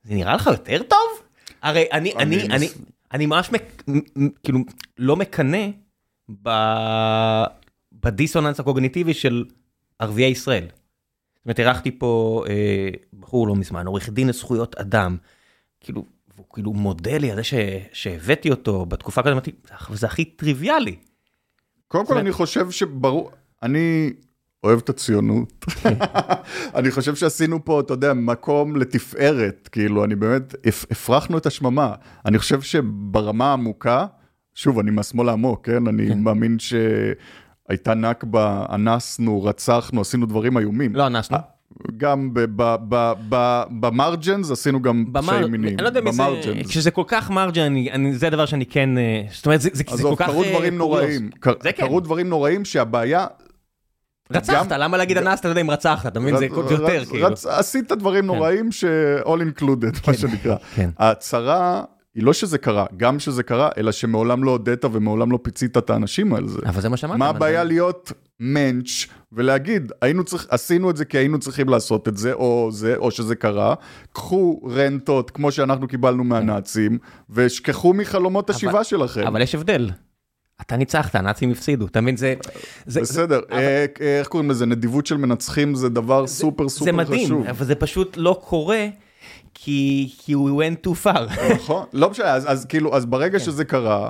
זה 0.03 0.14
נראה 0.14 0.36
לך 0.36 0.47
יותר 0.47 0.84
טוב? 0.84 1.22
הרי 1.62 1.86
אני, 1.91 2.14
אני, 2.14 2.43
אני, 2.43 2.56
אני, 2.56 2.68
אני 3.14 3.26
ממש 3.26 3.51
מק, 3.51 3.84
כאילו 4.43 4.60
לא 4.97 5.16
מקנא 5.16 5.68
ב, 6.43 6.49
בדיסוננס 7.93 8.60
הקוגניטיבי 8.60 9.14
של 9.14 9.45
ערביי 9.99 10.30
ישראל. 10.30 10.66
זאת 11.36 11.45
אומרת, 11.45 11.60
אירחתי 11.60 11.91
פה 11.91 12.43
אה, 12.49 12.89
בחור 13.20 13.47
לא 13.47 13.56
מזמן, 13.56 13.88
עורך 13.88 14.10
דין 14.10 14.28
לזכויות 14.28 14.76
אדם. 14.76 15.18
כאילו, 15.80 16.06
והוא 16.36 16.45
כאילו 16.53 16.73
מודה 16.73 17.17
לי 17.17 17.31
על 17.31 17.38
זה 17.38 17.79
שהבאתי 17.93 18.51
אותו 18.51 18.86
בתקופה 18.86 19.21
אמרתי, 19.21 19.51
זה 19.93 20.07
הכי 20.07 20.25
טריוויאלי. 20.25 20.95
קודם 21.88 22.05
כל 22.05 22.17
אני 22.17 22.31
חושב 22.31 22.71
שברור, 22.71 23.31
אני 23.63 24.13
אוהב 24.63 24.79
את 24.79 24.89
הציונות. 24.89 25.65
אני 26.75 26.91
חושב 26.91 27.15
שעשינו 27.15 27.65
פה, 27.65 27.79
אתה 27.79 27.93
יודע, 27.93 28.13
מקום 28.13 28.75
לתפארת, 28.75 29.69
כאילו, 29.71 30.03
אני 30.03 30.15
באמת, 30.15 30.55
הפרחנו 30.91 31.38
את 31.38 31.45
השממה. 31.45 31.93
אני 32.25 32.39
חושב 32.39 32.61
שברמה 32.61 33.49
העמוקה, 33.49 34.05
שוב, 34.53 34.79
אני 34.79 34.91
מהשמאל 34.91 35.29
העמוק, 35.29 35.65
כן? 35.65 35.88
אני 35.88 36.07
כן. 36.07 36.19
מאמין 36.19 36.57
שהייתה 36.59 37.93
נכבה, 37.93 38.65
אנסנו, 38.69 39.43
רצחנו, 39.43 40.01
עשינו 40.01 40.25
דברים 40.25 40.57
איומים. 40.57 40.95
לא 40.95 41.07
אנסנו. 41.07 41.55
גם 41.97 42.30
במרג'נס 43.70 44.51
עשינו 44.51 44.82
גם 44.82 45.05
פשעי 45.13 45.45
מינים. 45.49 45.74
אני 45.74 45.84
לא 45.84 45.88
יודע 45.88 46.01
מי 46.01 46.11
זה, 46.11 46.24
כשזה 46.70 46.91
כל 46.91 47.03
כך 47.07 47.30
מרג'ן, 47.30 47.74
זה 48.11 48.28
הדבר 48.28 48.45
שאני 48.45 48.66
כן, 48.66 48.97
אה, 48.97 49.22
זאת 49.32 49.45
אומרת, 49.45 49.61
זה 49.61 49.84
כל 49.84 49.84
כך... 49.84 49.93
עזוב, 49.93 50.16
קרו 50.16 50.43
דברים 50.43 50.78
נוראים, 50.78 51.30
כן. 51.41 51.51
קרו 51.78 51.99
דברים 51.99 52.30
נוראים 52.30 52.66
שהבעיה... 52.66 53.28
רצחת, 54.32 54.72
למה 54.72 54.97
להגיד 54.97 55.18
אנס, 55.18 55.39
אתה 55.39 55.47
לא 55.47 55.51
יודע 55.51 55.61
אם 55.61 55.72
רצחת, 55.72 56.11
אתה 56.11 56.20
מבין? 56.20 56.38
זה 56.38 56.45
יותר 56.45 57.05
כאילו. 57.05 57.28
עשית 57.49 57.91
דברים 57.91 58.22
כן. 58.22 58.28
נוראים 58.28 58.72
ש-all 58.72 59.28
included, 59.28 60.07
מה 60.07 60.13
שנקרא. 60.13 60.55
ההצהרה... 60.99 61.84
היא 62.16 62.24
לא 62.24 62.34
שזה 62.34 62.57
קרה, 62.57 62.86
גם 62.97 63.20
שזה 63.20 63.43
קרה, 63.43 63.70
אלא 63.78 63.91
שמעולם 63.91 64.43
לא 64.43 64.51
הודית 64.51 64.86
ומעולם 64.86 65.32
לא 65.32 65.39
פיצית 65.41 65.78
את 65.78 65.89
האנשים 65.89 66.34
על 66.34 66.47
זה. 66.47 66.59
אבל 66.66 66.82
זה 66.82 66.89
מה 66.89 66.97
שאמרת. 66.97 67.18
מה 67.18 67.28
הבעיה 67.30 67.63
להיות 67.63 68.11
מענץ' 68.39 69.07
ולהגיד, 69.32 69.91
היינו 70.01 70.24
צריך, 70.24 70.47
עשינו 70.49 70.89
את 70.89 70.97
זה 70.97 71.05
כי 71.05 71.18
היינו 71.18 71.39
צריכים 71.39 71.70
לעשות 71.70 72.07
את 72.07 72.18
זה, 72.18 72.34
או 72.34 72.70
זה, 72.72 72.95
או 72.95 73.11
שזה 73.11 73.36
קרה, 73.36 73.76
קחו 74.13 74.61
רנטות 74.76 75.32
כמו 75.32 75.51
שאנחנו 75.51 75.88
קיבלנו 75.88 76.24
מהנאצים, 76.24 76.97
ושכחו 77.30 77.93
מחלומות 77.93 78.49
השיבה 78.49 78.84
שלכם. 78.84 79.28
אבל 79.28 79.41
יש 79.41 79.55
הבדל. 79.55 79.89
אתה 80.61 80.78
ניצחת, 80.78 81.16
הנאצים 81.16 81.51
הפסידו, 81.51 81.86
אתה 81.86 82.01
מבין? 82.01 82.18
זה... 82.18 82.36
בסדר, 82.88 83.39
אה, 83.51 83.86
איך 83.99 84.28
קוראים 84.28 84.49
לזה? 84.49 84.66
נדיבות 84.66 85.05
של 85.05 85.18
מנצחים 85.18 85.76
זה 85.76 85.89
דבר 85.89 86.28
סופר 86.28 86.70
סופר 86.70 86.91
חשוב. 86.91 87.07
זה 87.07 87.16
מדהים, 87.16 87.43
אבל 87.49 87.66
זה 87.66 87.76
פשוט 87.76 88.18
לא 88.18 88.41
קורה. 88.43 88.88
כי, 89.56 90.10
כי 90.18 90.36
we 90.36 90.38
went 90.38 90.88
too 90.88 91.06
far. 91.06 91.20
נכון, 91.56 91.86
לא 91.93 92.10
משנה, 92.10 92.34
אז, 92.34 92.51
אז 92.51 92.66
כאילו, 92.66 92.95
אז 92.95 93.06
ברגע 93.06 93.39
כן. 93.39 93.45
שזה 93.45 93.66
קרה, 93.66 94.10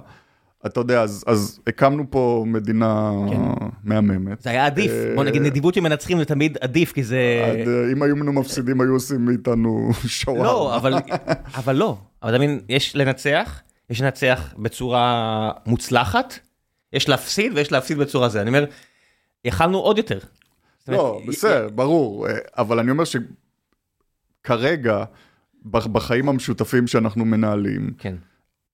אתה 0.65 0.79
יודע, 0.79 1.01
אז, 1.01 1.23
אז 1.27 1.59
הקמנו 1.67 2.05
פה 2.09 2.43
מדינה 2.47 3.11
כן. 3.29 3.41
מהממת. 3.83 4.41
זה 4.41 4.49
היה 4.49 4.65
עדיף, 4.65 4.91
בוא 5.15 5.23
נגיד 5.23 5.41
אה, 5.41 5.47
נדיבות 5.47 5.73
שמנצחים 5.73 6.17
זה 6.17 6.25
תמיד 6.25 6.57
עדיף, 6.61 6.91
כי 6.91 7.03
זה... 7.03 7.17
עד, 7.51 7.67
אה, 7.67 7.91
אם 7.91 8.03
היו 8.03 8.15
לנו 8.15 8.33
מפסידים, 8.33 8.81
היו 8.81 8.93
עושים 8.93 9.25
מאיתנו 9.25 9.89
שוואר. 10.07 10.43
לא, 10.43 10.75
אבל, 10.75 10.93
אבל 11.55 11.75
לא. 11.75 11.97
אבל 12.23 12.35
אתה 12.35 12.37
מבין, 12.37 12.59
יש 12.69 12.95
לנצח, 12.95 13.61
יש 13.89 14.01
לנצח 14.01 14.53
בצורה 14.57 15.51
מוצלחת, 15.65 16.39
יש 16.93 17.09
להפסיד 17.09 17.51
ויש 17.55 17.71
להפסיד 17.71 17.97
בצורה 17.97 18.29
זה. 18.29 18.41
אני 18.41 18.47
אומר, 18.47 18.65
יכלנו 19.45 19.77
עוד 19.77 19.97
יותר. 19.97 20.19
לא, 20.87 21.21
בסדר, 21.27 21.69
ברור, 21.75 22.27
אה, 22.27 22.33
אבל 22.57 22.79
אני 22.79 22.91
אומר 22.91 23.03
שכרגע, 24.43 25.03
בחיים 25.65 26.29
המשותפים 26.29 26.87
שאנחנו 26.87 27.25
מנהלים. 27.25 27.93
כן. 27.97 28.15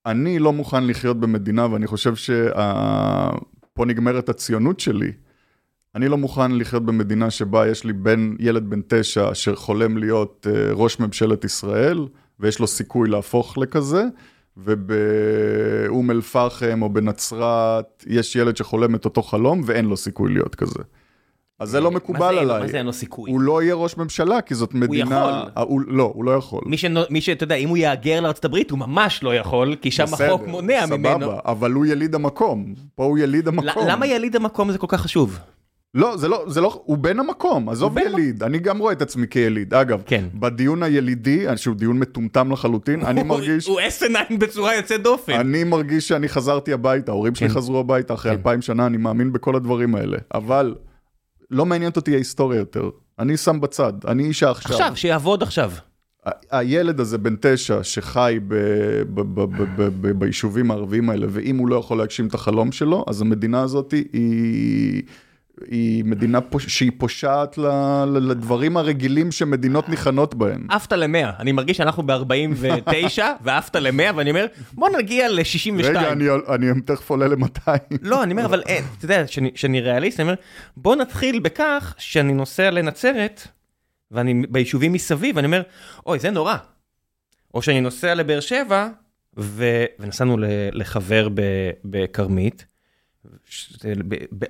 אני 0.06 0.38
לא 0.38 0.52
מוכן 0.52 0.86
לחיות 0.86 1.20
במדינה, 1.20 1.66
ואני 1.72 1.86
חושב 1.86 2.14
שפה 2.16 3.84
נגמרת 3.86 4.28
הציונות 4.28 4.80
שלי. 4.80 5.12
אני 5.94 6.08
לא 6.08 6.18
מוכן 6.18 6.52
לחיות 6.52 6.86
במדינה 6.86 7.30
שבה 7.30 7.68
יש 7.68 7.84
לי 7.84 7.92
בן, 7.92 8.34
ילד 8.38 8.70
בן 8.70 8.80
תשע 8.88 9.32
אשר 9.32 9.54
חולם 9.54 9.98
להיות 9.98 10.46
uh, 10.50 10.72
ראש 10.72 11.00
ממשלת 11.00 11.44
ישראל, 11.44 12.06
ויש 12.40 12.58
לו 12.58 12.66
סיכוי 12.66 13.08
להפוך 13.08 13.58
לכזה, 13.58 14.04
ובאום 14.56 16.10
אל-פחם 16.10 16.82
או 16.82 16.88
בנצרת 16.90 18.04
יש 18.06 18.36
ילד 18.36 18.56
שחולם 18.56 18.94
את 18.94 19.04
אותו 19.04 19.22
חלום 19.22 19.62
ואין 19.66 19.84
לו 19.84 19.96
סיכוי 19.96 20.32
להיות 20.32 20.54
כזה. 20.54 20.82
אז 21.62 21.70
זה 21.70 21.80
לא 21.80 21.90
מקובל 21.90 22.38
עליי. 22.38 22.60
מה 22.60 22.68
זה 22.68 22.78
אין 22.78 22.86
לו 22.86 22.92
סיכוי? 22.92 23.30
הוא 23.30 23.40
לא 23.40 23.62
יהיה 23.62 23.74
ראש 23.74 23.96
ממשלה, 23.96 24.40
כי 24.40 24.54
זאת 24.54 24.74
מדינה... 24.74 25.22
הוא 25.22 25.30
יכול. 25.30 25.62
הוא, 25.64 25.80
לא, 25.86 26.12
הוא 26.14 26.24
לא 26.24 26.30
יכול. 26.30 26.60
מי 27.10 27.20
שאתה 27.20 27.44
יודע, 27.44 27.54
אם 27.54 27.68
הוא 27.68 27.76
יהגר 27.76 28.30
הברית, 28.44 28.70
הוא 28.70 28.78
ממש 28.78 29.22
לא 29.22 29.34
יכול, 29.34 29.76
כי 29.80 29.90
שם 29.90 30.04
בסדר, 30.04 30.34
החוק 30.34 30.46
מונע 30.46 30.86
סבבה, 30.86 31.16
ממנו. 31.16 31.32
אבל 31.44 31.72
הוא 31.72 31.86
יליד 31.86 32.14
המקום. 32.14 32.74
פה 32.94 33.04
הוא 33.04 33.18
יליד 33.18 33.48
המקום. 33.48 33.86
למה 33.86 34.06
יליד 34.06 34.36
המקום 34.36 34.72
זה 34.72 34.78
כל 34.78 34.86
כך 34.90 35.00
חשוב? 35.00 35.38
לא, 35.94 36.16
זה 36.16 36.28
לא, 36.28 36.44
זה 36.46 36.60
לא, 36.60 36.82
הוא 36.84 36.98
בן 36.98 37.20
המקום, 37.20 37.68
עזוב 37.68 37.98
יליד, 37.98 38.42
אני 38.42 38.58
גם 38.58 38.78
רואה 38.78 38.92
את 38.92 39.02
עצמי 39.02 39.26
כיליד. 39.30 39.74
אגב, 39.74 40.02
כן. 40.06 40.24
בדיון 40.34 40.82
הילידי, 40.82 41.46
שהוא 41.56 41.76
דיון 41.76 41.98
מטומטם 41.98 42.52
לחלוטין, 42.52 43.04
אני 43.04 43.22
מרגיש... 43.22 43.66
הוא 43.66 43.80
אסנאין 43.88 44.38
בצורה 44.38 44.76
יוצאת 44.76 45.02
דופן. 45.02 45.32
אני 45.32 45.64
מרגיש 45.64 46.08
שאני 46.08 46.28
חזרתי 46.28 46.72
הביתה, 46.72 47.12
ההורים 47.12 47.34
שלי 47.34 47.48
כן. 47.48 47.54
חזרו 47.54 47.78
הביתה 47.78 48.14
אחרי 48.14 48.30
כן. 48.32 48.36
אלפיים 48.36 48.62
שנה, 48.62 48.86
אני 48.86 48.96
מאמין 48.96 49.32
בכל 49.32 49.56
הדברים 49.56 49.94
האלה. 49.94 50.18
אבל 50.34 50.74
לא 51.52 51.66
מעניינת 51.66 51.96
אותי 51.96 52.14
ההיסטוריה 52.14 52.58
יותר. 52.58 52.90
אני 53.18 53.36
שם 53.36 53.60
בצד, 53.60 53.92
אני 54.08 54.24
איש 54.24 54.42
העכשיו. 54.42 54.72
עכשיו, 54.72 54.96
שיעבוד 54.96 55.42
עכשיו. 55.42 55.72
הילד 56.50 57.00
הזה 57.00 57.18
בן 57.18 57.36
תשע 57.40 57.82
שחי 57.82 58.38
ב- 58.48 58.54
ב- 59.14 59.46
ב- 60.00 60.18
ביישובים 60.18 60.70
הערביים 60.70 61.10
האלה, 61.10 61.26
ואם 61.30 61.56
הוא 61.56 61.68
לא 61.68 61.76
יכול 61.76 61.98
להגשים 61.98 62.26
את 62.26 62.34
החלום 62.34 62.72
שלו, 62.72 63.04
אז 63.08 63.20
המדינה 63.20 63.60
הזאת 63.60 63.92
היא... 64.12 65.02
היא 65.70 66.04
מדינה 66.04 66.40
פוש... 66.40 66.66
שהיא 66.66 66.90
פושעת 66.98 67.58
ל... 67.58 67.66
לדברים 68.04 68.76
הרגילים 68.76 69.32
שמדינות 69.32 69.88
ניחנות 69.88 70.34
בהם. 70.34 70.66
עפת 70.70 70.92
ל-100, 70.92 71.40
אני 71.40 71.52
מרגיש 71.52 71.76
שאנחנו 71.76 72.02
ב-49 72.06 73.22
ועפת 73.44 73.76
ל-100 73.76 74.12
ואני 74.16 74.30
אומר 74.30 74.46
בוא 74.72 74.88
נגיע 74.98 75.28
ל-62. 75.28 75.82
רגע, 75.84 76.12
אני, 76.12 76.24
אני 76.48 76.80
תכף 76.84 77.10
עולה 77.10 77.28
ל-200. 77.28 77.68
לא, 78.02 78.22
אני 78.22 78.32
אומר 78.32 78.44
אבל 78.44 78.62
אין, 78.66 78.84
אתה 78.98 79.04
יודע, 79.04 79.26
שאני- 79.26 79.50
שאני 79.54 79.80
ריאליסט, 79.80 80.20
אני 80.20 80.28
אומר 80.28 80.34
בוא 80.76 80.96
נתחיל 80.96 81.38
בכך 81.40 81.94
שאני 81.98 82.32
נוסע 82.32 82.70
לנצרת 82.70 83.48
ואני 84.10 84.42
ביישובים 84.50 84.92
מסביב, 84.92 85.38
אני 85.38 85.46
אומר 85.46 85.62
אוי 86.06 86.18
זה 86.18 86.30
נורא. 86.30 86.56
או 87.54 87.62
שאני 87.62 87.80
נוסע 87.80 88.14
לבאר 88.14 88.40
שבע 88.40 88.88
ו... 89.38 89.84
ונסענו. 89.98 90.36
לחבר 90.72 91.28
בכרמית. 91.84 92.66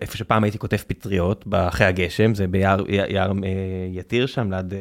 איפה 0.01 0.17
שפעם 0.17 0.45
הייתי 0.45 0.59
כותב 0.59 0.77
פטריות, 0.77 1.45
אחרי 1.53 1.87
הגשם, 1.87 2.35
זה 2.35 2.47
ביער 2.47 2.91
יער, 2.91 3.33
אה, 3.45 3.89
יתיר 3.91 4.27
שם, 4.27 4.51
ליד, 4.53 4.75
אה, 4.75 4.79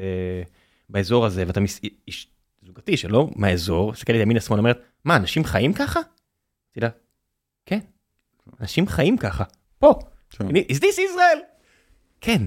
באזור 0.90 1.26
הזה, 1.26 1.44
ואתה 1.48 1.60
מס... 1.60 1.82
איש 2.08 2.28
זוגתי 2.62 2.98
שלא 2.98 3.30
מהאזור, 3.36 3.92
מסתכלת 3.92 4.22
ימינה 4.22 4.40
שמאלה, 4.40 4.60
אומרת, 4.60 4.80
מה, 5.06 5.16
אנשים 5.16 5.44
חיים 5.44 5.74
ככה? 5.74 6.00
אמרתי 6.00 6.80
לה, 6.80 6.90
כן, 7.66 7.80
אנשים 8.62 8.88
חיים 8.88 9.18
ככה, 9.18 9.44
פה, 9.80 9.94
כן. 10.30 10.48
is 10.48 10.78
this 10.78 10.98
Israel? 10.98 11.40
כן. 12.22 12.42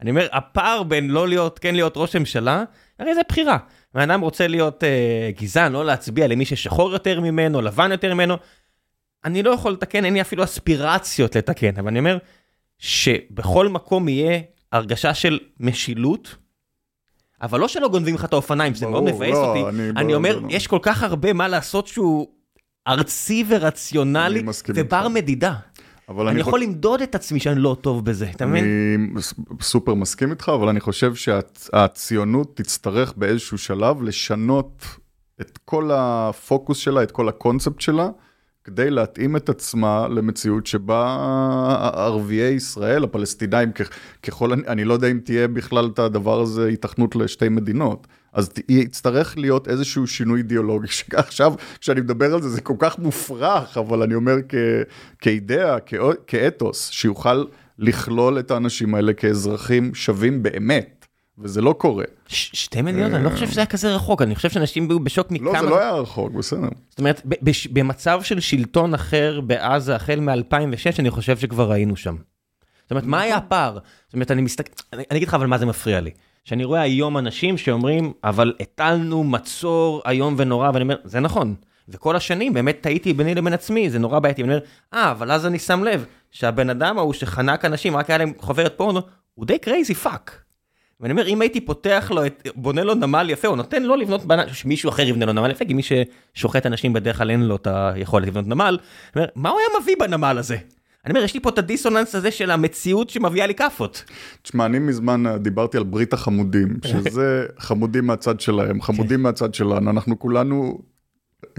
אני 0.00 0.10
אומר, 0.10 0.26
הפער 0.32 0.82
בין 0.82 1.10
לא 1.10 1.28
להיות, 1.28 1.58
כן 1.58 1.74
להיות 1.74 1.92
ראש 1.96 2.16
ממשלה, 2.16 2.64
הרי 2.98 3.14
זה 3.14 3.20
בחירה. 3.28 3.58
בן 3.94 4.10
אדם 4.10 4.20
רוצה 4.20 4.46
להיות 4.46 4.84
אה, 4.84 5.30
גזען, 5.40 5.72
לא 5.72 5.84
להצביע 5.84 6.26
למי 6.26 6.44
ששחור 6.44 6.92
יותר 6.92 7.20
ממנו, 7.20 7.60
לבן 7.60 7.92
יותר 7.92 8.14
ממנו. 8.14 8.36
אני 9.24 9.42
לא 9.42 9.50
יכול 9.50 9.72
לתקן, 9.72 10.04
אין 10.04 10.14
לי 10.14 10.20
אפילו 10.20 10.44
אספירציות 10.44 11.36
לתקן, 11.36 11.76
אבל 11.78 11.88
אני 11.88 11.98
אומר 11.98 12.18
שבכל 12.78 13.68
מקום 13.68 14.08
יהיה 14.08 14.40
הרגשה 14.72 15.14
של 15.14 15.38
משילות, 15.60 16.36
אבל 17.42 17.60
לא 17.60 17.68
שלא 17.68 17.88
גונבים 17.88 18.14
לך 18.14 18.24
את 18.24 18.32
האופניים, 18.32 18.74
שזה 18.74 18.86
מאוד 18.86 19.02
מבאס 19.02 19.30
לא, 19.34 19.46
אותי. 19.56 19.68
אני- 19.68 19.88
אני 19.96 20.14
אומר, 20.14 20.38
לא. 20.38 20.48
יש 20.50 20.66
כל 20.66 20.78
כך 20.82 21.02
הרבה 21.02 21.32
מה 21.32 21.48
לעשות 21.48 21.86
שהוא 21.86 22.28
ארצי 22.88 23.44
ורציונלי 23.48 24.40
אני 24.40 24.48
ובר. 24.74 25.08
מדידה. 25.08 25.54
אבל 26.08 26.28
אני 26.28 26.42
חו- 26.42 26.48
יכול 26.48 26.60
למדוד 26.62 27.00
את 27.02 27.14
עצמי 27.14 27.40
שאני 27.40 27.60
לא 27.60 27.76
טוב 27.80 28.04
בזה, 28.04 28.30
אתה 28.30 28.46
מבין? 28.46 28.64
אני 28.64 29.22
סופר 29.60 29.94
מסכים 29.94 30.30
איתך, 30.30 30.52
אבל 30.54 30.68
אני 30.68 30.80
חושב 30.80 31.14
שהציונות 31.14 32.56
תצטרך 32.56 33.12
באיזשהו 33.16 33.58
שלב 33.58 34.02
לשנות 34.02 34.84
את 35.40 35.58
כל 35.64 35.90
הפוקוס 35.92 36.78
שלה, 36.78 37.02
את 37.02 37.10
כל 37.10 37.28
הקונספט 37.28 37.80
שלה, 37.80 38.08
כדי 38.64 38.90
להתאים 38.90 39.36
את 39.36 39.48
עצמה 39.48 40.08
למציאות 40.08 40.66
שבה 40.66 41.16
ערביי 41.94 42.52
ישראל, 42.54 43.04
הפלסטינאים, 43.04 43.68
ככל, 44.22 44.52
אני- 44.52 44.84
לא 44.84 44.94
יודע 44.94 45.08
אם 45.10 45.20
תהיה 45.24 45.48
בכלל 45.48 45.90
את 45.94 45.98
הדבר 45.98 46.40
הזה 46.40 46.66
היתכנות 46.66 47.16
לשתי 47.16 47.48
מדינות. 47.48 48.06
אז 48.32 48.50
יצטרך 48.68 49.38
להיות 49.38 49.68
איזשהו 49.68 50.06
שינוי 50.06 50.38
אידיאולוגי, 50.38 50.86
שעכשיו, 50.90 51.52
כשאני 51.80 52.00
מדבר 52.00 52.34
על 52.34 52.42
זה, 52.42 52.48
זה 52.48 52.60
כל 52.60 52.74
כך 52.78 52.98
מופרך, 52.98 53.78
אבל 53.78 54.02
אני 54.02 54.14
אומר 54.14 54.36
כ, 54.48 54.54
כאידאה, 55.18 55.76
כאתוס, 56.26 56.88
שיוכל 56.90 57.44
לכלול 57.78 58.38
את 58.38 58.50
האנשים 58.50 58.94
האלה 58.94 59.12
כאזרחים 59.12 59.94
שווים 59.94 60.42
באמת, 60.42 60.93
וזה 61.38 61.60
לא 61.60 61.72
קורה. 61.78 62.04
ש- 62.26 62.50
שתי 62.64 62.82
מדינות, 62.82 63.12
אני 63.12 63.24
לא 63.24 63.30
חושב 63.30 63.48
שזה 63.50 63.60
היה 63.60 63.66
כזה 63.66 63.94
רחוק, 63.94 64.22
אני 64.22 64.34
חושב 64.34 64.50
שאנשים 64.50 64.90
היו 64.90 65.00
בשוק 65.00 65.30
מכמה... 65.30 65.52
לא, 65.52 65.60
זה 65.60 65.66
לא 65.66 65.80
היה 65.80 65.92
רחוק, 65.92 66.32
בסדר. 66.32 66.68
זאת 66.90 66.98
אומרת, 66.98 67.22
ב- 67.24 67.34
בש- 67.50 67.66
במצב 67.66 68.20
של 68.22 68.40
שלטון 68.40 68.94
אחר 68.94 69.40
בעזה 69.40 69.96
החל 69.96 70.20
מ-2006, 70.20 70.98
אני 70.98 71.10
חושב 71.10 71.38
שכבר 71.38 71.72
היינו 71.72 71.96
שם. 71.96 72.16
זאת 72.82 72.90
אומרת, 72.90 73.04
מה 73.04 73.20
היה 73.20 73.36
הפער? 73.36 73.78
זאת 74.06 74.14
אומרת, 74.14 74.30
אני 74.30 74.42
מסתכל... 74.42 74.72
אני 74.92 75.02
אני 75.10 75.18
אגיד 75.18 75.28
לך 75.28 75.34
אבל 75.34 75.46
מה 75.46 75.58
זה 75.58 75.66
מפריע 75.66 76.00
לי. 76.00 76.10
שאני 76.44 76.64
רואה 76.64 76.80
היום 76.80 77.18
אנשים 77.18 77.58
שאומרים, 77.58 78.12
אבל 78.24 78.54
הטלנו 78.60 79.24
מצור 79.24 80.02
איום 80.08 80.34
ונורא, 80.38 80.70
ואני 80.74 80.82
אומר, 80.82 80.96
זה 81.04 81.20
נכון. 81.20 81.54
וכל 81.88 82.16
השנים 82.16 82.52
באמת 82.52 82.78
טעיתי 82.80 83.12
ביני 83.12 83.34
לבין 83.34 83.52
עצמי, 83.52 83.90
זה 83.90 83.98
נורא 83.98 84.18
בעייתי. 84.18 84.42
אני 84.42 84.50
אומר, 84.52 84.60
אה, 84.94 85.10
אבל 85.10 85.32
אז 85.32 85.46
אני 85.46 85.58
שם 85.58 85.84
לב 85.84 86.04
שהבן 86.30 86.70
אדם 86.70 86.98
ההוא 86.98 87.12
שחנק 87.12 87.64
אנשים, 87.64 87.96
רק 87.96 88.10
היה 88.10 88.18
להם 88.18 88.32
חוברת 88.38 88.74
פורנו, 88.76 89.00
הוא 89.34 89.46
די 89.46 89.58
crazy 89.58 89.94
fuck. 89.94 90.43
ואני 91.04 91.12
אומר, 91.12 91.26
אם 91.26 91.40
הייתי 91.40 91.60
פותח 91.60 92.10
לו, 92.14 92.26
את, 92.26 92.48
בונה 92.54 92.84
לו 92.84 92.94
נמל 92.94 93.30
יפה, 93.30 93.48
או 93.48 93.56
נותן 93.56 93.82
לו 93.82 93.96
לבנות, 93.96 94.24
בנ... 94.24 94.38
שמישהו 94.52 94.90
אחר 94.90 95.02
יבנה 95.02 95.26
לו 95.26 95.32
נמל 95.32 95.50
יפה, 95.50 95.64
כי 95.64 95.74
מי 95.74 95.82
ששוחט 95.82 96.66
אנשים 96.66 96.92
בדרך 96.92 97.18
כלל 97.18 97.30
אין 97.30 97.42
לו 97.42 97.56
את 97.56 97.66
היכולת 97.70 98.28
לבנות 98.28 98.46
נמל, 98.46 98.78
אני 99.16 99.22
אומר, 99.22 99.28
מה 99.34 99.50
הוא 99.50 99.58
היה 99.58 99.68
מביא 99.82 99.96
בנמל 99.98 100.36
הזה? 100.38 100.56
אני 101.04 101.12
אומר, 101.12 101.24
יש 101.24 101.34
לי 101.34 101.40
פה 101.40 101.48
את 101.48 101.58
הדיסוננס 101.58 102.14
הזה 102.14 102.30
של 102.30 102.50
המציאות 102.50 103.10
שמביאה 103.10 103.46
לי 103.46 103.54
כאפות. 103.54 104.04
תשמע, 104.42 104.66
אני 104.66 104.78
מזמן 104.78 105.26
אה, 105.26 105.38
דיברתי 105.38 105.76
על 105.76 105.84
ברית 105.84 106.12
החמודים, 106.12 106.76
שזה 106.92 107.46
חמודים 107.58 108.06
מהצד 108.06 108.40
שלהם, 108.40 108.82
חמודים 108.82 109.22
מהצד 109.22 109.54
שלנו, 109.54 109.90
אנחנו 109.90 110.18
כולנו, 110.18 110.78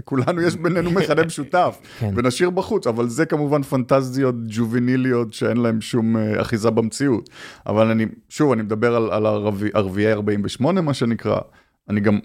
כולנו 0.04 0.42
יש 0.42 0.56
בינינו 0.56 0.90
מכנה 0.90 1.24
משותף, 1.26 1.78
כן. 1.98 2.10
ונשאיר 2.16 2.50
בחוץ, 2.50 2.86
אבל 2.86 3.08
זה 3.08 3.26
כמובן 3.26 3.62
פנטזיות 3.62 4.34
ג'וביניליות 4.46 5.32
שאין 5.32 5.56
להם 5.56 5.80
שום 5.80 6.16
אה, 6.16 6.40
אחיזה 6.40 6.70
במציאות. 6.70 7.30
אבל 7.66 7.90
אני, 7.90 8.06
שוב, 8.28 8.52
אני 8.52 8.62
מדבר 8.62 8.96
על, 8.96 9.10
על 9.10 9.26
ערבי, 9.26 9.68
ערביי 9.74 10.12
48, 10.12 10.80
מה 10.80 10.94
שנקרא, 10.94 11.38
אני 11.90 12.00
גם, 12.00 12.18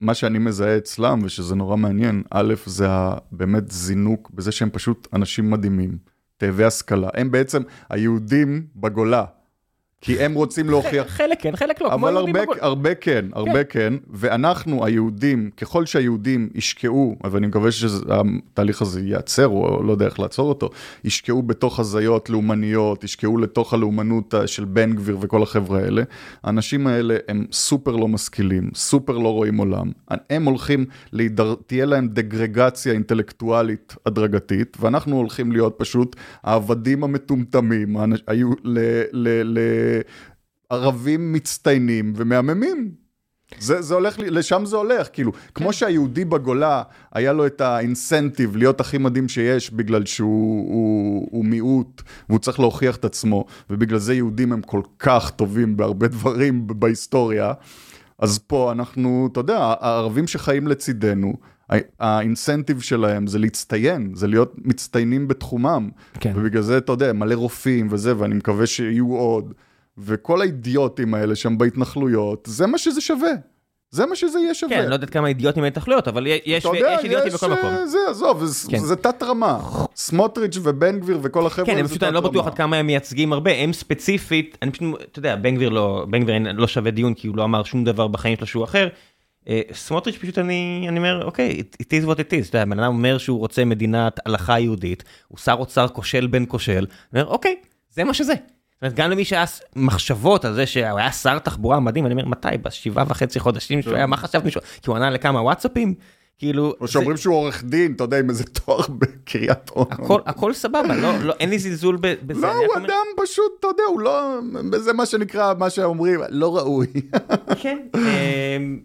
מה 0.00 0.14
שאני 0.14 0.38
מזהה 0.38 0.76
אצלם, 0.76 1.20
ושזה 1.24 1.54
נורא 1.54 1.76
מעניין, 1.76 2.22
א', 2.30 2.54
זה 2.66 2.86
באמת 3.32 3.70
זינוק 3.70 4.30
בזה 4.30 4.52
שהם 4.52 4.70
פשוט 4.70 5.08
אנשים 5.12 5.50
מדהימים, 5.50 5.98
תאבי 6.36 6.64
השכלה. 6.64 7.08
הם 7.14 7.30
בעצם 7.30 7.62
היהודים 7.90 8.66
בגולה, 8.76 9.24
כי 10.06 10.20
הם 10.20 10.34
רוצים 10.34 10.70
להוכיח... 10.70 11.06
חלק 11.08 11.40
כן, 11.40 11.56
חלק 11.56 11.80
לא. 11.80 11.94
אבל 11.94 12.16
הרבה. 12.16 12.40
הרבה 12.60 12.94
כן, 12.94 13.24
הרבה 13.32 13.64
כן, 13.64 13.94
ואנחנו 14.10 14.84
היהודים, 14.84 15.50
ככל 15.56 15.86
שהיהודים 15.86 16.48
ישקעו, 16.54 17.16
ואני 17.30 17.46
מקווה 17.46 17.72
שהתהליך 17.72 18.82
הזה 18.82 19.00
ייעצר, 19.00 19.46
או 19.46 19.82
לא 19.82 19.92
יודע 19.92 20.06
איך 20.06 20.20
לעצור 20.20 20.48
אותו, 20.48 20.70
ישקעו 21.04 21.42
בתוך 21.42 21.80
הזיות 21.80 22.30
לאומניות, 22.30 23.04
ישקעו 23.04 23.38
לתוך 23.38 23.74
הלאומנות 23.74 24.34
ה- 24.34 24.46
של 24.46 24.64
בן 24.64 24.92
גביר 24.92 25.18
וכל 25.20 25.42
החבר'ה 25.42 25.78
האלה, 25.78 26.02
האנשים 26.42 26.86
האלה 26.86 27.16
הם 27.28 27.46
סופר 27.52 27.96
לא 27.96 28.08
משכילים, 28.08 28.70
סופר 28.74 29.18
לא 29.18 29.28
רואים 29.28 29.56
עולם, 29.56 29.90
הם 30.30 30.44
הולכים, 30.44 30.84
להידר... 31.12 31.54
תהיה 31.66 31.86
להם 31.86 32.08
דגרגציה 32.08 32.92
אינטלקטואלית 32.92 33.94
הדרגתית, 34.06 34.76
ואנחנו 34.80 35.16
הולכים 35.16 35.52
להיות 35.52 35.74
פשוט 35.78 36.16
העבדים 36.42 37.04
המטומטמים, 37.04 37.96
היו 38.26 38.50
ל... 38.64 38.78
ל... 39.12 39.58
ל... 39.58 39.58
ערבים 40.70 41.32
מצטיינים 41.32 42.12
ומהממים. 42.16 43.06
זה, 43.58 43.82
זה 43.82 43.94
הולך, 43.94 44.16
לשם 44.18 44.64
זה 44.64 44.76
הולך, 44.76 45.08
כאילו, 45.12 45.32
כמו 45.54 45.72
שהיהודי 45.72 46.24
בגולה, 46.24 46.82
היה 47.12 47.32
לו 47.32 47.46
את 47.46 47.60
האינסנטיב 47.60 48.56
להיות 48.56 48.80
הכי 48.80 48.98
מדהים 48.98 49.28
שיש, 49.28 49.70
בגלל 49.70 50.06
שהוא 50.06 50.72
הוא, 50.72 51.28
הוא 51.30 51.44
מיעוט, 51.44 52.02
והוא 52.28 52.38
צריך 52.38 52.60
להוכיח 52.60 52.96
את 52.96 53.04
עצמו, 53.04 53.44
ובגלל 53.70 53.98
זה 53.98 54.14
יהודים 54.14 54.52
הם 54.52 54.62
כל 54.62 54.80
כך 54.98 55.30
טובים 55.30 55.76
בהרבה 55.76 56.08
דברים 56.08 56.66
בהיסטוריה, 56.66 57.52
אז 58.18 58.38
פה 58.38 58.72
אנחנו, 58.72 59.28
אתה 59.32 59.40
יודע, 59.40 59.74
הערבים 59.80 60.26
שחיים 60.26 60.68
לצידנו, 60.68 61.34
האינסנטיב 62.00 62.80
שלהם 62.80 63.26
זה 63.26 63.38
להצטיין, 63.38 64.12
זה 64.14 64.26
להיות 64.26 64.54
מצטיינים 64.64 65.28
בתחומם. 65.28 65.88
כן. 66.20 66.32
ובגלל 66.36 66.62
זה, 66.62 66.78
אתה 66.78 66.92
יודע, 66.92 67.12
מלא 67.12 67.34
רופאים 67.34 67.88
וזה, 67.90 68.18
ואני 68.18 68.34
מקווה 68.34 68.66
שיהיו 68.66 69.12
עוד. 69.12 69.54
וכל 69.98 70.40
האידיוטים 70.40 71.14
האלה 71.14 71.36
שם 71.36 71.58
בהתנחלויות, 71.58 72.48
זה 72.50 72.66
מה 72.66 72.78
שזה 72.78 73.00
שווה. 73.00 73.30
זה 73.90 74.06
מה 74.06 74.16
שזה 74.16 74.38
יהיה 74.38 74.54
שווה. 74.54 74.76
כן, 74.76 74.88
לא 74.88 74.94
יודעת 74.94 75.10
כמה 75.10 75.28
אידיוטים 75.28 75.62
מהתנחלויות, 75.62 76.08
אבל 76.08 76.26
יש 76.26 76.66
אידיוטים 76.66 77.32
בכל 77.32 77.50
מקום. 77.50 77.70
אה, 77.70 77.86
זה, 77.86 77.98
עזוב, 78.08 78.42
כן. 78.70 78.78
זה 78.78 78.96
תת 78.96 79.22
רמה. 79.22 79.60
סמוטריץ' 79.96 80.58
ובן 80.62 81.00
גביר 81.00 81.18
וכל 81.22 81.46
החבר'ה, 81.46 81.66
כן, 81.66 81.86
פשוט 81.86 82.02
אני 82.02 82.14
לא 82.14 82.20
בטוח 82.20 82.46
עד 82.46 82.54
כמה 82.54 82.76
הם 82.76 82.86
מייצגים 82.86 83.32
הרבה, 83.32 83.52
הם 83.52 83.72
ספציפית, 83.72 84.58
אני 84.62 84.70
פשוט, 84.70 85.02
אתה 85.02 85.18
יודע, 85.18 85.36
בן 85.36 85.54
גביר 85.54 85.68
לא, 85.68 86.06
בן 86.10 86.22
גביר 86.22 86.34
לא 86.54 86.66
שווה 86.66 86.90
דיון, 86.90 87.14
כי 87.14 87.28
הוא 87.28 87.36
לא 87.36 87.44
אמר 87.44 87.64
שום 87.64 87.84
דבר 87.84 88.08
בחיים 88.08 88.36
שלו 88.36 88.46
שהוא 88.46 88.64
אחר. 88.64 88.88
אה, 89.48 89.60
סמוטריץ' 89.72 90.16
פשוט 90.16 90.38
אני, 90.38 90.86
אני 90.88 90.98
אומר, 90.98 91.24
אוקיי, 91.24 91.62
it 91.82 91.86
is 91.86 92.06
what 92.06 92.14
it 92.14 92.32
is, 92.32 92.48
אתה 92.48 92.56
יודע, 92.56 92.64
בן 92.64 92.78
אדם 92.78 92.92
אומר 92.92 93.18
שהוא 93.18 93.38
רוצה 93.38 93.64
מדינת 93.64 94.20
הלכה 94.26 94.58
יהודית, 94.58 95.04
הוא 95.28 95.38
שר 95.38 95.56
אוצר 95.58 95.88
כושל 95.88 96.26
בן 96.26 96.44
כושל, 96.48 96.86
אומר, 97.12 97.26
אוקיי, 97.26 97.56
זה 97.90 98.04
מה 98.04 98.14
שזה. 98.14 98.34
זאת 98.76 98.82
אומרת, 98.82 98.94
גם 98.94 99.10
למי 99.10 99.24
שהיה 99.24 99.44
מחשבות 99.76 100.44
על 100.44 100.54
זה 100.54 100.66
שהוא 100.66 100.98
היה 100.98 101.12
שר 101.12 101.38
תחבורה 101.38 101.80
מדהים, 101.80 102.06
אני 102.06 102.14
אומר, 102.14 102.26
מתי? 102.26 102.48
בשבעה 102.62 103.04
וחצי 103.08 103.40
חודשים 103.40 103.82
שהוא 103.82 103.94
היה, 103.94 104.06
מה 104.06 104.16
חשבת 104.16 104.44
מישהו? 104.44 104.60
כי 104.82 104.90
הוא 104.90 104.96
ענה 104.96 105.10
לכמה 105.10 105.42
וואטסאפים? 105.42 105.94
כאילו... 106.38 106.74
או 106.80 106.88
שאומרים 106.88 107.16
שהוא 107.16 107.34
עורך 107.34 107.64
דין, 107.64 107.92
אתה 107.92 108.04
יודע, 108.04 108.18
עם 108.18 108.30
איזה 108.30 108.44
תואר 108.44 108.86
בקריית 108.98 109.70
אונו. 109.70 109.88
הכל, 109.90 110.20
הכל 110.26 110.52
סבבה, 110.52 110.96
לא, 110.96 111.18
לא, 111.18 111.34
אין 111.40 111.50
לי 111.50 111.58
זלזול 111.58 111.96
בזה. 112.00 112.40
לא, 112.40 112.52
הוא 112.52 112.76
אדם 112.76 113.06
פשוט, 113.22 113.52
אתה 113.60 113.66
יודע, 113.66 113.82
הוא 113.88 114.00
לא, 114.00 114.38
זה 114.76 114.92
מה 114.92 115.06
שנקרא, 115.06 115.54
מה 115.58 115.70
שאומרים, 115.70 116.20
לא 116.28 116.56
ראוי. 116.56 116.86
כן, 117.62 117.78
אמ, 117.94 118.80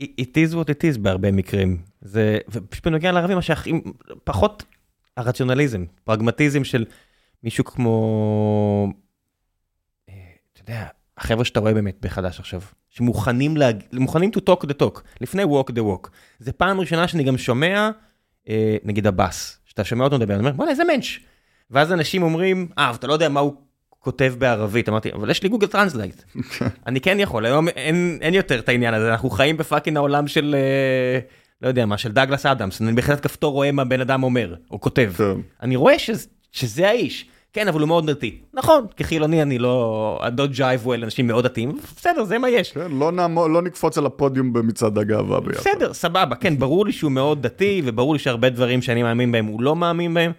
it 0.00 0.36
is 0.36 0.54
what 0.54 0.68
it 0.68 0.94
is 0.94 0.98
בהרבה 1.00 1.32
מקרים. 1.32 1.78
זה, 2.00 2.38
ופשוט 2.52 2.86
בנוגע 2.86 3.12
לערבים, 3.12 3.36
מה 3.36 3.42
שהכי, 3.42 3.72
פחות 4.24 4.64
הרציונליזם, 5.16 5.84
פרגמטיזם 6.04 6.64
של 6.64 6.84
מישהו 7.44 7.64
כמו 7.64 8.92
אתה 10.64 10.72
יודע, 10.72 10.86
החבר'ה 11.18 11.44
שאתה 11.44 11.60
רואה 11.60 11.74
באמת 11.74 11.96
בחדש 12.02 12.40
עכשיו, 12.40 12.60
שמוכנים 12.90 13.56
להג... 13.56 13.82
מוכנים 13.92 14.30
to 14.36 14.40
talk 14.50 14.64
the 14.64 14.82
talk, 14.82 15.00
לפני 15.20 15.42
walk 15.42 15.70
the 15.70 15.80
walk. 15.80 16.08
זה 16.38 16.52
פעם 16.52 16.80
ראשונה 16.80 17.08
שאני 17.08 17.22
גם 17.22 17.38
שומע, 17.38 17.90
אה, 18.48 18.76
נגיד 18.84 19.06
עבאס, 19.06 19.58
שאתה 19.64 19.84
שומע 19.84 20.04
אותו 20.04 20.16
מדבר, 20.16 20.34
אני 20.34 20.40
אומר, 20.40 20.52
בוא'נה 20.52 20.70
איזה 20.70 20.84
מענץ'. 20.84 21.18
ואז 21.70 21.92
אנשים 21.92 22.22
אומרים, 22.22 22.68
אה, 22.78 22.92
אתה 22.94 23.06
לא 23.06 23.12
יודע 23.12 23.28
מה 23.28 23.40
הוא 23.40 23.54
כותב 23.98 24.34
בערבית, 24.38 24.88
אמרתי, 24.88 25.12
אבל 25.12 25.30
יש 25.30 25.42
לי 25.42 25.48
גוגל 25.48 25.66
טרנסלייט. 25.66 26.22
אני 26.86 27.00
כן 27.00 27.20
יכול, 27.20 27.46
היום 27.46 27.68
אין, 27.68 28.18
אין 28.20 28.34
יותר 28.34 28.58
את 28.58 28.68
העניין 28.68 28.94
הזה, 28.94 29.10
אנחנו 29.10 29.30
חיים 29.30 29.56
ב 29.56 29.61
fucking 29.61 29.96
העולם 29.96 30.28
של, 30.28 30.54
אה, 30.58 31.20
לא 31.62 31.68
יודע 31.68 31.86
מה, 31.86 31.98
של 31.98 32.12
דאגלס 32.12 32.46
אדמס, 32.46 32.82
אני 32.82 32.92
בהחלט 32.92 33.22
כפתור 33.22 33.52
רואה 33.52 33.72
מה 33.72 33.84
בן 33.84 34.00
אדם 34.00 34.22
אומר, 34.22 34.54
או 34.70 34.80
כותב. 34.80 35.12
אני 35.62 35.76
רואה 35.76 35.98
שזה, 35.98 36.26
שזה 36.52 36.88
האיש. 36.88 37.26
כן, 37.52 37.68
אבל 37.68 37.80
הוא 37.80 37.88
מאוד 37.88 38.10
דתי. 38.10 38.38
נכון, 38.54 38.86
כחילוני 38.96 39.42
אני 39.42 39.58
לא... 39.58 40.20
I 40.22 40.38
don't 40.38 40.56
jive 40.56 40.86
well, 40.86 40.94
אנשים 40.94 41.26
מאוד 41.26 41.44
דתיים, 41.44 41.78
בסדר, 41.96 42.24
זה 42.24 42.38
מה 42.38 42.48
יש. 42.48 42.72
כן, 42.72 42.90
לא, 42.90 43.12
נעמו, 43.12 43.48
לא 43.48 43.62
נקפוץ 43.62 43.98
על 43.98 44.06
הפודיום 44.06 44.52
במצעד 44.52 44.98
הגאווה 44.98 45.40
ביחד. 45.40 45.60
בסדר, 45.60 45.92
סבבה, 45.92 46.36
כן, 46.36 46.58
ברור 46.58 46.86
לי 46.86 46.92
שהוא 46.92 47.12
מאוד 47.12 47.42
דתי, 47.42 47.82
וברור 47.84 48.12
לי 48.12 48.18
שהרבה 48.18 48.50
דברים 48.50 48.82
שאני 48.82 49.02
מאמין 49.02 49.32
בהם, 49.32 49.46
הוא 49.46 49.62
לא 49.62 49.76
מאמין 49.76 50.14
בהם. 50.14 50.32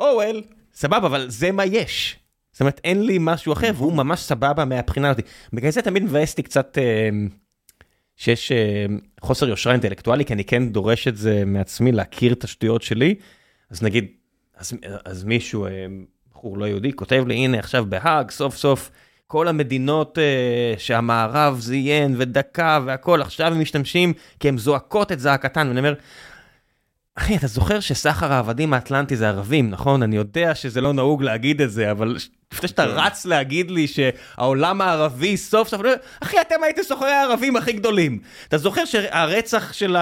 או 0.00 0.22
oh 0.22 0.24
well, 0.24 0.36
סבבה, 0.74 1.06
אבל 1.06 1.24
זה 1.28 1.52
מה 1.52 1.64
יש. 1.64 2.16
זאת 2.52 2.60
אומרת, 2.60 2.80
אין 2.84 3.06
לי 3.06 3.16
משהו 3.20 3.52
אחר, 3.52 3.70
והוא 3.74 3.92
ממש 3.92 4.20
סבבה 4.20 4.64
מהבחינה 4.64 5.10
הזאת. 5.10 5.24
בגלל 5.52 5.70
זה 5.70 5.82
תמיד 5.82 6.02
מבאס 6.02 6.30
אותי 6.30 6.42
קצת 6.42 6.78
אה, 6.78 7.08
שיש 8.16 8.52
אה, 8.52 8.86
חוסר 9.20 9.48
יושרה 9.48 9.72
אינטלקטואלי, 9.72 10.24
כי 10.24 10.32
אני 10.32 10.44
כן 10.44 10.68
דורש 10.68 11.08
את 11.08 11.16
זה 11.16 11.42
מעצמי, 11.46 11.92
להכיר 11.92 12.32
את 12.32 12.44
השטויות 12.44 12.82
שלי. 12.82 13.14
אז 13.70 13.82
נגיד, 13.82 14.06
אז, 14.56 14.72
אז 15.04 15.24
מישהו... 15.24 15.66
בחור 16.46 16.58
לא 16.58 16.64
יהודי, 16.64 16.92
כותב 16.92 17.24
לי, 17.26 17.34
הנה 17.34 17.58
עכשיו 17.58 17.84
בהאג, 17.88 18.30
סוף 18.30 18.56
סוף 18.56 18.90
כל 19.26 19.48
המדינות 19.48 20.18
uh, 20.18 20.80
שהמערב 20.80 21.58
זיין 21.60 22.14
ודקה 22.18 22.80
והכל, 22.84 23.22
עכשיו 23.22 23.46
הם 23.52 23.60
משתמשים 23.60 24.12
כי 24.40 24.48
הם 24.48 24.58
זועקות 24.58 25.12
את 25.12 25.20
זעקתן, 25.20 25.68
ואני 25.68 25.78
אומר, 25.78 25.94
אחי, 27.18 27.36
אתה 27.36 27.46
זוכר 27.46 27.80
שסחר 27.80 28.32
העבדים 28.32 28.74
האטלנטי 28.74 29.16
זה 29.16 29.28
ערבים, 29.28 29.70
נכון? 29.70 30.02
אני 30.02 30.16
יודע 30.16 30.54
שזה 30.54 30.80
לא 30.80 30.92
נהוג 30.92 31.22
להגיד 31.22 31.62
את 31.62 31.70
זה, 31.70 31.90
אבל 31.90 32.16
לפני 32.52 32.68
שאתה 32.68 32.86
כן. 32.86 32.92
רץ 32.94 33.26
להגיד 33.26 33.70
לי 33.70 33.86
שהעולם 33.86 34.80
הערבי 34.80 35.36
סוף 35.36 35.68
סוף, 35.68 35.80
אחי, 36.20 36.40
אתם 36.40 36.54
הייתם 36.62 36.82
סוחרי 36.82 37.10
הערבים 37.10 37.56
הכי 37.56 37.72
גדולים. 37.72 38.18
אתה 38.48 38.58
זוכר 38.58 38.84
שהרצח 38.84 39.72
של 39.72 39.96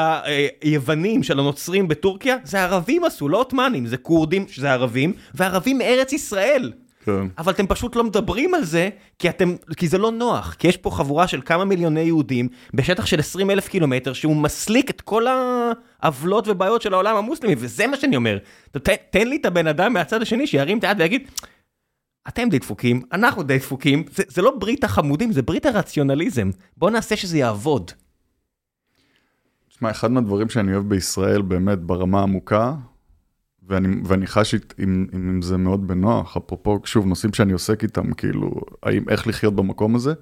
היוונים, 0.63 1.23
של 1.23 1.39
הנוצרים 1.39 1.89
בטורקיה, 1.89 2.37
זה 2.45 2.63
ערבים 2.63 3.05
עשו, 3.05 3.29
לא 3.29 3.39
עות'מאנים, 3.39 3.87
זה 3.87 3.97
כורדים, 3.97 4.47
שזה 4.49 4.73
ערבים, 4.73 5.13
וערבים 5.35 5.79
מארץ 5.79 6.13
ישראל. 6.13 6.73
כן. 7.05 7.27
אבל 7.39 7.53
אתם 7.53 7.67
פשוט 7.67 7.97
לא 7.97 8.05
מדברים 8.05 8.55
על 8.55 8.65
זה, 8.65 8.89
כי 9.19 9.29
אתם, 9.29 9.55
כי 9.77 9.89
זה 9.89 9.99
לא 9.99 10.13
נוח, 10.13 10.55
כי 10.59 10.69
יש 10.69 10.77
פה 10.77 10.91
חבורה 10.91 11.29
של 11.29 11.41
כמה 11.45 11.65
מיליוני 11.65 12.01
יהודים, 12.01 12.49
בשטח 12.75 13.07
של 13.07 13.19
20 13.19 13.51
אלף 13.51 13.69
קילומטר, 13.69 14.13
שהוא 14.13 14.37
מסליק 14.37 14.91
את 14.91 15.01
כל 15.01 15.25
העוולות 16.03 16.49
ובעיות 16.49 16.83
של 16.83 16.95
העולם 16.95 17.17
המוסלמי, 17.17 17.55
וזה 17.59 17.87
מה 17.87 17.97
שאני 17.97 18.17
אומר. 18.17 18.39
ת, 18.71 18.89
תן 19.11 19.29
לי 19.29 19.37
את 19.37 19.47
הבן 19.47 19.67
אדם 19.67 19.93
מהצד 19.93 20.23
השני 20.23 20.47
שירים 20.47 20.79
את 20.79 20.85
היד 20.85 21.01
ויגיד, 21.01 21.29
אתם 22.29 22.49
די 22.49 22.59
דפוקים, 22.59 23.03
אנחנו 23.13 23.43
די 23.43 23.59
דפוקים, 23.59 24.05
זה, 24.15 24.23
זה 24.29 24.43
לא 24.43 24.57
ברית 24.59 24.85
החמודים, 24.85 25.33
זה 25.33 25.43
ברית 25.43 25.67
הרציונליזם. 25.67 26.51
בואו 26.77 26.91
נעשה 26.91 27.17
שזה 27.17 27.39
יעבוד. 27.39 27.91
תשמע, 29.69 29.91
אחד 29.91 30.11
מהדברים 30.11 30.49
שאני 30.49 30.73
אוהב 30.73 30.89
בישראל, 30.89 31.43
באמת, 31.43 31.79
ברמה 31.79 32.23
עמוקה, 32.23 32.75
ואני, 33.69 33.97
ואני 34.05 34.27
חש 34.27 34.55
עם, 34.79 35.07
עם, 35.13 35.43
זה 35.43 35.57
מאוד 35.57 35.87
בנוח, 35.87 36.37
אפרופו, 36.37 36.79
שוב, 36.85 37.07
נושאים 37.07 37.33
שאני 37.33 37.53
עוסק 37.53 37.83
איתם, 37.83 38.15
כאילו, 38.15 38.51
האם, 38.83 39.09
איך 39.09 39.27
לחיות 39.27 39.57
במקום 39.57 39.97
הזה, 39.97 40.13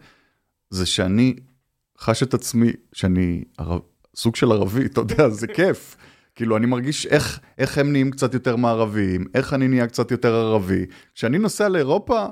זה 0.71 0.87
שאני 0.87 1.37
חש 1.99 2.23
את 2.23 2.35
עצמי, 2.35 2.73
שאני 2.93 3.45
ערב, 3.59 3.81
סוג 4.17 4.37
של 4.37 4.53
ערבי, 4.53 4.87
אתה 4.87 5.01
יודע, 5.01 5.29
זה 5.29 5.47
כיף. 5.47 5.97
כאילו, 6.35 6.57
אני 6.57 6.67
מרגיש 6.67 7.07
איך, 7.07 7.41
איך 7.59 7.79
הם 7.79 7.93
נהיים 7.93 8.11
קצת 8.11 8.35
יותר 8.35 8.57
מערביים, 8.57 9.25
איך 9.35 9.55
אני 9.55 9.69
נהיה 9.69 9.87
קצת 9.87 10.11
יותר 10.11 10.35
ערבי. 10.35 10.87
כשאני 11.15 11.39
נוסע 11.39 11.69
לאירופה, 11.69 12.27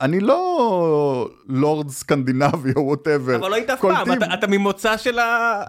אני 0.00 0.20
לא 0.20 1.28
לורד 1.48 1.88
סקנדינבי 1.88 2.72
או 2.76 2.86
ווטאבר. 2.86 3.36
אבל 3.36 3.50
לא 3.50 3.54
היית 3.54 3.70
אף 3.70 3.80
פעם, 3.80 4.12
אתה, 4.12 4.34
אתה 4.34 4.46
ממוצא 4.46 4.96
של 4.96 5.18
ה... 5.18 5.62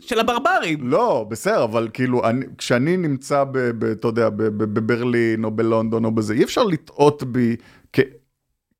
של 0.00 0.20
הברברים. 0.20 0.88
לא, 0.88 1.26
בסדר, 1.28 1.64
אבל 1.64 1.88
כאילו, 1.92 2.28
אני, 2.28 2.46
כשאני 2.58 2.96
נמצא, 2.96 3.44
ב, 3.44 3.58
ב, 3.58 3.84
אתה 3.84 4.08
יודע, 4.08 4.28
בברלין 4.30 5.44
או 5.44 5.50
בלונדון 5.50 6.04
או 6.04 6.10
בזה, 6.10 6.34
אי 6.34 6.44
אפשר 6.44 6.64
לטעות 6.64 7.22
בי 7.22 7.56
כ, 7.92 8.00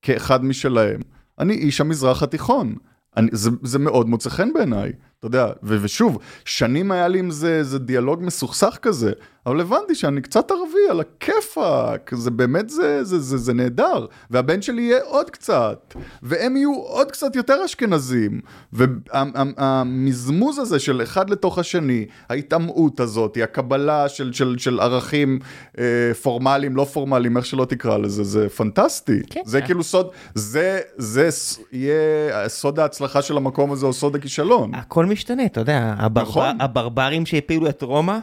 כאחד 0.01 0.45
משלהם. 0.45 0.99
אני 1.39 1.53
איש 1.53 1.81
המזרח 1.81 2.23
התיכון. 2.23 2.75
אני, 3.17 3.29
זה, 3.31 3.49
זה 3.63 3.79
מאוד 3.79 4.09
מוצא 4.09 4.29
חן 4.29 4.53
בעיניי. 4.53 4.91
אתה 5.19 5.27
יודע, 5.27 5.47
ו- 5.63 5.77
ושוב, 5.81 6.17
שנים 6.45 6.91
היה 6.91 7.07
לי 7.07 7.19
עם 7.19 7.31
זה 7.31 7.57
איזה 7.57 7.79
דיאלוג 7.79 8.23
מסוכסך 8.23 8.77
כזה, 8.81 9.11
אבל 9.45 9.61
הבנתי 9.61 9.95
שאני 9.95 10.21
קצת 10.21 10.51
ערבי, 10.51 10.89
על 10.89 10.99
הכיפאק, 10.99 12.15
זה 12.15 12.31
באמת, 12.31 12.69
זה, 12.69 13.03
זה, 13.03 13.19
זה, 13.19 13.37
זה 13.37 13.53
נהדר, 13.53 14.05
והבן 14.29 14.61
שלי 14.61 14.81
יהיה 14.81 14.99
עוד 15.03 15.29
קצת, 15.29 15.95
והם 16.23 16.57
יהיו 16.57 16.73
עוד 16.73 17.11
קצת 17.11 17.35
יותר 17.35 17.65
אשכנזים, 17.65 18.41
והמזמוז 18.73 20.59
הזה 20.59 20.79
של 20.79 21.01
אחד 21.03 21.29
לתוך 21.29 21.59
השני, 21.59 22.05
ההיטמעות 22.29 22.99
הזאת, 22.99 23.37
הקבלה 23.43 24.09
של, 24.09 24.33
של, 24.33 24.55
של 24.57 24.79
ערכים 24.79 25.39
אה, 25.79 26.13
פורמליים, 26.21 26.75
לא 26.75 26.83
פורמליים, 26.83 27.37
איך 27.37 27.45
שלא 27.45 27.65
תקרא 27.65 27.97
לזה, 27.97 28.23
זה 28.23 28.49
פנטסטי. 28.49 29.19
כן. 29.29 29.41
זה 29.45 29.61
כאילו 29.61 29.83
סוד, 29.83 30.07
זה, 30.35 30.79
זה 30.97 31.29
יהיה 31.71 32.49
סוד 32.49 32.79
ההצלחה 32.79 33.21
של 33.21 33.37
המקום 33.37 33.71
הזה, 33.71 33.85
או 33.85 33.93
סוד 33.93 34.15
הכישלון. 34.15 34.75
הכל 34.75 35.04
משתנה, 35.05 35.45
אתה 35.45 35.59
יודע, 35.59 35.95
הברבר, 35.97 36.29
נכון. 36.29 36.61
הברברים 36.61 37.25
שהפילו 37.25 37.69
את 37.69 37.81
רומא, 37.81 38.17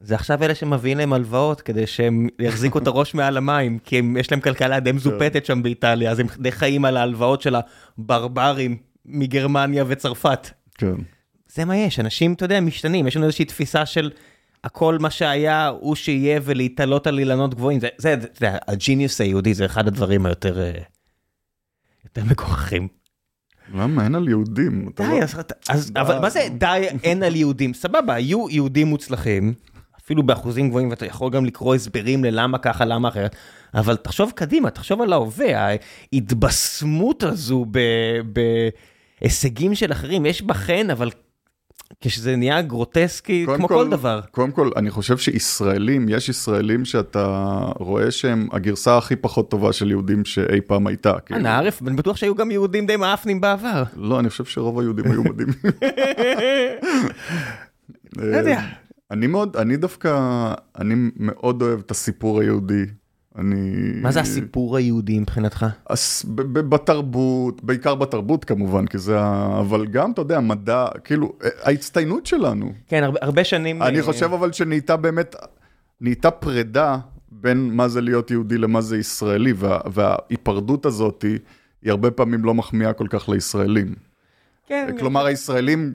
זה 0.00 0.14
עכשיו 0.14 0.42
אלה 0.44 0.54
שמביאים 0.54 0.98
להם 0.98 1.12
הלוואות 1.12 1.60
כדי 1.60 1.86
שהם 1.86 2.28
יחזיקו 2.38 2.78
את 2.78 2.86
הראש 2.86 3.14
מעל 3.14 3.36
המים, 3.36 3.78
כי 3.78 3.98
הם, 3.98 4.16
יש 4.16 4.30
להם 4.32 4.40
כלכלה 4.40 4.80
די 4.80 4.92
מזופתת 4.92 5.46
שם 5.46 5.62
באיטליה, 5.62 6.10
אז 6.10 6.18
הם 6.18 6.26
די 6.38 6.52
חיים 6.52 6.84
על 6.84 6.96
ההלוואות 6.96 7.42
של 7.42 7.54
הברברים 7.98 8.76
מגרמניה 9.06 9.84
וצרפת. 9.88 10.50
כן. 10.74 10.94
זה 11.54 11.64
מה 11.64 11.76
יש, 11.76 12.00
אנשים, 12.00 12.32
אתה 12.32 12.44
יודע, 12.44 12.60
משתנים, 12.60 13.06
יש 13.06 13.16
לנו 13.16 13.26
איזושהי 13.26 13.44
תפיסה 13.44 13.86
של 13.86 14.10
הכל 14.64 14.98
מה 14.98 15.10
שהיה 15.10 15.68
הוא 15.68 15.94
שיהיה 15.94 16.40
ולהתעלות 16.42 17.06
על 17.06 17.18
אילנות 17.18 17.54
גבוהים, 17.54 17.80
זה, 17.80 17.88
זה, 17.98 18.16
זה, 18.20 18.28
זה 18.40 18.48
הג'יניוס 18.68 19.20
היהודי, 19.20 19.54
זה 19.54 19.66
אחד 19.66 19.86
הדברים 19.86 20.26
היותר 20.26 20.60
אה, 20.60 20.72
יותר 22.04 22.24
מגוחכים. 22.24 22.88
למה? 23.74 24.04
אין 24.04 24.14
על 24.14 24.28
יהודים. 24.28 24.88
די, 24.96 25.02
לא- 25.02 25.42
אז, 25.68 25.92
אבל 25.96 26.18
מה 26.18 26.30
זה 26.30 26.40
די 26.58 26.86
אין 27.02 27.22
על 27.22 27.36
יהודים? 27.36 27.74
סבבה, 27.74 28.14
היו 28.14 28.46
יהודים 28.50 28.86
מוצלחים, 28.86 29.54
אפילו 30.04 30.22
באחוזים 30.22 30.68
גבוהים, 30.68 30.90
ואתה 30.90 31.06
יכול 31.06 31.30
גם 31.30 31.44
לקרוא 31.44 31.74
הסברים 31.74 32.24
ללמה 32.24 32.58
ככה, 32.58 32.84
למה 32.84 33.08
אחרת, 33.08 33.36
אבל 33.74 33.96
תחשוב 33.96 34.32
קדימה, 34.34 34.70
תחשוב 34.70 35.02
על 35.02 35.12
ההווה, 35.12 35.68
ההתבשמות 36.12 37.22
הזו 37.22 37.66
בהישגים 39.20 39.74
של 39.74 39.92
אחרים, 39.92 40.26
יש 40.26 40.42
בה 40.42 40.54
חן, 40.54 40.90
אבל 40.90 41.10
כשזה 42.00 42.36
נהיה 42.36 42.62
גרוטסקי, 42.62 43.46
כמו 43.56 43.68
כל, 43.68 43.74
כל 43.74 43.90
דבר. 43.90 44.20
קודם 44.30 44.50
כל, 44.50 44.70
אני 44.76 44.90
חושב 44.90 45.18
שישראלים, 45.18 46.08
יש 46.08 46.28
ישראלים 46.28 46.84
שאתה 46.84 47.58
רואה 47.78 48.10
שהם 48.10 48.48
הגרסה 48.52 48.98
הכי 48.98 49.16
פחות 49.16 49.50
טובה 49.50 49.72
של 49.72 49.90
יהודים 49.90 50.24
שאי 50.24 50.60
פעם 50.60 50.86
הייתה. 50.86 51.14
כאילו. 51.26 51.40
אנא 51.40 51.48
ערף, 51.48 51.82
אני 51.82 51.96
בטוח 51.96 52.16
שהיו 52.16 52.34
גם 52.34 52.50
יהודים 52.50 52.86
די 52.86 52.96
מאפנים 52.96 53.40
בעבר. 53.40 53.82
לא, 53.96 54.20
אני 54.20 54.30
חושב 54.30 54.44
שרוב 54.44 54.78
היהודים 54.78 55.10
היו 55.10 55.22
מדהימים. 55.22 55.54
לא 58.16 58.36
יודע. 58.36 58.60
אני 59.10 59.26
מאוד, 59.26 59.56
אני 59.56 59.76
דווקא, 59.76 60.54
אני 60.78 60.94
מאוד 61.16 61.62
אוהב 61.62 61.78
את 61.80 61.90
הסיפור 61.90 62.40
היהודי. 62.40 62.84
אני... 63.38 63.92
מה 64.02 64.12
זה 64.12 64.20
הסיפור 64.20 64.76
היהודי 64.76 65.18
מבחינתך? 65.18 65.66
אז 65.86 66.24
בתרבות, 66.52 67.64
בעיקר 67.64 67.94
בתרבות 67.94 68.44
כמובן, 68.44 68.86
כי 68.86 68.98
זה 68.98 69.20
ה... 69.20 69.58
אבל 69.60 69.86
גם, 69.86 70.12
אתה 70.12 70.20
יודע, 70.20 70.40
מדע, 70.40 70.86
כאילו, 71.04 71.32
ההצטיינות 71.62 72.26
שלנו. 72.26 72.72
כן, 72.88 73.02
הרבה, 73.02 73.18
הרבה 73.22 73.44
שנים... 73.44 73.82
אני 73.82 74.02
חושב 74.02 74.32
אבל 74.32 74.52
שנהייתה 74.52 74.96
באמת, 74.96 75.36
נהייתה 76.00 76.30
פרידה 76.30 76.98
בין 77.30 77.70
מה 77.74 77.88
זה 77.88 78.00
להיות 78.00 78.30
יהודי 78.30 78.58
למה 78.58 78.80
זה 78.80 78.98
ישראלי, 78.98 79.52
וה, 79.56 79.80
וההיפרדות 79.92 80.86
הזאת 80.86 81.24
היא 81.82 81.90
הרבה 81.90 82.10
פעמים 82.10 82.44
לא 82.44 82.54
מחמיאה 82.54 82.92
כל 82.92 83.06
כך 83.10 83.28
לישראלים. 83.28 83.94
כן. 84.66 84.94
כלומר, 84.98 85.20
גם... 85.20 85.26
הישראלים... 85.26 85.94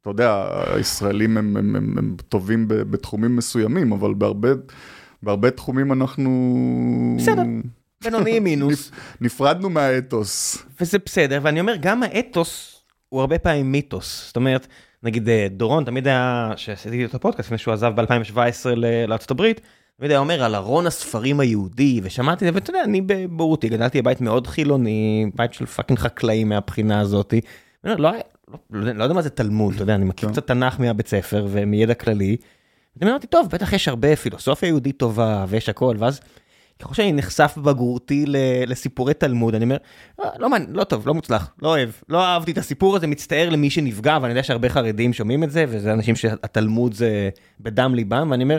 אתה 0.00 0.10
יודע, 0.10 0.46
הישראלים 0.74 1.36
הם, 1.36 1.56
הם, 1.56 1.76
הם, 1.76 1.98
הם 1.98 2.16
טובים 2.28 2.64
בתחומים 2.68 3.36
מסוימים, 3.36 3.92
אבל 3.92 4.14
בהרבה, 4.14 4.48
בהרבה 5.24 5.50
תחומים 5.50 5.92
אנחנו... 5.92 7.16
בסדר, 7.18 7.42
בינוני 8.04 8.40
מינוס. 8.40 8.90
נפרדנו 9.20 9.70
מהאתוס. 9.70 10.58
וזה 10.80 10.98
בסדר, 11.06 11.38
ואני 11.42 11.60
אומר, 11.60 11.76
גם 11.80 12.02
האתוס 12.02 12.82
הוא 13.08 13.20
הרבה 13.20 13.38
פעמים 13.38 13.72
מיתוס. 13.72 14.26
זאת 14.26 14.36
אומרת, 14.36 14.66
נגיד 15.02 15.28
אה, 15.28 15.46
דורון 15.50 15.84
תמיד 15.84 16.08
היה, 16.08 16.52
שעשיתי 16.56 17.04
את 17.04 17.14
הפודקאסט 17.14 17.48
לפני 17.48 17.58
שהוא 17.58 17.74
עזב 17.74 17.92
ב-2017 18.00 18.66
לארצות 19.08 19.30
הברית, 19.30 19.60
תמיד 19.98 20.10
היה 20.10 20.20
אומר 20.20 20.44
על 20.44 20.54
ארון 20.54 20.86
הספרים 20.86 21.40
היהודי, 21.40 22.00
ושמעתי 22.02 22.48
את 22.48 22.52
זה, 22.52 22.60
ואתה 22.60 22.70
יודע, 22.70 22.84
אני 22.84 23.00
בבורותי 23.00 23.68
גדלתי 23.68 24.02
בבית 24.02 24.20
מאוד 24.20 24.46
חילוני, 24.46 25.30
בית 25.34 25.54
של 25.54 25.66
fucking 25.66 25.98
חקלאים 25.98 26.48
מהבחינה 26.48 27.00
הזאתי. 27.00 27.40
לא, 27.84 27.94
לא, 27.98 28.12
לא, 28.70 28.92
לא 28.92 29.02
יודע 29.02 29.14
מה 29.14 29.22
זה 29.22 29.30
תלמוד, 29.30 29.74
אתה 29.74 29.82
יודע, 29.82 29.94
אני 29.94 30.04
מכיר 30.04 30.28
כן. 30.28 30.32
קצת 30.32 30.46
תנ"ך 30.46 30.80
מהבית 30.80 31.08
ספר 31.08 31.46
ומידע 31.50 31.94
כללי. 31.94 32.36
ואני 32.96 33.10
אמרתי, 33.10 33.26
טוב, 33.26 33.48
בטח 33.50 33.72
יש 33.72 33.88
הרבה 33.88 34.16
פילוסופיה 34.16 34.66
יהודית 34.66 34.96
טובה 34.96 35.44
ויש 35.48 35.68
הכל, 35.68 35.96
ואז 35.98 36.20
ככל 36.78 36.94
שאני 36.94 37.12
נחשף 37.12 37.54
בבגרותי 37.56 38.24
לסיפורי 38.66 39.14
תלמוד, 39.14 39.54
אני 39.54 39.64
אומר, 39.64 39.76
לא, 40.18 40.26
לא, 40.38 40.48
לא 40.68 40.84
טוב, 40.84 41.06
לא 41.06 41.14
מוצלח, 41.14 41.50
לא 41.62 41.68
אוהב, 41.68 41.88
לא 42.08 42.24
אהבתי 42.24 42.52
את 42.52 42.58
הסיפור 42.58 42.96
הזה, 42.96 43.06
מצטער 43.06 43.48
למי 43.50 43.70
שנפגע, 43.70 44.18
ואני 44.22 44.32
יודע 44.32 44.42
שהרבה 44.42 44.68
חרדים 44.68 45.12
שומעים 45.12 45.44
את 45.44 45.50
זה, 45.50 45.64
וזה 45.68 45.92
אנשים 45.92 46.16
שהתלמוד 46.16 46.94
זה 46.94 47.30
בדם 47.60 47.94
ליבם, 47.94 48.28
ואני 48.30 48.44
אומר, 48.44 48.58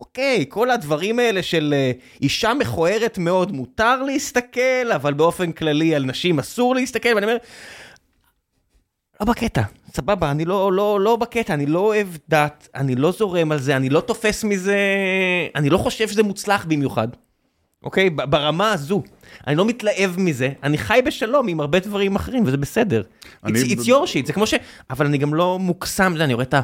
אוקיי, 0.00 0.44
כל 0.48 0.70
הדברים 0.70 1.18
האלה 1.18 1.42
של 1.42 1.74
uh, 1.74 2.22
אישה 2.22 2.54
מכוערת 2.54 3.18
מאוד, 3.18 3.52
מותר 3.52 4.02
להסתכל, 4.02 4.92
אבל 4.94 5.14
באופן 5.14 5.52
כללי 5.52 5.94
על 5.94 6.04
נשים 6.04 6.38
אסור 6.38 6.74
להסתכל, 6.74 7.08
ואני 7.14 7.26
אומר, 7.26 7.36
לא 9.20 9.26
בקטע, 9.26 9.62
סבבה, 9.92 10.30
אני 10.30 10.44
לא, 10.44 10.72
לא, 10.72 11.00
לא 11.00 11.16
בקטע, 11.16 11.54
אני 11.54 11.66
לא 11.66 11.78
אוהב 11.78 12.08
דת, 12.28 12.68
אני 12.74 12.94
לא 12.94 13.12
זורם 13.12 13.52
על 13.52 13.58
זה, 13.58 13.76
אני 13.76 13.88
לא 13.88 14.00
תופס 14.00 14.44
מזה, 14.44 14.78
אני 15.54 15.70
לא 15.70 15.78
חושב 15.78 16.08
שזה 16.08 16.22
מוצלח 16.22 16.64
במיוחד, 16.68 17.08
אוקיי? 17.82 18.10
ברמה 18.10 18.72
הזו. 18.72 19.02
אני 19.46 19.56
לא 19.56 19.64
מתלהב 19.64 20.10
מזה, 20.18 20.52
אני 20.62 20.78
חי 20.78 21.00
בשלום 21.06 21.48
עם 21.48 21.60
הרבה 21.60 21.78
דברים 21.78 22.16
אחרים, 22.16 22.42
וזה 22.46 22.56
בסדר. 22.56 23.02
אני... 23.44 23.62
It's, 23.62 23.64
it's 23.64 23.82
your 23.82 24.06
shit, 24.06 24.26
זה 24.26 24.32
כמו 24.32 24.46
ש... 24.46 24.54
אבל 24.90 25.06
אני 25.06 25.18
גם 25.18 25.34
לא 25.34 25.58
מוקסם, 25.58 26.14
אני 26.20 26.34
רואה 26.34 26.44
את 26.44 26.54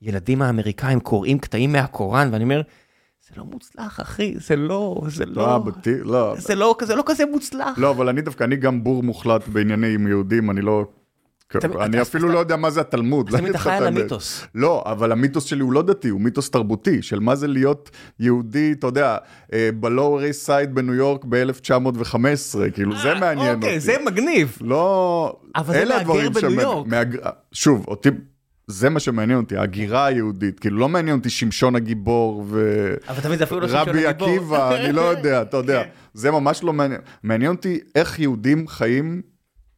הילדים 0.00 0.42
האמריקאים 0.42 1.00
קוראים 1.00 1.38
קטעים 1.38 1.72
מהקוראן, 1.72 2.28
ואני 2.32 2.44
אומר, 2.44 2.62
זה 3.28 3.34
לא 3.36 3.44
מוצלח, 3.44 4.00
אחי, 4.00 4.34
זה 4.36 4.56
לא, 4.56 5.00
זה 5.06 5.26
לא, 5.26 5.46
לא, 5.46 5.58
בתי, 5.58 5.94
לא, 6.04 6.34
זה 6.38 6.54
לא, 6.54 6.76
זה 6.82 6.94
לא 6.94 7.02
כזה 7.06 7.24
מוצלח. 7.26 7.78
לא, 7.78 7.90
אבל 7.90 8.08
אני 8.08 8.20
דווקא, 8.20 8.44
אני 8.44 8.56
גם 8.56 8.84
בור 8.84 9.02
מוחלט 9.02 9.48
בענייני 9.48 9.94
עם 9.94 10.06
יהודים, 10.06 10.50
אני 10.50 10.60
לא 10.60 10.84
אני 11.80 12.02
אפילו 12.02 12.28
לא 12.28 12.38
יודע 12.38 12.56
מה 12.56 12.70
זה 12.70 12.80
התלמוד. 12.80 13.30
תמיד 13.30 13.50
אתה 13.50 13.58
חי 13.58 13.70
על 13.70 13.86
המיתוס. 13.86 14.44
לא, 14.54 14.84
אבל 14.86 15.12
המיתוס 15.12 15.44
שלי 15.44 15.62
הוא 15.62 15.72
לא 15.72 15.82
דתי, 15.82 16.08
הוא 16.08 16.20
מיתוס 16.20 16.50
תרבותי, 16.50 17.02
של 17.02 17.18
מה 17.20 17.36
זה 17.36 17.46
להיות 17.46 17.90
יהודי, 18.20 18.72
אתה 18.72 18.86
יודע, 18.86 19.16
אה, 19.52 19.70
בלואוור 19.74 20.22
איסט 20.24 20.46
סייד 20.46 20.74
בניו 20.74 20.94
יורק 20.94 21.24
ב-1915, 21.28 22.58
כאילו 22.74 22.96
זה 22.96 23.12
אה, 23.12 23.20
מעניין 23.20 23.54
אותי. 23.54 23.66
אוקיי, 23.66 23.80
זה 23.80 23.96
מגניב. 24.06 24.58
לא, 24.60 25.36
אבל 25.56 25.74
זה 25.74 25.84
מהגר 25.84 26.30
בניו 26.30 26.60
יורק. 26.60 26.86
שוב, 27.52 27.84
אותי... 27.88 28.08
זה 28.66 28.90
מה 28.90 29.00
שמעניין 29.00 29.38
אותי, 29.38 29.56
ההגירה 29.56 30.06
היהודית, 30.06 30.60
כאילו 30.60 30.78
לא 30.78 30.88
מעניין 30.88 31.18
אותי 31.18 31.30
שמשון 31.30 31.76
הגיבור 31.76 32.44
ורבי 32.48 34.06
עקיבא, 34.06 34.76
אני 34.76 34.92
לא 34.92 35.00
יודע, 35.12 35.42
אתה 35.42 35.56
יודע, 35.56 35.82
כן. 35.82 35.88
זה 36.14 36.30
ממש 36.30 36.62
לא 36.62 36.72
מעניין, 36.72 37.00
מעניין 37.22 37.52
אותי 37.52 37.78
איך 37.94 38.18
יהודים 38.18 38.68
חיים 38.68 39.22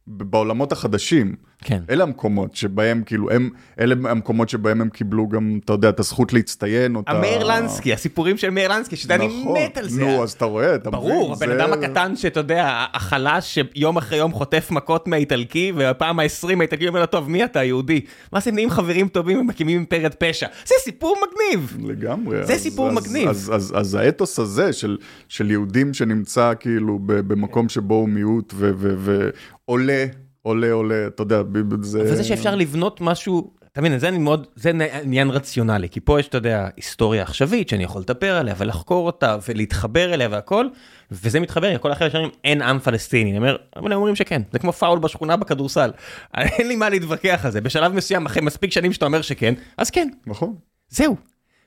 בעולמות 0.07 0.71
החדשים. 0.71 1.35
כן. 1.63 1.81
אלה 1.89 2.03
המקומות 2.03 2.55
שבהם, 2.55 3.03
כאילו, 3.05 3.31
הם, 3.31 3.49
אלה 3.79 3.95
המקומות 4.09 4.49
שבהם 4.49 4.81
הם 4.81 4.89
קיבלו 4.89 5.29
גם, 5.29 5.59
אתה 5.65 5.73
יודע, 5.73 5.89
את 5.89 5.99
הזכות 5.99 6.33
להצטיין. 6.33 6.95
אותה... 6.95 7.11
המאיר 7.11 7.43
לנסקי, 7.43 7.93
הסיפורים 7.93 8.37
של 8.37 8.49
מאיר 8.49 8.71
לנסקי, 8.71 8.95
שאתה 8.95 9.17
נכון, 9.17 9.55
אני 9.55 9.65
מת 9.65 9.77
על 9.77 9.89
זה. 9.89 10.01
נו, 10.01 10.23
אז 10.23 10.31
אתה 10.31 10.45
רואה, 10.45 10.75
אתה 10.75 10.89
ברור, 10.89 11.05
מבין. 11.05 11.19
ברור, 11.19 11.33
הבן 11.33 11.47
זה... 11.47 11.55
אדם 11.55 11.73
הקטן 11.73 12.15
שאתה 12.15 12.39
יודע, 12.39 12.85
החלש 12.93 13.59
שיום 13.75 13.97
אחרי 13.97 14.17
יום 14.17 14.31
חוטף 14.31 14.71
מכות 14.71 15.07
מהאיטלקי, 15.07 15.71
והפעם 15.75 16.19
ה-20 16.19 16.59
האיטלקי 16.59 16.87
אומר 16.87 16.99
לו, 16.99 17.05
טוב, 17.05 17.29
מי 17.29 17.45
אתה, 17.45 17.63
יהודי? 17.63 18.01
מה 18.31 18.39
זה 18.39 18.51
נהיים 18.51 18.69
חברים 18.69 19.07
טובים 19.07 19.39
ומקימים 19.39 19.77
אימפריית 19.77 20.13
פשע? 20.13 20.47
זה 20.65 20.75
סיפור 20.83 21.17
מגניב. 21.23 21.77
לגמרי. 21.89 22.45
זה 22.45 22.53
אז, 22.53 22.61
סיפור 22.61 22.87
אז, 22.87 22.93
מגניב. 22.93 23.29
אז, 23.29 23.37
אז, 23.37 23.55
אז, 23.55 23.73
אז 23.75 23.95
האתוס 23.95 24.39
הזה 24.39 24.73
של, 24.73 24.97
של 25.27 25.51
יהודים 25.51 25.93
שנמצא 25.93 26.53
כאילו 26.59 26.99
במקום 27.03 27.69
שבו 27.69 27.95
הוא 27.95 28.09
מיעוט 28.09 28.53
ועולה, 28.57 29.29
עולה, 29.65 30.05
עולה, 30.43 31.07
אתה 31.07 31.21
יודע, 31.23 31.41
זה... 31.81 32.01
וזה 32.01 32.23
שאפשר 32.23 32.55
לבנות 32.55 33.01
משהו, 33.01 33.51
אתה 33.71 33.81
מבין, 33.81 33.99
זה 33.99 34.11
מאוד, 34.11 34.47
זה 34.55 34.71
עניין 35.03 35.29
רציונלי, 35.29 35.89
כי 35.89 35.99
פה 35.99 36.19
יש, 36.19 36.27
אתה 36.27 36.37
יודע, 36.37 36.67
היסטוריה 36.75 37.23
עכשווית 37.23 37.69
שאני 37.69 37.83
יכול 37.83 38.01
לדבר 38.01 38.35
עליה 38.35 38.55
ולחקור 38.57 39.05
אותה 39.05 39.37
ולהתחבר 39.47 40.13
אליה 40.13 40.27
והכל, 40.31 40.67
וזה 41.11 41.39
מתחבר 41.39 41.67
עם 41.67 41.77
כל 41.77 41.89
האחרים 41.89 42.11
שאומרים 42.11 42.31
אין 42.43 42.61
עם 42.61 42.79
פלסטיני, 42.79 43.29
אני 43.29 43.37
אומר, 43.37 43.55
אבל 43.75 43.91
הם 43.91 43.97
אומרים 43.97 44.15
שכן, 44.15 44.41
זה 44.51 44.59
כמו 44.59 44.73
פאול 44.73 44.99
בשכונה 44.99 45.37
בכדורסל, 45.37 45.91
אין 46.37 46.67
לי 46.67 46.75
מה 46.75 46.89
להתווכח 46.89 47.41
על 47.45 47.51
זה, 47.51 47.61
בשלב 47.61 47.93
מסוים, 47.93 48.25
אחרי 48.25 48.41
מספיק 48.41 48.71
שנים 48.71 48.93
שאתה 48.93 49.05
אומר 49.05 49.21
שכן, 49.21 49.53
אז 49.77 49.89
כן. 49.89 50.09
נכון. 50.27 50.55
זהו. 50.89 51.15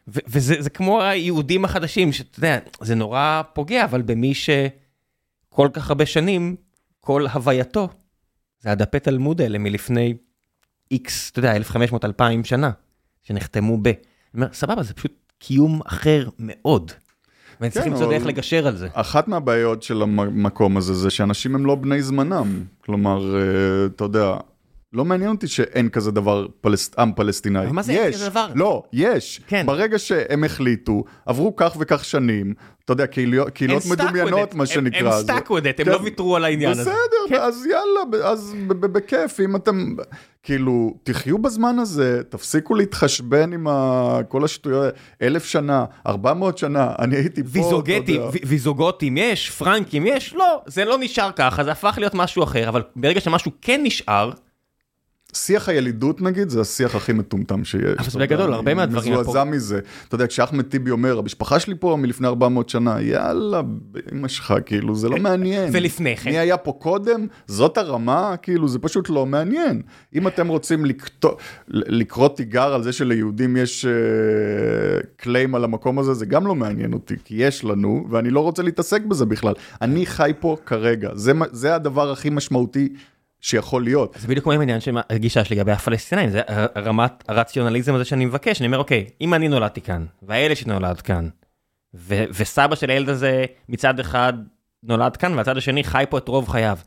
וזה 0.09 0.71
כמו 0.71 1.03
היהודים 1.03 1.65
החדשים, 1.65 2.13
שאתה 2.13 2.39
יודע, 2.39 2.59
זה 2.81 2.95
נורא 2.95 3.43
פוגע, 3.53 3.85
אבל 3.85 4.03
במי 4.03 4.35
שכל 4.35 5.69
כך 5.73 5.89
הרבה 5.91 6.07
שנים, 6.07 6.57
כל 7.01 7.27
הווייתו 7.27 7.89
זה 8.61 8.73
הדפי 8.73 9.01
תלמוד 9.01 9.41
האלה 9.41 9.59
מלפני 9.59 10.15
איקס, 10.91 11.31
אתה 11.31 11.39
יודע, 11.39 11.55
1500-2000 11.57 12.45
שנה, 12.45 12.71
שנחתמו 13.23 13.79
ב... 13.83 13.87
אני 13.87 13.95
אומר, 14.35 14.49
סבבה, 14.53 14.83
זה 14.83 14.95
פשוט 14.95 15.13
קיום 15.39 15.81
אחר 15.87 16.29
מאוד. 16.39 16.93
ואני 17.61 17.71
צריך 17.71 17.85
כן, 17.85 17.91
למצוא 17.91 18.11
דרך 18.11 18.27
לגשר 18.27 18.67
על 18.67 18.77
זה. 18.77 18.89
אחת 18.93 19.29
מהבעיות 19.29 19.83
של 19.83 20.03
המקום 20.03 20.77
הזה 20.77 20.95
זה 20.95 21.11
שאנשים 21.11 21.55
הם 21.55 21.67
לא 21.67 21.75
בני 21.75 22.03
זמנם. 22.03 22.65
כלומר, 22.85 23.37
אה, 23.37 23.87
אתה 23.87 24.05
יודע, 24.05 24.37
לא 24.97 25.05
מעניין 25.05 25.31
אותי 25.31 25.47
שאין 25.47 25.89
כזה 25.89 26.11
דבר 26.11 26.47
פלסט... 26.61 26.99
עם 26.99 27.13
פלסטיני. 27.13 27.59
אבל 27.59 27.73
מה 27.73 27.83
זה 27.83 27.93
אין 27.93 28.13
כזה 28.13 28.31
דבר? 28.31 28.47
לא, 28.55 28.83
יש. 28.93 29.41
כן. 29.47 29.67
ברגע 29.67 29.99
שהם 29.99 30.45
החליטו, 30.45 31.05
עברו 31.27 31.57
כך 31.57 31.77
וכך 31.79 32.05
שנים, 32.05 32.55
אתה 32.85 32.93
יודע, 32.93 33.07
קהילות, 33.07 33.51
קהילות 33.51 33.83
מדומיינות, 33.91 34.55
מה 34.55 34.67
שנקרא. 34.67 35.15
הם 35.15 35.23
stuck 35.23 35.51
with 35.51 35.55
it, 35.55 35.83
הם 35.83 35.89
לא 35.89 35.99
ויתרו 36.03 36.37
על 36.37 36.45
העניין 36.45 36.71
הזה. 36.71 36.81
בסדר, 36.81 37.29
כן. 37.29 37.35
אז 37.41 37.67
יאללה, 37.67 38.29
אז 38.29 38.55
בכיף, 38.81 39.41
אם 39.41 39.57
אתם, 39.57 39.95
כאילו, 40.43 40.95
תחיו 41.03 41.39
בזמן 41.39 41.79
הזה, 41.79 42.23
תפסיקו 42.29 42.75
להתחשבן 42.75 43.53
עם 43.53 43.67
כל 44.29 44.45
השטויות, 44.45 44.95
אלף 45.23 45.45
שנה, 45.45 45.85
ארבע 46.07 46.35
מאות 46.35 46.59
שנה, 46.59 46.93
אני 46.99 47.17
הייתי 47.17 47.43
פה, 47.43 47.49
ויזוגטים, 47.53 48.21
ויזוגוטים 48.47 49.17
יש, 49.17 49.51
פרנקים 49.51 50.07
יש, 50.07 50.35
לא, 50.35 50.63
זה 50.67 50.85
לא 50.85 50.97
נשאר 51.01 51.31
ככה, 51.37 51.65
זה 51.65 51.73
הפך 51.73 51.95
להיות 51.99 52.15
משהו 52.15 52.43
אחר, 52.43 52.69
אבל 52.69 52.83
ברגע 52.97 53.21
שמשהו 53.21 53.51
כן 53.63 53.81
נשאר, 53.85 54.31
שיח 55.37 55.69
הילידות 55.69 56.21
נגיד 56.21 56.49
זה 56.49 56.61
השיח 56.61 56.95
הכי 56.95 57.13
מטומטם 57.13 57.65
שיש. 57.65 57.99
אבל 57.99 58.11
זה 58.11 58.19
בגדול, 58.19 58.53
הרבה 58.53 58.75
מהדברים. 58.75 59.13
אני 59.13 59.21
מזועזע 59.21 59.45
מזה. 59.45 59.81
אתה 60.09 60.15
יודע, 60.15 60.27
כשאחמד 60.27 60.65
טיבי 60.65 60.91
אומר, 60.91 61.19
המשפחה 61.19 61.61
שלי 61.61 61.75
פה 61.81 61.97
מלפני 61.97 62.27
400 62.27 62.69
שנה, 62.69 63.01
יאללה, 63.01 63.61
אמא 64.13 64.29
שלך, 64.29 64.55
כאילו, 64.67 64.95
זה 64.95 65.09
לא 65.09 65.17
מעניין. 65.17 65.69
ולפני 65.73 66.17
כן. 66.17 66.31
מי 66.31 66.39
היה 66.39 66.57
פה 66.57 66.73
קודם? 66.73 67.27
זאת 67.47 67.79
הרמה, 67.79 68.35
כאילו, 68.43 68.69
זה 68.69 68.79
פשוט 68.79 69.11
לא 69.11 69.27
מעניין. 69.27 69.83
אם 70.15 70.29
אתם 70.29 70.49
רוצים 70.49 70.85
לקרוא 71.69 72.29
תיגר 72.29 72.75
על 72.75 72.83
זה 72.83 72.93
שליהודים 72.93 73.57
יש 73.57 73.87
קליים 75.17 75.55
על 75.55 75.65
המקום 75.65 75.99
הזה, 75.99 76.15
זה 76.15 76.27
גם 76.27 76.47
לא 76.47 76.55
מעניין 76.55 76.93
אותי, 76.93 77.15
כי 77.25 77.35
יש 77.39 77.65
לנו, 77.65 78.07
ואני 78.11 78.31
לא 78.31 78.41
רוצה 78.41 78.63
להתעסק 78.63 79.03
בזה 79.03 79.27
בכלל. 79.27 79.53
אני 79.83 80.07
חי 80.07 80.33
פה 80.41 80.57
כרגע, 80.67 81.11
זה 81.53 81.75
הדבר 81.75 82.11
הכי 82.11 82.31
משמעותי. 82.31 82.89
שיכול 83.47 83.85
להיות. 83.85 84.17
זה 84.19 84.29
בדיוק 84.29 84.45
כמו 84.45 84.53
עם 84.53 84.61
העניין 84.61 84.81
של 84.81 84.99
הגישה 85.11 85.45
שלי 85.45 85.57
לגבי 85.57 85.73
הפלסטינאים, 85.73 86.31
זה 86.31 86.41
רמת 86.77 87.25
הרציונליזם 87.29 87.95
הזה 87.95 88.05
שאני 88.05 88.25
מבקש, 88.25 88.61
אני 88.61 88.67
אומר, 88.67 88.79
אוקיי, 88.79 89.07
אם 89.21 89.35
אני 89.35 89.49
נולדתי 89.49 89.81
כאן, 89.81 90.07
והילד 90.23 90.57
שנולד 90.57 91.01
כאן, 91.01 91.29
ו- 91.95 92.25
וסבא 92.31 92.75
של 92.75 92.91
הילד 92.91 93.09
הזה 93.09 93.45
מצד 93.69 94.01
אחד 94.01 94.33
נולד 94.83 95.17
כאן, 95.17 95.35
והצד 95.35 95.57
השני 95.57 95.85
חי 95.85 96.05
פה 96.11 96.19
את 96.19 96.29
רוב 96.29 96.49
חייו. 96.49 96.79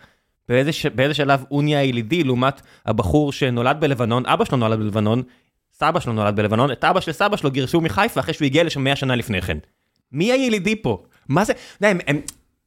באיזה, 0.50 0.72
ש- 0.72 0.86
באיזה 0.86 1.14
שלב 1.14 1.44
הוא 1.50 1.64
נהיה 1.64 1.84
ילידי 1.84 2.24
לעומת 2.24 2.62
הבחור 2.86 3.32
שנולד 3.32 3.78
בלבנון, 3.80 4.26
אבא 4.26 4.46
שלו 4.46 4.58
נולד 4.58 4.80
בלבנון, 4.80 5.24
סבא 5.74 6.00
שלו 6.00 6.14
נולד 6.14 6.36
בלבנון, 6.36 6.72
את 6.72 6.84
אבא 6.84 7.00
של 7.00 7.12
סבא 7.12 7.38
שלו 7.38 7.52
גירשו 7.52 7.82
מחיפה 7.82 8.20
אחרי 8.20 8.34
שהוא 8.34 8.46
הגיע 8.46 8.64
לשם 8.64 8.84
100 8.84 8.96
שנה 8.96 9.16
לפני 9.16 9.42
כן. 9.42 9.58
מי 10.12 10.32
הילידי 10.32 10.76
פה? 10.76 11.04
מה 11.30 11.46
זה? 11.46 11.54
די, 11.82 11.88
הם, 11.88 12.00
הם, 12.08 12.22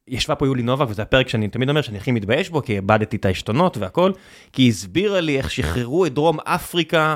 ישבה 0.07 0.35
פה 0.35 0.45
יולי 0.45 0.63
נובק 0.63 0.89
וזה 0.89 1.01
הפרק 1.01 1.27
שאני 1.27 1.47
תמיד 1.47 1.69
אומר 1.69 1.81
שאני 1.81 1.97
הכי 1.97 2.11
מתבייש 2.11 2.49
בו 2.49 2.61
כי 2.61 2.75
איבדתי 2.75 3.17
את 3.17 3.25
העשתונות 3.25 3.77
והכל 3.77 4.11
כי 4.51 4.61
היא 4.61 4.69
הסבירה 4.69 5.21
לי 5.21 5.37
איך 5.37 5.51
שחררו 5.51 6.05
את 6.05 6.13
דרום 6.13 6.39
אפריקה 6.39 7.15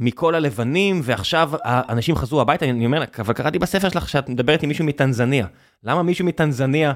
מכל 0.00 0.34
הלבנים 0.34 1.00
ועכשיו 1.04 1.50
האנשים 1.64 2.16
חזרו 2.16 2.40
הביתה 2.40 2.66
אני 2.66 2.86
אומר 2.86 3.04
אבל 3.18 3.34
קראתי 3.34 3.58
בספר 3.58 3.88
שלך 3.88 4.08
שאת 4.08 4.28
מדברת 4.28 4.62
עם 4.62 4.68
מישהו 4.68 4.84
מטנזניה 4.84 5.46
למה 5.84 6.02
מישהו 6.02 6.24
מטנזניה 6.24 6.92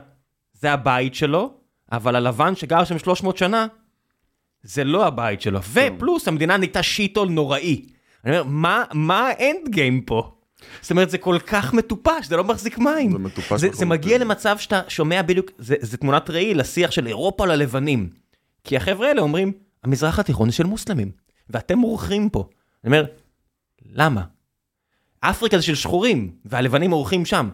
זה 0.52 0.72
הבית 0.72 1.14
שלו 1.14 1.54
אבל 1.92 2.16
הלבן 2.16 2.56
שגר 2.56 2.84
שם 2.84 2.98
300 2.98 3.36
שנה 3.36 3.66
זה 4.62 4.84
לא 4.84 5.06
הבית 5.06 5.40
שלו 5.40 5.60
ופלוס 5.62 6.28
המדינה 6.28 6.56
נהייתה 6.56 6.82
שיטול 6.82 7.28
נוראי. 7.28 7.86
אני 8.24 8.38
אומר 8.38 8.84
מה 8.94 9.28
האנד 9.28 9.68
גיים 9.68 10.00
פה. 10.00 10.39
זאת 10.80 10.90
אומרת, 10.90 11.10
זה 11.10 11.18
כל 11.18 11.38
כך 11.46 11.74
מטופש, 11.74 12.26
זה 12.26 12.36
לא 12.36 12.44
מחזיק 12.44 12.78
מים. 12.78 13.12
זה 13.12 13.18
מטופש. 13.18 13.60
זה, 13.60 13.68
זה 13.72 13.86
מגיע 13.86 14.18
למצב 14.18 14.58
שאתה 14.58 14.80
שומע 14.88 15.22
בדיוק, 15.22 15.50
זה, 15.58 15.74
זה 15.80 15.96
תמונת 15.96 16.30
ראי 16.30 16.54
לשיח 16.54 16.90
של 16.90 17.06
אירופה 17.06 17.46
ללבנים. 17.46 18.10
כי 18.64 18.76
החבר'ה 18.76 19.08
האלה 19.08 19.22
אומרים, 19.22 19.52
המזרח 19.84 20.18
התיכון 20.18 20.50
של 20.50 20.64
מוסלמים, 20.64 21.10
ואתם 21.50 21.78
מורחים 21.78 22.28
פה. 22.28 22.48
אני 22.84 22.96
אומר, 22.96 23.04
למה? 23.92 24.24
אפריקה 25.20 25.56
זה 25.56 25.62
של 25.62 25.74
שחורים, 25.74 26.30
והלבנים 26.44 26.92
אורחים 26.92 27.24
שם. 27.24 27.48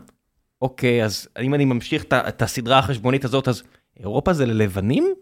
אוקיי, 0.63 1.05
אז 1.05 1.29
אם 1.43 1.55
אני 1.55 1.65
ממשיך 1.65 2.05
את 2.13 2.43
הסדרה 2.43 2.79
החשבונית 2.79 3.25
הזאת, 3.25 3.49
אז 3.49 3.63
אירופה 4.01 4.33
זה 4.33 4.47
ללבנים? 4.47 5.15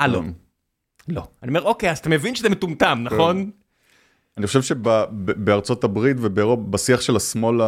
אה, 0.00 0.06
לא. 0.06 0.22
לא. 1.08 1.22
אני 1.42 1.48
אומר, 1.48 1.62
אוקיי, 1.62 1.90
אז 1.90 1.98
אתה 1.98 2.08
מבין 2.08 2.34
שזה 2.34 2.48
מטומטם, 2.48 2.98
נכון? 3.02 3.50
אני 4.38 4.46
חושב 4.46 4.62
שבארצות 4.62 5.84
הברית 5.84 6.16
ובאירופה, 6.20 6.62
בשיח 6.70 7.00
של 7.00 7.16
השמאל, 7.16 7.60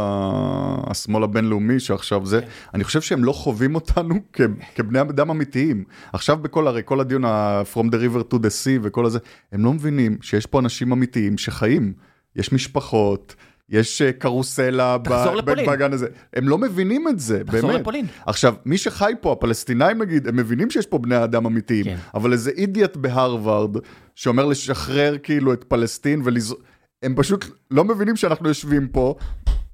השמאל 0.86 1.22
הבינלאומי 1.22 1.80
שעכשיו 1.80 2.26
זה, 2.26 2.40
אני 2.74 2.84
חושב 2.84 3.00
שהם 3.00 3.24
לא 3.24 3.32
חווים 3.32 3.74
אותנו 3.74 4.14
כבני 4.74 5.00
אדם 5.00 5.30
אמיתיים. 5.30 5.84
עכשיו 6.12 6.36
בכל, 6.36 6.66
הרי 6.66 6.82
כל 6.84 7.00
הדיון 7.00 7.24
ה-From 7.24 7.86
the 7.86 7.96
river 7.96 8.34
to 8.34 8.36
the 8.36 8.48
sea 8.64 8.78
וכל 8.82 9.06
הזה, 9.06 9.18
הם 9.52 9.64
לא 9.64 9.72
מבינים 9.72 10.18
שיש 10.22 10.46
פה 10.46 10.58
אנשים 10.58 10.92
אמיתיים 10.92 11.38
שחיים. 11.38 11.92
יש 12.36 12.52
משפחות, 12.52 13.34
יש 13.70 14.02
קרוסלה 14.02 14.98
בגן 14.98 15.92
הזה. 15.92 16.06
הם 16.34 16.48
לא 16.48 16.58
מבינים 16.58 17.08
את 17.08 17.20
זה, 17.20 17.44
תחזור 17.44 17.70
באמת. 17.70 17.80
לפולין. 17.80 18.06
עכשיו, 18.26 18.54
מי 18.64 18.78
שחי 18.78 19.12
פה, 19.20 19.32
הפלסטינאים 19.32 19.98
נגיד, 20.02 20.28
הם 20.28 20.36
מבינים 20.36 20.70
שיש 20.70 20.86
פה 20.86 20.98
בני 20.98 21.24
אדם 21.24 21.46
אמיתיים, 21.46 21.84
כן. 21.84 21.96
אבל 22.14 22.32
איזה 22.32 22.50
אידיוט 22.50 22.96
בהרווארד, 22.96 23.76
שאומר 24.14 24.46
לשחרר 24.46 25.18
כאילו 25.22 25.52
את 25.52 25.64
פלסטין 25.64 26.22
ולז... 26.24 26.54
הם 27.02 27.14
פשוט 27.16 27.44
לא 27.70 27.84
מבינים 27.84 28.16
שאנחנו 28.16 28.48
יושבים 28.48 28.88
פה. 28.88 29.14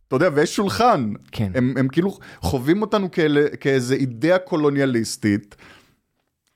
אתה 0.09 0.17
יודע, 0.17 0.29
ויש 0.35 0.57
שולחן. 0.57 1.13
כן. 1.33 1.53
הם, 1.55 1.75
הם 1.77 1.89
כאילו 1.89 2.19
חווים 2.41 2.83
אותנו 2.83 3.11
כאלה, 3.11 3.57
כאיזה 3.61 3.95
אידאה 3.95 4.39
קולוניאליסטית. 4.39 5.57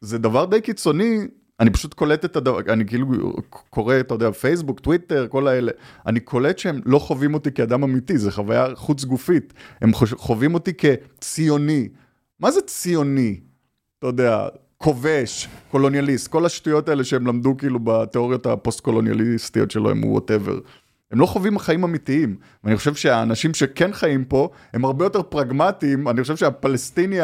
זה 0.01 0.19
דבר 0.19 0.45
די 0.45 0.61
קיצוני, 0.61 1.19
אני 1.61 1.71
פשוט 1.71 1.95
קולט 1.95 2.25
את 2.25 2.37
הדבר, 2.37 2.61
אני 2.69 2.87
כאילו 2.87 3.07
קורא, 3.71 4.01
אתה 4.01 4.15
יודע, 4.15 4.33
פייסבוק, 4.33 4.81
טוויטר, 4.81 5.27
כל 5.29 5.49
האלה. 5.49 5.73
אני 6.07 6.21
קולט 6.21 6.59
שהם 6.59 6.81
לא 6.87 6.99
חווים 6.99 7.35
אותי 7.35 7.53
כאדם 7.53 7.83
אמיתי, 7.83 8.19
זו 8.19 8.31
חוויה 8.31 8.67
חוץ 8.75 9.05
גופית. 9.05 9.55
הם 9.81 9.91
חווים 9.95 10.55
אותי 10.55 10.73
כציוני. 10.75 11.89
מה 12.41 12.51
זה 12.51 12.61
ציוני? 12.61 13.41
אתה 13.99 14.07
יודע, 14.07 14.49
כובש, 14.79 15.49
קולוניאליסט, 15.71 16.29
כל 16.29 16.47
השטויות 16.47 16.89
האלה 16.89 17.05
שהם 17.05 17.27
למדו 17.27 17.57
כאילו 17.57 17.79
בתיאוריות 17.85 18.47
הפוסט-קולוניאליסטיות 18.47 19.71
שלהם, 19.71 20.05
whatever. 20.05 20.59
הם 21.13 21.21
לא 21.21 21.27
חווים 21.27 21.59
חיים 21.59 21.85
אמיתיים, 21.85 22.37
ואני 22.65 22.77
חושב 22.77 22.95
שהאנשים 22.95 23.55
שכן 23.55 23.93
חיים 23.93 24.25
פה, 24.25 24.49
הם 24.75 24.85
הרבה 24.85 25.05
יותר 25.05 25.23
פרגמטיים, 25.23 26.09
אני 26.09 26.23
חושב 26.23 26.37
שהפלסטיני 26.37 27.19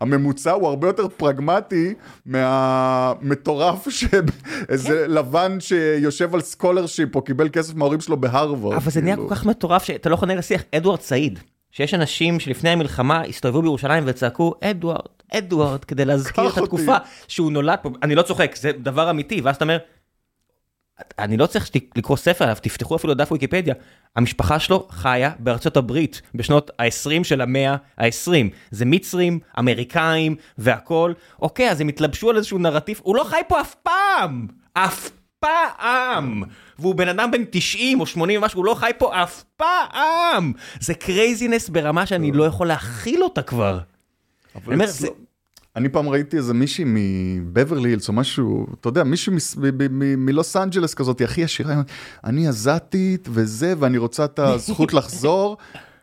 הממוצע 0.00 0.52
הוא 0.52 0.68
הרבה 0.68 0.86
יותר 0.86 1.08
פרגמטי 1.08 1.94
מהמטורף 2.26 3.88
שאיזה 3.88 5.08
לבן 5.08 5.60
שיושב 5.60 6.34
על 6.34 6.40
scholarship 6.40 7.16
או 7.16 7.22
קיבל 7.22 7.48
כסף 7.48 7.74
מההורים 7.74 8.00
שלו 8.00 8.16
בהרווארד. 8.16 8.76
אבל 8.76 8.90
זה 8.90 9.00
נהיה 9.00 9.16
כאילו. 9.16 9.28
כל 9.28 9.34
כך 9.34 9.46
מטורף 9.46 9.84
שאתה 9.84 10.08
לא 10.08 10.14
יכול 10.14 10.28
לנהל 10.28 10.42
שיח. 10.42 10.62
אדוארד 10.74 11.00
סעיד, 11.00 11.38
שיש 11.70 11.94
אנשים 11.94 12.40
שלפני 12.40 12.70
המלחמה 12.70 13.22
הסתובבו 13.22 13.62
בירושלים 13.62 14.04
וצעקו 14.06 14.54
אדוארד, 14.60 15.00
אדוארד, 15.32 15.84
כדי 15.84 16.04
להזכיר 16.04 16.44
את 16.44 16.50
אותי. 16.50 16.60
התקופה 16.60 16.96
שהוא 17.28 17.52
נולד 17.52 17.78
פה, 17.82 17.90
אני 18.02 18.14
לא 18.14 18.22
צוחק, 18.22 18.56
זה 18.56 18.72
דבר 18.78 19.10
אמיתי, 19.10 19.40
ואז 19.40 19.56
אתה 19.56 19.64
אומר, 19.64 19.78
אני 21.18 21.36
לא 21.36 21.46
צריך 21.46 21.70
לקרוא 21.96 22.16
ספר 22.16 22.44
עליו, 22.44 22.56
תפתחו 22.62 22.96
אפילו 22.96 23.14
דף 23.14 23.32
ויקיפדיה. 23.32 23.74
המשפחה 24.16 24.58
שלו 24.58 24.86
חיה 24.90 25.30
בארצות 25.38 25.76
הברית 25.76 26.22
בשנות 26.34 26.70
ה-20 26.78 27.24
של 27.24 27.40
המאה 27.40 27.76
ה-20. 27.98 28.30
זה 28.70 28.84
מצרים, 28.84 29.38
אמריקאים 29.58 30.36
והכל. 30.58 31.12
אוקיי, 31.42 31.70
אז 31.70 31.80
הם 31.80 31.88
התלבשו 31.88 32.30
על 32.30 32.36
איזשהו 32.36 32.58
נרטיב, 32.58 33.00
הוא 33.02 33.16
לא 33.16 33.24
חי 33.24 33.40
פה 33.48 33.60
אף 33.60 33.74
פעם! 33.74 34.46
אף 34.72 35.10
פעם! 35.40 36.42
והוא 36.78 36.94
בן 36.94 37.08
אדם 37.08 37.30
בן 37.30 37.42
90 37.50 38.00
או 38.00 38.06
80 38.06 38.42
ומשהו, 38.42 38.58
הוא 38.58 38.64
לא 38.66 38.74
חי 38.74 38.90
פה 38.98 39.22
אף 39.22 39.42
פעם! 39.56 40.52
זה 40.80 40.94
craziness 40.94 41.68
ברמה 41.68 42.06
שאני 42.06 42.32
לא 42.32 42.44
יכול 42.44 42.66
להכיל 42.66 43.22
אותה 43.22 43.42
כבר. 43.42 43.78
אבל 44.54 44.72
אומר, 44.72 44.84
אצלו- 44.84 44.94
זה- 45.08 45.08
אני 45.80 45.88
פעם 45.88 46.08
ראיתי 46.08 46.36
איזה 46.36 46.54
מישהי 46.54 46.84
מבברלי 46.86 47.88
הילס 47.88 48.08
או 48.08 48.12
משהו, 48.12 48.66
אתה 48.80 48.88
יודע, 48.88 49.04
מישהי 49.04 49.32
מלוס 50.18 50.56
אנג'לס 50.56 50.94
כזאת, 50.94 51.18
היא 51.18 51.24
הכי 51.24 51.44
עשירה, 51.44 51.82
אני 52.24 52.48
עזתית 52.48 53.28
וזה, 53.32 53.74
ואני 53.78 53.98
רוצה 53.98 54.24
את 54.24 54.38
הזכות 54.38 54.94
לחזור. 54.94 55.56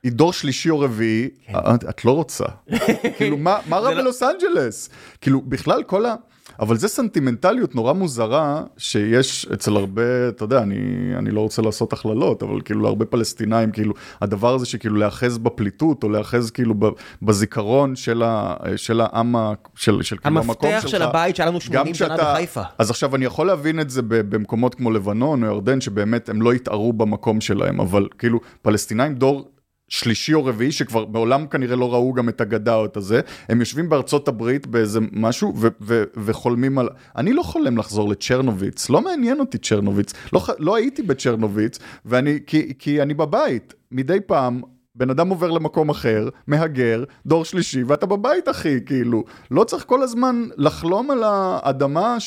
היא 0.04 0.12
דור 0.12 0.34
שלישי 0.34 0.70
או 0.70 0.80
רביעי, 0.80 1.30
את, 1.52 1.84
את 1.90 2.06
לא 2.06 2.12
רוצה. 2.12 2.45
כאילו, 3.18 3.38
מה, 3.38 3.60
רע 3.72 3.90
כן. 3.90 3.95
לא- 3.98 4.02
בלוס 4.02 4.24
אנג'לס? 4.24 4.90
כאילו, 5.22 5.41
בכלל 5.41 5.84
כל 5.84 6.06
ה... 6.06 6.16
אבל 6.59 6.77
זה 6.77 6.88
סנטימנטליות 6.88 7.75
נורא 7.75 7.93
מוזרה 7.93 8.63
שיש 8.77 9.45
אצל 9.53 9.75
הרבה, 9.75 10.01
אתה 10.29 10.43
יודע, 10.43 10.61
אני, 10.61 10.75
אני 11.17 11.31
לא 11.31 11.41
רוצה 11.41 11.61
לעשות 11.61 11.93
הכללות, 11.93 12.43
אבל 12.43 12.61
כאילו 12.61 12.88
הרבה 12.88 13.05
פלסטינאים, 13.05 13.71
כאילו, 13.71 13.93
הדבר 14.21 14.55
הזה 14.55 14.65
שכאילו 14.65 14.95
להיאחז 14.95 15.38
בפליטות, 15.38 16.03
או 16.03 16.09
להיאחז 16.09 16.51
כאילו 16.51 16.73
בזיכרון 17.21 17.95
של, 17.95 18.23
ה, 18.25 18.55
של 18.75 19.01
העם, 19.01 19.35
של, 19.75 20.01
של 20.01 20.17
כאילו 20.17 20.38
המקום 20.39 20.49
המפתח 20.69 20.81
שלך. 20.81 20.89
של 20.91 21.01
הבית 21.01 21.35
שהיה 21.35 21.49
לנו 21.49 21.57
גם 21.57 21.61
80 21.61 21.93
שנה 21.93 22.07
כשאתה- 22.15 22.34
בחיפה. 22.34 22.61
אז 22.77 22.89
עכשיו 22.89 23.15
אני 23.15 23.25
יכול 23.25 23.47
להבין 23.47 23.79
את 23.79 23.89
זה 23.89 24.01
במקומות 24.05 24.75
כמו 24.75 24.91
לבנון 24.91 25.43
או 25.43 25.49
ירדן, 25.49 25.81
שבאמת 25.81 26.29
הם 26.29 26.41
לא 26.41 26.51
התערו 26.51 26.93
במקום 26.93 27.41
שלהם, 27.41 27.79
אבל 27.81 28.07
כאילו 28.17 28.39
פלסטינאים 28.61 29.13
דור 29.15 29.49
שלישי 29.89 30.34
או 30.34 30.45
רביעי, 30.45 30.72
שכבר 30.72 31.05
מעולם 31.05 31.47
כנראה 31.47 31.76
לא 31.76 31.93
ראו 31.93 32.14
גם 32.14 32.30
את 32.30 32.41
הגדה 32.41 32.76
או 32.76 32.85
את 32.85 32.97
הזה, 32.97 33.22
הם 33.49 33.59
יושבים 33.59 33.89
בארצות 33.89 34.27
הברית 34.27 34.68
באיזה 34.68 34.99
משהו 35.11 35.53
ו- 35.57 35.68
ו- 35.81 36.03
וחולמים 36.18 36.80
על... 36.80 36.89
אני 37.15 37.34
לא 37.34 37.43
חולם 37.43 37.77
לחזור 37.77 38.09
לצ'רנוביץ, 38.09 38.89
לא 38.89 39.01
מעניין 39.01 39.39
אותי 39.39 39.57
צ'רנוביץ, 39.57 40.14
לא, 40.34 40.39
ח- 40.39 40.59
לא 40.59 40.76
הייתי 40.76 41.01
בצ'רנוביץ, 41.01 41.80
ואני, 42.05 42.39
כי, 42.47 42.73
כי 42.80 43.01
אני 43.01 43.14
בבית, 43.14 43.73
מדי 43.91 44.18
פעם. 44.26 44.61
בן 44.95 45.09
אדם 45.09 45.30
עובר 45.30 45.51
למקום 45.51 45.89
אחר, 45.89 46.30
מהגר, 46.47 47.03
דור 47.26 47.45
שלישי, 47.45 47.84
ואתה 47.84 48.05
בבית 48.05 48.49
אחי, 48.49 48.80
כאילו. 48.85 49.23
לא 49.51 49.64
צריך 49.64 49.85
כל 49.85 50.03
הזמן 50.03 50.45
לחלום 50.57 51.11
על 51.11 51.23
האדמה 51.23 52.19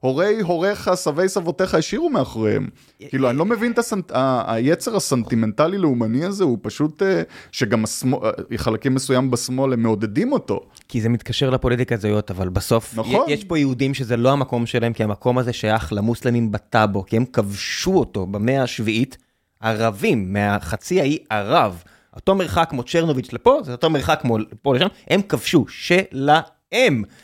שהורי 0.00 0.40
הוריך, 0.40 0.90
סבי 0.94 1.28
סבותיך 1.28 1.74
השאירו 1.74 2.10
מאחוריהם. 2.10 2.68
כאילו, 3.08 3.30
אני 3.30 3.38
לא 3.38 3.44
מבין 3.44 3.72
את 3.72 3.78
הסנט... 3.78 4.12
היצר 4.46 4.96
הסנטימנטלי-לאומני 4.96 6.24
הזה, 6.24 6.44
הוא 6.44 6.58
פשוט, 6.62 7.02
אה, 7.02 7.22
שגם 7.52 7.84
השמאל, 7.84 8.20
אה, 8.52 8.58
חלקים 8.58 8.94
מסוים 8.94 9.30
בשמאל, 9.30 9.72
הם 9.72 9.82
מעודדים 9.82 10.32
אותו. 10.32 10.60
כי 10.88 11.00
זה 11.00 11.08
מתקשר 11.08 11.50
לפוליטיקה 11.50 11.94
הזויות, 11.94 12.30
אבל 12.30 12.48
בסוף 12.48 12.98
נכון. 12.98 13.26
יש 13.28 13.44
פה 13.44 13.58
יהודים 13.58 13.94
שזה 13.94 14.16
לא 14.16 14.32
המקום 14.32 14.66
שלהם, 14.66 14.92
כי 14.92 15.04
המקום 15.04 15.38
הזה 15.38 15.52
שייך 15.52 15.92
למוסלמים 15.92 16.52
בטאבו, 16.52 17.06
כי 17.06 17.16
הם 17.16 17.24
כבשו 17.24 17.94
אותו 17.94 18.26
במאה 18.26 18.62
השביעית, 18.62 19.16
ערבים, 19.60 20.32
מהחצי 20.32 21.00
האי 21.00 21.18
ערב. 21.30 21.82
אותו 22.16 22.34
מרחק 22.34 22.66
כמו 22.70 22.82
צ'רנוביץ' 22.82 23.32
לפה, 23.32 23.58
זה 23.62 23.72
אותו 23.72 23.90
מרחק 23.90 24.18
כמו 24.22 24.38
פה 24.62 24.74
לשם, 24.74 24.86
הם 25.10 25.22
כבשו, 25.22 25.64
שלהם. 25.68 26.42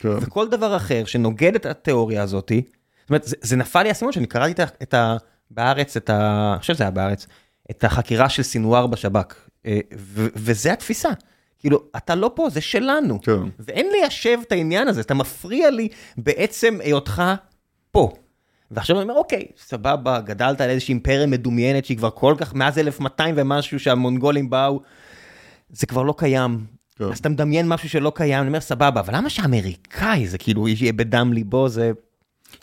כן. 0.00 0.08
וכל 0.08 0.48
דבר 0.48 0.76
אחר 0.76 1.04
שנוגד 1.04 1.54
את 1.54 1.66
התיאוריה 1.66 2.22
הזאת, 2.22 2.52
זאת 3.00 3.10
אומרת, 3.10 3.24
זה, 3.24 3.36
זה 3.40 3.56
נפל 3.56 3.82
לי 3.82 3.88
האסימון 3.88 4.12
שאני 4.12 4.26
קראתי 4.26 4.52
את 4.52 4.60
ה, 4.60 4.64
את 4.82 4.94
ה... 4.94 5.16
בארץ, 5.50 5.96
את 5.96 6.10
ה... 6.10 6.50
אני 6.52 6.60
חושב 6.60 6.74
שזה 6.74 6.84
היה 6.84 6.90
בארץ, 6.90 7.26
את 7.70 7.84
החקירה 7.84 8.28
של 8.28 8.42
סינואר 8.42 8.86
בשב"כ, 8.86 9.34
אה, 9.66 9.78
ו- 9.96 10.28
וזה 10.36 10.72
התפיסה. 10.72 11.08
כאילו, 11.58 11.82
אתה 11.96 12.14
לא 12.14 12.30
פה, 12.34 12.50
זה 12.50 12.60
שלנו. 12.60 13.20
כן. 13.20 13.40
ואין 13.58 13.86
ליישב 13.92 14.38
את 14.46 14.52
העניין 14.52 14.88
הזה, 14.88 15.00
אתה 15.00 15.14
מפריע 15.14 15.70
לי 15.70 15.88
בעצם 16.16 16.78
היותך 16.82 17.22
פה. 17.90 18.12
ועכשיו 18.70 18.96
אני 18.96 19.02
אומר, 19.02 19.14
אוקיי, 19.14 19.46
סבבה, 19.56 20.20
גדלת 20.20 20.60
על 20.60 20.70
איזושהי 20.70 20.92
אימפריה 20.92 21.26
מדומיינת 21.26 21.84
שהיא 21.84 21.96
כבר 21.96 22.10
כל 22.10 22.34
כך, 22.38 22.54
מאז 22.54 22.78
1200 22.78 23.34
ומשהו 23.38 23.80
שהמונגולים 23.80 24.50
באו, 24.50 24.80
זה 25.70 25.86
כבר 25.86 26.02
לא 26.02 26.14
קיים. 26.18 26.66
כן. 26.98 27.04
אז 27.04 27.18
אתה 27.18 27.28
מדמיין 27.28 27.68
משהו 27.68 27.88
שלא 27.88 28.12
קיים, 28.14 28.40
אני 28.40 28.48
אומר, 28.48 28.60
סבבה, 28.60 29.00
אבל 29.00 29.16
למה 29.16 29.30
שאמריקאי 29.30 30.26
זה 30.26 30.38
כאילו 30.38 30.68
יהיה 30.68 30.92
בדם 30.92 31.32
ליבו, 31.32 31.68
זה... 31.68 31.92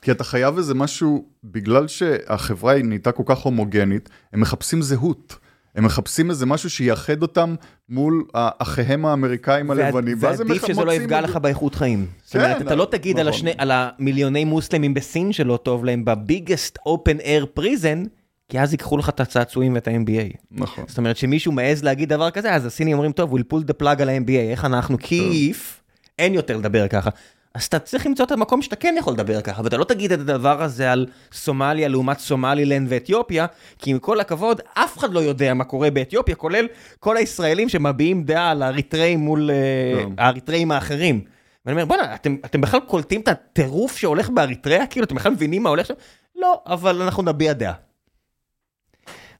כי 0.01 0.11
אתה 0.11 0.23
חייב 0.23 0.57
איזה 0.57 0.73
משהו, 0.73 1.25
בגלל 1.43 1.87
שהחברה 1.87 2.73
היא 2.73 2.85
נהייתה 2.85 3.11
כל 3.11 3.23
כך 3.25 3.39
הומוגנית, 3.39 4.09
הם 4.33 4.41
מחפשים 4.41 4.81
זהות. 4.81 5.35
הם 5.75 5.85
מחפשים 5.85 6.29
איזה 6.29 6.45
משהו 6.45 6.69
שיאחד 6.69 7.21
אותם 7.21 7.55
מול 7.89 8.25
אחיהם 8.33 9.05
האמריקאים 9.05 9.71
הלבנים, 9.71 10.17
ואז 10.19 10.41
הם 10.41 10.47
ועדיף 10.47 10.67
שזה 10.67 10.83
לא 10.83 10.91
יפגע 10.91 11.21
לך 11.21 11.35
באיכות 11.35 11.75
חיים. 11.75 12.05
זאת 12.23 12.35
אומרת, 12.35 12.57
כן, 12.57 12.65
אתה 12.65 12.75
לא 12.75 12.87
תגיד 12.91 13.19
על 13.19 13.29
נכון. 13.29 13.47
המיליוני 13.59 14.45
מוסלמים 14.45 14.93
בסין 14.93 15.31
שלא 15.31 15.59
טוב 15.63 15.85
להם 15.85 16.05
בביגסט 16.05 16.77
אופן 16.85 17.19
אייר 17.19 17.45
פריזן, 17.53 18.03
כי 18.51 18.59
אז 18.59 18.73
ייקחו 18.73 18.97
לך 18.97 19.09
את 19.09 19.19
הצעצועים 19.19 19.75
ואת 19.75 19.87
ה-MBA. 19.87 20.37
נכון. 20.51 20.83
זאת 20.87 20.97
אומרת 20.97 21.17
שמישהו 21.17 21.51
מעז 21.51 21.83
להגיד 21.83 22.09
דבר 22.09 22.31
כזה, 22.31 22.53
אז 22.53 22.65
הסינים 22.65 22.93
אומרים, 22.93 23.11
טוב, 23.11 23.33
we'll 23.33 23.53
pull 23.53 23.71
the 23.71 23.83
plug 23.83 24.01
על 24.01 24.09
ה-MBA, 24.09 24.51
איך 24.51 24.65
אנחנו, 24.65 24.97
כיף, 24.99 25.81
אין 26.19 26.33
יותר 26.33 26.57
לדבר 26.57 26.87
ככה. 26.87 27.09
אז 27.53 27.63
אתה 27.63 27.79
צריך 27.79 28.05
למצוא 28.05 28.25
את 28.25 28.31
המקום 28.31 28.61
שאתה 28.61 28.75
כן 28.75 28.95
יכול 28.97 29.13
לדבר 29.13 29.41
ככה, 29.41 29.61
ואתה 29.63 29.77
לא 29.77 29.83
תגיד 29.83 30.11
את 30.11 30.19
הדבר 30.19 30.63
הזה 30.63 30.91
על 30.91 31.05
סומליה 31.33 31.87
לעומת 31.87 32.19
סומלילנד 32.19 32.87
ואתיופיה, 32.89 33.45
כי 33.79 33.91
עם 33.91 33.99
כל 33.99 34.19
הכבוד, 34.19 34.61
אף 34.73 34.97
אחד 34.97 35.13
לא 35.13 35.19
יודע 35.19 35.53
מה 35.53 35.63
קורה 35.63 35.91
באתיופיה, 35.91 36.35
כולל 36.35 36.67
כל 36.99 37.17
הישראלים 37.17 37.69
שמביעים 37.69 38.23
דעה 38.23 38.51
על 38.51 38.63
האריתראים 38.63 39.19
מול 39.19 39.49
uh, 39.49 40.09
האריתראים 40.17 40.71
האחרים. 40.71 41.21
ואני 41.65 41.73
אומר, 41.73 41.85
בוא'נה, 41.85 42.15
אתם, 42.15 42.35
אתם 42.45 42.61
בכלל 42.61 42.79
קולטים 42.79 43.21
את 43.21 43.27
הטירוף 43.27 43.97
שהולך 43.97 44.29
באריתריאה? 44.29 44.85
כאילו, 44.87 45.05
אתם 45.05 45.15
בכלל 45.15 45.31
מבינים 45.31 45.63
מה 45.63 45.69
הולך 45.69 45.85
שם? 45.85 45.93
לא, 46.35 46.61
אבל 46.65 47.01
אנחנו 47.01 47.23
נביע 47.23 47.53
דעה. 47.53 47.90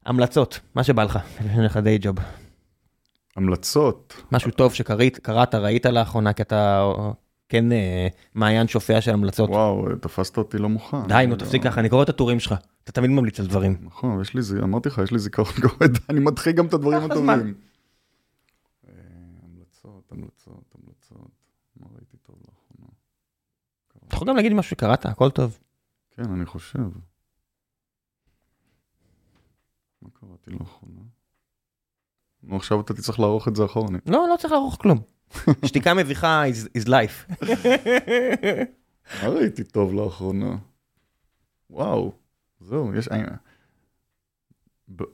המלצות, 0.04 0.60
מה 0.74 0.84
שבא 0.84 1.04
לך, 1.04 1.18
יש 1.40 1.58
לך 1.58 1.76
די 1.76 1.98
ג'וב. 2.00 2.16
המלצות? 3.36 4.22
משהו 4.32 4.50
טוב 4.50 4.74
שקראת, 4.74 5.54
ראית 5.54 5.86
לאחרונה, 5.86 6.32
כי 6.32 6.42
אתה 6.42 6.84
כן 7.48 7.72
אה, 7.72 8.08
מעיין 8.34 8.68
שופע 8.68 9.00
של 9.00 9.10
המלצות. 9.10 9.50
וואו, 9.50 9.86
תפסת 10.00 10.38
אותי 10.38 10.58
לא 10.58 10.68
מוכן. 10.68 11.06
די, 11.08 11.24
נו, 11.28 11.36
תפסיק 11.36 11.62
ככה, 11.62 11.80
אני 11.80 11.88
קורא 11.88 12.02
את 12.02 12.08
הטורים 12.08 12.40
שלך. 12.40 12.54
אתה 12.84 12.92
תמיד 12.92 13.10
ממליץ 13.10 13.40
על 13.40 13.46
דברים. 13.46 13.76
נכון, 13.80 14.20
יש 14.20 14.34
לי, 14.34 14.40
אמרתי 14.62 14.88
לך, 14.88 15.00
יש 15.04 15.12
לי 15.12 15.18
זיכרון 15.18 15.52
גורד, 15.60 15.96
אני 16.10 16.20
מתחיל 16.20 16.52
גם 16.52 16.66
את 16.66 16.74
הדברים 16.74 17.02
הטובים. 17.02 17.28
אה, 17.28 18.92
המלצות, 19.42 20.12
המלצות, 20.12 20.74
המלצות, 20.74 21.30
מה 21.76 21.86
ראיתי 21.94 22.16
טוב 22.16 22.36
לאחרונה? 22.36 22.92
אתה 24.08 24.16
יכול 24.16 24.28
גם 24.28 24.36
להגיד 24.36 24.52
משהו 24.52 24.70
שקראת, 24.70 25.06
הכל 25.06 25.30
טוב. 25.30 25.58
כן, 26.16 26.32
אני 26.32 26.46
חושב. 26.46 26.78
קראתי 30.44 30.58
לאחרונה? 30.60 31.00
נו, 32.42 32.56
עכשיו 32.56 32.80
אתה 32.80 32.94
תצטרך 32.94 33.20
לערוך 33.20 33.48
את 33.48 33.56
זה 33.56 33.64
אחורנית. 33.64 34.08
לא, 34.08 34.26
לא 34.30 34.36
צריך 34.36 34.52
לערוך 34.52 34.76
כלום. 34.80 34.98
שתיקה 35.66 35.94
מביכה 35.94 36.44
is 36.78 36.86
life. 36.88 37.46
מה 39.22 39.28
ראיתי 39.28 39.64
טוב 39.64 39.94
לאחרונה? 39.94 40.56
וואו, 41.70 42.12
זהו, 42.60 42.94
יש... 42.94 43.08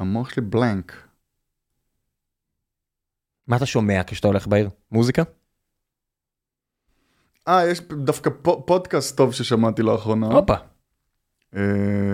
המוח 0.00 0.30
שלי 0.30 0.42
בלנק. 0.42 1.08
מה 3.46 3.56
אתה 3.56 3.66
שומע 3.66 4.00
כשאתה 4.06 4.28
הולך 4.28 4.46
בעיר? 4.46 4.70
מוזיקה? 4.92 5.22
אה, 7.48 7.68
יש 7.70 7.80
דווקא 7.80 8.30
פודקאסט 8.66 9.16
טוב 9.16 9.32
ששמעתי 9.32 9.82
לאחרונה. 9.82 10.26
הופה. 10.26 10.54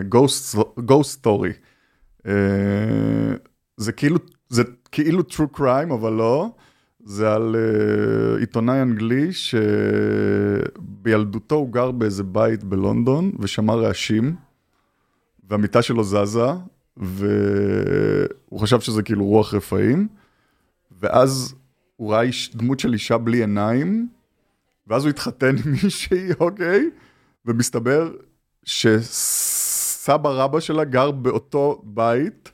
גוסט 0.09 1.13
סטורי. 1.13 1.53
זה 3.77 3.93
כאילו, 3.93 4.19
זה 4.49 4.63
כאילו 4.93 5.23
true 5.31 5.59
crime, 5.59 5.95
אבל 5.95 6.13
לא. 6.13 6.51
זה 7.05 7.33
על 7.33 7.57
uh, 7.57 8.41
עיתונאי 8.41 8.83
אנגלי 8.83 9.33
שבילדותו 10.83 11.55
הוא 11.55 11.73
גר 11.73 11.91
באיזה 11.91 12.23
בית 12.23 12.65
בלונדון 12.65 13.33
ושמע 13.39 13.75
רעשים, 13.75 14.37
והמיטה 15.49 15.83
שלו 15.83 16.05
זזה, 16.05 16.47
והוא 16.97 18.61
חשב 18.61 18.81
שזה 18.81 19.03
כאילו 19.03 19.25
רוח 19.25 19.55
רפאים, 19.55 20.09
ואז 21.01 21.55
הוא 21.97 22.13
ראה 22.13 22.23
איש, 22.23 22.57
דמות 22.57 22.81
של 22.81 22.93
אישה 22.93 23.19
בלי 23.19 23.39
עיניים, 23.41 24.09
ואז 24.87 25.05
הוא 25.05 25.11
התחתן 25.11 25.57
עם 25.65 25.73
מישהי, 25.83 26.29
אוקיי? 26.41 26.91
ומסתבר 27.47 28.13
שסבא 30.05 30.31
רבא 30.31 30.61
שלה 30.61 30.85
גר 30.85 31.11
באותו 31.11 31.83
בית, 31.85 32.53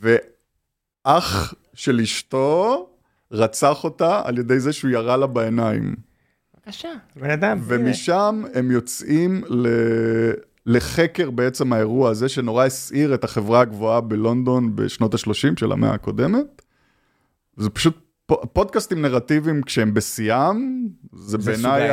ואח 0.00 1.54
של 1.74 2.00
אשתו 2.00 2.88
רצח 3.30 3.84
אותה 3.84 4.22
על 4.24 4.38
ידי 4.38 4.60
זה 4.60 4.72
שהוא 4.72 4.90
ירה 4.90 5.16
לה 5.16 5.26
בעיניים. 5.26 5.94
בבקשה, 6.54 6.88
בן 7.16 7.30
אדם. 7.30 7.58
ומשם 7.62 8.42
הם 8.54 8.70
יוצאים 8.70 9.44
ל... 9.48 9.68
לחקר 10.66 11.30
בעצם 11.30 11.72
האירוע 11.72 12.10
הזה, 12.10 12.28
שנורא 12.28 12.64
הסעיר 12.64 13.14
את 13.14 13.24
החברה 13.24 13.60
הגבוהה 13.60 14.00
בלונדון 14.00 14.76
בשנות 14.76 15.14
ה-30 15.14 15.60
של 15.60 15.72
המאה 15.72 15.94
הקודמת. 15.94 16.62
זה 17.56 17.70
פשוט 17.70 17.98
פודקאסטים 18.52 19.02
נרטיביים 19.02 19.62
כשהם 19.62 19.94
בשיאם, 19.94 20.86
זה, 21.12 21.38
זה 21.38 21.38
בעיניי 21.38 21.90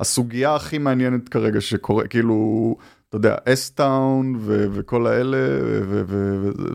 הסוגיה 0.00 0.54
הכי 0.54 0.78
מעניינת 0.78 1.28
כרגע 1.28 1.60
שקורה, 1.60 2.06
כאילו, 2.06 2.76
אתה 3.16 3.28
יודע, 3.28 3.36
S-Town 3.44 4.34
וכל 4.46 5.06
האלה, 5.06 5.36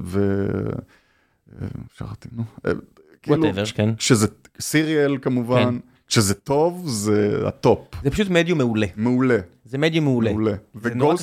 ו... 0.04 0.44
שכחתי, 1.96 2.30
נו. 2.32 2.44
כאילו, 3.22 3.44
כן. 3.76 3.96
כשזה 3.96 4.28
Serial 4.60 5.18
כמובן, 5.22 5.64
כן. 5.64 5.76
כשזה 6.08 6.34
טוב 6.34 6.84
זה 6.88 7.48
ה 7.48 7.54
top. 7.54 7.80
זה 8.04 8.12
פשוט 8.12 8.30
מדיום 8.30 8.58
מעולה. 8.58 8.88
מעולה. 8.96 9.38
זה 9.66 9.78
מדיום 9.78 10.06
מעולה. 10.06 10.32
מעולה. 10.32 10.54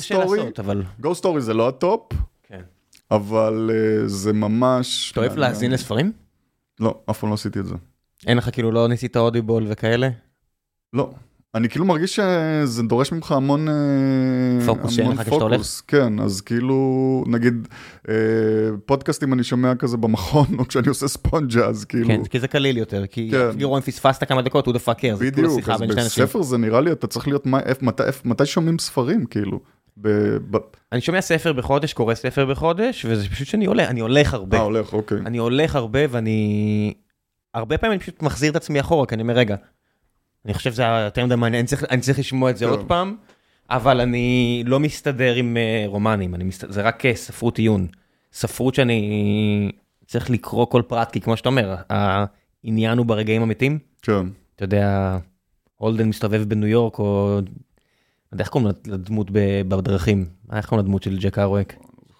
לעשות, 0.09 0.59
אבל... 0.59 0.83
Ghost 0.99 1.15
Story 1.15 1.41
זה 1.41 1.53
לא 1.53 1.67
ה 1.67 1.76
top, 1.76 2.13
כן. 2.43 2.61
אבל 3.11 3.69
uh, 3.73 4.07
זה 4.07 4.33
ממש... 4.33 5.11
אתה 5.11 5.19
אוהב 5.19 5.37
להאזין 5.37 5.71
לספרים? 5.71 6.11
לא, 6.79 6.99
אף 7.09 7.19
פעם 7.19 7.29
לא 7.29 7.33
עשיתי 7.33 7.59
את 7.59 7.65
זה. 7.65 7.75
אין 8.27 8.37
לך 8.37 8.49
כאילו 8.53 8.71
לא 8.71 8.87
ניסית 8.87 9.17
אודיבול 9.17 9.65
וכאלה? 9.69 10.09
לא. 10.93 11.13
אני 11.55 11.69
כאילו 11.69 11.85
מרגיש 11.85 12.15
שזה 12.15 12.83
דורש 12.83 13.11
ממך 13.11 13.31
המון 13.31 13.67
פוקוס, 14.65 14.91
שאין 14.91 15.11
לך 15.11 15.21
כשאתה 15.21 15.35
הולך. 15.35 15.81
כן, 15.87 16.19
אז 16.19 16.41
כאילו, 16.41 17.23
נגיד, 17.27 17.67
אה, 18.09 18.13
פודקאסטים 18.85 19.33
אני 19.33 19.43
שומע 19.43 19.75
כזה 19.75 19.97
במכון, 19.97 20.47
או 20.59 20.67
כשאני 20.67 20.87
עושה 20.87 21.07
ספונג'ה, 21.07 21.65
אז 21.65 21.85
כאילו... 21.85 22.07
כן, 22.07 22.23
כי 22.23 22.39
זה 22.39 22.47
קליל 22.47 22.77
יותר, 22.77 23.07
כי 23.07 23.29
כן. 23.31 23.47
אפילו 23.49 23.77
אם 23.77 23.81
פספסת 23.81 24.23
כמה 24.23 24.41
דקות, 24.41 24.65
הוא 24.65 24.75
the 24.75 24.77
fuck 24.77 24.99
cares. 24.99 25.19
בדיוק, 25.19 25.69
אז 25.69 25.81
בספר 25.81 26.41
זה 26.41 26.57
נראה 26.57 26.81
לי, 26.81 26.91
אתה 26.91 27.07
צריך 27.07 27.27
להיות, 27.27 27.47
מתי 28.25 28.45
שומעים 28.45 28.79
ספרים, 28.79 29.25
כאילו? 29.25 29.59
ב... 30.01 30.27
אני 30.91 31.01
שומע 31.01 31.21
ספר 31.21 31.53
בחודש, 31.53 31.93
קורא 31.93 32.13
ספר 32.13 32.45
בחודש, 32.45 33.05
וזה 33.09 33.29
פשוט 33.29 33.47
שאני 33.47 33.65
הולך, 33.65 33.89
אני 33.89 33.99
הולך 33.99 34.33
הרבה. 34.33 34.57
אה, 34.57 34.63
הולך, 34.63 34.93
אוקיי. 34.93 35.17
אני 35.25 35.37
הולך 35.37 35.75
הרבה, 35.75 35.99
ואני... 36.09 36.93
הרבה 37.53 37.77
פעמים 37.77 37.91
אני 37.91 37.99
פשוט 37.99 38.21
מחזיר 38.23 38.51
את 38.51 38.55
עצמי 38.55 38.79
אחורה, 38.79 39.05
כי 39.05 39.15
אני 39.15 39.21
אומר, 39.21 39.33
רגע, 39.33 39.55
אני 40.47 40.53
חושב 40.53 40.71
שזה 40.71 40.83
יותר 40.83 41.25
מדי 41.25 41.35
מעניין, 41.35 41.59
אני 41.59 41.67
צריך, 41.67 41.83
אני 41.91 42.01
צריך 42.01 42.19
לשמוע 42.19 42.49
את 42.49 42.57
זה 42.57 42.65
עוד 42.65 42.87
פעם, 42.87 43.15
אבל 43.69 44.01
אני 44.01 44.63
לא 44.65 44.79
מסתדר 44.79 45.35
עם 45.35 45.57
uh, 45.57 45.89
רומנים, 45.89 46.33
מסתדר, 46.47 46.71
זה 46.71 46.81
רק 46.81 47.05
uh, 47.05 47.15
ספרות 47.15 47.57
עיון. 47.57 47.87
ספרות 48.33 48.75
שאני 48.75 49.71
צריך 50.05 50.29
לקרוא 50.29 50.65
כל 50.65 50.81
פרט, 50.87 51.11
כי 51.11 51.21
כמו 51.21 51.37
שאתה 51.37 51.49
אומר, 51.49 51.75
העניין 51.89 52.97
הוא 52.97 53.05
ברגעים 53.05 53.41
המתים. 53.41 53.79
כן. 54.01 54.27
אתה 54.55 54.63
יודע, 54.63 55.17
הולדן 55.75 56.09
מסתובב 56.09 56.43
בניו 56.43 56.67
יורק, 56.67 56.99
או... 56.99 57.39
לא 57.41 58.35
יודע 58.35 58.43
איך 58.43 58.49
קוראים 58.49 58.71
לדמות 58.87 59.27
בדרכים? 59.67 60.25
איך 60.53 60.65
קוראים 60.65 60.85
לדמות 60.85 61.03
של 61.03 61.17
ג'ק 61.19 61.39
ארואק? 61.39 61.75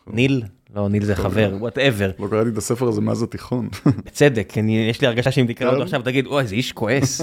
ניל? 0.08 0.44
לא, 0.78 0.90
ניל 0.90 1.06
זה 1.06 1.16
חבר, 1.16 1.56
whatever. 1.60 2.12
לא 2.20 2.28
קראתי 2.28 2.50
את 2.50 2.58
הספר 2.58 2.88
הזה 2.88 3.02
מאז 3.02 3.24
התיכון. 3.24 3.70
בצדק, 4.06 4.54
יש 4.90 5.02
לי 5.02 5.08
הרגשה 5.08 5.32
שאם 5.32 5.46
תקרא 5.48 5.72
אותו 5.72 5.84
עכשיו 5.84 6.02
תגיד, 6.02 6.26
אוי, 6.26 6.42
איזה 6.42 6.56
איש 6.56 6.72
כועס. 6.72 7.22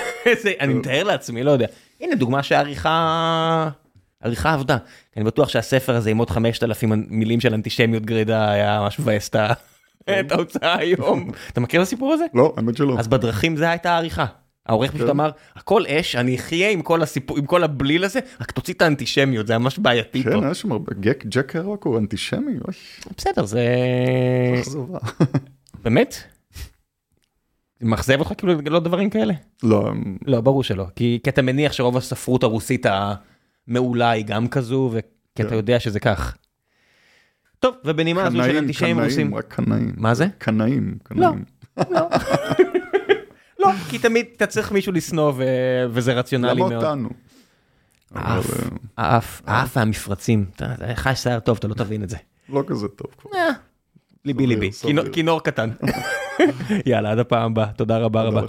אני 0.60 0.74
מתאר 0.74 1.04
לעצמי, 1.04 1.42
לא 1.42 1.50
יודע. 1.50 1.66
הנה 2.00 2.14
דוגמה 2.14 2.42
שהעריכה... 2.42 3.68
עריכה 4.22 4.52
עבדה. 4.52 4.76
אני 5.16 5.24
בטוח 5.24 5.48
שהספר 5.48 5.96
הזה 5.96 6.10
עם 6.10 6.18
עוד 6.18 6.30
5,000 6.30 6.92
מילים 7.08 7.40
של 7.40 7.54
אנטישמיות 7.54 8.06
גרידה 8.06 8.50
היה 8.50 8.80
ממש 8.80 8.98
מבאס 8.98 9.28
את 9.28 9.36
ההוצאה 10.32 10.78
היום. 10.78 11.30
אתה 11.52 11.60
מכיר 11.60 11.80
את 11.80 11.86
הסיפור 11.86 12.12
הזה? 12.12 12.24
לא, 12.34 12.54
האמת 12.56 12.76
שלא. 12.76 12.96
אז 12.98 13.08
בדרכים 13.08 13.56
זה 13.56 13.70
הייתה 13.70 13.92
העריכה. 13.92 14.26
העורך 14.68 14.90
פשוט 14.90 15.02
כן. 15.02 15.10
אמר, 15.10 15.30
הכל 15.56 15.82
אש, 15.86 16.16
אני 16.16 16.36
אחיה 16.36 16.70
עם 16.70 16.82
כל 16.82 17.02
הסיפור, 17.02 17.38
עם 17.38 17.46
כל 17.46 17.64
הבליל 17.64 18.04
הזה, 18.04 18.20
רק 18.40 18.50
תוציא 18.50 18.74
את 18.74 18.82
האנטישמיות, 18.82 19.46
זה 19.46 19.58
ממש 19.58 19.78
בעייתי 19.78 20.22
פה. 20.22 20.30
כן, 20.30 20.44
היה 20.44 20.54
שם 20.54 20.72
הרבה, 20.72 20.92
ג'ק 21.24 21.56
הרוק 21.56 21.86
הוא 21.86 21.98
אנטישמי, 21.98 22.52
בסדר, 23.16 23.44
זה... 23.44 23.66
באמת? 25.84 26.16
מאכזב 27.80 28.20
אותך 28.20 28.32
כאילו 28.38 28.54
לא 28.66 28.80
דברים 28.80 29.10
כאלה? 29.10 29.34
לא. 29.62 29.92
לא, 30.26 30.40
ברור 30.40 30.62
שלא, 30.62 30.86
כי 30.96 31.20
אתה 31.28 31.42
מניח 31.42 31.72
שרוב 31.72 31.96
הספרות 31.96 32.42
הרוסית 32.42 32.86
מעולה 33.66 34.10
היא 34.10 34.24
גם 34.24 34.48
כזו, 34.48 34.90
כי 35.34 35.42
אתה 35.42 35.50
כן. 35.50 35.56
יודע 35.56 35.80
שזה 35.80 36.00
כך. 36.00 36.36
טוב, 37.58 37.74
ובנימה 37.84 38.24
הזו 38.24 38.38
של 38.44 38.56
אנטישמים 38.56 39.00
עושים... 39.00 39.26
קנאים, 39.26 39.34
רק 39.34 39.54
קנאים. 39.54 39.92
מה 39.96 40.14
זה? 40.14 40.26
קנאים, 40.38 40.98
קנאים. 41.02 41.44
לא, 41.90 42.08
לא. 43.66 43.72
כי 43.90 43.98
תמיד 43.98 44.26
אתה 44.36 44.46
צריך 44.46 44.72
מישהו 44.72 44.92
לשנוא 44.92 45.32
וזה 45.90 46.12
רציונלי 46.12 46.60
מאוד. 46.60 46.72
למה 46.72 46.86
אותנו? 46.86 47.08
האף, 48.14 48.50
אה, 48.50 48.66
האף, 48.96 49.42
האף 49.46 49.76
והמפרצים. 49.76 50.44
לך 50.88 51.08
יש 51.12 51.18
שיער 51.18 51.40
טוב, 51.40 51.56
אתה 51.58 51.68
לא 51.68 51.74
תבין 51.74 52.02
את 52.02 52.08
זה. 52.08 52.16
לא 52.48 52.62
כזה 52.66 52.88
טוב. 52.88 53.10
אה, 53.34 53.40
ליבי 54.24 54.46
ליבי, 54.46 54.70
כינור 55.12 55.42
קטן. 55.42 55.70
יאללה, 56.86 57.10
עד 57.12 57.18
הפעם 57.18 57.52
הבאה, 57.52 57.66
תודה 57.76 57.98
רבה 57.98 58.22
רבה. 58.22 58.42